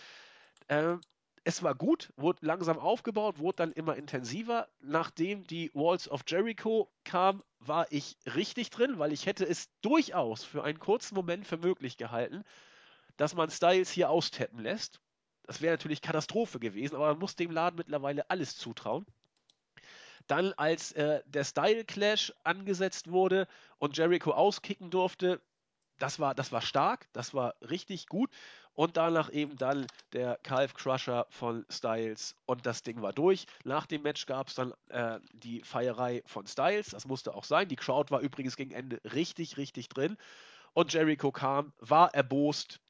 Ähm, 0.68 1.00
es 1.42 1.62
war 1.62 1.74
gut, 1.74 2.12
wurde 2.16 2.46
langsam 2.46 2.78
aufgebaut, 2.78 3.38
wurde 3.38 3.56
dann 3.56 3.72
immer 3.72 3.96
intensiver. 3.96 4.68
Nachdem 4.80 5.44
die 5.44 5.70
Walls 5.74 6.08
of 6.08 6.22
Jericho 6.26 6.90
kam, 7.04 7.42
war 7.58 7.90
ich 7.90 8.16
richtig 8.34 8.70
drin, 8.70 8.98
weil 8.98 9.12
ich 9.12 9.26
hätte 9.26 9.44
es 9.44 9.68
durchaus 9.82 10.44
für 10.44 10.64
einen 10.64 10.78
kurzen 10.78 11.14
Moment 11.14 11.46
für 11.46 11.58
möglich 11.58 11.96
gehalten, 11.96 12.44
dass 13.16 13.34
man 13.34 13.50
Styles 13.50 13.90
hier 13.90 14.08
austappen 14.08 14.60
lässt. 14.60 15.00
Das 15.46 15.60
wäre 15.60 15.74
natürlich 15.74 16.02
Katastrophe 16.02 16.58
gewesen, 16.58 16.96
aber 16.96 17.08
man 17.08 17.18
muss 17.18 17.36
dem 17.36 17.50
Laden 17.50 17.76
mittlerweile 17.76 18.28
alles 18.30 18.56
zutrauen. 18.56 19.06
Dann, 20.26 20.54
als 20.54 20.92
äh, 20.92 21.22
der 21.26 21.44
Style 21.44 21.84
Clash 21.84 22.32
angesetzt 22.44 23.10
wurde 23.10 23.46
und 23.78 23.96
Jericho 23.96 24.32
auskicken 24.32 24.90
durfte, 24.90 25.40
das 25.98 26.18
war, 26.18 26.34
das 26.34 26.50
war 26.50 26.62
stark, 26.62 27.08
das 27.12 27.34
war 27.34 27.54
richtig 27.60 28.06
gut. 28.06 28.30
Und 28.72 28.96
danach 28.96 29.30
eben 29.30 29.56
dann 29.56 29.86
der 30.12 30.38
Calf 30.42 30.74
Crusher 30.74 31.26
von 31.30 31.64
Styles 31.70 32.34
und 32.44 32.66
das 32.66 32.82
Ding 32.82 33.02
war 33.02 33.12
durch. 33.12 33.46
Nach 33.62 33.86
dem 33.86 34.02
Match 34.02 34.26
gab 34.26 34.48
es 34.48 34.54
dann 34.56 34.74
äh, 34.88 35.20
die 35.32 35.62
Feierei 35.62 36.22
von 36.26 36.46
Styles, 36.46 36.88
das 36.88 37.06
musste 37.06 37.34
auch 37.34 37.44
sein. 37.44 37.68
Die 37.68 37.76
Crowd 37.76 38.10
war 38.10 38.20
übrigens 38.20 38.56
gegen 38.56 38.72
Ende 38.72 39.00
richtig, 39.04 39.58
richtig 39.58 39.88
drin. 39.90 40.16
Und 40.72 40.92
Jericho 40.92 41.30
kam, 41.30 41.72
war 41.78 42.12
erbost 42.14 42.80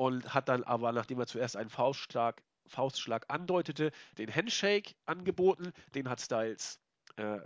und 0.00 0.32
hat 0.32 0.48
dann 0.48 0.64
aber, 0.64 0.92
nachdem 0.92 1.20
er 1.20 1.26
zuerst 1.26 1.58
einen 1.58 1.68
Faustschlag, 1.68 2.42
Faustschlag 2.66 3.26
andeutete, 3.28 3.92
den 4.16 4.34
Handshake 4.34 4.94
angeboten. 5.04 5.74
Den 5.94 6.08
hat 6.08 6.22
Styles 6.22 6.80
äh, 7.16 7.38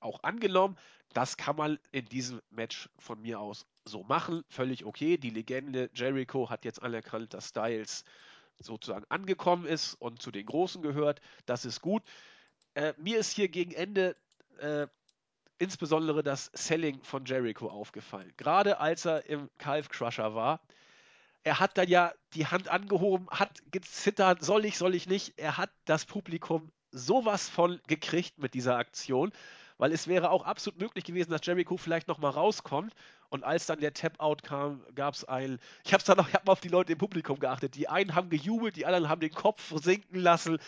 auch 0.00 0.22
angenommen. 0.22 0.76
Das 1.14 1.38
kann 1.38 1.56
man 1.56 1.78
in 1.92 2.04
diesem 2.04 2.42
Match 2.50 2.90
von 2.98 3.22
mir 3.22 3.40
aus 3.40 3.64
so 3.86 4.02
machen. 4.02 4.44
Völlig 4.50 4.84
okay. 4.84 5.16
Die 5.16 5.30
Legende 5.30 5.88
Jericho 5.94 6.50
hat 6.50 6.66
jetzt 6.66 6.82
anerkannt, 6.82 7.32
dass 7.32 7.48
Styles 7.48 8.04
sozusagen 8.60 9.06
angekommen 9.08 9.64
ist 9.64 9.94
und 9.94 10.20
zu 10.20 10.30
den 10.30 10.44
Großen 10.44 10.82
gehört. 10.82 11.22
Das 11.46 11.64
ist 11.64 11.80
gut. 11.80 12.02
Äh, 12.74 12.92
mir 12.98 13.16
ist 13.16 13.32
hier 13.32 13.48
gegen 13.48 13.72
Ende 13.72 14.14
äh, 14.58 14.88
insbesondere 15.56 16.22
das 16.22 16.50
Selling 16.52 17.02
von 17.02 17.24
Jericho 17.24 17.70
aufgefallen. 17.70 18.30
Gerade 18.36 18.78
als 18.78 19.06
er 19.06 19.24
im 19.24 19.48
Calf 19.56 19.88
Crusher 19.88 20.34
war. 20.34 20.60
Er 21.44 21.60
hat 21.60 21.78
dann 21.78 21.88
ja 21.88 22.12
die 22.34 22.46
Hand 22.46 22.68
angehoben, 22.68 23.28
hat 23.30 23.62
gezittert, 23.70 24.42
soll 24.42 24.64
ich, 24.64 24.78
soll 24.78 24.94
ich 24.94 25.06
nicht. 25.06 25.34
Er 25.38 25.56
hat 25.56 25.70
das 25.84 26.04
Publikum 26.04 26.72
sowas 26.90 27.48
von 27.48 27.80
gekriegt 27.86 28.38
mit 28.38 28.54
dieser 28.54 28.76
Aktion 28.76 29.32
weil 29.78 29.92
es 29.92 30.06
wäre 30.06 30.30
auch 30.30 30.44
absolut 30.44 30.80
möglich 30.80 31.04
gewesen, 31.04 31.30
dass 31.30 31.44
Jericho 31.44 31.76
vielleicht 31.76 32.08
nochmal 32.08 32.30
rauskommt. 32.32 32.94
Und 33.28 33.44
als 33.44 33.66
dann 33.66 33.80
der 33.80 33.92
Tap-Out 33.92 34.42
kam, 34.42 34.84
gab 34.94 35.14
es 35.14 35.24
ein. 35.24 35.58
Ich 35.84 35.92
habe 35.92 36.04
dann 36.04 36.20
auch 36.20 36.28
ich 36.28 36.34
hab 36.34 36.48
auf 36.48 36.60
die 36.60 36.68
Leute 36.68 36.92
im 36.92 36.98
Publikum 36.98 37.38
geachtet. 37.38 37.74
Die 37.74 37.88
einen 37.88 38.14
haben 38.14 38.30
gejubelt, 38.30 38.76
die 38.76 38.86
anderen 38.86 39.08
haben 39.08 39.20
den 39.20 39.32
Kopf 39.32 39.72
sinken 39.82 40.20
lassen. 40.20 40.58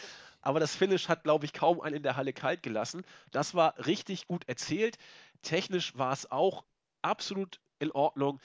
Aber 0.43 0.61
das 0.61 0.74
Finish 0.74 1.09
hat, 1.09 1.24
glaube 1.24 1.45
ich, 1.45 1.53
kaum 1.53 1.81
einen 1.81 1.97
in 1.97 2.03
der 2.03 2.16
Halle 2.16 2.33
kalt 2.33 2.62
gelassen. 2.62 3.05
Das 3.31 3.55
war 3.55 3.74
richtig 3.87 4.27
gut 4.27 4.49
erzählt. 4.49 4.99
Technisch 5.43 5.97
war 5.97 6.12
es 6.12 6.31
auch 6.31 6.64
absolut 7.03 7.61
in 7.79 7.93
Ordnung. 7.93 8.41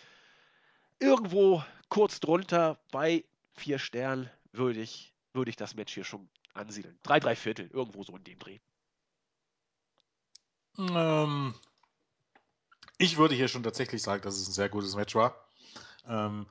Irgendwo 0.99 1.63
kurz 1.91 2.21
drunter 2.21 2.79
bei 2.91 3.25
vier 3.53 3.77
Sternen 3.77 4.31
würde 4.53 4.79
ich, 4.79 5.13
würde 5.33 5.49
ich 5.49 5.57
das 5.57 5.75
Match 5.75 5.93
hier 5.93 6.05
schon 6.05 6.27
ansiedeln. 6.53 6.97
Drei, 7.03 7.19
drei 7.19 7.35
Viertel, 7.35 7.69
irgendwo 7.71 8.03
so 8.03 8.15
in 8.15 8.23
dem 8.23 8.39
Dreh. 8.39 8.59
Ähm, 10.79 11.53
ich 12.97 13.17
würde 13.17 13.35
hier 13.35 13.49
schon 13.49 13.61
tatsächlich 13.61 14.01
sagen, 14.01 14.23
dass 14.23 14.37
es 14.37 14.47
ein 14.47 14.53
sehr 14.53 14.69
gutes 14.69 14.95
Match 14.95 15.13
war. 15.15 15.35
Ähm, 16.07 16.47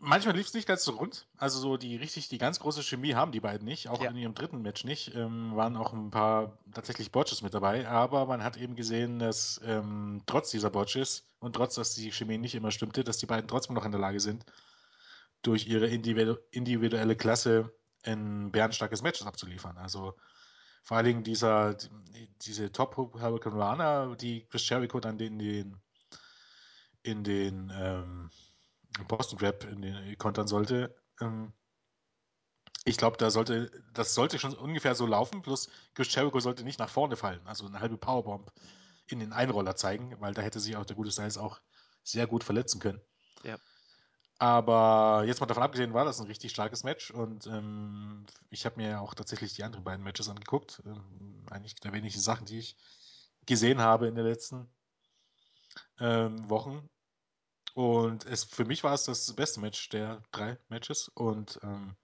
manchmal 0.00 0.36
lief 0.36 0.46
es 0.46 0.54
nicht 0.54 0.68
ganz 0.68 0.84
so 0.84 0.92
rund. 0.92 1.26
Also 1.36 1.58
so 1.58 1.76
die 1.76 1.96
richtig, 1.96 2.28
die 2.28 2.38
ganz 2.38 2.60
große 2.60 2.82
Chemie 2.82 3.14
haben 3.14 3.32
die 3.32 3.40
beiden 3.40 3.66
nicht, 3.66 3.88
auch 3.88 4.02
ja. 4.02 4.10
in 4.10 4.16
ihrem 4.16 4.34
dritten 4.34 4.62
Match 4.62 4.84
nicht. 4.84 5.14
Ähm, 5.14 5.56
waren 5.56 5.76
auch 5.76 5.92
ein 5.92 6.10
paar 6.10 6.58
tatsächlich 6.72 7.12
Botches 7.12 7.42
mit 7.42 7.54
dabei, 7.54 7.88
aber 7.88 8.26
man 8.26 8.42
hat 8.42 8.56
eben 8.56 8.76
gesehen, 8.76 9.18
dass 9.18 9.60
ähm, 9.64 10.22
trotz 10.26 10.50
dieser 10.50 10.70
Botches 10.70 11.24
und 11.40 11.54
trotz, 11.54 11.74
dass 11.74 11.94
die 11.94 12.12
Chemie 12.12 12.38
nicht 12.38 12.54
immer 12.54 12.70
stimmte, 12.70 13.04
dass 13.04 13.18
die 13.18 13.26
beiden 13.26 13.48
trotzdem 13.48 13.74
noch 13.74 13.84
in 13.84 13.92
der 13.92 14.00
Lage 14.00 14.20
sind, 14.20 14.44
durch 15.42 15.66
ihre 15.66 15.86
individuelle 15.86 17.16
Klasse 17.16 17.72
ein 18.04 18.50
bärenstarkes 18.50 19.02
Match 19.02 19.22
abzuliefern. 19.22 19.76
Also 19.76 20.14
vor 20.82 20.96
allen 20.96 21.06
Dingen 21.06 21.24
dieser, 21.24 21.76
diese 22.42 22.72
Top 22.72 22.96
Hurricane 22.96 23.52
Runner, 23.52 24.16
die 24.16 24.46
Chris 24.46 24.68
Jericho 24.68 25.00
dann 25.00 25.18
in 25.18 25.38
den, 25.38 25.76
in 27.02 27.24
den 27.24 27.72
ähm, 27.74 28.30
Boston 29.06 29.38
Rap 29.38 29.64
in 29.64 29.82
den, 29.82 30.18
kontern 30.18 30.48
sollte. 30.48 30.94
Ähm, 31.20 31.52
ich 32.84 32.96
glaube, 32.96 33.16
da 33.16 33.30
sollte, 33.30 33.70
das 33.92 34.14
sollte 34.14 34.38
schon 34.38 34.54
ungefähr 34.54 34.94
so 34.94 35.06
laufen, 35.06 35.42
plus 35.42 35.68
Chris 35.94 36.14
Jericho 36.14 36.40
sollte 36.40 36.64
nicht 36.64 36.78
nach 36.78 36.88
vorne 36.88 37.16
fallen, 37.16 37.46
also 37.46 37.66
eine 37.66 37.80
halbe 37.80 37.98
Powerbomb 37.98 38.50
in 39.06 39.20
den 39.20 39.32
Einroller 39.32 39.76
zeigen, 39.76 40.18
weil 40.20 40.34
da 40.34 40.42
hätte 40.42 40.60
sich 40.60 40.76
auch 40.76 40.86
der 40.86 40.96
gute 40.96 41.10
Styles 41.10 41.38
auch 41.38 41.60
sehr 42.02 42.26
gut 42.26 42.44
verletzen 42.44 42.80
können. 42.80 43.00
Ja. 43.42 43.58
Aber 44.38 45.24
jetzt 45.26 45.40
mal 45.40 45.46
davon 45.46 45.64
abgesehen, 45.64 45.94
war 45.94 46.04
das 46.04 46.20
ein 46.20 46.26
richtig 46.26 46.52
starkes 46.52 46.84
Match 46.84 47.10
und 47.10 47.46
ähm, 47.46 48.24
ich 48.50 48.64
habe 48.64 48.76
mir 48.76 49.00
auch 49.00 49.14
tatsächlich 49.14 49.54
die 49.54 49.64
anderen 49.64 49.84
beiden 49.84 50.04
Matches 50.04 50.28
angeguckt. 50.28 50.80
Ähm, 50.86 51.44
eigentlich 51.50 51.74
der 51.76 51.92
wenigen 51.92 52.20
Sachen, 52.20 52.46
die 52.46 52.60
ich 52.60 52.76
gesehen 53.46 53.80
habe 53.80 54.06
in 54.06 54.14
den 54.14 54.24
letzten 54.24 54.68
ähm, 55.98 56.48
Wochen. 56.48 56.88
Und 57.78 58.26
es, 58.26 58.42
für 58.42 58.64
mich 58.64 58.82
war 58.82 58.92
es 58.92 59.04
das 59.04 59.32
beste 59.34 59.60
Match 59.60 59.88
der 59.90 60.20
drei 60.32 60.58
Matches. 60.68 61.12
Und 61.14 61.60
ähm, 61.62 61.94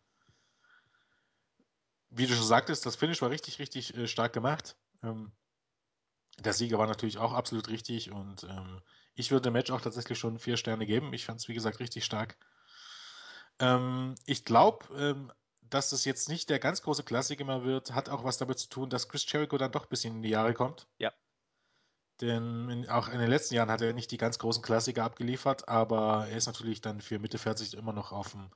wie 2.11 2.29
du 2.29 2.35
schon 2.35 2.47
sagtest, 2.47 2.87
das 2.87 2.95
Finish 2.95 3.20
war 3.22 3.31
richtig, 3.31 3.59
richtig 3.59 3.93
äh, 3.97 4.07
stark 4.07 4.33
gemacht. 4.33 4.77
Ähm, 5.03 5.33
der 6.39 6.53
Sieger 6.53 6.79
war 6.79 6.87
natürlich 6.87 7.18
auch 7.18 7.33
absolut 7.33 7.66
richtig 7.66 8.12
und 8.12 8.45
ähm, 8.45 8.83
ich 9.16 9.33
würde 9.33 9.49
dem 9.49 9.55
Match 9.55 9.72
auch 9.72 9.81
tatsächlich 9.81 10.16
schon 10.16 10.39
vier 10.39 10.57
Sterne 10.57 10.87
geben. 10.87 11.12
Ich 11.12 11.25
fand 11.25 11.41
es, 11.41 11.49
wie 11.49 11.55
gesagt, 11.55 11.81
richtig 11.81 12.05
stark. 12.05 12.37
Ähm, 13.59 14.14
ich 14.27 14.45
glaube, 14.45 14.87
ähm, 14.97 15.33
dass 15.61 15.91
es 15.91 16.05
jetzt 16.05 16.29
nicht 16.29 16.51
der 16.51 16.61
ganz 16.61 16.83
große 16.83 17.03
Klassiker 17.03 17.45
mehr 17.45 17.64
wird, 17.64 17.93
hat 17.97 18.09
auch 18.09 18.22
was 18.22 18.39
damit 18.39 18.61
zu 18.61 18.68
tun, 18.68 18.91
dass 18.91 19.09
Chris 19.09 19.27
Jericho 19.27 19.59
dann 19.59 19.72
doch 19.72 19.87
ein 19.87 19.91
bisschen 19.91 20.14
in 20.14 20.22
die 20.22 20.29
Jahre 20.29 20.55
kommt. 20.55 20.87
Ja. 20.99 21.12
Denn 22.21 22.69
in, 22.71 22.89
auch 22.89 23.09
in 23.09 23.19
den 23.21 23.29
letzten 23.31 23.55
Jahren 23.55 23.71
hat 23.71 23.81
er 23.81 23.93
nicht 23.93 24.11
die 24.11 24.17
ganz 24.17 24.39
großen 24.39 24.62
Klassiker 24.62 25.05
abgeliefert, 25.05 25.69
aber 25.69 26.27
er 26.29 26.37
ist 26.37 26.47
natürlich 26.47 26.81
dann 26.81 27.01
für 27.01 27.19
Mitte 27.21 27.39
40 27.39 27.75
immer 27.75 27.93
noch 27.93 28.12
auf 28.12 28.35
einem 28.35 28.51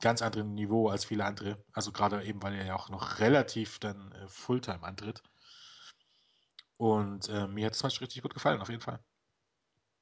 ganz 0.00 0.22
anderen 0.22 0.54
Niveau 0.54 0.88
als 0.88 1.04
viele 1.06 1.24
andere. 1.24 1.64
Also 1.72 1.92
gerade 1.92 2.24
eben, 2.24 2.42
weil 2.42 2.54
er 2.54 2.66
ja 2.66 2.76
auch 2.76 2.90
noch 2.90 3.20
relativ 3.20 3.78
dann 3.80 4.12
äh, 4.12 4.28
Fulltime 4.28 4.82
antritt. 4.84 5.22
Und 6.76 7.30
äh, 7.30 7.46
mir 7.48 7.64
hat 7.66 7.72
es 7.74 7.82
Match 7.82 8.00
richtig 8.02 8.20
gut 8.22 8.34
gefallen, 8.34 8.60
auf 8.60 8.68
jeden 8.68 8.82
Fall. 8.82 9.02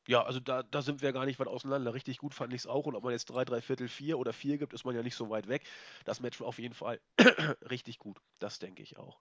Ja, 0.08 0.22
also 0.24 0.40
da, 0.40 0.62
da 0.62 0.82
sind 0.82 1.02
wir 1.02 1.12
gar 1.12 1.24
nicht 1.26 1.38
weit 1.38 1.46
auseinander. 1.48 1.94
Richtig 1.94 2.18
gut 2.18 2.34
fand 2.34 2.52
ich 2.52 2.60
es 2.62 2.66
auch. 2.66 2.86
Und 2.86 2.94
ob 2.96 3.04
man 3.04 3.12
jetzt 3.12 3.26
drei, 3.26 3.44
drei 3.44 3.60
Viertel, 3.60 3.86
vier 3.88 4.18
oder 4.18 4.32
vier 4.32 4.58
gibt, 4.58 4.72
ist 4.72 4.84
man 4.84 4.94
ja 4.94 5.02
nicht 5.02 5.14
so 5.14 5.30
weit 5.30 5.46
weg. 5.48 5.66
Das 6.04 6.20
Match 6.20 6.40
war 6.40 6.46
auf 6.48 6.58
jeden 6.58 6.74
Fall 6.74 7.00
richtig 7.70 7.98
gut. 7.98 8.20
Das 8.38 8.58
denke 8.58 8.82
ich 8.82 8.96
auch. 8.98 9.20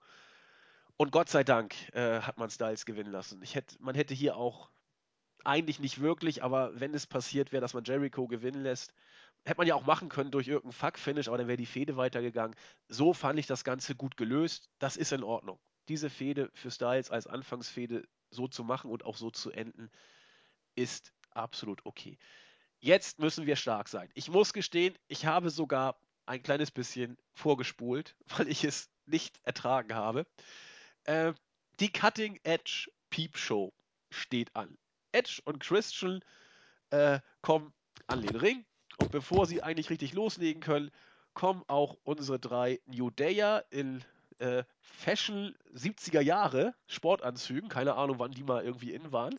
Und 1.00 1.12
Gott 1.12 1.30
sei 1.30 1.44
Dank 1.44 1.74
äh, 1.94 2.20
hat 2.20 2.36
man 2.36 2.50
Styles 2.50 2.84
gewinnen 2.84 3.10
lassen. 3.10 3.40
Hätte, 3.40 3.74
man 3.80 3.94
hätte 3.94 4.12
hier 4.12 4.36
auch 4.36 4.68
eigentlich 5.46 5.80
nicht 5.80 6.02
wirklich, 6.02 6.42
aber 6.42 6.78
wenn 6.78 6.92
es 6.92 7.06
passiert 7.06 7.52
wäre, 7.52 7.62
dass 7.62 7.72
man 7.72 7.84
Jericho 7.84 8.28
gewinnen 8.28 8.62
lässt, 8.62 8.92
hätte 9.46 9.56
man 9.56 9.66
ja 9.66 9.76
auch 9.76 9.86
machen 9.86 10.10
können 10.10 10.30
durch 10.30 10.46
irgendeinen 10.46 10.74
Fuck-Finish, 10.74 11.28
aber 11.28 11.38
dann 11.38 11.48
wäre 11.48 11.56
die 11.56 11.64
Fehde 11.64 11.96
weitergegangen. 11.96 12.54
So 12.88 13.14
fand 13.14 13.38
ich 13.38 13.46
das 13.46 13.64
Ganze 13.64 13.94
gut 13.94 14.18
gelöst. 14.18 14.68
Das 14.78 14.98
ist 14.98 15.12
in 15.12 15.24
Ordnung 15.24 15.58
diese 15.88 16.10
Fehde 16.10 16.50
für 16.52 16.70
Styles 16.70 17.10
als 17.10 17.26
Anfangsfehde 17.26 18.06
so 18.28 18.46
zu 18.46 18.62
machen 18.62 18.90
und 18.90 19.02
auch 19.06 19.16
so 19.16 19.30
zu 19.30 19.50
enden, 19.52 19.90
ist 20.74 21.14
absolut 21.30 21.80
okay. 21.86 22.18
jetzt 22.78 23.20
müssen 23.20 23.46
wir 23.46 23.56
stark 23.56 23.88
sein. 23.88 24.10
Ich 24.12 24.28
muss 24.28 24.52
gestehen, 24.52 24.98
ich 25.08 25.24
habe 25.24 25.48
sogar 25.48 25.98
ein 26.26 26.42
kleines 26.42 26.70
bisschen 26.70 27.16
vorgespult, 27.32 28.16
weil 28.36 28.48
ich 28.48 28.64
es 28.64 28.90
nicht 29.06 29.40
ertragen 29.44 29.94
habe. 29.94 30.26
Äh, 31.10 31.34
die 31.80 31.92
Cutting 31.92 32.38
Edge 32.44 32.88
Peep 33.10 33.36
Show 33.36 33.72
steht 34.10 34.54
an. 34.54 34.78
Edge 35.10 35.42
und 35.44 35.58
Christian 35.58 36.20
äh, 36.90 37.18
kommen 37.42 37.72
an 38.06 38.22
den 38.22 38.36
Ring 38.36 38.64
und 38.98 39.10
bevor 39.10 39.46
sie 39.46 39.60
eigentlich 39.60 39.90
richtig 39.90 40.12
loslegen 40.12 40.62
können, 40.62 40.92
kommen 41.34 41.64
auch 41.66 41.96
unsere 42.04 42.38
drei 42.38 42.78
New 42.86 43.10
Dayer 43.10 43.64
in 43.70 44.04
äh, 44.38 44.62
Fashion 44.80 45.56
70er 45.74 46.20
Jahre 46.20 46.74
Sportanzügen, 46.86 47.68
keine 47.68 47.96
Ahnung, 47.96 48.20
wann 48.20 48.30
die 48.30 48.44
mal 48.44 48.64
irgendwie 48.64 48.92
in 48.92 49.10
waren. 49.10 49.36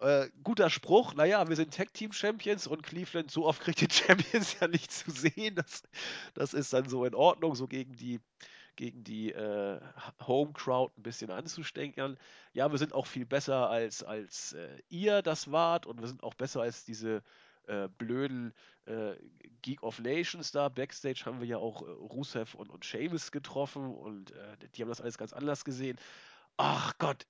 Äh, 0.00 0.28
guter 0.42 0.68
Spruch, 0.68 1.14
naja, 1.14 1.48
wir 1.48 1.56
sind 1.56 1.72
Tag-Team-Champions 1.72 2.66
und 2.66 2.82
Cleveland, 2.82 3.30
so 3.30 3.46
oft 3.46 3.62
kriegt 3.62 3.80
die 3.80 3.88
Champions 3.90 4.60
ja 4.60 4.68
nicht 4.68 4.92
zu 4.92 5.10
sehen. 5.10 5.54
Das, 5.54 5.82
das 6.34 6.52
ist 6.52 6.74
dann 6.74 6.90
so 6.90 7.06
in 7.06 7.14
Ordnung, 7.14 7.54
so 7.54 7.66
gegen 7.68 7.94
die, 7.94 8.20
gegen 8.76 9.04
die 9.04 9.32
äh, 9.32 9.80
Home-Crowd 10.26 10.92
ein 10.96 11.02
bisschen 11.02 11.30
anzustenkern. 11.30 12.18
Ja, 12.52 12.70
wir 12.70 12.78
sind 12.78 12.92
auch 12.92 13.06
viel 13.06 13.26
besser 13.26 13.70
als, 13.70 14.02
als 14.02 14.52
äh, 14.52 14.82
ihr 14.88 15.22
das 15.22 15.50
wart 15.50 15.86
und 15.86 16.00
wir 16.00 16.08
sind 16.08 16.22
auch 16.22 16.34
besser 16.34 16.62
als 16.62 16.84
diese 16.84 17.22
äh, 17.66 17.88
blöden 17.98 18.52
äh, 18.86 19.14
Geek 19.62 19.82
of 19.82 19.98
Nations 20.00 20.52
da. 20.52 20.68
Backstage 20.68 21.22
haben 21.24 21.40
wir 21.40 21.46
ja 21.46 21.56
auch 21.56 21.82
äh, 21.82 21.90
Rusev 21.90 22.54
und, 22.54 22.70
und 22.70 22.84
Sheamus 22.84 23.32
getroffen 23.32 23.94
und 23.94 24.32
äh, 24.32 24.56
die 24.74 24.82
haben 24.82 24.88
das 24.88 25.00
alles 25.00 25.16
ganz 25.16 25.32
anders 25.32 25.64
gesehen. 25.64 25.98
Ach 26.56 26.96
Gott, 26.98 27.26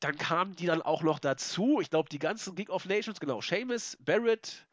dann 0.00 0.16
kamen 0.16 0.56
die 0.56 0.66
dann 0.66 0.82
auch 0.82 1.02
noch 1.02 1.18
dazu. 1.18 1.80
Ich 1.80 1.90
glaube, 1.90 2.08
die 2.08 2.18
ganzen 2.18 2.54
Geek 2.54 2.70
of 2.70 2.86
Nations, 2.86 3.20
genau, 3.20 3.40
Sheamus, 3.40 3.96
Barrett, 4.00 4.66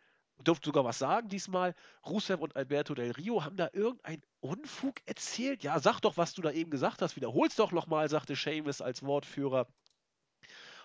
durfte 0.43 0.67
sogar 0.67 0.85
was 0.85 0.99
sagen 0.99 1.29
diesmal. 1.29 1.75
Rusev 2.05 2.41
und 2.41 2.55
Alberto 2.55 2.93
Del 2.93 3.11
Rio 3.11 3.43
haben 3.43 3.57
da 3.57 3.69
irgendeinen 3.73 4.23
Unfug 4.39 4.95
erzählt. 5.05 5.63
Ja, 5.63 5.79
sag 5.79 5.99
doch, 6.01 6.17
was 6.17 6.33
du 6.33 6.41
da 6.41 6.51
eben 6.51 6.71
gesagt 6.71 7.01
hast. 7.01 7.15
Wiederhol's 7.15 7.55
doch 7.55 7.71
nochmal, 7.71 8.09
sagte 8.09 8.35
Sheamus 8.35 8.81
als 8.81 9.03
Wortführer. 9.03 9.67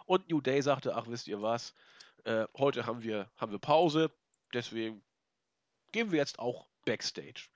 Und 0.07 0.31
New 0.31 0.41
Day 0.41 0.63
sagte, 0.63 0.95
ach, 0.95 1.07
wisst 1.09 1.27
ihr 1.27 1.43
was? 1.43 1.75
Äh, 2.25 2.47
heute 2.57 2.87
haben 2.87 3.03
wir, 3.03 3.31
haben 3.37 3.53
wir 3.53 3.59
Pause, 3.59 4.11
deswegen 4.53 5.03
gehen 5.93 6.11
wir 6.11 6.19
jetzt 6.19 6.39
auch 6.39 6.69
Backstage. 6.85 7.49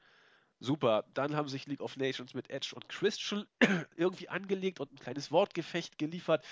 Super, 0.58 1.04
dann 1.14 1.34
haben 1.34 1.48
sich 1.48 1.66
League 1.66 1.80
of 1.80 1.96
Nations 1.96 2.34
mit 2.34 2.50
Edge 2.50 2.72
und 2.74 2.88
Christian 2.88 3.46
irgendwie 3.96 4.28
angelegt 4.28 4.78
und 4.78 4.92
ein 4.92 4.98
kleines 4.98 5.32
Wortgefecht 5.32 5.96
geliefert. 5.96 6.44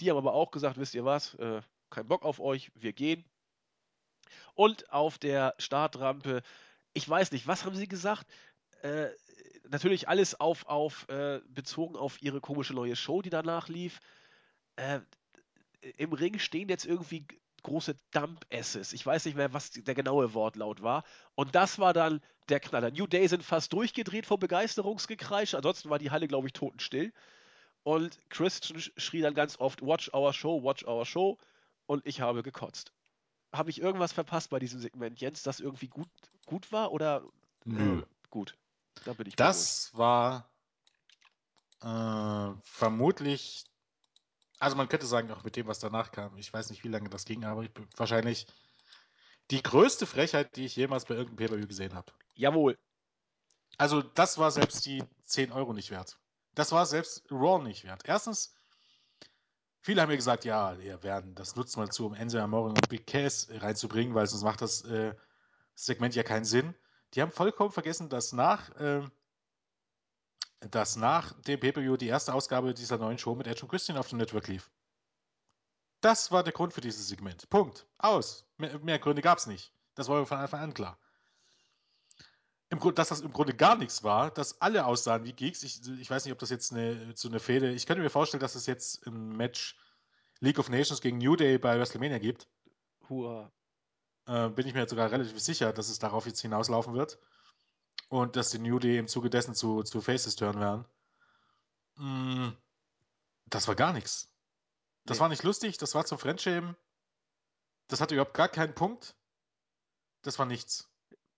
Die 0.00 0.10
haben 0.10 0.16
aber 0.16 0.32
auch 0.32 0.50
gesagt, 0.50 0.78
wisst 0.78 0.94
ihr 0.94 1.04
was, 1.04 1.34
äh, 1.34 1.60
kein 1.90 2.08
Bock 2.08 2.24
auf 2.24 2.40
euch, 2.40 2.70
wir 2.74 2.92
gehen. 2.92 3.24
Und 4.54 4.90
auf 4.92 5.18
der 5.18 5.54
Startrampe, 5.58 6.42
ich 6.92 7.08
weiß 7.08 7.32
nicht, 7.32 7.46
was 7.46 7.64
haben 7.64 7.76
sie 7.76 7.88
gesagt? 7.88 8.26
Äh, 8.82 9.08
natürlich 9.68 10.08
alles 10.08 10.38
auf, 10.38 10.66
auf 10.66 11.08
äh, 11.08 11.40
bezogen 11.48 11.96
auf 11.96 12.20
ihre 12.22 12.40
komische 12.40 12.74
neue 12.74 12.96
Show, 12.96 13.22
die 13.22 13.30
danach 13.30 13.68
lief. 13.68 14.00
Äh, 14.76 15.00
Im 15.96 16.12
Ring 16.12 16.38
stehen 16.38 16.68
jetzt 16.68 16.86
irgendwie 16.86 17.26
große 17.62 17.96
Dump-Asses. 18.12 18.92
Ich 18.92 19.04
weiß 19.04 19.24
nicht 19.26 19.36
mehr, 19.36 19.52
was 19.52 19.70
der 19.70 19.94
genaue 19.94 20.34
Wortlaut 20.34 20.82
war. 20.82 21.04
Und 21.34 21.54
das 21.54 21.78
war 21.78 21.92
dann 21.92 22.20
der 22.48 22.60
Knaller. 22.60 22.90
New 22.90 23.06
Day 23.06 23.26
sind 23.28 23.44
fast 23.44 23.72
durchgedreht 23.72 24.26
vor 24.26 24.38
Begeisterungsgekreisch. 24.38 25.54
Ansonsten 25.54 25.90
war 25.90 25.98
die 25.98 26.10
Halle, 26.10 26.28
glaube 26.28 26.48
ich, 26.48 26.52
totenstill. 26.52 27.12
Und 27.82 28.18
Christian 28.28 28.80
schrie 28.96 29.20
dann 29.20 29.34
ganz 29.34 29.58
oft, 29.58 29.82
Watch 29.82 30.12
our 30.12 30.32
show, 30.32 30.62
watch 30.62 30.84
our 30.84 31.06
show. 31.06 31.38
Und 31.86 32.06
ich 32.06 32.20
habe 32.20 32.42
gekotzt. 32.42 32.92
Habe 33.52 33.70
ich 33.70 33.80
irgendwas 33.80 34.12
verpasst 34.12 34.50
bei 34.50 34.58
diesem 34.58 34.80
Segment, 34.80 35.20
Jens, 35.20 35.42
das 35.42 35.60
irgendwie 35.60 35.88
gut, 35.88 36.08
gut 36.46 36.70
war? 36.72 36.92
Oder 36.92 37.24
Nö. 37.64 38.00
Äh, 38.00 38.06
gut. 38.30 38.56
Da 39.04 39.12
bin 39.12 39.26
ich 39.26 39.36
Das 39.36 39.90
war 39.94 40.50
äh, 41.82 42.54
vermutlich, 42.62 43.64
also 44.58 44.76
man 44.76 44.88
könnte 44.88 45.06
sagen, 45.06 45.30
auch 45.30 45.44
mit 45.44 45.56
dem, 45.56 45.66
was 45.66 45.78
danach 45.78 46.12
kam, 46.12 46.36
ich 46.36 46.52
weiß 46.52 46.70
nicht, 46.70 46.84
wie 46.84 46.88
lange 46.88 47.08
das 47.08 47.24
ging, 47.24 47.44
aber 47.44 47.62
ich, 47.62 47.70
wahrscheinlich 47.96 48.46
die 49.50 49.62
größte 49.62 50.06
Frechheit, 50.06 50.56
die 50.56 50.64
ich 50.64 50.76
jemals 50.76 51.06
bei 51.06 51.14
irgendeinem 51.14 51.36
Pay-Per-View 51.36 51.66
gesehen 51.66 51.94
habe. 51.94 52.12
Jawohl. 52.34 52.78
Also 53.78 54.02
das 54.02 54.38
war 54.38 54.50
selbst 54.50 54.84
die 54.86 55.02
10 55.24 55.52
Euro 55.52 55.72
nicht 55.72 55.90
wert. 55.90 56.18
Das 56.54 56.72
war 56.72 56.84
selbst 56.86 57.24
Raw 57.30 57.62
nicht 57.62 57.84
wert. 57.84 58.02
Erstens, 58.04 58.54
viele 59.80 60.02
haben 60.02 60.08
mir 60.08 60.16
gesagt, 60.16 60.44
ja, 60.44 60.78
wir 60.78 61.02
werden, 61.02 61.34
das 61.34 61.56
nutzt 61.56 61.76
mal 61.76 61.90
zu, 61.90 62.06
um 62.06 62.14
Enzo 62.14 62.38
Amore 62.38 62.72
und 62.74 62.88
Big 62.88 63.06
Cass 63.06 63.48
reinzubringen, 63.50 64.14
weil 64.14 64.26
sonst 64.26 64.42
macht 64.42 64.62
das 64.62 64.82
äh, 64.84 65.14
Segment 65.74 66.14
ja 66.14 66.22
keinen 66.22 66.44
Sinn. 66.44 66.74
Die 67.14 67.22
haben 67.22 67.32
vollkommen 67.32 67.72
vergessen, 67.72 68.08
dass 68.08 68.32
nach, 68.32 68.70
äh, 68.76 69.02
dass 70.60 70.96
nach 70.96 71.32
dem 71.42 71.58
Pay-Per-View 71.58 71.96
die 71.96 72.08
erste 72.08 72.34
Ausgabe 72.34 72.74
dieser 72.74 72.98
neuen 72.98 73.18
Show 73.18 73.34
mit 73.34 73.46
Edge 73.46 73.62
und 73.62 73.68
Christian 73.68 73.98
auf 73.98 74.08
dem 74.08 74.18
Network 74.18 74.48
lief. 74.48 74.70
Das 76.00 76.32
war 76.32 76.42
der 76.42 76.52
Grund 76.52 76.72
für 76.72 76.80
dieses 76.80 77.08
Segment. 77.08 77.48
Punkt. 77.50 77.86
Aus. 77.98 78.46
Mehr, 78.56 78.78
mehr 78.78 78.98
Gründe 78.98 79.22
gab 79.22 79.38
es 79.38 79.46
nicht. 79.46 79.74
Das 79.94 80.08
war 80.08 80.24
von 80.24 80.38
Anfang 80.38 80.60
an 80.60 80.74
klar. 80.74 80.98
Im 82.70 82.78
Grunde, 82.78 82.94
dass 82.94 83.08
das 83.08 83.20
im 83.20 83.32
Grunde 83.32 83.52
gar 83.54 83.76
nichts 83.76 84.04
war, 84.04 84.30
dass 84.30 84.60
alle 84.60 84.86
aussahen 84.86 85.24
wie 85.24 85.32
Geeks. 85.32 85.64
Ich, 85.64 85.80
ich 85.86 86.08
weiß 86.08 86.24
nicht, 86.24 86.32
ob 86.32 86.38
das 86.38 86.50
jetzt 86.50 86.72
eine, 86.72 87.12
so 87.16 87.28
eine 87.28 87.40
Fehde. 87.40 87.72
Ich 87.72 87.84
könnte 87.86 88.02
mir 88.02 88.10
vorstellen, 88.10 88.40
dass 88.40 88.54
es 88.54 88.66
jetzt 88.66 89.04
im 89.06 89.36
Match 89.36 89.76
League 90.38 90.58
of 90.58 90.68
Nations 90.68 91.00
gegen 91.00 91.18
New 91.18 91.34
Day 91.36 91.58
bei 91.58 91.76
WrestleMania 91.78 92.18
gibt. 92.18 92.48
Hurra. 93.08 93.50
Äh, 94.26 94.48
bin 94.50 94.66
ich 94.68 94.74
mir 94.74 94.80
jetzt 94.80 94.90
sogar 94.90 95.10
relativ 95.10 95.38
sicher, 95.40 95.72
dass 95.72 95.88
es 95.88 95.98
darauf 95.98 96.26
jetzt 96.26 96.40
hinauslaufen 96.40 96.94
wird. 96.94 97.18
Und 98.08 98.36
dass 98.36 98.50
die 98.50 98.58
New 98.58 98.78
Day 98.78 98.98
im 98.98 99.08
Zuge 99.08 99.30
dessen 99.30 99.54
zu, 99.54 99.82
zu 99.82 100.00
Faces 100.00 100.36
turnen 100.36 100.60
werden. 100.60 100.84
Mm, 101.96 102.56
das 103.46 103.66
war 103.68 103.74
gar 103.74 103.92
nichts. 103.92 104.32
Das 105.04 105.16
Nee. 105.16 105.22
war 105.22 105.28
nicht 105.28 105.42
lustig, 105.42 105.78
das 105.78 105.94
war 105.94 106.04
zum 106.04 106.18
Fremdschämen. 106.18 106.76
Das 107.88 108.00
hatte 108.00 108.14
überhaupt 108.14 108.34
gar 108.34 108.48
keinen 108.48 108.74
Punkt. 108.74 109.16
Das 110.22 110.38
war 110.38 110.46
nichts. 110.46 110.89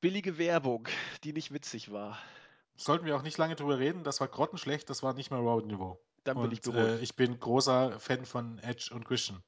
Billige 0.02 0.36
Werbung, 0.36 0.88
die 1.24 1.32
nicht 1.32 1.54
witzig 1.54 1.92
war. 1.92 2.18
Sollten 2.76 3.06
wir 3.06 3.16
auch 3.16 3.22
nicht 3.22 3.38
lange 3.38 3.54
drüber 3.54 3.78
reden. 3.78 4.02
Das 4.02 4.20
war 4.20 4.26
grottenschlecht, 4.26 4.90
das 4.90 5.02
war 5.04 5.14
nicht 5.14 5.30
mehr 5.30 5.38
Raw-Niveau. 5.38 5.98
Dann 6.24 6.36
bin 6.36 6.44
Und 6.46 6.52
ich 6.52 6.60
beruhigt. 6.60 6.86
äh, 6.86 6.98
ich 7.00 7.14
bin 7.16 7.38
großer 7.38 7.98
Fan 8.00 8.26
von 8.26 8.58
Edge 8.58 8.90
und 8.92 9.04
Christian. 9.04 9.42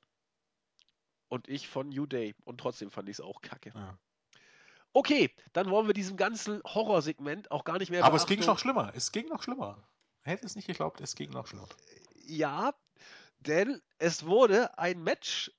Und 1.28 1.48
ich 1.48 1.68
von 1.68 1.88
New 1.88 2.06
Day. 2.06 2.34
Und 2.44 2.58
trotzdem 2.58 2.90
fand 2.92 3.08
ich 3.08 3.16
es 3.16 3.20
auch 3.20 3.40
kacke. 3.42 3.72
Ja. 3.74 3.98
Okay, 4.92 5.34
dann 5.52 5.70
wollen 5.70 5.88
wir 5.88 5.94
diesem 5.94 6.16
ganzen 6.16 6.62
Horrorsegment 6.62 7.50
auch 7.50 7.64
gar 7.64 7.78
nicht 7.78 7.90
mehr 7.90 8.04
Aber 8.04 8.16
es 8.16 8.26
ging 8.26 8.36
Beachtung- 8.38 8.54
noch 8.54 8.58
schlimmer. 8.60 8.92
Es 8.94 9.10
ging 9.10 9.26
noch 9.28 9.42
schlimmer. 9.42 9.88
Hätte 10.22 10.46
es 10.46 10.54
nicht 10.54 10.66
geglaubt, 10.68 11.00
es 11.00 11.16
ging 11.16 11.30
noch 11.30 11.48
schlimmer. 11.48 11.68
Ja, 12.26 12.72
denn 13.40 13.82
es 13.98 14.24
wurde 14.24 14.78
ein 14.78 15.02
Match. 15.02 15.50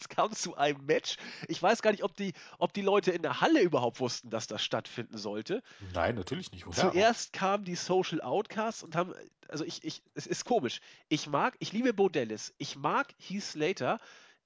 Es 0.00 0.08
kam 0.08 0.32
zu 0.32 0.56
einem 0.56 0.84
Match. 0.86 1.16
Ich 1.48 1.62
weiß 1.62 1.82
gar 1.82 1.90
nicht, 1.90 2.04
ob 2.04 2.16
die, 2.16 2.32
ob 2.58 2.72
die 2.72 2.82
Leute 2.82 3.10
in 3.10 3.22
der 3.22 3.40
Halle 3.40 3.60
überhaupt 3.60 4.00
wussten, 4.00 4.30
dass 4.30 4.46
das 4.46 4.62
stattfinden 4.62 5.18
sollte. 5.18 5.62
Nein, 5.92 6.14
natürlich 6.14 6.52
nicht. 6.52 6.66
Woher? 6.66 6.90
Zuerst 6.90 7.32
kamen 7.32 7.64
die 7.64 7.76
Social 7.76 8.20
Outcasts 8.20 8.82
und 8.82 8.96
haben, 8.96 9.14
also 9.48 9.64
ich, 9.64 9.84
ich, 9.84 10.02
es 10.14 10.26
ist 10.26 10.44
komisch. 10.44 10.80
Ich 11.08 11.26
mag, 11.26 11.56
ich 11.58 11.72
liebe 11.72 11.92
Bo 11.92 12.08
Dallas. 12.08 12.54
Ich 12.58 12.76
mag 12.76 13.14
Heath 13.18 13.42
Slater. 13.42 13.98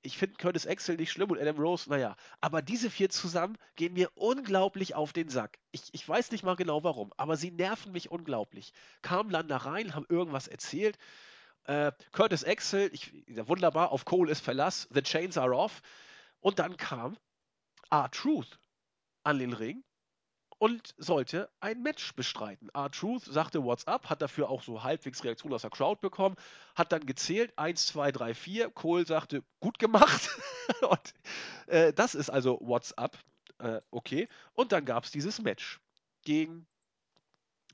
Ich 0.03 0.17
finde 0.17 0.37
Curtis 0.37 0.67
Axel 0.67 0.97
nicht 0.97 1.11
schlimm 1.11 1.31
und 1.31 1.41
Adam 1.41 1.59
Rose, 1.59 1.91
naja. 1.91 2.17
Aber 2.41 2.63
diese 2.63 2.89
vier 2.89 3.11
zusammen 3.11 3.59
gehen 3.75 3.95
mir 3.95 4.11
unglaublich 4.15 4.95
auf 4.95 5.13
den 5.13 5.29
Sack. 5.29 5.59
Ich, 5.73 5.83
ich 5.91 6.09
weiß 6.09 6.31
nicht 6.31 6.45
mal 6.45 6.55
genau 6.55 6.85
warum, 6.85 7.13
aber 7.17 7.37
sie 7.37 7.51
nerven 7.51 7.91
mich 7.91 8.11
unglaublich. 8.11 8.73
Kamen 9.03 9.31
dann 9.31 9.49
da 9.49 9.57
rein, 9.57 9.97
haben 9.97 10.07
irgendwas 10.09 10.47
erzählt. 10.47 10.99
Äh, 11.69 11.93
Curtis 12.13 12.45
Axel, 12.45 12.89
ich, 12.95 13.13
wunderbar, 13.47 13.93
auf 13.93 14.07
Cole 14.07 14.33
ist 14.33 14.41
Verlass, 14.41 14.89
The 14.91 15.03
Chains 15.03 15.37
are 15.37 15.55
off. 15.55 15.83
Und 16.41 16.59
dann 16.59 16.79
kam 16.79 17.19
R-Truth 17.91 18.59
an 19.23 19.39
den 19.39 19.53
Ring 19.53 19.85
und 20.57 20.95
sollte 20.97 21.51
ein 21.61 21.83
Match 21.83 22.15
bestreiten. 22.15 22.71
R-Truth 22.73 23.25
sagte 23.25 23.63
What's 23.63 23.87
up, 23.87 24.09
hat 24.09 24.23
dafür 24.23 24.49
auch 24.49 24.63
so 24.63 24.83
halbwegs 24.83 25.23
Reaktion 25.25 25.53
aus 25.53 25.61
der 25.61 25.71
Crowd 25.71 26.01
bekommen, 26.01 26.37
hat 26.75 26.91
dann 26.91 27.05
gezählt, 27.05 27.53
1, 27.57 27.89
2, 27.89 28.13
3, 28.13 28.35
4. 28.35 28.71
Cole 28.71 29.05
sagte, 29.05 29.45
gut 29.61 29.79
gemacht. 29.79 30.31
und 30.81 31.15
äh, 31.67 31.93
das 31.93 32.15
ist 32.15 32.31
also 32.31 32.59
What's 32.63 32.97
up. 32.97 33.19
Äh, 33.59 33.83
okay. 33.91 34.27
Und 34.55 34.73
dann 34.73 34.87
gab 34.87 35.05
es 35.05 35.11
dieses 35.11 35.39
Match 35.43 35.81
gegen 36.23 36.67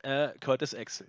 äh, 0.03 0.37
Curtis 0.41 0.75
Axel. 0.75 1.09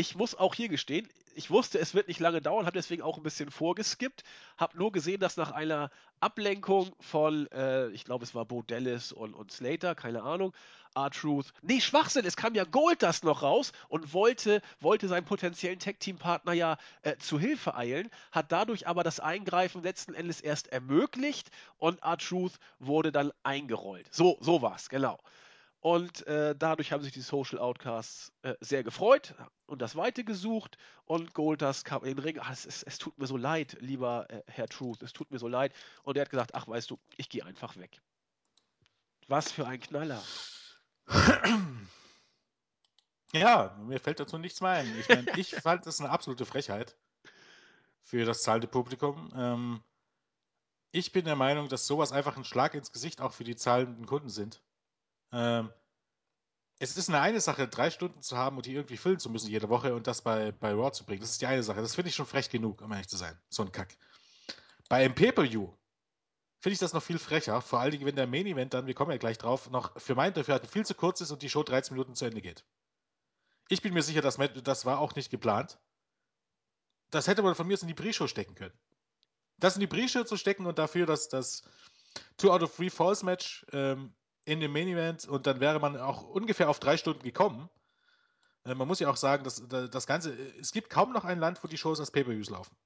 Ich 0.00 0.14
muss 0.14 0.34
auch 0.34 0.54
hier 0.54 0.70
gestehen, 0.70 1.06
ich 1.34 1.50
wusste, 1.50 1.78
es 1.78 1.92
wird 1.92 2.08
nicht 2.08 2.20
lange 2.20 2.40
dauern, 2.40 2.64
habe 2.64 2.72
deswegen 2.72 3.02
auch 3.02 3.18
ein 3.18 3.22
bisschen 3.22 3.50
vorgeskippt, 3.50 4.24
habe 4.56 4.78
nur 4.78 4.92
gesehen, 4.92 5.20
dass 5.20 5.36
nach 5.36 5.50
einer 5.50 5.90
Ablenkung 6.20 6.96
von, 7.00 7.46
äh, 7.52 7.88
ich 7.88 8.06
glaube, 8.06 8.24
es 8.24 8.34
war 8.34 8.46
Bo 8.46 8.62
Dallas 8.62 9.12
und, 9.12 9.34
und 9.34 9.52
Slater, 9.52 9.94
keine 9.94 10.22
Ahnung, 10.22 10.54
R-Truth. 10.94 11.52
Nee, 11.60 11.82
Schwachsinn, 11.82 12.24
es 12.24 12.34
kam 12.34 12.54
ja 12.54 12.64
Goldust 12.64 13.24
noch 13.24 13.42
raus 13.42 13.72
und 13.90 14.14
wollte, 14.14 14.62
wollte 14.80 15.06
seinen 15.06 15.26
potenziellen 15.26 15.78
Tag-Team-Partner 15.78 16.54
ja 16.54 16.78
äh, 17.02 17.18
zu 17.18 17.38
Hilfe 17.38 17.74
eilen, 17.74 18.08
hat 18.32 18.50
dadurch 18.52 18.88
aber 18.88 19.04
das 19.04 19.20
Eingreifen 19.20 19.82
letzten 19.82 20.14
Endes 20.14 20.40
erst 20.40 20.68
ermöglicht 20.68 21.50
und 21.76 22.02
R-Truth 22.02 22.58
wurde 22.78 23.12
dann 23.12 23.32
eingerollt. 23.42 24.08
So, 24.10 24.38
so 24.40 24.62
war's, 24.62 24.88
genau. 24.88 25.18
Und 25.80 26.26
äh, 26.26 26.54
dadurch 26.54 26.92
haben 26.92 27.02
sich 27.02 27.12
die 27.12 27.22
Social 27.22 27.58
Outcasts 27.58 28.32
äh, 28.42 28.54
sehr 28.60 28.84
gefreut 28.84 29.34
und 29.66 29.80
das 29.80 29.96
Weite 29.96 30.24
gesucht. 30.24 30.76
Und 31.06 31.32
Goldust 31.32 31.86
kam 31.86 32.04
in 32.04 32.16
den 32.16 32.18
Ring. 32.18 32.38
Ach, 32.38 32.52
es, 32.52 32.66
es, 32.66 32.82
es, 32.82 32.98
tut 32.98 33.18
mir 33.18 33.26
so 33.26 33.38
leid, 33.38 33.78
lieber 33.80 34.28
äh, 34.28 34.42
Herr 34.46 34.68
Truth, 34.68 35.02
es 35.02 35.14
tut 35.14 35.30
mir 35.30 35.38
so 35.38 35.48
leid. 35.48 35.72
Und 36.02 36.18
er 36.18 36.22
hat 36.22 36.30
gesagt: 36.30 36.54
Ach, 36.54 36.68
weißt 36.68 36.90
du, 36.90 36.98
ich 37.16 37.30
gehe 37.30 37.44
einfach 37.44 37.76
weg. 37.76 38.00
Was 39.26 39.50
für 39.52 39.66
ein 39.66 39.80
Knaller. 39.80 40.22
Ja, 43.32 43.76
mir 43.86 44.00
fällt 44.00 44.20
dazu 44.20 44.38
nichts 44.38 44.60
mehr 44.60 44.70
ein. 44.70 44.98
Ich 44.98 45.08
meine, 45.08 45.26
ich 45.38 45.54
fand 45.54 45.86
das 45.86 46.00
eine 46.00 46.10
absolute 46.10 46.44
Frechheit 46.44 46.96
für 48.02 48.24
das 48.24 48.42
zahlende 48.42 48.66
Publikum. 48.66 49.32
Ähm, 49.36 49.82
ich 50.92 51.12
bin 51.12 51.24
der 51.24 51.36
Meinung, 51.36 51.68
dass 51.68 51.86
sowas 51.86 52.10
einfach 52.10 52.36
ein 52.36 52.44
Schlag 52.44 52.74
ins 52.74 52.92
Gesicht 52.92 53.20
auch 53.20 53.32
für 53.32 53.44
die 53.44 53.54
zahlenden 53.54 54.06
Kunden 54.06 54.30
sind. 54.30 54.60
Ähm, 55.32 55.70
es 56.78 56.96
ist 56.96 57.08
eine 57.10 57.20
eine 57.20 57.40
Sache, 57.40 57.68
drei 57.68 57.90
Stunden 57.90 58.22
zu 58.22 58.38
haben 58.38 58.56
und 58.56 58.64
die 58.64 58.74
irgendwie 58.74 58.96
füllen 58.96 59.18
zu 59.18 59.28
müssen 59.28 59.50
jede 59.50 59.68
Woche 59.68 59.94
und 59.94 60.06
das 60.06 60.22
bei, 60.22 60.50
bei 60.52 60.72
Raw 60.72 60.90
zu 60.92 61.04
bringen. 61.04 61.20
Das 61.20 61.30
ist 61.30 61.42
die 61.42 61.46
eine 61.46 61.62
Sache. 61.62 61.82
Das 61.82 61.94
finde 61.94 62.08
ich 62.08 62.14
schon 62.14 62.26
frech 62.26 62.48
genug, 62.48 62.80
um 62.80 62.90
ehrlich 62.92 63.08
zu 63.08 63.18
sein. 63.18 63.38
So 63.50 63.62
ein 63.62 63.70
Kack. 63.70 63.96
Bei 64.88 65.06
Pay-Per-View 65.08 65.72
finde 66.58 66.72
ich 66.72 66.78
das 66.78 66.94
noch 66.94 67.02
viel 67.02 67.18
frecher. 67.18 67.60
Vor 67.60 67.80
allen 67.80 67.90
Dingen, 67.92 68.06
wenn 68.06 68.16
der 68.16 68.26
Main 68.26 68.46
Event 68.46 68.72
dann, 68.72 68.86
wir 68.86 68.94
kommen 68.94 69.10
ja 69.10 69.18
gleich 69.18 69.36
drauf, 69.36 69.70
noch 69.70 70.00
für 70.00 70.14
mein 70.14 70.32
Dafürhalten 70.32 70.68
viel 70.68 70.86
zu 70.86 70.94
kurz 70.94 71.20
ist 71.20 71.30
und 71.30 71.42
die 71.42 71.50
Show 71.50 71.62
13 71.62 71.94
Minuten 71.94 72.14
zu 72.14 72.24
Ende 72.24 72.40
geht. 72.40 72.64
Ich 73.68 73.82
bin 73.82 73.92
mir 73.92 74.02
sicher, 74.02 74.22
dass 74.22 74.38
das 74.64 74.86
war 74.86 74.98
auch 75.00 75.14
nicht 75.14 75.30
geplant. 75.30 75.78
Das 77.10 77.28
hätte 77.28 77.42
man 77.42 77.54
von 77.54 77.66
mir 77.66 77.80
in 77.80 77.88
die 77.88 77.94
Pre-Show 77.94 78.26
stecken 78.26 78.54
können. 78.54 78.78
Das 79.58 79.74
in 79.74 79.80
die 79.80 79.86
Pre-Show 79.86 80.24
zu 80.24 80.36
stecken 80.36 80.66
und 80.66 80.78
dafür, 80.78 81.06
dass 81.06 81.28
das 81.28 81.62
Two 82.38 82.50
out 82.50 82.62
of 82.62 82.74
Three 82.74 82.90
Falls 82.90 83.22
Match 83.22 83.66
ähm, 83.72 84.14
in 84.50 84.60
dem 84.60 84.72
Main 84.72 84.88
Event 84.88 85.28
und 85.28 85.46
dann 85.46 85.60
wäre 85.60 85.78
man 85.78 85.96
auch 85.96 86.22
ungefähr 86.22 86.68
auf 86.68 86.80
drei 86.80 86.96
Stunden 86.96 87.22
gekommen. 87.22 87.70
Äh, 88.64 88.74
man 88.74 88.88
muss 88.88 88.98
ja 88.98 89.08
auch 89.08 89.16
sagen, 89.16 89.44
dass 89.44 89.62
das 89.68 90.06
Ganze, 90.06 90.34
es 90.58 90.72
gibt 90.72 90.90
kaum 90.90 91.12
noch 91.12 91.24
ein 91.24 91.38
Land, 91.38 91.62
wo 91.62 91.68
die 91.68 91.78
Shows 91.78 92.00
als 92.00 92.10
Pay-Per-Views 92.10 92.50
laufen. 92.50 92.76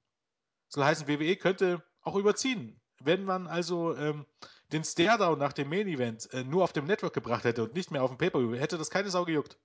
Das 0.67 0.75
soll 0.75 0.85
heißen, 0.85 1.07
WWE 1.07 1.35
könnte 1.35 1.83
auch 2.01 2.15
überziehen. 2.15 2.79
Wenn 2.99 3.25
man 3.25 3.47
also 3.47 3.95
ähm, 3.95 4.25
den 4.71 4.83
Stairdown 4.83 5.39
nach 5.39 5.53
dem 5.53 5.69
Main 5.69 5.87
Event 5.87 6.31
äh, 6.33 6.43
nur 6.43 6.63
auf 6.63 6.71
dem 6.71 6.85
Network 6.85 7.13
gebracht 7.13 7.43
hätte 7.43 7.63
und 7.63 7.73
nicht 7.73 7.89
mehr 7.89 8.03
auf 8.03 8.11
dem 8.11 8.17
Pay-Per-View, 8.17 8.55
hätte 8.55 8.77
das 8.77 8.91
keine 8.91 9.09
Sau 9.09 9.25
gejuckt. 9.25 9.57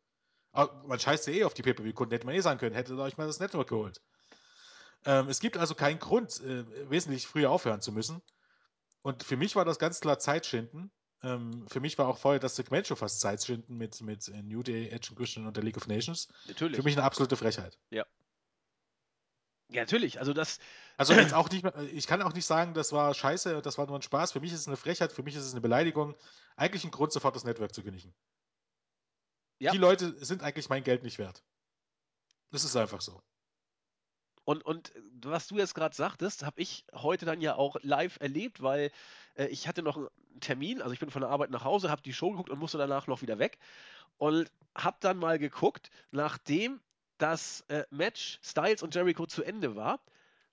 Man 0.53 0.98
scheißt 0.98 1.28
ja 1.28 1.32
eh 1.34 1.44
auf 1.44 1.55
die 1.55 1.62
Pay-Per-View-Kunden, 1.62 2.12
hätte 2.12 2.26
man 2.26 2.34
eh 2.34 2.40
sagen 2.40 2.59
können, 2.59 2.74
hätte 2.74 2.96
euch 2.96 3.18
mal 3.18 3.26
das 3.26 3.38
Network 3.38 3.68
geholt. 3.68 4.01
Ähm, 5.05 5.28
es 5.28 5.40
gibt 5.40 5.59
also 5.59 5.74
keinen 5.74 5.98
Grund, 5.98 6.40
äh, 6.40 6.64
wesentlich 6.90 7.26
früher 7.26 7.51
aufhören 7.51 7.82
zu 7.82 7.92
müssen. 7.92 8.22
Und 9.03 9.22
für 9.22 9.36
mich 9.36 9.55
war 9.55 9.64
das 9.64 9.78
ganz 9.78 10.01
klar 10.01 10.18
Zeitschinden. 10.18 10.90
Ähm, 11.23 11.66
für 11.68 11.81
mich 11.81 11.99
war 11.99 12.09
auch 12.09 12.18
vorher 12.18 12.41
das 12.41 12.57
Segment 12.57 12.87
schon 12.87 12.97
fast 12.97 13.21
Zeitschinden 13.21 13.77
mit, 13.77 14.01
mit 14.01 14.29
äh, 14.29 14.43
New 14.43 14.62
Day, 14.62 14.89
Edge 14.89 15.09
und 15.11 15.16
Christian 15.16 15.47
und 15.47 15.57
der 15.57 15.64
League 15.64 15.77
of 15.77 15.87
Nations. 15.87 16.29
Natürlich. 16.47 16.77
Für 16.77 16.83
mich 16.83 16.97
eine 16.97 17.05
absolute 17.05 17.37
Frechheit. 17.37 17.79
Ja. 17.91 18.07
Ja, 19.68 19.83
natürlich. 19.83 20.18
Also 20.18 20.33
das. 20.33 20.59
Also 20.97 21.14
jetzt 21.14 21.33
auch 21.33 21.49
nicht 21.51 21.62
mehr, 21.62 21.75
ich 21.93 22.07
kann 22.07 22.21
auch 22.23 22.35
nicht 22.35 22.45
sagen, 22.45 22.75
das 22.75 22.93
war 22.93 23.14
scheiße, 23.14 23.62
das 23.62 23.79
war 23.79 23.87
nur 23.87 23.99
ein 23.99 24.03
Spaß. 24.03 24.33
Für 24.33 24.41
mich 24.41 24.53
ist 24.53 24.61
es 24.61 24.66
eine 24.66 24.77
Frechheit, 24.77 25.12
für 25.12 25.23
mich 25.23 25.37
ist 25.37 25.45
es 25.45 25.53
eine 25.53 25.61
Beleidigung. 25.61 26.16
Eigentlich 26.57 26.85
ein 26.85 26.91
Grund, 26.91 27.12
sofort 27.12 27.37
das 27.37 27.45
Network 27.45 27.75
zu 27.75 27.83
kündigen. 27.83 28.14
Ja. 29.59 29.73
Die 29.73 29.79
Leute 29.79 30.16
sind 30.25 30.43
eigentlich 30.43 30.68
mein 30.68 30.85
Geld 30.85 31.03
nicht 31.03 31.18
wert. 31.18 31.45
Das 32.51 32.64
ist 32.64 32.77
einfach 32.77 33.01
so. 33.01 33.23
Und, 34.45 34.64
und 34.64 34.93
was 35.22 35.49
du 35.49 35.57
jetzt 35.57 35.74
gerade 35.74 35.95
sagtest, 35.95 36.45
habe 36.45 36.61
ich 36.61 36.84
heute 36.95 37.26
dann 37.26 37.41
ja 37.41 37.57
auch 37.57 37.76
live 37.82 38.18
erlebt, 38.20 38.62
weil 38.62 38.91
äh, 39.36 39.47
ich 39.47 39.68
hatte 39.68 39.82
noch 39.82 39.97
einen 39.97 40.41
Termin, 40.41 40.80
also 40.80 40.93
ich 40.93 41.01
bin 41.01 41.11
von 41.11 41.22
der 41.22 41.30
Arbeit 41.30 41.51
nach 41.51 41.64
Hause, 41.64 41.91
habe 41.91 42.03
die 42.03 42.12
Show 42.12 42.30
geguckt 42.30 42.51
und 42.51 42.59
musste 42.59 42.78
danach 42.78 43.07
noch 43.07 43.22
wieder 43.22 43.38
weg 43.38 43.59
und 44.18 44.51
habe 44.74 44.97
dann 45.01 45.18
mal 45.18 45.38
geguckt, 45.38 45.91
nachdem 46.11 46.80
das 47.18 47.62
äh, 47.68 47.84
Match 47.91 48.38
Styles 48.43 48.82
und 48.82 48.95
Jericho 48.95 49.26
zu 49.26 49.43
Ende 49.43 49.76
war, 49.76 50.01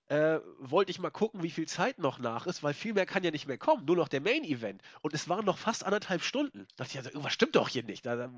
äh, 0.08 0.40
wollte 0.58 0.90
ich 0.90 0.98
mal 0.98 1.10
gucken, 1.10 1.42
wie 1.42 1.50
viel 1.50 1.68
Zeit 1.68 1.98
noch 1.98 2.18
nach 2.18 2.46
ist, 2.46 2.62
weil 2.62 2.72
viel 2.72 2.94
mehr 2.94 3.04
kann 3.04 3.24
ja 3.24 3.30
nicht 3.30 3.46
mehr 3.46 3.58
kommen, 3.58 3.84
nur 3.84 3.96
noch 3.96 4.08
der 4.08 4.22
Main 4.22 4.42
Event. 4.42 4.80
Und 5.02 5.12
es 5.12 5.28
waren 5.28 5.44
noch 5.44 5.58
fast 5.58 5.84
anderthalb 5.84 6.22
Stunden. 6.22 6.66
Da 6.76 6.84
dachte 6.84 6.92
ich, 6.92 6.98
also, 6.98 7.10
irgendwas 7.10 7.34
stimmt 7.34 7.56
doch 7.56 7.68
hier 7.68 7.84
nicht. 7.84 8.06
Da, 8.06 8.30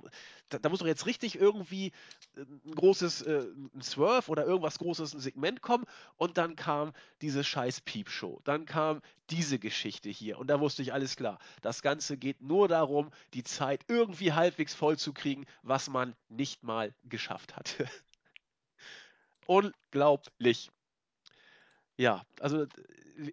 da, 0.48 0.58
da 0.58 0.68
muss 0.68 0.80
doch 0.80 0.86
jetzt 0.86 1.06
richtig 1.06 1.38
irgendwie 1.38 1.92
äh, 2.36 2.40
ein 2.40 2.74
großes 2.74 3.22
äh, 3.22 3.46
ein 3.74 3.82
Swerve 3.82 4.30
oder 4.30 4.44
irgendwas 4.44 4.78
großes, 4.78 5.14
ein 5.14 5.20
Segment 5.20 5.62
kommen. 5.62 5.84
Und 6.16 6.38
dann 6.38 6.56
kam 6.56 6.92
diese 7.22 7.44
scheiß 7.44 7.82
Piep-Show. 7.82 8.40
Dann 8.44 8.66
kam 8.66 9.00
diese 9.30 9.60
Geschichte 9.60 10.08
hier. 10.08 10.38
Und 10.38 10.48
da 10.48 10.58
wusste 10.58 10.82
ich, 10.82 10.92
alles 10.92 11.14
klar. 11.14 11.38
Das 11.62 11.82
Ganze 11.82 12.16
geht 12.16 12.42
nur 12.42 12.66
darum, 12.66 13.10
die 13.32 13.44
Zeit 13.44 13.84
irgendwie 13.86 14.32
halbwegs 14.32 14.74
voll 14.74 14.98
zu 14.98 15.12
kriegen, 15.12 15.46
was 15.62 15.88
man 15.88 16.16
nicht 16.28 16.64
mal 16.64 16.92
geschafft 17.04 17.56
hat. 17.56 17.76
Unglaublich. 19.46 20.70
Ja, 22.00 22.24
also 22.40 22.64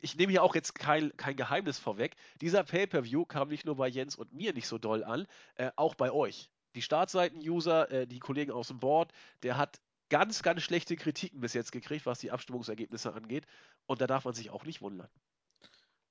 ich 0.01 0.17
nehme 0.17 0.31
hier 0.31 0.43
auch 0.43 0.53
jetzt 0.53 0.75
kein, 0.75 1.15
kein 1.15 1.37
Geheimnis 1.37 1.79
vorweg. 1.79 2.17
Dieser 2.41 2.65
Pay-per-View 2.65 3.23
kam 3.23 3.47
nicht 3.47 3.65
nur 3.65 3.77
bei 3.77 3.87
Jens 3.87 4.17
und 4.17 4.33
mir 4.33 4.51
nicht 4.51 4.67
so 4.67 4.77
doll 4.77 5.05
an, 5.05 5.25
äh, 5.55 5.71
auch 5.77 5.95
bei 5.95 6.11
euch. 6.11 6.49
Die 6.75 6.81
Startseiten-User, 6.81 7.89
äh, 7.89 8.07
die 8.07 8.19
Kollegen 8.19 8.51
aus 8.51 8.67
dem 8.67 8.79
Board, 8.79 9.13
der 9.41 9.55
hat 9.55 9.79
ganz, 10.09 10.43
ganz 10.43 10.63
schlechte 10.63 10.97
Kritiken 10.97 11.39
bis 11.39 11.53
jetzt 11.53 11.71
gekriegt, 11.71 12.05
was 12.05 12.19
die 12.19 12.29
Abstimmungsergebnisse 12.29 13.13
angeht. 13.13 13.45
Und 13.85 14.01
da 14.01 14.07
darf 14.07 14.25
man 14.25 14.33
sich 14.33 14.49
auch 14.49 14.65
nicht 14.65 14.81
wundern. 14.81 15.07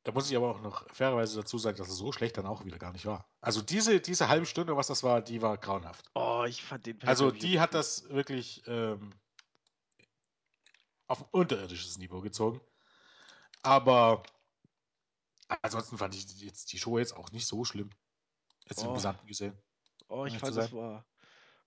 Da 0.05 0.13
muss 0.13 0.31
ich 0.31 0.37
aber 0.37 0.49
auch 0.49 0.63
noch 0.63 0.89
fairerweise 0.95 1.41
dazu 1.41 1.59
sagen, 1.59 1.77
dass 1.77 1.91
es 1.91 1.99
so 1.99 2.11
schlecht 2.11 2.39
dann 2.39 2.47
auch 2.47 2.65
wieder 2.65 2.79
gar 2.79 2.93
nicht 2.93 3.05
war. 3.05 3.29
Also 3.43 3.61
diese, 3.61 4.01
diese 4.01 4.29
halbe 4.29 4.47
Stunde, 4.47 4.79
was 4.79 4.87
das 4.87 5.03
war, 5.03 5.21
die 5.21 5.43
war 5.43 5.59
grauenhaft. 5.59 6.07
Oh, 6.15 6.45
ich 6.49 6.63
fand 6.63 6.87
den 6.87 7.03
Also 7.03 7.31
die 7.31 7.61
hat 7.61 7.75
das 7.75 8.09
wirklich 8.09 8.63
ähm, 8.67 9.13
auf 11.07 11.23
ein 11.23 11.29
unterirdisches 11.31 11.99
Niveau 11.99 12.21
gezogen. 12.21 12.61
Aber 13.63 14.23
ansonsten 15.63 15.99
fand 15.99 16.15
ich 16.15 16.41
jetzt 16.43 16.73
die 16.73 16.79
Show 16.79 16.99
jetzt 16.99 17.17
auch 17.17 17.33
nicht 17.33 17.47
so 17.47 17.65
schlimm. 17.65 17.91
Jetzt 18.69 18.85
oh. 18.85 18.89
im 18.89 18.95
Gesamten 18.95 19.27
gesehen. 19.27 19.57
Oh, 20.09 20.25
ich 20.25 20.39
fand, 20.39 20.57
das 20.57 20.73
war, 20.73 21.05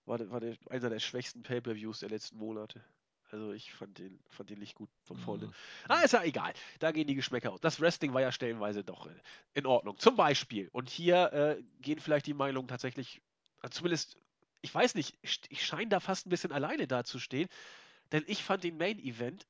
war, 0.05 0.29
war 0.29 0.39
der, 0.39 0.57
einer 0.69 0.89
der 0.89 0.99
schwächsten 0.99 1.43
Pay-Per-Views 1.43 1.99
der 1.99 2.09
letzten 2.09 2.37
Monate. 2.37 2.83
Also 3.31 3.51
ich 3.51 3.71
fand 3.73 3.99
den, 3.99 4.19
fand 4.27 4.49
den 4.49 4.59
nicht 4.59 4.75
gut 4.75 4.89
von 5.03 5.17
vorne. 5.17 5.47
Mhm. 5.47 5.53
Ah, 5.87 6.01
ist 6.01 6.13
ja 6.13 6.23
egal. 6.23 6.53
Da 6.79 6.91
gehen 6.91 7.07
die 7.07 7.15
Geschmäcker 7.15 7.51
aus. 7.51 7.61
Das 7.61 7.79
Wrestling 7.79 8.13
war 8.13 8.21
ja 8.21 8.31
stellenweise 8.31 8.83
doch 8.83 9.07
in 9.53 9.65
Ordnung. 9.65 9.97
Zum 9.99 10.15
Beispiel, 10.15 10.69
und 10.71 10.89
hier 10.89 11.31
äh, 11.31 11.63
gehen 11.81 11.99
vielleicht 11.99 12.25
die 12.25 12.33
Meinungen 12.33 12.67
tatsächlich, 12.67 13.21
äh, 13.61 13.69
zumindest, 13.69 14.17
ich 14.61 14.73
weiß 14.73 14.95
nicht, 14.95 15.17
ich 15.21 15.65
scheine 15.65 15.89
da 15.89 15.99
fast 15.99 16.25
ein 16.25 16.31
bisschen 16.31 16.51
alleine 16.51 16.87
dazustehen. 16.87 17.47
Denn 18.11 18.23
ich 18.27 18.43
fand 18.43 18.63
den 18.63 18.77
Main 18.77 18.99
Event 18.99 19.47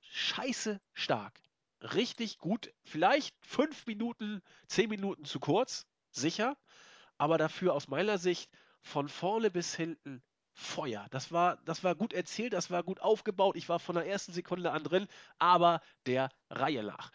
scheiße 0.00 0.80
stark. 0.92 1.40
Richtig 1.80 2.38
gut. 2.38 2.72
Vielleicht 2.82 3.34
fünf 3.44 3.86
Minuten, 3.86 4.42
zehn 4.66 4.88
Minuten 4.88 5.24
zu 5.24 5.40
kurz, 5.40 5.86
sicher. 6.10 6.56
Aber 7.18 7.38
dafür 7.38 7.74
aus 7.74 7.88
meiner 7.88 8.18
Sicht 8.18 8.50
von 8.80 9.08
vorne 9.08 9.50
bis 9.50 9.74
hinten 9.74 10.22
Feuer. 10.54 11.06
Das 11.10 11.32
war, 11.32 11.56
das 11.64 11.82
war 11.82 11.94
gut 11.94 12.12
erzählt, 12.12 12.52
das 12.52 12.70
war 12.70 12.82
gut 12.82 13.00
aufgebaut. 13.00 13.56
Ich 13.56 13.68
war 13.68 13.80
von 13.80 13.96
der 13.96 14.06
ersten 14.06 14.32
Sekunde 14.32 14.70
an 14.70 14.84
drin, 14.84 15.08
aber 15.38 15.80
der 16.06 16.30
Reihe 16.48 16.84
nach. 16.84 17.10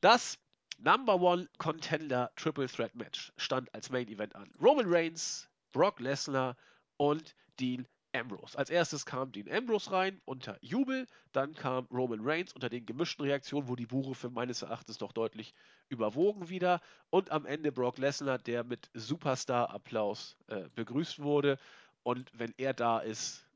Das 0.00 0.38
Number 0.78 1.20
One 1.20 1.48
Contender 1.58 2.30
Triple 2.36 2.68
Threat 2.68 2.94
Match 2.94 3.32
stand 3.36 3.72
als 3.74 3.90
Main 3.90 4.08
Event 4.08 4.34
an. 4.34 4.50
Roman 4.60 4.86
Reigns, 4.86 5.48
Brock 5.72 6.00
Lesnar 6.00 6.56
und 6.96 7.34
Dean 7.60 7.86
Ambrose. 8.12 8.56
Als 8.56 8.70
erstes 8.70 9.04
kam 9.04 9.32
Dean 9.32 9.50
Ambrose 9.50 9.92
rein 9.92 10.20
unter 10.24 10.56
Jubel, 10.62 11.06
dann 11.32 11.54
kam 11.54 11.86
Roman 11.90 12.20
Reigns 12.22 12.52
unter 12.52 12.68
den 12.68 12.86
gemischten 12.86 13.24
Reaktionen, 13.24 13.68
wo 13.68 13.76
die 13.76 13.86
für 14.14 14.30
meines 14.30 14.62
Erachtens 14.62 14.98
doch 14.98 15.12
deutlich 15.12 15.54
überwogen 15.88 16.48
wieder 16.48 16.80
und 17.10 17.30
am 17.30 17.46
Ende 17.46 17.72
Brock 17.72 17.98
Lesnar, 17.98 18.38
der 18.38 18.64
mit 18.64 18.90
Superstar-Applaus 18.94 20.36
äh, 20.48 20.68
begrüßt 20.74 21.20
wurde 21.22 21.58
und 22.02 22.30
wenn 22.32 22.54
er 22.56 22.74
da 22.74 23.00
ist, 23.00 23.46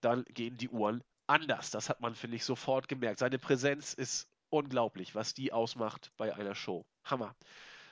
dann 0.00 0.24
gehen 0.24 0.56
die 0.56 0.68
Uhren 0.68 1.02
anders. 1.26 1.70
Das 1.70 1.88
hat 1.88 2.00
man, 2.00 2.14
finde 2.14 2.36
ich, 2.36 2.44
sofort 2.44 2.88
gemerkt. 2.88 3.20
Seine 3.20 3.38
Präsenz 3.38 3.94
ist 3.94 4.28
unglaublich, 4.48 5.14
was 5.14 5.34
die 5.34 5.52
ausmacht 5.52 6.10
bei 6.16 6.34
einer 6.34 6.54
Show. 6.54 6.84
Hammer. 7.04 7.34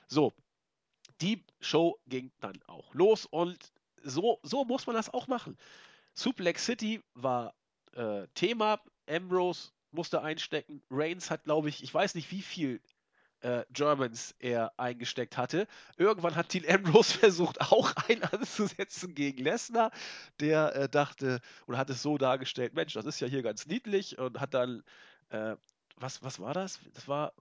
So, 0.07 0.33
die 1.21 1.43
Show 1.59 1.99
ging 2.07 2.31
dann 2.39 2.59
auch 2.67 2.93
los 2.93 3.25
und 3.25 3.57
so, 4.03 4.39
so 4.43 4.65
muss 4.65 4.87
man 4.87 4.95
das 4.95 5.13
auch 5.13 5.27
machen. 5.27 5.57
Suplex 6.19 6.65
City 6.65 7.01
war 7.13 7.53
äh, 7.93 8.27
Thema. 8.33 8.81
Ambrose 9.09 9.71
musste 9.91 10.21
einstecken. 10.21 10.83
Reigns 10.91 11.31
hat, 11.31 11.45
glaube 11.45 11.69
ich, 11.69 11.81
ich 11.81 11.93
weiß 11.93 12.15
nicht 12.15 12.29
wie 12.31 12.41
viel 12.41 12.81
äh, 13.41 13.63
Germans 13.71 14.35
er 14.39 14.77
eingesteckt 14.77 15.37
hatte. 15.37 15.65
Irgendwann 15.97 16.35
hat 16.35 16.53
Dean 16.53 16.65
Ambrose 16.69 17.13
versucht, 17.19 17.61
auch 17.61 17.95
einen 18.07 18.23
anzusetzen 18.23 19.15
gegen 19.15 19.41
Lesnar. 19.41 19.91
Der 20.41 20.75
äh, 20.75 20.89
dachte 20.89 21.39
oder 21.67 21.77
hat 21.77 21.89
es 21.89 22.01
so 22.01 22.17
dargestellt: 22.17 22.73
Mensch, 22.73 22.93
das 22.93 23.05
ist 23.05 23.21
ja 23.21 23.27
hier 23.27 23.41
ganz 23.41 23.65
niedlich 23.65 24.17
und 24.17 24.41
hat 24.41 24.53
dann, 24.53 24.83
äh, 25.29 25.55
was, 25.95 26.21
was 26.21 26.39
war 26.39 26.53
das? 26.53 26.79
Das 26.93 27.07
war, 27.07 27.33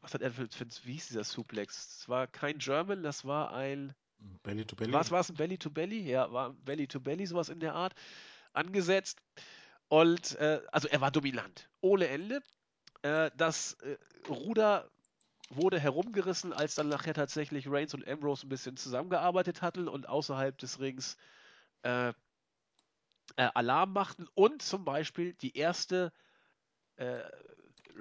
was 0.00 0.14
hat 0.14 0.22
er 0.22 0.30
für, 0.30 0.48
für 0.48 0.66
wie 0.84 0.92
hieß 0.92 1.08
dieser 1.08 1.24
Suplex? 1.24 1.98
Das 1.98 2.08
war 2.08 2.26
kein 2.28 2.58
German, 2.58 3.02
das 3.02 3.24
war 3.24 3.52
ein. 3.52 3.94
Belly 4.18 4.64
to 4.64 4.76
Belly. 4.76 4.92
Was 4.92 5.10
war 5.10 5.20
es? 5.20 5.32
Belly 5.32 5.58
to 5.58 5.70
Belly? 5.70 6.00
Ja, 6.00 6.32
war 6.32 6.52
Belly 6.52 6.86
to 6.86 7.00
Belly, 7.00 7.26
sowas 7.26 7.48
in 7.48 7.60
der 7.60 7.74
Art. 7.74 7.94
Angesetzt. 8.52 9.20
Und 9.88 10.36
äh, 10.38 10.60
also 10.72 10.88
er 10.88 11.00
war 11.00 11.10
dominant. 11.10 11.68
Ohne 11.80 12.08
Ende. 12.08 12.42
Äh, 13.02 13.30
das 13.36 13.74
äh, 13.74 13.96
Ruder 14.28 14.90
wurde 15.50 15.78
herumgerissen, 15.78 16.52
als 16.52 16.74
dann 16.74 16.88
nachher 16.88 17.14
tatsächlich 17.14 17.68
Reigns 17.68 17.94
und 17.94 18.06
Ambrose 18.08 18.46
ein 18.46 18.48
bisschen 18.48 18.76
zusammengearbeitet 18.76 19.62
hatten 19.62 19.88
und 19.88 20.08
außerhalb 20.08 20.56
des 20.58 20.80
Rings 20.80 21.16
äh, 21.82 22.08
äh, 23.36 23.50
Alarm 23.54 23.92
machten 23.92 24.26
und 24.34 24.62
zum 24.62 24.84
Beispiel 24.84 25.34
die 25.34 25.56
erste 25.56 26.12
äh, 26.96 27.20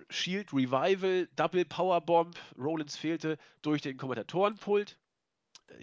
Shield 0.10 0.54
Revival 0.54 1.28
Double 1.36 1.66
Powerbomb, 1.66 2.38
Rollins 2.58 2.96
fehlte, 2.96 3.38
durch 3.62 3.82
den 3.82 3.98
Kommentatorenpult. 3.98 4.98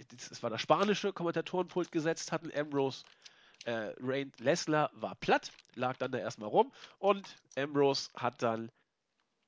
Es 0.09 0.41
war 0.43 0.49
das 0.49 0.61
spanische 0.61 1.13
Kommentatorenpult 1.13 1.91
gesetzt 1.91 2.31
hatten. 2.31 2.51
Ambrose 2.55 3.03
äh, 3.65 3.93
Rain 3.99 4.31
Lesnar 4.39 4.89
war 4.93 5.15
platt, 5.15 5.51
lag 5.75 5.97
dann 5.97 6.11
da 6.11 6.17
erstmal 6.17 6.49
rum 6.49 6.71
und 6.99 7.35
Ambrose 7.55 8.09
hat 8.15 8.41
dann 8.41 8.71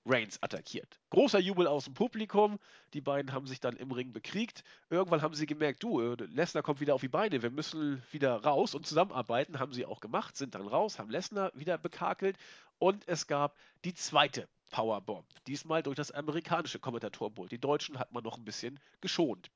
Reigns 0.06 0.42
attackiert. 0.44 1.00
Großer 1.12 1.40
Jubel 1.40 1.66
aus 1.66 1.86
dem 1.86 1.94
Publikum. 1.94 2.60
Die 2.94 3.00
beiden 3.00 3.32
haben 3.32 3.48
sich 3.48 3.62
dann 3.62 3.78
im 3.78 3.92
Ring 3.92 4.12
bekriegt. 4.12 4.64
Irgendwann 4.90 5.22
haben 5.22 5.34
sie 5.34 5.46
gemerkt, 5.46 5.82
du, 5.82 6.02
äh, 6.02 6.16
Lesnar 6.26 6.62
kommt 6.62 6.82
wieder 6.82 6.94
auf 6.94 7.02
die 7.02 7.08
Beine, 7.08 7.42
wir 7.42 7.52
müssen 7.52 8.04
wieder 8.12 8.36
raus 8.44 8.76
und 8.76 8.86
zusammenarbeiten. 8.86 9.60
Haben 9.60 9.74
sie 9.74 9.86
auch 9.86 10.02
gemacht, 10.02 10.36
sind 10.36 10.56
dann 10.56 10.68
raus, 10.68 11.00
haben 11.00 11.10
Lesnar 11.10 11.52
wieder 11.56 11.78
bekakelt 11.78 12.38
und 12.80 13.08
es 13.08 13.28
gab 13.28 13.56
die 13.86 13.94
zweite 13.94 14.48
Powerbomb. 14.72 15.26
Diesmal 15.48 15.84
durch 15.84 15.96
das 15.96 16.12
amerikanische 16.12 16.80
Kommentatorenpult. 16.80 17.52
Die 17.52 17.60
Deutschen 17.60 17.98
hat 17.98 18.12
man 18.12 18.24
noch 18.24 18.38
ein 18.38 18.44
bisschen 18.44 18.80
geschont. 19.00 19.50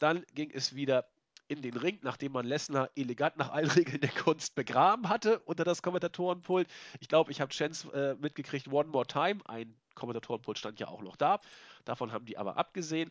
Dann 0.00 0.24
ging 0.34 0.50
es 0.50 0.74
wieder 0.74 1.08
in 1.46 1.62
den 1.62 1.76
Ring, 1.76 1.98
nachdem 2.02 2.32
man 2.32 2.46
Lesnar 2.46 2.90
elegant 2.96 3.36
nach 3.36 3.50
allen 3.50 3.70
Regeln 3.70 4.00
der 4.00 4.10
Kunst 4.10 4.54
begraben 4.54 5.08
hatte 5.08 5.40
unter 5.40 5.64
das 5.64 5.82
Kommentatorenpult. 5.82 6.68
Ich 7.00 7.08
glaube, 7.08 7.30
ich 7.30 7.40
habe 7.40 7.52
Chance 7.52 7.92
äh, 7.92 8.14
mitgekriegt, 8.20 8.68
One 8.68 8.88
More 8.88 9.06
Time. 9.06 9.40
Ein 9.46 9.76
Kommentatorenpult 9.94 10.58
stand 10.58 10.80
ja 10.80 10.88
auch 10.88 11.02
noch 11.02 11.16
da. 11.16 11.40
Davon 11.84 12.12
haben 12.12 12.24
die 12.24 12.38
aber 12.38 12.56
abgesehen. 12.56 13.10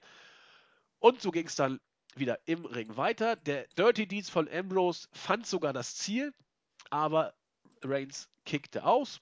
Und 1.00 1.22
so 1.22 1.32
ging 1.32 1.48
es 1.48 1.56
dann 1.56 1.80
wieder 2.16 2.40
im 2.46 2.66
Ring 2.66 2.98
weiter. 2.98 3.36
Der 3.36 3.68
Dirty 3.78 4.08
Deeds 4.08 4.30
von 4.30 4.50
Ambrose 4.50 5.08
fand 5.12 5.46
sogar 5.46 5.74
das 5.74 5.96
Ziel, 5.96 6.34
aber 6.90 7.34
Reigns 7.84 8.30
kickte 8.46 8.86
aus. 8.86 9.22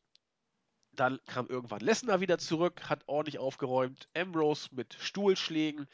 Dann 0.94 1.20
kam 1.26 1.48
irgendwann 1.48 1.82
Lesnar 1.82 2.22
wieder 2.22 2.38
zurück, 2.38 2.90
hat 2.90 3.04
ordentlich 3.08 3.40
aufgeräumt. 3.40 4.08
Ambrose 4.16 4.70
mit 4.72 4.96
Stuhlschlägen. 5.00 5.88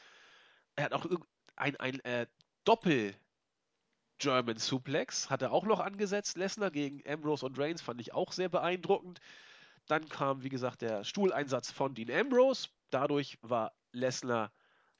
Er 0.76 0.86
hat 0.86 0.94
auch 0.94 1.06
ein, 1.56 1.76
ein 1.78 2.00
äh, 2.02 2.28
Doppel 2.64 3.16
German 4.20 4.58
Suplex 4.58 5.30
hat 5.30 5.42
er 5.42 5.52
auch 5.52 5.66
noch 5.66 5.80
angesetzt. 5.80 6.38
Lesnar 6.38 6.72
gegen 6.72 7.02
Ambrose 7.08 7.46
und 7.46 7.60
Reigns 7.60 7.82
fand 7.82 8.00
ich 8.00 8.14
auch 8.14 8.32
sehr 8.32 8.50
beeindruckend. 8.50 9.20
Dann 9.88 10.08
kam, 10.08 10.44
wie 10.44 10.50
gesagt, 10.50 10.82
der 10.82 11.04
Stuhleinsatz 11.04 11.72
von 11.72 11.94
Dean 11.94 12.10
Ambrose. 12.10 12.70
Dadurch 12.90 13.38
war 13.42 13.74
Lesnar 13.92 14.52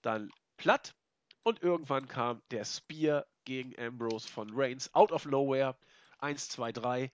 dann 0.02 0.30
platt. 0.58 0.96
Und 1.44 1.62
irgendwann 1.62 2.08
kam 2.08 2.42
der 2.52 2.66
Spear 2.66 3.26
gegen 3.46 3.78
Ambrose 3.80 4.28
von 4.28 4.50
Reigns 4.54 4.94
out 4.94 5.12
of 5.12 5.26
nowhere. 5.26 5.78
1, 6.20 6.50
2, 6.50 6.72
3. 6.72 7.12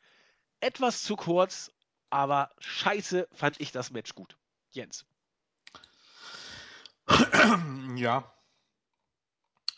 Etwas 0.62 1.04
zu 1.04 1.16
kurz, 1.16 1.72
aber 2.10 2.52
scheiße 2.60 3.28
fand 3.32 3.60
ich 3.60 3.72
das 3.72 3.92
Match 3.92 4.14
gut. 4.16 4.38
Jens. 4.72 5.06
Ja, 7.96 8.32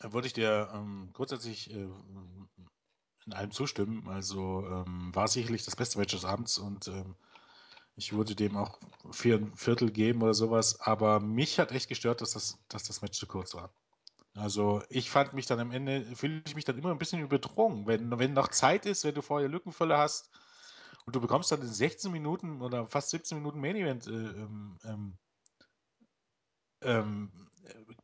würde 0.09 0.27
ich 0.27 0.33
dir 0.33 0.69
ähm, 0.73 1.09
grundsätzlich 1.13 1.71
äh, 1.71 1.89
in 3.25 3.33
allem 3.33 3.51
zustimmen. 3.51 4.07
Also 4.07 4.65
ähm, 4.65 5.13
war 5.13 5.27
sicherlich 5.27 5.63
das 5.65 5.75
beste 5.75 5.99
Match 5.99 6.13
des 6.13 6.25
Abends 6.25 6.57
und 6.57 6.87
ähm, 6.87 7.15
ich 7.95 8.13
würde 8.13 8.35
dem 8.35 8.57
auch 8.57 8.79
vier 9.11 9.35
ein 9.35 9.55
Viertel 9.55 9.91
geben 9.91 10.21
oder 10.21 10.33
sowas. 10.33 10.79
Aber 10.79 11.19
mich 11.19 11.59
hat 11.59 11.71
echt 11.71 11.89
gestört, 11.89 12.21
dass 12.21 12.31
das, 12.31 12.57
dass 12.67 12.83
das 12.83 13.01
Match 13.01 13.19
zu 13.19 13.27
kurz 13.27 13.53
war. 13.53 13.73
Also 14.33 14.81
ich 14.89 15.09
fand 15.09 15.33
mich 15.33 15.45
dann 15.45 15.59
am 15.59 15.71
Ende, 15.71 16.05
fühle 16.15 16.41
ich 16.47 16.55
mich 16.55 16.63
dann 16.63 16.77
immer 16.77 16.91
ein 16.91 16.97
bisschen 16.97 17.21
überdrungen. 17.21 17.85
Wenn, 17.85 18.17
wenn 18.17 18.33
noch 18.33 18.47
Zeit 18.47 18.85
ist, 18.85 19.03
wenn 19.03 19.13
du 19.13 19.21
vorher 19.21 19.49
Lückenfülle 19.49 19.97
hast 19.97 20.29
und 21.05 21.15
du 21.15 21.21
bekommst 21.21 21.51
dann 21.51 21.61
in 21.61 21.67
16 21.67 22.11
Minuten 22.11 22.61
oder 22.61 22.87
fast 22.87 23.09
17 23.09 23.37
Minuten 23.37 23.59
Main 23.59 23.75
Event 23.75 24.07
äh, 24.07 24.11
ähm, 24.11 24.77
ähm, 24.85 25.17
ähm 26.81 27.50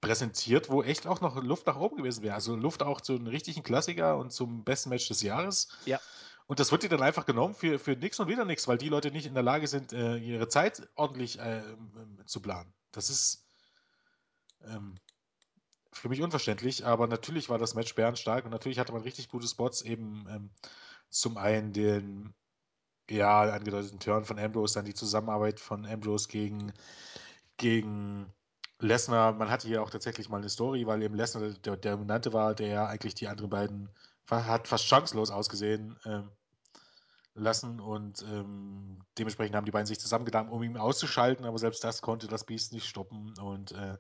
präsentiert, 0.02 0.70
wo 0.70 0.84
echt 0.84 1.08
auch 1.08 1.22
noch 1.22 1.42
Luft 1.42 1.68
nach 1.68 1.78
oben 1.78 1.98
gewesen 1.98 2.24
wäre. 2.24 2.36
Also 2.36 2.56
Luft 2.56 2.84
auch 2.84 3.02
zu 3.02 3.16
einem 3.16 3.28
richtigen 3.28 3.64
Klassiker 3.64 4.18
und 4.18 4.32
zum 4.32 4.64
besten 4.64 4.90
Match 4.90 5.08
des 5.08 5.22
Jahres. 5.22 5.70
Ja. 5.86 6.00
Und 6.46 6.60
das 6.60 6.72
wird 6.72 6.84
dir 6.84 6.90
dann 6.90 7.02
einfach 7.02 7.26
genommen 7.26 7.54
für, 7.54 7.78
für 7.78 7.92
nichts 7.92 8.20
und 8.20 8.30
wieder 8.30 8.46
nichts, 8.46 8.68
weil 8.68 8.78
die 8.78 8.90
Leute 8.90 9.12
nicht 9.12 9.26
in 9.26 9.34
der 9.34 9.44
Lage 9.44 9.68
sind, 9.68 9.92
äh, 9.92 10.16
ihre 10.18 10.48
Zeit 10.48 10.88
ordentlich 10.96 11.40
äh, 11.40 11.60
ähm, 11.60 12.22
zu 12.26 12.42
planen. 12.42 12.74
Das 12.92 13.10
ist 13.10 13.46
ähm, 14.64 14.96
für 15.92 16.10
mich 16.10 16.22
unverständlich, 16.22 16.86
aber 16.86 17.08
natürlich 17.08 17.50
war 17.50 17.58
das 17.58 17.76
Match 17.76 17.94
bärenstark 17.96 18.46
und 18.46 18.52
natürlich 18.52 18.80
hatte 18.80 18.94
man 18.94 19.02
richtig 19.02 19.30
gute 19.30 19.48
Spots, 19.48 19.82
eben 19.82 20.26
ähm, 20.30 20.50
zum 21.10 21.38
einen 21.38 21.74
den 21.74 22.34
ja, 23.10 23.42
angedeuteten 23.42 24.00
Turn 24.00 24.26
von 24.26 24.40
Ambrose, 24.40 24.76
dann 24.76 24.86
die 24.86 24.94
Zusammenarbeit 24.94 25.60
von 25.60 25.86
Ambrose 25.86 26.28
gegen, 26.28 26.74
gegen 27.58 28.34
Lesnar, 28.80 29.34
man 29.34 29.50
hatte 29.50 29.68
hier 29.68 29.82
auch 29.82 29.90
tatsächlich 29.90 30.30
mal 30.30 30.38
eine 30.38 30.50
Story, 30.50 30.86
weil 30.86 31.02
eben 31.02 31.16
Lesnar 31.16 31.50
der, 31.50 31.78
der 31.78 31.96
Dominante 31.96 32.34
war, 32.34 32.54
der 32.54 32.88
eigentlich 32.88 33.16
die 33.16 33.28
anderen 33.28 33.50
beiden 33.50 33.90
hat 34.30 34.68
fast 34.68 34.86
chancenlos 34.86 35.32
ausgesehen 35.32 35.98
ähm, 36.06 36.30
lassen 37.34 37.80
und 37.80 38.24
ähm, 38.24 39.00
dementsprechend 39.18 39.56
haben 39.56 39.66
die 39.66 39.72
beiden 39.72 39.88
sich 39.88 40.00
zusammengetan, 40.00 40.50
um 40.50 40.62
ihn 40.64 40.78
auszuschalten, 40.78 41.46
aber 41.46 41.58
selbst 41.58 41.84
das 41.84 42.02
konnte 42.02 42.28
das 42.28 42.44
Biest 42.44 42.74
nicht 42.74 42.88
stoppen 42.88 43.34
und 43.40 43.72
äh, 43.72 43.98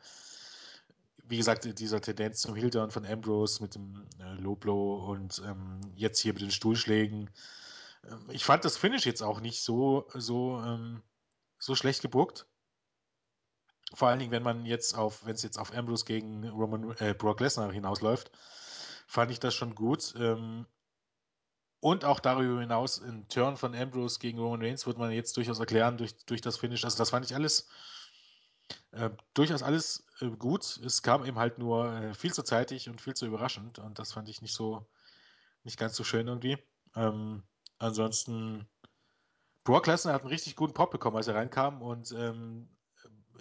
wie 1.30 1.38
gesagt, 1.38 1.80
dieser 1.80 2.02
Tendenz 2.02 2.41
zum 2.41 2.56
Hildern 2.56 2.91
von 2.91 3.06
Ambrose 3.06 3.62
mit 3.62 3.76
dem 3.76 4.08
äh, 4.20 4.34
Low 4.36 4.56
Blow 4.56 5.06
und 5.12 5.41
ähm, 5.45 5.82
jetzt 5.95 6.20
hier 6.20 6.34
mit 6.34 6.41
den 6.41 6.52
Stuhlschlägen. 6.52 7.30
Ähm, 8.10 8.26
ich 8.30 8.45
fand 8.45 8.64
das 8.64 8.78
Finish 8.78 9.06
jetzt 9.06 9.22
auch 9.22 9.41
nicht 9.41 9.62
so, 9.62 10.08
so, 10.14 10.62
ähm, 10.66 11.02
so 11.60 11.76
schlecht 11.76 12.02
gebuckt. 12.02 12.45
Vor 13.93 14.09
allen 14.09 14.19
Dingen, 14.19 14.31
wenn 14.31 14.43
man 14.43 14.65
jetzt 14.65 14.95
auf, 14.95 15.26
wenn 15.26 15.35
es 15.35 15.43
jetzt 15.43 15.57
auf 15.57 15.73
Ambrose 15.73 16.05
gegen 16.05 16.47
Roman, 16.49 16.95
äh, 16.99 17.14
Brock 17.14 17.39
Lesnar 17.39 17.72
hinausläuft, 17.72 18.31
fand 19.07 19.31
ich 19.31 19.39
das 19.39 19.55
schon 19.55 19.76
gut. 19.76 20.14
Ähm, 20.18 20.65
und 21.80 22.05
auch 22.05 22.19
darüber 22.19 22.59
hinaus 22.59 23.01
ein 23.01 23.27
Turn 23.30 23.55
von 23.55 23.76
Ambrose 23.76 24.19
gegen 24.19 24.39
Roman 24.39 24.61
Reigns 24.61 24.88
wird 24.88 24.97
man 24.97 25.11
jetzt 25.11 25.38
durchaus 25.38 25.59
erklären 25.59 25.97
durch, 25.97 26.18
durch 26.26 26.41
das 26.41 26.57
Finish. 26.57 26.84
Also 26.84 26.97
das 26.97 27.11
fand 27.11 27.26
ich 27.26 27.35
alles 27.35 27.68
äh, 28.91 29.09
durchaus 29.34 29.64
alles 29.64 30.05
äh, 30.19 30.30
gut. 30.30 30.80
Es 30.84 31.01
kam 31.01 31.26
eben 31.26 31.38
halt 31.38 31.57
nur 31.57 31.91
äh, 31.93 32.14
viel 32.14 32.34
zu 32.34 32.43
zeitig 32.43 32.89
und 32.89 33.01
viel 33.01 33.14
zu 33.14 33.26
überraschend 33.26 33.80
und 33.80 33.99
das 33.99 34.14
fand 34.14 34.30
ich 34.30 34.41
nicht 34.41 34.53
so, 34.53 34.85
nicht 35.64 35.77
ganz 35.77 35.95
so 35.95 36.03
schön 36.03 36.27
irgendwie. 36.27 36.57
Ähm, 36.95 37.43
ansonsten, 37.77 38.68
Brock 39.64 39.88
Lesnar 39.88 40.14
hat 40.14 40.22
einen 40.22 40.31
richtig 40.31 40.55
guten 40.55 40.73
Pop 40.73 40.91
bekommen, 40.91 41.18
als 41.18 41.27
er 41.27 41.35
reinkam 41.35 41.81
und 41.81 42.11
ähm, 42.11 42.69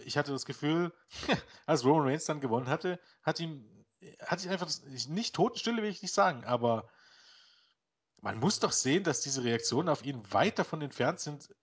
ich 0.04 0.16
hatte 0.16 0.32
das 0.32 0.46
Gefühl, 0.46 0.92
als 1.66 1.84
Roman 1.84 2.08
Reigns 2.08 2.24
dann 2.24 2.40
gewonnen 2.40 2.68
hatte, 2.68 3.00
hat 3.22 3.40
ihm, 3.40 3.84
hatte 4.20 4.44
ich 4.44 4.50
einfach, 4.50 4.70
nicht 5.08 5.34
Totenstille 5.34 5.82
will 5.82 5.90
ich 5.90 6.02
nicht 6.02 6.14
sagen, 6.14 6.44
aber 6.44 6.88
man 8.20 8.38
muss 8.38 8.60
doch 8.60 8.72
sehen, 8.72 9.04
dass 9.04 9.20
diese 9.20 9.44
Reaktionen 9.44 9.88
auf 9.88 10.04
ihn 10.04 10.22
weit 10.32 10.58
davon 10.58 10.82
entfernt 10.82 11.20
sind, 11.20 11.54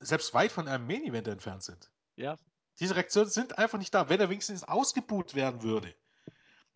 selbst 0.00 0.34
weit 0.34 0.52
von 0.52 0.68
einem 0.68 0.86
Main 0.86 1.04
Event 1.04 1.28
entfernt 1.28 1.62
sind. 1.62 1.90
Ja. 2.16 2.36
Diese 2.80 2.96
Reaktionen 2.96 3.30
sind 3.30 3.58
einfach 3.58 3.78
nicht 3.78 3.94
da. 3.94 4.08
Wenn 4.08 4.20
er 4.20 4.30
wenigstens 4.30 4.64
ausgebuht 4.64 5.34
werden 5.34 5.62
würde, 5.62 5.94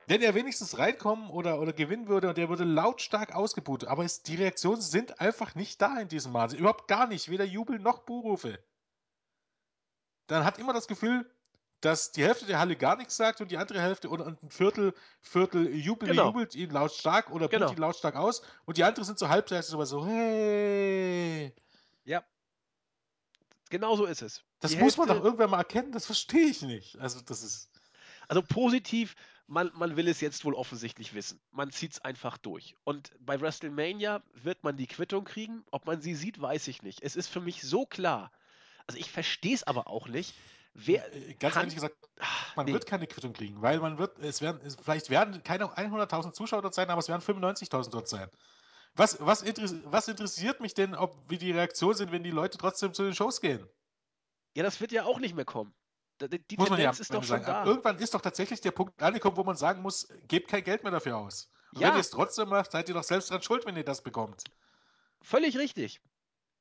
wenn 0.06 0.23
er 0.23 0.35
wenigstens 0.35 0.78
reinkommen 0.78 1.28
oder, 1.28 1.60
oder 1.60 1.73
gewinnen 1.73 2.09
würde 2.09 2.28
und 2.31 2.39
der 2.39 2.48
würde 2.48 2.65
lautstark 2.65 3.35
ausgebuht, 3.35 3.85
aber 3.85 4.05
es, 4.05 4.23
die 4.23 4.36
Reaktionen 4.36 4.81
sind 4.81 5.20
einfach 5.20 5.55
nicht 5.55 5.82
da 5.82 6.01
in 6.01 6.09
diesem 6.09 6.32
Maße. 6.32 6.56
Überhaupt 6.56 6.89
gar 6.89 7.06
nicht. 7.06 7.28
Weder 7.28 7.44
Jubel 7.44 7.78
noch 7.78 8.05
Buhrufe 8.05 8.59
dann 10.29 10.45
hat 10.45 10.59
immer 10.59 10.73
das 10.73 10.87
Gefühl, 10.87 11.29
dass 11.81 12.11
die 12.13 12.25
Hälfte 12.25 12.47
der 12.47 12.59
Halle 12.59 12.77
gar 12.77 12.97
nichts 12.97 13.17
sagt 13.17 13.41
und 13.41 13.51
die 13.51 13.57
andere 13.57 13.81
Hälfte 13.81 14.09
oder 14.09 14.27
ein 14.27 14.39
Viertel, 14.51 14.95
Viertel 15.21 15.73
jubelt, 15.75 16.11
genau. 16.11 16.27
jubelt 16.29 16.55
ihn 16.55 16.71
lautstark 16.71 17.31
oder 17.31 17.49
genau. 17.49 17.71
ihn 17.71 17.77
lautstark 17.77 18.17
aus 18.17 18.43
und 18.65 18.77
die 18.79 18.85
anderen 18.85 19.05
sind 19.05 19.19
so 19.19 19.29
halbseitig 19.29 19.67
so, 19.67 20.07
hey. 20.07 21.55
Ja. 22.05 22.25
Genau 23.71 23.97
so 23.97 24.07
ist 24.07 24.23
es. 24.23 24.43
Das 24.61 24.73
Die 24.73 24.79
muss 24.79 24.97
man 24.97 25.07
Hälfte- 25.09 25.21
doch 25.21 25.25
irgendwann 25.25 25.51
mal 25.51 25.59
erkennen, 25.59 25.93
das 25.93 26.07
verstehe 26.07 26.47
ich 26.47 26.63
nicht. 26.63 26.99
Also 26.99 27.21
das 27.21 27.43
ist. 27.43 27.71
Also 28.27 28.43
positiv, 28.43 29.15
man, 29.47 29.71
man 29.75 29.97
will 29.97 30.09
es 30.09 30.21
jetzt 30.21 30.45
wohl 30.45 30.55
offensichtlich 30.55 31.15
wissen. 31.15 31.41
Man 31.51 31.71
zieht 31.71 31.93
es 31.93 32.01
einfach 32.05 32.37
durch. 32.37 32.75
Und 32.85 33.13
bei 33.21 33.41
WrestleMania 33.41 34.23
wird 34.35 34.65
man 34.65 34.77
die 34.77 34.87
Quittung 34.87 35.25
kriegen. 35.25 35.65
Ob 35.71 35.87
man 35.87 36.03
sie 36.03 36.15
sieht, 36.15 36.39
weiß 36.41 36.69
ich 36.69 36.83
nicht. 36.83 37.03
Es 37.03 37.17
ist 37.17 37.29
für 37.29 37.41
mich 37.41 37.63
so 37.63 37.87
klar. 37.87 38.31
Also 38.89 38.98
ich 38.98 39.10
verstehe 39.10 39.55
es 39.55 39.62
aber 39.65 39.86
auch 39.86 40.09
nicht. 40.09 40.35
Wer, 40.74 41.12
Äh, 41.15 41.35
Ganz 41.35 41.55
kann- 41.55 41.62
ehrlich 41.62 41.74
gesagt, 41.74 41.97
man 42.56 42.66
nee. 42.66 42.73
wird 42.73 42.86
keine 42.86 43.06
Quittung 43.06 43.32
kriegen, 43.32 43.60
weil 43.62 43.81
man 43.81 43.98
wird, 43.98 44.19
es 44.19 44.40
werden, 44.40 44.60
es, 44.65 44.77
vielleicht 44.77 45.10
werden 45.10 45.43
keine 45.43 45.77
100.000 45.77 46.32
Zuschauer 46.35 46.62
dort 46.62 46.74
sein, 46.74 46.89
aber 46.90 47.01
es 47.01 47.09
werden 47.09 47.23
95.000 47.23 47.90
dort 47.90 48.09
sein. 48.09 48.28
Was, 48.94 49.19
was, 49.20 49.43
interess 49.43 49.74
was 49.85 50.09
interessiert 50.09 50.60
mich 50.60 50.74
denn, 50.74 50.94
ob 50.94 51.16
wie 51.28 51.39
die 51.39 51.52
Reaktionen 51.52 51.94
sind, 51.97 52.12
wenn 52.12 52.23
die 52.23 52.31
Leute 52.31 52.59
trotzdem 52.59 52.94
zu 52.94 53.05
den 53.05 53.15
Shows 53.15 53.40
gehen? 53.40 53.69
Ja, 54.56 54.62
das 54.62 54.81
wird 54.81 54.93
ja 54.93 55.05
auch 55.05 55.19
nicht 55.20 55.35
mehr 55.35 55.44
kommen. 55.44 55.74
Die 56.20 56.28
die 56.48 56.56
Muss 56.56 56.70
man 56.70 56.81
ja 56.81 56.90
ist 56.90 57.10
doch 57.10 57.23
schon 57.23 57.24
sagen. 57.24 57.44
Da. 57.47 57.65
Irgendwann 57.65 57.98
ist 57.98 58.15
doch 58.15 58.20
tatsächlich 58.20 58.60
der 58.60 58.73
Punkt 58.73 59.01
angekommen, 59.02 59.36
wo 59.36 59.44
man 59.44 59.56
sagen 59.56 59.82
muss, 59.82 60.09
gebt 60.27 60.48
kein 60.48 60.65
Geld 60.65 60.82
mehr 60.82 60.90
dafür 60.90 61.16
aus. 61.16 61.51
Und 61.73 61.81
Ja. 61.82 61.89
wenn 61.89 61.97
ihr 61.97 62.01
es 62.01 62.10
trotzdem 62.10 62.48
macht, 62.48 62.73
seid 62.73 62.89
ihr 62.89 62.94
doch 62.94 63.05
selbst 63.05 63.31
dran 63.31 63.43
schuld, 63.43 63.66
wenn 63.66 63.77
ihr 63.77 63.85
das 63.85 64.02
bekommt. 64.02 64.43
Völlig 65.23 65.56
richtig. 65.59 66.01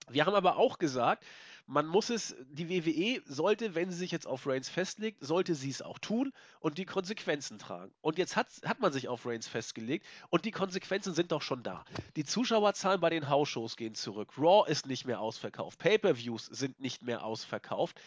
Wir 0.10 0.26
haben 0.26 0.36
aber 0.36 0.58
auch 0.58 0.78
gesagt, 0.78 1.26
man 1.68 1.86
muss 1.86 2.10
es, 2.10 2.36
die 2.50 2.70
WWE 2.70 3.22
sollte, 3.26 3.76
wenn 3.76 3.92
sie 3.92 3.98
sich 3.98 4.12
jetzt 4.12 4.26
auf 4.26 4.48
Reigns 4.48 4.70
festlegt, 4.70 5.24
sollte 5.24 5.54
sie 5.54 5.70
es 5.70 5.82
auch 5.82 6.00
tun 6.00 6.32
und 6.62 6.78
die 6.78 6.86
Konsequenzen 6.86 7.60
tragen. 7.60 7.94
Und 8.02 8.18
jetzt 8.18 8.38
hat, 8.38 8.48
hat 8.66 8.80
man 8.80 8.94
sich 8.94 9.10
auf 9.10 9.26
Reigns 9.26 9.48
festgelegt 9.48 10.06
und 10.30 10.46
die 10.46 10.52
Konsequenzen 10.52 11.14
sind 11.14 11.34
doch 11.34 11.42
schon 11.42 11.64
da. 11.64 11.84
Die 12.16 12.24
Zuschauerzahlen 12.24 13.02
bei 13.02 13.10
den 13.10 13.30
Hausshows 13.30 13.76
gehen 13.76 13.96
zurück. 13.96 14.32
Raw 14.38 14.70
ist 14.70 14.88
nicht 14.88 15.06
mehr 15.06 15.20
ausverkauft. 15.20 15.78
Pay-per-Views 15.80 16.46
sind 16.46 16.80
nicht 16.80 17.04
mehr 17.04 17.26
ausverkauft. 17.26 18.00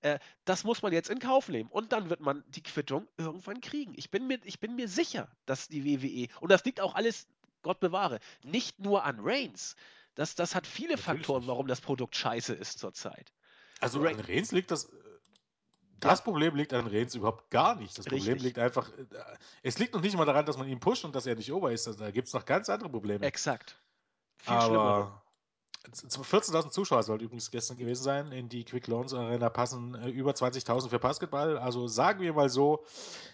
Äh, 0.00 0.20
das 0.44 0.62
muss 0.62 0.82
man 0.82 0.92
jetzt 0.92 1.10
in 1.10 1.18
Kauf 1.18 1.48
nehmen. 1.48 1.70
Und 1.70 1.92
dann 1.92 2.10
wird 2.10 2.20
man 2.20 2.44
die 2.48 2.62
Quittung 2.62 3.08
irgendwann 3.16 3.60
kriegen. 3.60 3.94
Ich 3.96 4.10
bin 4.12 4.28
mir, 4.28 4.38
ich 4.44 4.60
bin 4.60 4.76
mir 4.76 4.88
sicher, 4.88 5.28
dass 5.44 5.66
die 5.66 5.84
WWE, 5.84 6.28
und 6.40 6.52
das 6.52 6.64
liegt 6.64 6.80
auch 6.80 6.94
alles, 6.94 7.26
Gott 7.62 7.80
bewahre, 7.80 8.20
nicht 8.44 8.78
nur 8.78 9.04
an 9.04 9.18
Reigns. 9.18 9.74
Das, 10.18 10.34
das 10.34 10.54
hat 10.56 10.66
viele 10.66 10.94
Natürlich 10.94 11.04
Faktoren, 11.04 11.40
nicht. 11.42 11.48
warum 11.48 11.68
das 11.68 11.80
Produkt 11.80 12.16
scheiße 12.16 12.52
ist 12.52 12.80
zurzeit. 12.80 13.32
Also 13.80 14.00
Ra- 14.02 14.10
an 14.10 14.18
Reigns 14.20 14.50
liegt 14.50 14.70
das. 14.72 14.86
äh, 14.86 14.88
Das 16.00 16.18
Ja. 16.18 16.24
Problem 16.24 16.56
liegt 16.56 16.72
an 16.72 16.88
Reigns 16.88 17.14
überhaupt 17.14 17.50
gar 17.50 17.76
nicht. 17.76 17.96
Das 17.96 18.04
Problem 18.06 18.24
Richtig. 18.24 18.42
liegt 18.42 18.58
einfach. 18.58 18.90
äh, 18.98 19.04
Es 19.62 19.78
liegt 19.78 19.94
noch 19.94 20.00
nicht 20.00 20.16
mal 20.16 20.24
daran, 20.24 20.44
dass 20.44 20.56
man 20.58 20.66
ihn 20.68 20.80
pusht 20.80 21.04
und 21.04 21.14
dass 21.14 21.26
er 21.26 21.36
nicht 21.36 21.52
ober 21.52 21.70
ist. 21.70 21.86
Also 21.86 22.00
Da 22.00 22.10
gibt 22.10 22.26
es 22.26 22.34
noch 22.34 22.44
ganz 22.44 22.68
andere 22.68 22.88
Probleme. 22.88 23.24
Exakt. 23.24 23.80
Viel 24.38 24.60
schlimmer. 24.60 24.80
Aber 24.80 25.22
z- 25.92 26.10
14.000 26.10 26.70
Zuschauer 26.72 27.04
soll 27.04 27.22
übrigens 27.22 27.50
gestern 27.52 27.76
gewesen 27.76 28.02
sein. 28.02 28.32
In 28.32 28.48
die 28.48 28.64
Quick 28.64 28.88
Loans 28.88 29.14
Arena 29.14 29.48
passen 29.50 29.94
äh, 29.94 30.08
über 30.08 30.32
20.000 30.32 30.88
für 30.88 30.98
Basketball. 30.98 31.58
Also 31.58 31.86
sagen 31.86 32.20
wir 32.22 32.32
mal 32.32 32.48
so, 32.48 32.84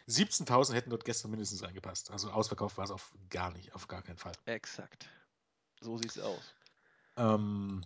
17.000 0.08 0.74
hätten 0.74 0.90
dort 0.90 1.06
gestern 1.06 1.30
mindestens 1.30 1.62
reingepasst. 1.62 2.10
Also 2.10 2.30
ausverkauft 2.30 2.76
war 2.76 2.84
es 2.84 2.90
auf 2.90 3.14
gar 3.30 3.50
nicht, 3.52 3.74
auf 3.74 3.88
gar 3.88 4.02
keinen 4.02 4.18
Fall. 4.18 4.34
Exakt. 4.44 5.08
So 5.80 5.96
sieht's 5.96 6.18
aus. 6.18 6.54
Ähm, 7.16 7.84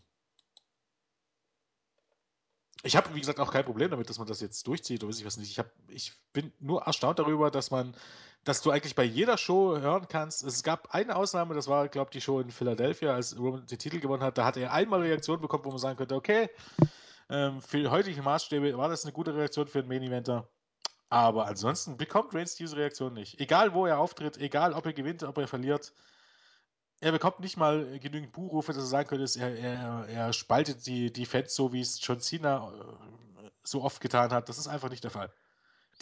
ich 2.84 2.96
habe, 2.96 3.14
wie 3.14 3.20
gesagt, 3.20 3.40
auch 3.40 3.52
kein 3.52 3.64
Problem 3.64 3.90
damit, 3.90 4.08
dass 4.08 4.18
man 4.18 4.28
das 4.28 4.40
jetzt 4.40 4.66
durchzieht 4.66 5.02
oder 5.02 5.10
weiß 5.10 5.18
ich 5.18 5.26
was 5.26 5.36
nicht. 5.36 5.50
Ich, 5.50 5.58
hab, 5.58 5.70
ich 5.88 6.12
bin 6.32 6.52
nur 6.60 6.82
erstaunt 6.82 7.18
darüber, 7.18 7.50
dass 7.50 7.70
man, 7.70 7.94
dass 8.44 8.62
du 8.62 8.70
eigentlich 8.70 8.94
bei 8.94 9.04
jeder 9.04 9.36
Show 9.36 9.76
hören 9.78 10.06
kannst. 10.08 10.44
Es 10.44 10.62
gab 10.62 10.94
eine 10.94 11.16
Ausnahme, 11.16 11.54
das 11.54 11.66
war, 11.66 11.88
glaube 11.88 12.10
ich, 12.10 12.12
die 12.12 12.20
Show 12.20 12.40
in 12.40 12.50
Philadelphia, 12.50 13.14
als 13.14 13.36
Roman 13.36 13.66
den 13.66 13.78
Titel 13.78 13.98
gewonnen 13.98 14.22
hat. 14.22 14.38
Da 14.38 14.44
hat 14.44 14.56
er 14.56 14.72
einmal 14.72 15.00
Reaktion 15.00 15.40
bekommen, 15.40 15.64
wo 15.64 15.70
man 15.70 15.78
sagen 15.78 15.98
könnte, 15.98 16.14
okay, 16.14 16.50
ähm, 17.30 17.60
für 17.60 17.90
heutige 17.90 18.22
Maßstäbe 18.22 18.76
war 18.78 18.88
das 18.88 19.04
eine 19.04 19.12
gute 19.12 19.34
Reaktion 19.34 19.66
für 19.66 19.80
einen 19.80 19.88
Main 19.88 20.02
Eventer. 20.02 20.48
Aber 21.10 21.46
ansonsten 21.46 21.96
bekommt 21.96 22.34
Reigns 22.34 22.54
diese 22.54 22.76
Reaktion 22.76 23.14
nicht. 23.14 23.40
Egal, 23.40 23.74
wo 23.74 23.86
er 23.86 23.98
auftritt, 23.98 24.36
egal, 24.36 24.72
ob 24.72 24.86
er 24.86 24.92
gewinnt, 24.92 25.22
ob 25.22 25.38
er 25.38 25.48
verliert. 25.48 25.92
Er 27.00 27.12
bekommt 27.12 27.40
nicht 27.40 27.56
mal 27.56 27.98
genügend 28.00 28.32
Buhrufe, 28.32 28.72
dass 28.72 28.82
er 28.82 28.86
sagen 28.86 29.08
könnte, 29.08 29.38
er, 29.38 29.56
er, 29.56 30.08
er 30.08 30.32
spaltet 30.32 30.86
die, 30.86 31.12
die 31.12 31.26
Fans 31.26 31.54
so, 31.54 31.72
wie 31.72 31.80
es 31.80 32.04
John 32.04 32.20
Cena 32.20 32.72
äh, 32.72 33.50
so 33.62 33.82
oft 33.84 34.00
getan 34.00 34.30
hat. 34.30 34.48
Das 34.48 34.58
ist 34.58 34.66
einfach 34.66 34.90
nicht 34.90 35.04
der 35.04 35.12
Fall. 35.12 35.32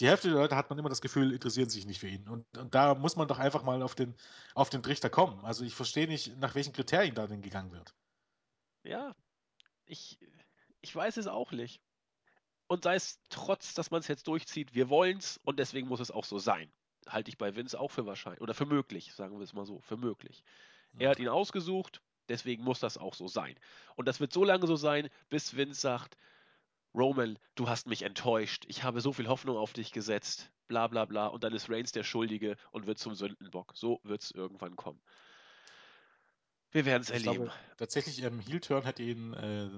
Die 0.00 0.08
Hälfte 0.08 0.28
der 0.28 0.38
Leute 0.38 0.56
hat 0.56 0.70
man 0.70 0.78
immer 0.78 0.88
das 0.88 1.00
Gefühl, 1.00 1.32
interessieren 1.32 1.70
sich 1.70 1.86
nicht 1.86 2.00
für 2.00 2.08
ihn. 2.08 2.28
Und, 2.28 2.46
und 2.56 2.74
da 2.74 2.94
muss 2.94 3.16
man 3.16 3.28
doch 3.28 3.38
einfach 3.38 3.62
mal 3.62 3.82
auf 3.82 3.94
den, 3.94 4.14
auf 4.54 4.70
den 4.70 4.82
Trichter 4.82 5.10
kommen. 5.10 5.42
Also 5.44 5.64
ich 5.64 5.74
verstehe 5.74 6.06
nicht, 6.06 6.36
nach 6.38 6.54
welchen 6.54 6.72
Kriterien 6.72 7.14
da 7.14 7.26
denn 7.26 7.42
gegangen 7.42 7.72
wird. 7.72 7.94
Ja, 8.82 9.14
ich, 9.84 10.18
ich 10.80 10.94
weiß 10.94 11.16
es 11.16 11.26
auch 11.26 11.50
nicht. 11.52 11.80
Und 12.68 12.84
sei 12.84 12.94
es 12.94 13.20
trotz, 13.28 13.74
dass 13.74 13.90
man 13.90 14.00
es 14.00 14.08
jetzt 14.08 14.26
durchzieht, 14.28 14.74
wir 14.74 14.88
wollen's 14.88 15.40
und 15.44 15.58
deswegen 15.58 15.88
muss 15.88 16.00
es 16.00 16.10
auch 16.10 16.24
so 16.24 16.38
sein. 16.38 16.70
Halte 17.06 17.30
ich 17.30 17.38
bei 17.38 17.54
Vince 17.54 17.78
auch 17.78 17.90
für 17.90 18.06
wahrscheinlich. 18.06 18.40
Oder 18.40 18.54
für 18.54 18.66
möglich, 18.66 19.14
sagen 19.14 19.38
wir 19.38 19.44
es 19.44 19.52
mal 19.52 19.64
so, 19.64 19.80
für 19.80 19.96
möglich. 19.96 20.42
Er 20.98 21.10
hat 21.10 21.18
ihn 21.18 21.28
ausgesucht, 21.28 22.00
deswegen 22.28 22.64
muss 22.64 22.80
das 22.80 22.98
auch 22.98 23.14
so 23.14 23.28
sein. 23.28 23.54
Und 23.96 24.06
das 24.06 24.20
wird 24.20 24.32
so 24.32 24.44
lange 24.44 24.66
so 24.66 24.76
sein, 24.76 25.08
bis 25.28 25.56
Vince 25.56 25.80
sagt, 25.80 26.16
Roman, 26.94 27.38
du 27.54 27.68
hast 27.68 27.86
mich 27.86 28.02
enttäuscht, 28.02 28.64
ich 28.68 28.82
habe 28.82 29.00
so 29.00 29.12
viel 29.12 29.28
Hoffnung 29.28 29.56
auf 29.56 29.72
dich 29.72 29.92
gesetzt, 29.92 30.50
bla 30.66 30.86
bla 30.86 31.04
bla, 31.04 31.26
und 31.26 31.44
dann 31.44 31.52
ist 31.52 31.68
Reigns 31.68 31.92
der 31.92 32.04
Schuldige 32.04 32.56
und 32.70 32.86
wird 32.86 32.98
zum 32.98 33.14
Sündenbock. 33.14 33.72
So 33.74 34.00
wird 34.02 34.22
es 34.22 34.30
irgendwann 34.30 34.76
kommen. 34.76 35.00
Wir 36.70 36.84
werden 36.84 37.02
es 37.02 37.10
erleben. 37.10 37.44
glaube, 37.44 37.52
tatsächlich 37.76 38.22
im 38.22 38.40
Heel-Turn 38.40 38.84
hätte 38.84 39.02
ihn 39.02 39.34
äh, 39.34 39.68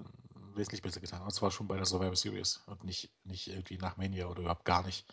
wesentlich 0.55 0.83
besser 0.83 1.01
getan. 1.01 1.23
Und 1.23 1.31
zwar 1.31 1.51
schon 1.51 1.69
bei 1.69 1.77
der 1.77 1.85
Survivor 1.85 2.17
Series 2.17 2.63
und 2.67 2.85
nicht, 2.85 3.11
nicht 3.25 3.49
irgendwie 3.49 3.79
nach 3.79 3.97
Mania 3.97 4.27
oder 4.27 4.41
überhaupt 4.41 4.65
gar 4.65 4.85
nicht. 4.85 5.07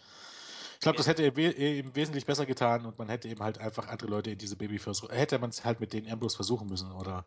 Ich 0.75 0.79
glaube, 0.81 0.97
das 0.97 1.07
hätte 1.07 1.35
we- 1.35 1.51
ihm 1.51 1.95
wesentlich 1.95 2.25
besser 2.25 2.45
getan 2.45 2.85
und 2.85 2.97
man 2.99 3.09
hätte 3.09 3.27
eben 3.27 3.41
halt 3.41 3.57
einfach 3.59 3.87
andere 3.87 4.09
Leute 4.09 4.31
in 4.31 4.37
diese 4.37 4.55
Babyface. 4.55 5.03
Hätte 5.09 5.39
man 5.39 5.49
es 5.49 5.65
halt 5.65 5.79
mit 5.79 5.93
den 5.93 6.09
Ambrose 6.09 6.35
versuchen 6.35 6.67
müssen 6.67 6.91
oder 6.91 7.25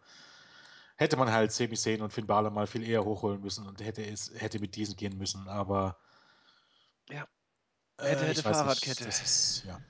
hätte 0.97 1.17
man 1.17 1.33
halt 1.33 1.53
Sami 1.53 1.77
Zayn 1.77 2.03
und 2.03 2.13
Finn 2.13 2.27
Balor 2.27 2.51
mal 2.51 2.67
viel 2.67 2.83
eher 2.89 3.05
hochholen 3.05 3.41
müssen 3.41 3.67
und 3.67 3.81
hätte 3.83 4.05
es 4.05 4.33
hätte 4.37 4.59
mit 4.59 4.77
diesen 4.77 4.97
gehen 4.97 5.17
müssen. 5.17 5.49
Aber 5.49 5.97
Ja. 7.11 7.27
äh, 7.99 8.05
Hätte, 8.05 8.27
hätte, 8.27 8.43
Fahrradkette. 8.43 9.05
Nicht, 9.05 9.23
ist, 9.23 9.65
ja. 9.67 9.81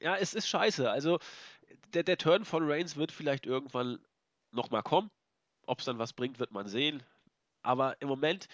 Ja, 0.00 0.16
es 0.16 0.34
ist 0.34 0.48
scheiße. 0.48 0.90
Also, 0.90 1.18
der, 1.92 2.02
der 2.02 2.18
Turn 2.18 2.44
von 2.44 2.70
Reigns 2.70 2.96
wird 2.96 3.12
vielleicht 3.12 3.46
irgendwann 3.46 3.98
nochmal 4.52 4.82
kommen. 4.82 5.10
Ob 5.66 5.78
es 5.80 5.84
dann 5.86 5.98
was 5.98 6.12
bringt, 6.12 6.38
wird 6.38 6.52
man 6.52 6.68
sehen. 6.68 7.02
Aber 7.62 8.00
im 8.00 8.08
Moment 8.08 8.48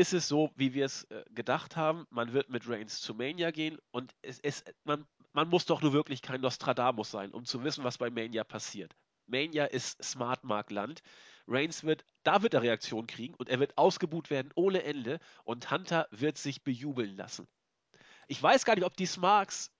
ist 0.00 0.14
es 0.14 0.26
so, 0.26 0.50
wie 0.56 0.72
wir 0.72 0.86
es 0.86 1.04
äh, 1.04 1.24
gedacht 1.30 1.76
haben. 1.76 2.06
Man 2.08 2.32
wird 2.32 2.48
mit 2.48 2.66
Reigns 2.66 3.00
zu 3.02 3.14
Mania 3.14 3.50
gehen 3.50 3.78
und 3.90 4.14
es, 4.22 4.40
es, 4.40 4.64
man, 4.84 5.06
man 5.34 5.48
muss 5.48 5.66
doch 5.66 5.82
nur 5.82 5.92
wirklich 5.92 6.22
kein 6.22 6.40
Nostradamus 6.40 7.10
sein, 7.10 7.32
um 7.32 7.44
zu 7.44 7.62
wissen, 7.62 7.84
was 7.84 7.98
bei 7.98 8.08
Mania 8.08 8.42
passiert. 8.42 8.96
Mania 9.26 9.66
ist 9.66 10.02
Smart 10.02 10.42
Mark 10.42 10.70
Land. 10.70 11.02
Reigns 11.46 11.84
wird, 11.84 12.04
da 12.22 12.42
wird 12.42 12.54
er 12.54 12.62
Reaktion 12.62 13.06
kriegen 13.06 13.34
und 13.34 13.50
er 13.50 13.60
wird 13.60 13.76
ausgebuht 13.76 14.30
werden 14.30 14.50
ohne 14.54 14.82
Ende 14.84 15.20
und 15.44 15.70
Hunter 15.70 16.08
wird 16.10 16.38
sich 16.38 16.62
bejubeln 16.62 17.16
lassen. 17.16 17.46
Ich 18.26 18.42
weiß 18.42 18.64
gar 18.64 18.76
nicht, 18.76 18.84
ob 18.84 18.96
die 18.96 19.06
Smarks 19.06 19.70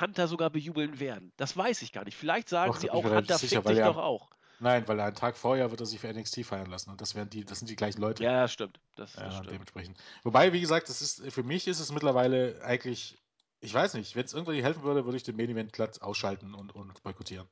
Hunter 0.00 0.28
sogar 0.28 0.48
bejubeln 0.48 0.98
werden. 1.00 1.32
Das 1.36 1.54
weiß 1.56 1.82
ich 1.82 1.92
gar 1.92 2.04
nicht. 2.04 2.16
Vielleicht 2.16 2.48
sagen 2.48 2.72
Doch, 2.72 2.80
sie 2.80 2.90
auch, 2.90 3.04
Hunter 3.04 3.36
sicher, 3.36 3.62
fickt 3.62 3.76
dich 3.76 3.84
doch 3.84 3.98
auch. 3.98 4.30
Nein, 4.62 4.86
weil 4.86 5.00
einen 5.00 5.16
Tag 5.16 5.36
vorher 5.36 5.70
wird 5.72 5.80
er 5.80 5.86
sich 5.86 5.98
für 5.98 6.12
NXT 6.12 6.44
feiern 6.46 6.70
lassen 6.70 6.90
und 6.90 7.00
das 7.00 7.16
wären 7.16 7.28
die, 7.28 7.44
das 7.44 7.58
sind 7.58 7.68
die 7.68 7.74
gleichen 7.74 8.00
Leute. 8.00 8.22
Ja, 8.22 8.46
stimmt. 8.46 8.78
Das, 8.94 9.12
das 9.14 9.20
Ja, 9.20 9.32
stimmt. 9.32 9.50
dementsprechend. 9.50 9.98
Wobei, 10.22 10.52
wie 10.52 10.60
gesagt, 10.60 10.88
das 10.88 11.02
ist, 11.02 11.32
für 11.32 11.42
mich 11.42 11.66
ist 11.66 11.80
es 11.80 11.90
mittlerweile 11.90 12.62
eigentlich, 12.64 13.18
ich 13.58 13.74
weiß 13.74 13.94
nicht, 13.94 14.14
wenn 14.14 14.24
es 14.24 14.34
irgendwie 14.34 14.62
helfen 14.62 14.84
würde, 14.84 15.04
würde 15.04 15.16
ich 15.16 15.24
den 15.24 15.34
Main 15.36 15.50
Event 15.50 15.72
glatt 15.72 16.00
ausschalten 16.00 16.54
und, 16.54 16.72
und 16.76 17.02
boykottieren. 17.02 17.48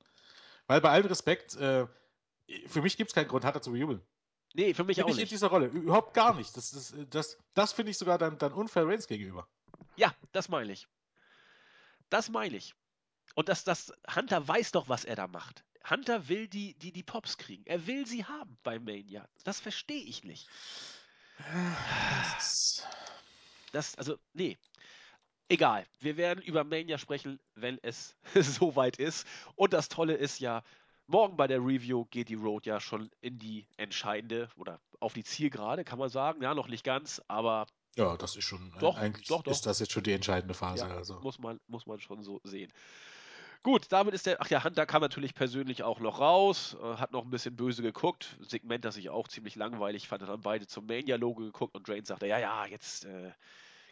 Weil 0.69 0.81
bei 0.81 0.91
allem 0.91 1.07
Respekt, 1.07 1.57
äh, 1.57 1.89
für 2.69 2.81
mich 2.81 2.97
gibt 2.97 3.11
es 3.11 3.15
keinen 3.15 3.27
Grund, 3.27 3.45
Hunter 3.45 3.61
zu 3.61 3.73
bejubeln. 3.73 4.01
Nee, 4.55 4.73
für 4.73 4.85
mich 4.85 4.97
Bin 4.99 5.05
auch 5.05 5.09
ich 5.09 5.16
in 5.16 5.20
nicht. 5.23 5.32
dieser 5.32 5.49
Rolle. 5.49 5.66
Überhaupt 5.66 6.15
gar 6.15 6.35
nicht. 6.35 6.57
Das, 6.57 6.70
das, 6.70 6.95
das, 7.11 7.39
das 7.55 7.73
finde 7.73 7.91
ich 7.91 7.99
sogar 7.99 8.19
dann, 8.19 8.39
dann 8.39 8.53
unfair 8.53 8.87
Reigns 8.87 9.09
gegenüber. 9.09 9.49
Ja, 9.97 10.15
das 10.31 10.49
meine 10.49 10.73
ich. 10.73 10.87
Das 12.09 12.28
meine 12.28 12.57
ich. 12.57 12.74
Und 13.35 13.49
das, 13.49 13.65
das, 13.65 13.93
Hunter 14.15 14.47
weiß 14.47 14.73
doch, 14.73 14.89
was 14.89 15.05
er 15.05 15.16
da 15.16 15.27
macht. 15.27 15.65
Hunter 15.91 16.29
will 16.29 16.47
die, 16.49 16.75
die, 16.75 16.93
die 16.93 17.03
Pops 17.03 17.37
kriegen. 17.37 17.65
Er 17.67 17.87
will 17.87 18.07
sie 18.07 18.25
haben 18.25 18.57
bei 18.62 18.79
Mania. 18.79 19.29
Das 19.45 19.61
verstehe 19.61 20.03
ich 20.03 20.25
nicht. 20.25 20.49
Das 23.73 23.97
also, 23.97 24.17
nee. 24.33 24.59
Egal. 25.49 25.85
Wir 25.99 26.17
werden 26.17 26.43
über 26.43 26.62
Mania 26.62 26.97
sprechen, 26.97 27.41
wenn 27.55 27.79
es 27.83 28.15
soweit 28.35 28.99
ist. 28.99 29.27
Und 29.57 29.73
das 29.73 29.89
Tolle 29.89 30.15
ist 30.15 30.39
ja, 30.39 30.62
morgen 31.07 31.37
bei 31.37 31.49
der 31.49 31.59
Review 31.59 32.05
geht 32.07 32.29
die 32.29 32.35
Road 32.35 32.67
ja 32.67 32.81
schon 32.81 33.11
in 33.21 33.39
die 33.39 33.67
entscheidende 33.77 34.49
oder 34.57 34.81
auf 35.01 35.15
die 35.15 35.25
Zielgerade, 35.25 35.85
kann 35.85 35.99
man 35.99 36.09
sagen. 36.09 36.43
Ja, 36.43 36.55
noch 36.55 36.69
nicht 36.69 36.85
ganz, 36.85 37.21
aber 37.27 37.67
ja, 37.97 38.17
das 38.17 38.37
ist 38.37 38.45
schon, 38.45 38.73
Doch, 38.79 38.97
eigentlich 38.97 39.27
doch, 39.27 39.43
doch. 39.43 39.51
ist 39.51 39.67
das 39.67 39.81
jetzt 39.81 39.93
schon 39.93 40.05
die 40.05 40.12
entscheidende 40.12 40.55
Phase. 40.55 40.87
Ja, 40.87 40.97
also. 40.97 41.19
muss, 41.21 41.39
man, 41.41 41.59
muss 41.67 41.87
man 41.87 41.99
schon 41.99 42.23
so 42.23 42.41
sehen. 42.45 42.73
Gut, 43.62 43.93
damit 43.93 44.15
ist 44.15 44.24
der. 44.24 44.41
Ach 44.41 44.49
ja, 44.49 44.65
Hunter 44.65 44.87
kam 44.87 45.03
natürlich 45.03 45.35
persönlich 45.35 45.82
auch 45.82 46.01
noch 46.01 46.19
raus, 46.19 46.77
äh, 46.82 46.97
hat 46.97 47.12
noch 47.12 47.24
ein 47.24 47.31
bisschen 47.31 47.57
böse 47.57 47.82
geguckt. 47.82 48.39
Segment, 48.41 48.87
das 48.87 48.97
ich 48.97 49.11
auch 49.11 49.28
ziemlich 49.28 49.55
langweilig 49.55 50.09
fand, 50.09 50.23
dann 50.23 50.41
beide 50.41 50.66
zum 50.66 50.87
Mania-Logo 50.87 51.43
geguckt 51.43 51.74
und 51.74 51.87
Drain 51.87 52.07
sagte: 52.07 52.27
Ja, 52.27 52.39
ja, 52.39 52.65
jetzt, 52.65 53.05
äh, 53.05 53.32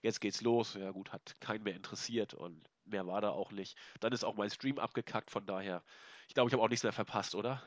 jetzt 0.00 0.20
geht's 0.22 0.40
los. 0.40 0.72
Ja, 0.74 0.90
gut, 0.92 1.12
hat 1.12 1.34
keinen 1.40 1.64
mehr 1.64 1.76
interessiert 1.76 2.32
und 2.32 2.66
mehr 2.86 3.06
war 3.06 3.20
da 3.20 3.30
auch 3.30 3.52
nicht. 3.52 3.76
Dann 4.00 4.12
ist 4.12 4.24
auch 4.24 4.36
mein 4.36 4.50
Stream 4.50 4.78
abgekackt, 4.78 5.30
von 5.30 5.44
daher. 5.44 5.82
Ich 6.28 6.34
glaube, 6.34 6.48
ich 6.48 6.54
habe 6.54 6.62
auch 6.62 6.70
nichts 6.70 6.84
mehr 6.84 6.92
verpasst, 6.92 7.34
oder? 7.34 7.62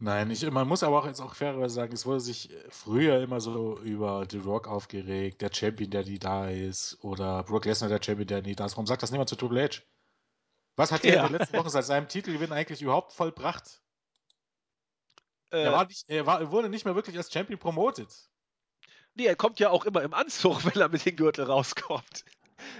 Nein, 0.00 0.30
ich, 0.30 0.48
man 0.48 0.68
muss 0.68 0.84
aber 0.84 1.00
auch 1.00 1.06
jetzt 1.06 1.20
auch 1.20 1.34
fairerweise 1.34 1.74
sagen, 1.74 1.92
es 1.92 2.06
wurde 2.06 2.20
sich 2.20 2.50
früher 2.68 3.20
immer 3.20 3.40
so 3.40 3.78
über 3.80 4.24
The 4.30 4.38
Rock 4.38 4.68
aufgeregt, 4.68 5.42
der 5.42 5.52
Champion, 5.52 5.90
der 5.90 6.04
nie 6.04 6.20
da 6.20 6.48
ist, 6.48 6.98
oder 7.02 7.42
Brock 7.42 7.64
Lesnar, 7.64 7.88
der 7.88 8.00
Champion, 8.00 8.28
der 8.28 8.42
nie 8.42 8.54
da 8.54 8.66
ist. 8.66 8.74
Warum 8.74 8.86
sagt 8.86 9.02
das 9.02 9.10
niemand 9.10 9.28
zu 9.28 9.34
Triple 9.34 9.64
H? 9.64 9.82
Was 10.78 10.92
hat 10.92 11.04
er 11.04 11.10
in 11.10 11.16
Ja. 11.16 11.28
den 11.28 11.36
letzten 11.38 11.56
Wochen 11.56 11.70
seit 11.70 11.84
seinem 11.84 12.08
Titelgewinn 12.08 12.52
eigentlich 12.52 12.80
überhaupt 12.82 13.12
vollbracht? 13.12 13.82
Äh, 15.50 15.62
Er, 15.64 15.84
nicht, 15.86 16.04
er, 16.08 16.24
war, 16.24 16.40
er 16.40 16.50
wurde 16.52 16.68
nicht 16.68 16.84
mehr 16.84 16.94
wirklich 16.94 17.16
als 17.16 17.32
Champion 17.32 17.58
promotet. 17.58 18.30
nee, 19.14 19.26
er 19.26 19.34
kommt 19.34 19.58
ja 19.58 19.70
auch 19.70 19.84
immer 19.86 20.02
im 20.02 20.14
Anzug, 20.14 20.64
wenn 20.64 20.80
er 20.80 20.88
mit 20.88 21.04
dem 21.04 21.16
Gürtel 21.16 21.44
rauskommt. 21.46 22.24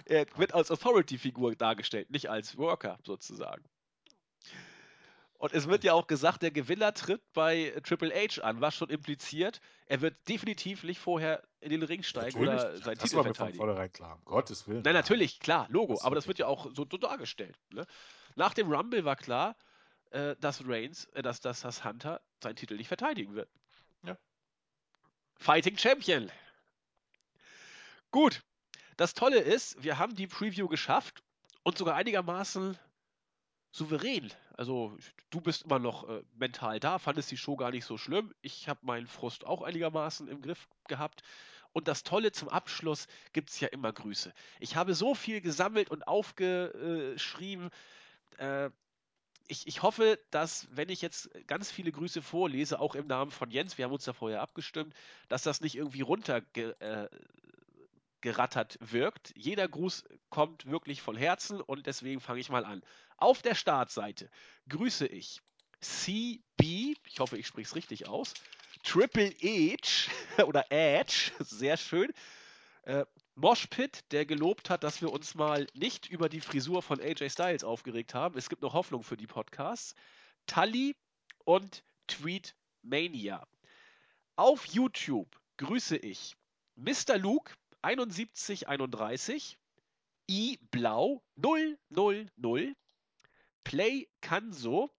Er 0.05 0.27
wird 0.37 0.55
als 0.55 0.71
Authority-Figur 0.71 1.57
dargestellt, 1.57 2.11
nicht 2.11 2.31
als 2.31 2.57
Worker 2.57 2.99
sozusagen. 3.05 3.65
Und 5.39 5.53
es 5.53 5.69
wird 5.69 5.85
ja 5.85 5.93
auch 5.93 6.09
gesagt, 6.09 6.43
der 6.43 6.51
Gewinner 6.51 6.93
tritt 6.95 7.23
bei 7.33 7.73
Triple 7.85 8.13
H 8.13 8.43
an, 8.43 8.61
was 8.61 8.75
schon 8.75 8.91
impliziert, 8.91 9.61
er 9.87 10.01
wird 10.01 10.17
definitiv 10.29 10.83
nicht 10.83 10.99
vorher 10.99 11.43
in 11.61 11.71
den 11.71 11.85
Ring 11.85 12.03
steigen 12.03 12.41
oder 12.41 12.57
Natürlich, 12.57 12.85
seinen 12.85 12.95
das 12.97 13.05
Titel 13.05 13.17
war 13.17 13.23
mir 13.23 13.29
von 13.29 13.35
verteidigen. 13.37 13.59
vornherein 13.59 13.93
klar. 13.93 14.21
Um 14.25 14.33
Gottes 14.33 14.67
Willen. 14.67 14.83
Nein, 14.83 14.95
natürlich, 14.95 15.39
klar, 15.39 15.67
Logo, 15.71 15.95
Das 15.95 16.03
aber 16.03 16.17
das 16.17 16.27
wird 16.27 16.41
ja 16.41 16.47
auch 16.47 16.67
so, 16.75 16.87
so 16.91 16.99
dargestellt. 16.99 17.57
Ne? 17.73 17.87
Nach 18.35 18.53
dem 18.53 18.71
Rumble 18.71 19.05
war 19.05 19.15
klar, 19.15 19.55
äh, 20.11 20.35
dass 20.41 20.67
Reigns, 20.67 21.05
äh, 21.15 21.23
dass, 21.23 21.41
dass 21.41 21.61
das 21.61 21.85
Hunter 21.85 22.21
seinen 22.43 22.57
Titel 22.57 22.75
nicht 22.75 22.89
verteidigen 22.89 23.35
wird. 23.35 23.49
Ja. 24.03 24.19
Fighting 25.37 25.79
Champion. 25.79 26.33
Gut, 28.11 28.43
das 28.97 29.15
Tolle 29.15 29.39
ist, 29.39 29.81
wir 29.83 29.99
haben 29.99 30.17
die 30.17 30.27
Preview 30.27 30.67
geschafft 30.67 31.23
und 31.63 31.79
sogar 31.79 31.95
einigermaßen 31.95 32.77
souverän. 33.71 34.33
Also 34.59 34.99
du 35.31 35.41
bist 35.41 35.63
immer 35.63 35.79
noch 35.79 36.09
äh, 36.09 36.23
mental 36.35 36.81
da, 36.81 36.99
fandest 36.99 37.31
die 37.31 37.37
Show 37.37 37.55
gar 37.57 37.71
nicht 37.71 37.85
so 37.85 37.97
schlimm. 37.97 38.35
Ich 38.43 38.69
habe 38.69 38.81
meinen 38.83 39.07
Frust 39.07 39.47
auch 39.47 39.63
einigermaßen 39.63 40.27
im 40.27 40.43
Griff 40.43 40.69
gehabt. 40.89 41.23
Und 41.73 41.87
das 41.87 42.03
Tolle 42.03 42.33
zum 42.33 42.49
Abschluss 42.49 43.07
gibt 43.33 43.51
es 43.51 43.61
ja 43.61 43.69
immer 43.69 43.93
Grüße. 43.93 44.35
Ich 44.59 44.75
habe 44.75 44.95
so 44.95 45.15
viel 45.15 45.41
gesammelt 45.41 45.91
und 45.91 46.09
aufgeschrieben. 46.09 47.71
Äh, 48.39 48.71
ich, 49.47 49.69
ich 49.69 49.83
hoffe, 49.83 50.19
dass, 50.33 50.67
wenn 50.73 50.89
ich 50.89 51.03
jetzt 51.03 51.31
ganz 51.47 51.71
viele 51.71 51.93
Grüße 51.93 52.21
vorlese, 52.21 52.81
auch 52.81 52.97
im 52.97 53.07
Namen 53.07 53.31
von 53.31 53.53
Jens, 53.53 53.79
wir 53.79 53.85
haben 53.85 53.93
uns 53.93 54.07
da 54.07 54.13
vorher 54.13 54.43
abgestimmt, 54.43 54.93
dass 55.29 55.45
das 55.45 55.61
nicht 55.61 55.77
irgendwie 55.77 56.01
runtergerattert 56.01 56.83
äh, 56.83 57.09
gerattert 58.21 58.79
wirkt. 58.81 59.33
Jeder 59.37 59.69
Gruß 59.69 60.05
kommt 60.31 60.67
wirklich 60.67 61.03
von 61.03 61.17
Herzen 61.17 61.61
und 61.61 61.87
deswegen 61.87 62.21
fange 62.21 62.41
ich 62.41 62.49
mal 62.49 62.65
an. 62.65 62.83
Auf 63.17 63.43
der 63.43 63.55
Startseite 63.55 64.31
grüße 64.69 65.07
ich 65.07 65.41
CB, 65.81 66.97
ich 67.05 67.21
hoffe, 67.21 67.39
ich 67.39 67.47
spreche 67.47 67.69
es 67.69 67.75
richtig 67.77 68.09
aus, 68.09 68.35
Triple 68.83 69.31
H 69.31 70.45
oder 70.45 70.67
Edge, 70.71 71.33
sehr 71.41 71.77
schön. 71.77 72.13
Äh, 72.83 73.05
Moshpit, 73.35 74.11
der 74.11 74.27
gelobt 74.27 74.69
hat, 74.69 74.83
dass 74.83 75.01
wir 75.01 75.13
uns 75.13 75.37
mal 75.37 75.67
nicht 75.75 76.09
über 76.09 76.29
die 76.29 76.41
Frisur 76.41 76.83
von 76.83 77.01
AJ 77.01 77.31
Styles 77.31 77.63
aufgeregt 77.63 78.15
haben. 78.15 78.37
Es 78.37 78.49
gibt 78.49 78.63
noch 78.63 78.73
Hoffnung 78.75 79.05
für 79.05 79.17
die 79.17 79.29
Podcasts. 79.29 79.95
Tully 80.47 80.97
und 81.45 81.85
Tweet 82.09 82.57
Mania. 82.83 83.47
Auf 84.35 84.67
YouTube 84.67 85.29
grüße 85.57 85.97
ich 85.97 86.37
Mr. 86.75 87.19
Luke 87.19 87.53
7131, 87.85 89.59
I 90.31 90.59
Blau 90.71 91.23
000, 91.37 92.75
Play 93.65 94.09
Kanso 94.21 94.91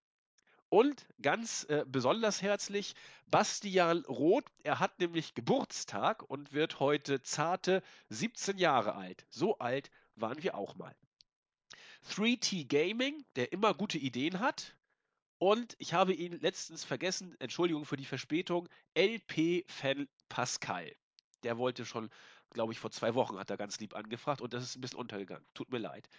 und 0.69 1.07
ganz 1.21 1.63
äh, 1.65 1.83
besonders 1.87 2.41
herzlich 2.41 2.95
Bastian 3.27 4.05
Roth. 4.05 4.45
Er 4.63 4.79
hat 4.79 4.99
nämlich 4.99 5.33
Geburtstag 5.33 6.23
und 6.23 6.53
wird 6.53 6.79
heute 6.79 7.21
zarte 7.21 7.83
17 8.09 8.57
Jahre 8.57 8.95
alt. 8.95 9.25
So 9.29 9.57
alt 9.57 9.89
waren 10.15 10.41
wir 10.43 10.55
auch 10.55 10.75
mal. 10.75 10.95
3T 12.09 12.67
Gaming, 12.67 13.25
der 13.35 13.51
immer 13.51 13.73
gute 13.73 13.97
Ideen 13.97 14.39
hat. 14.39 14.75
Und 15.37 15.75
ich 15.79 15.93
habe 15.93 16.13
ihn 16.13 16.39
letztens 16.39 16.83
vergessen, 16.83 17.35
Entschuldigung 17.39 17.85
für 17.85 17.97
die 17.97 18.05
Verspätung, 18.05 18.67
LP 18.93 19.65
Fan 19.67 20.07
Pascal. 20.27 20.93
Der 21.43 21.57
wollte 21.57 21.85
schon, 21.85 22.09
glaube 22.51 22.73
ich, 22.73 22.79
vor 22.79 22.91
zwei 22.91 23.15
Wochen 23.15 23.37
hat 23.37 23.49
er 23.49 23.57
ganz 23.57 23.79
lieb 23.79 23.95
angefragt 23.95 24.41
und 24.41 24.53
das 24.53 24.63
ist 24.63 24.75
ein 24.75 24.81
bisschen 24.81 24.99
untergegangen. 24.99 25.45
Tut 25.53 25.71
mir 25.71 25.79
leid. 25.79 26.09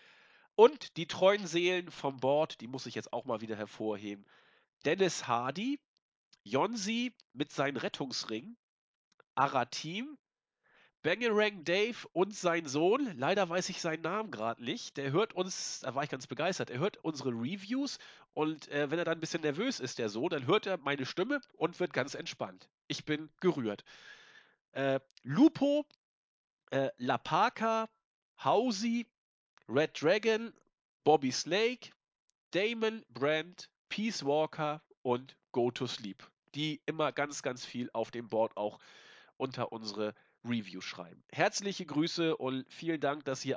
Und 0.55 0.97
die 0.97 1.07
treuen 1.07 1.47
Seelen 1.47 1.91
vom 1.91 2.19
Board, 2.19 2.61
die 2.61 2.69
muss 2.69 2.87
ich 2.87 2.95
jetzt 2.95 3.13
auch 3.13 3.25
mal 3.25 3.41
wieder 3.41 3.57
hervorheben. 3.57 4.27
Dennis 4.85 5.27
Hardy, 5.27 5.81
Jonsi 6.45 7.15
mit 7.33 7.53
seinem 7.53 7.77
Rettungsring, 7.77 8.57
Aratim, 9.35 10.19
Bangerang 11.03 11.65
Dave 11.65 11.97
und 12.13 12.35
sein 12.35 12.67
Sohn, 12.67 13.17
leider 13.17 13.49
weiß 13.49 13.71
ich 13.71 13.81
seinen 13.81 14.03
Namen 14.03 14.31
gerade 14.31 14.63
nicht, 14.63 14.99
der 14.99 15.13
hört 15.13 15.33
uns, 15.33 15.81
da 15.81 15.95
war 15.95 16.05
ich 16.05 16.11
ganz 16.11 16.27
begeistert, 16.27 16.69
er 16.69 16.79
hört 16.79 16.99
unsere 16.99 17.31
Reviews 17.31 17.99
und 18.35 18.69
äh, 18.69 18.91
wenn 18.91 18.99
er 18.99 19.07
dann 19.07 19.17
ein 19.17 19.21
bisschen 19.21 19.41
nervös 19.41 19.81
ist, 19.81 19.99
der 19.99 20.11
Sohn, 20.11 20.29
dann 20.29 20.47
hört 20.47 20.67
er 20.67 20.77
meine 20.77 21.07
Stimme 21.07 21.41
und 21.57 21.81
wird 21.81 21.95
ganz 21.95 22.15
entspannt. 22.15 22.69
Ich 22.87 23.07
bin 23.07 23.31
gerührt. 23.41 23.83
Äh, 24.73 25.01
Lupo, 25.23 25.87
äh, 26.71 26.91
Lapaka, 26.99 27.89
Hausi, 28.43 29.07
Red 29.69 30.01
Dragon, 30.01 30.53
Bobby 31.05 31.31
Slake, 31.31 31.91
Damon 32.53 33.05
Brandt, 33.11 33.71
Peace 33.89 34.25
Walker 34.25 34.83
und 35.03 35.37
Go 35.53 35.71
to 35.71 35.87
Sleep, 35.87 36.23
die 36.55 36.81
immer 36.87 37.13
ganz, 37.13 37.43
ganz 37.43 37.65
viel 37.65 37.91
auf 37.93 38.11
dem 38.11 38.29
Board 38.29 38.57
auch 38.57 38.79
unter 39.37 39.73
unsere 39.73 40.15
Review 40.45 40.81
schreiben. 40.81 41.23
Herzliche 41.33 41.85
Grüße 41.85 42.37
und 42.37 42.65
vielen 42.73 43.01
Dank, 43.01 43.25
dass 43.25 43.45
ihr 43.45 43.49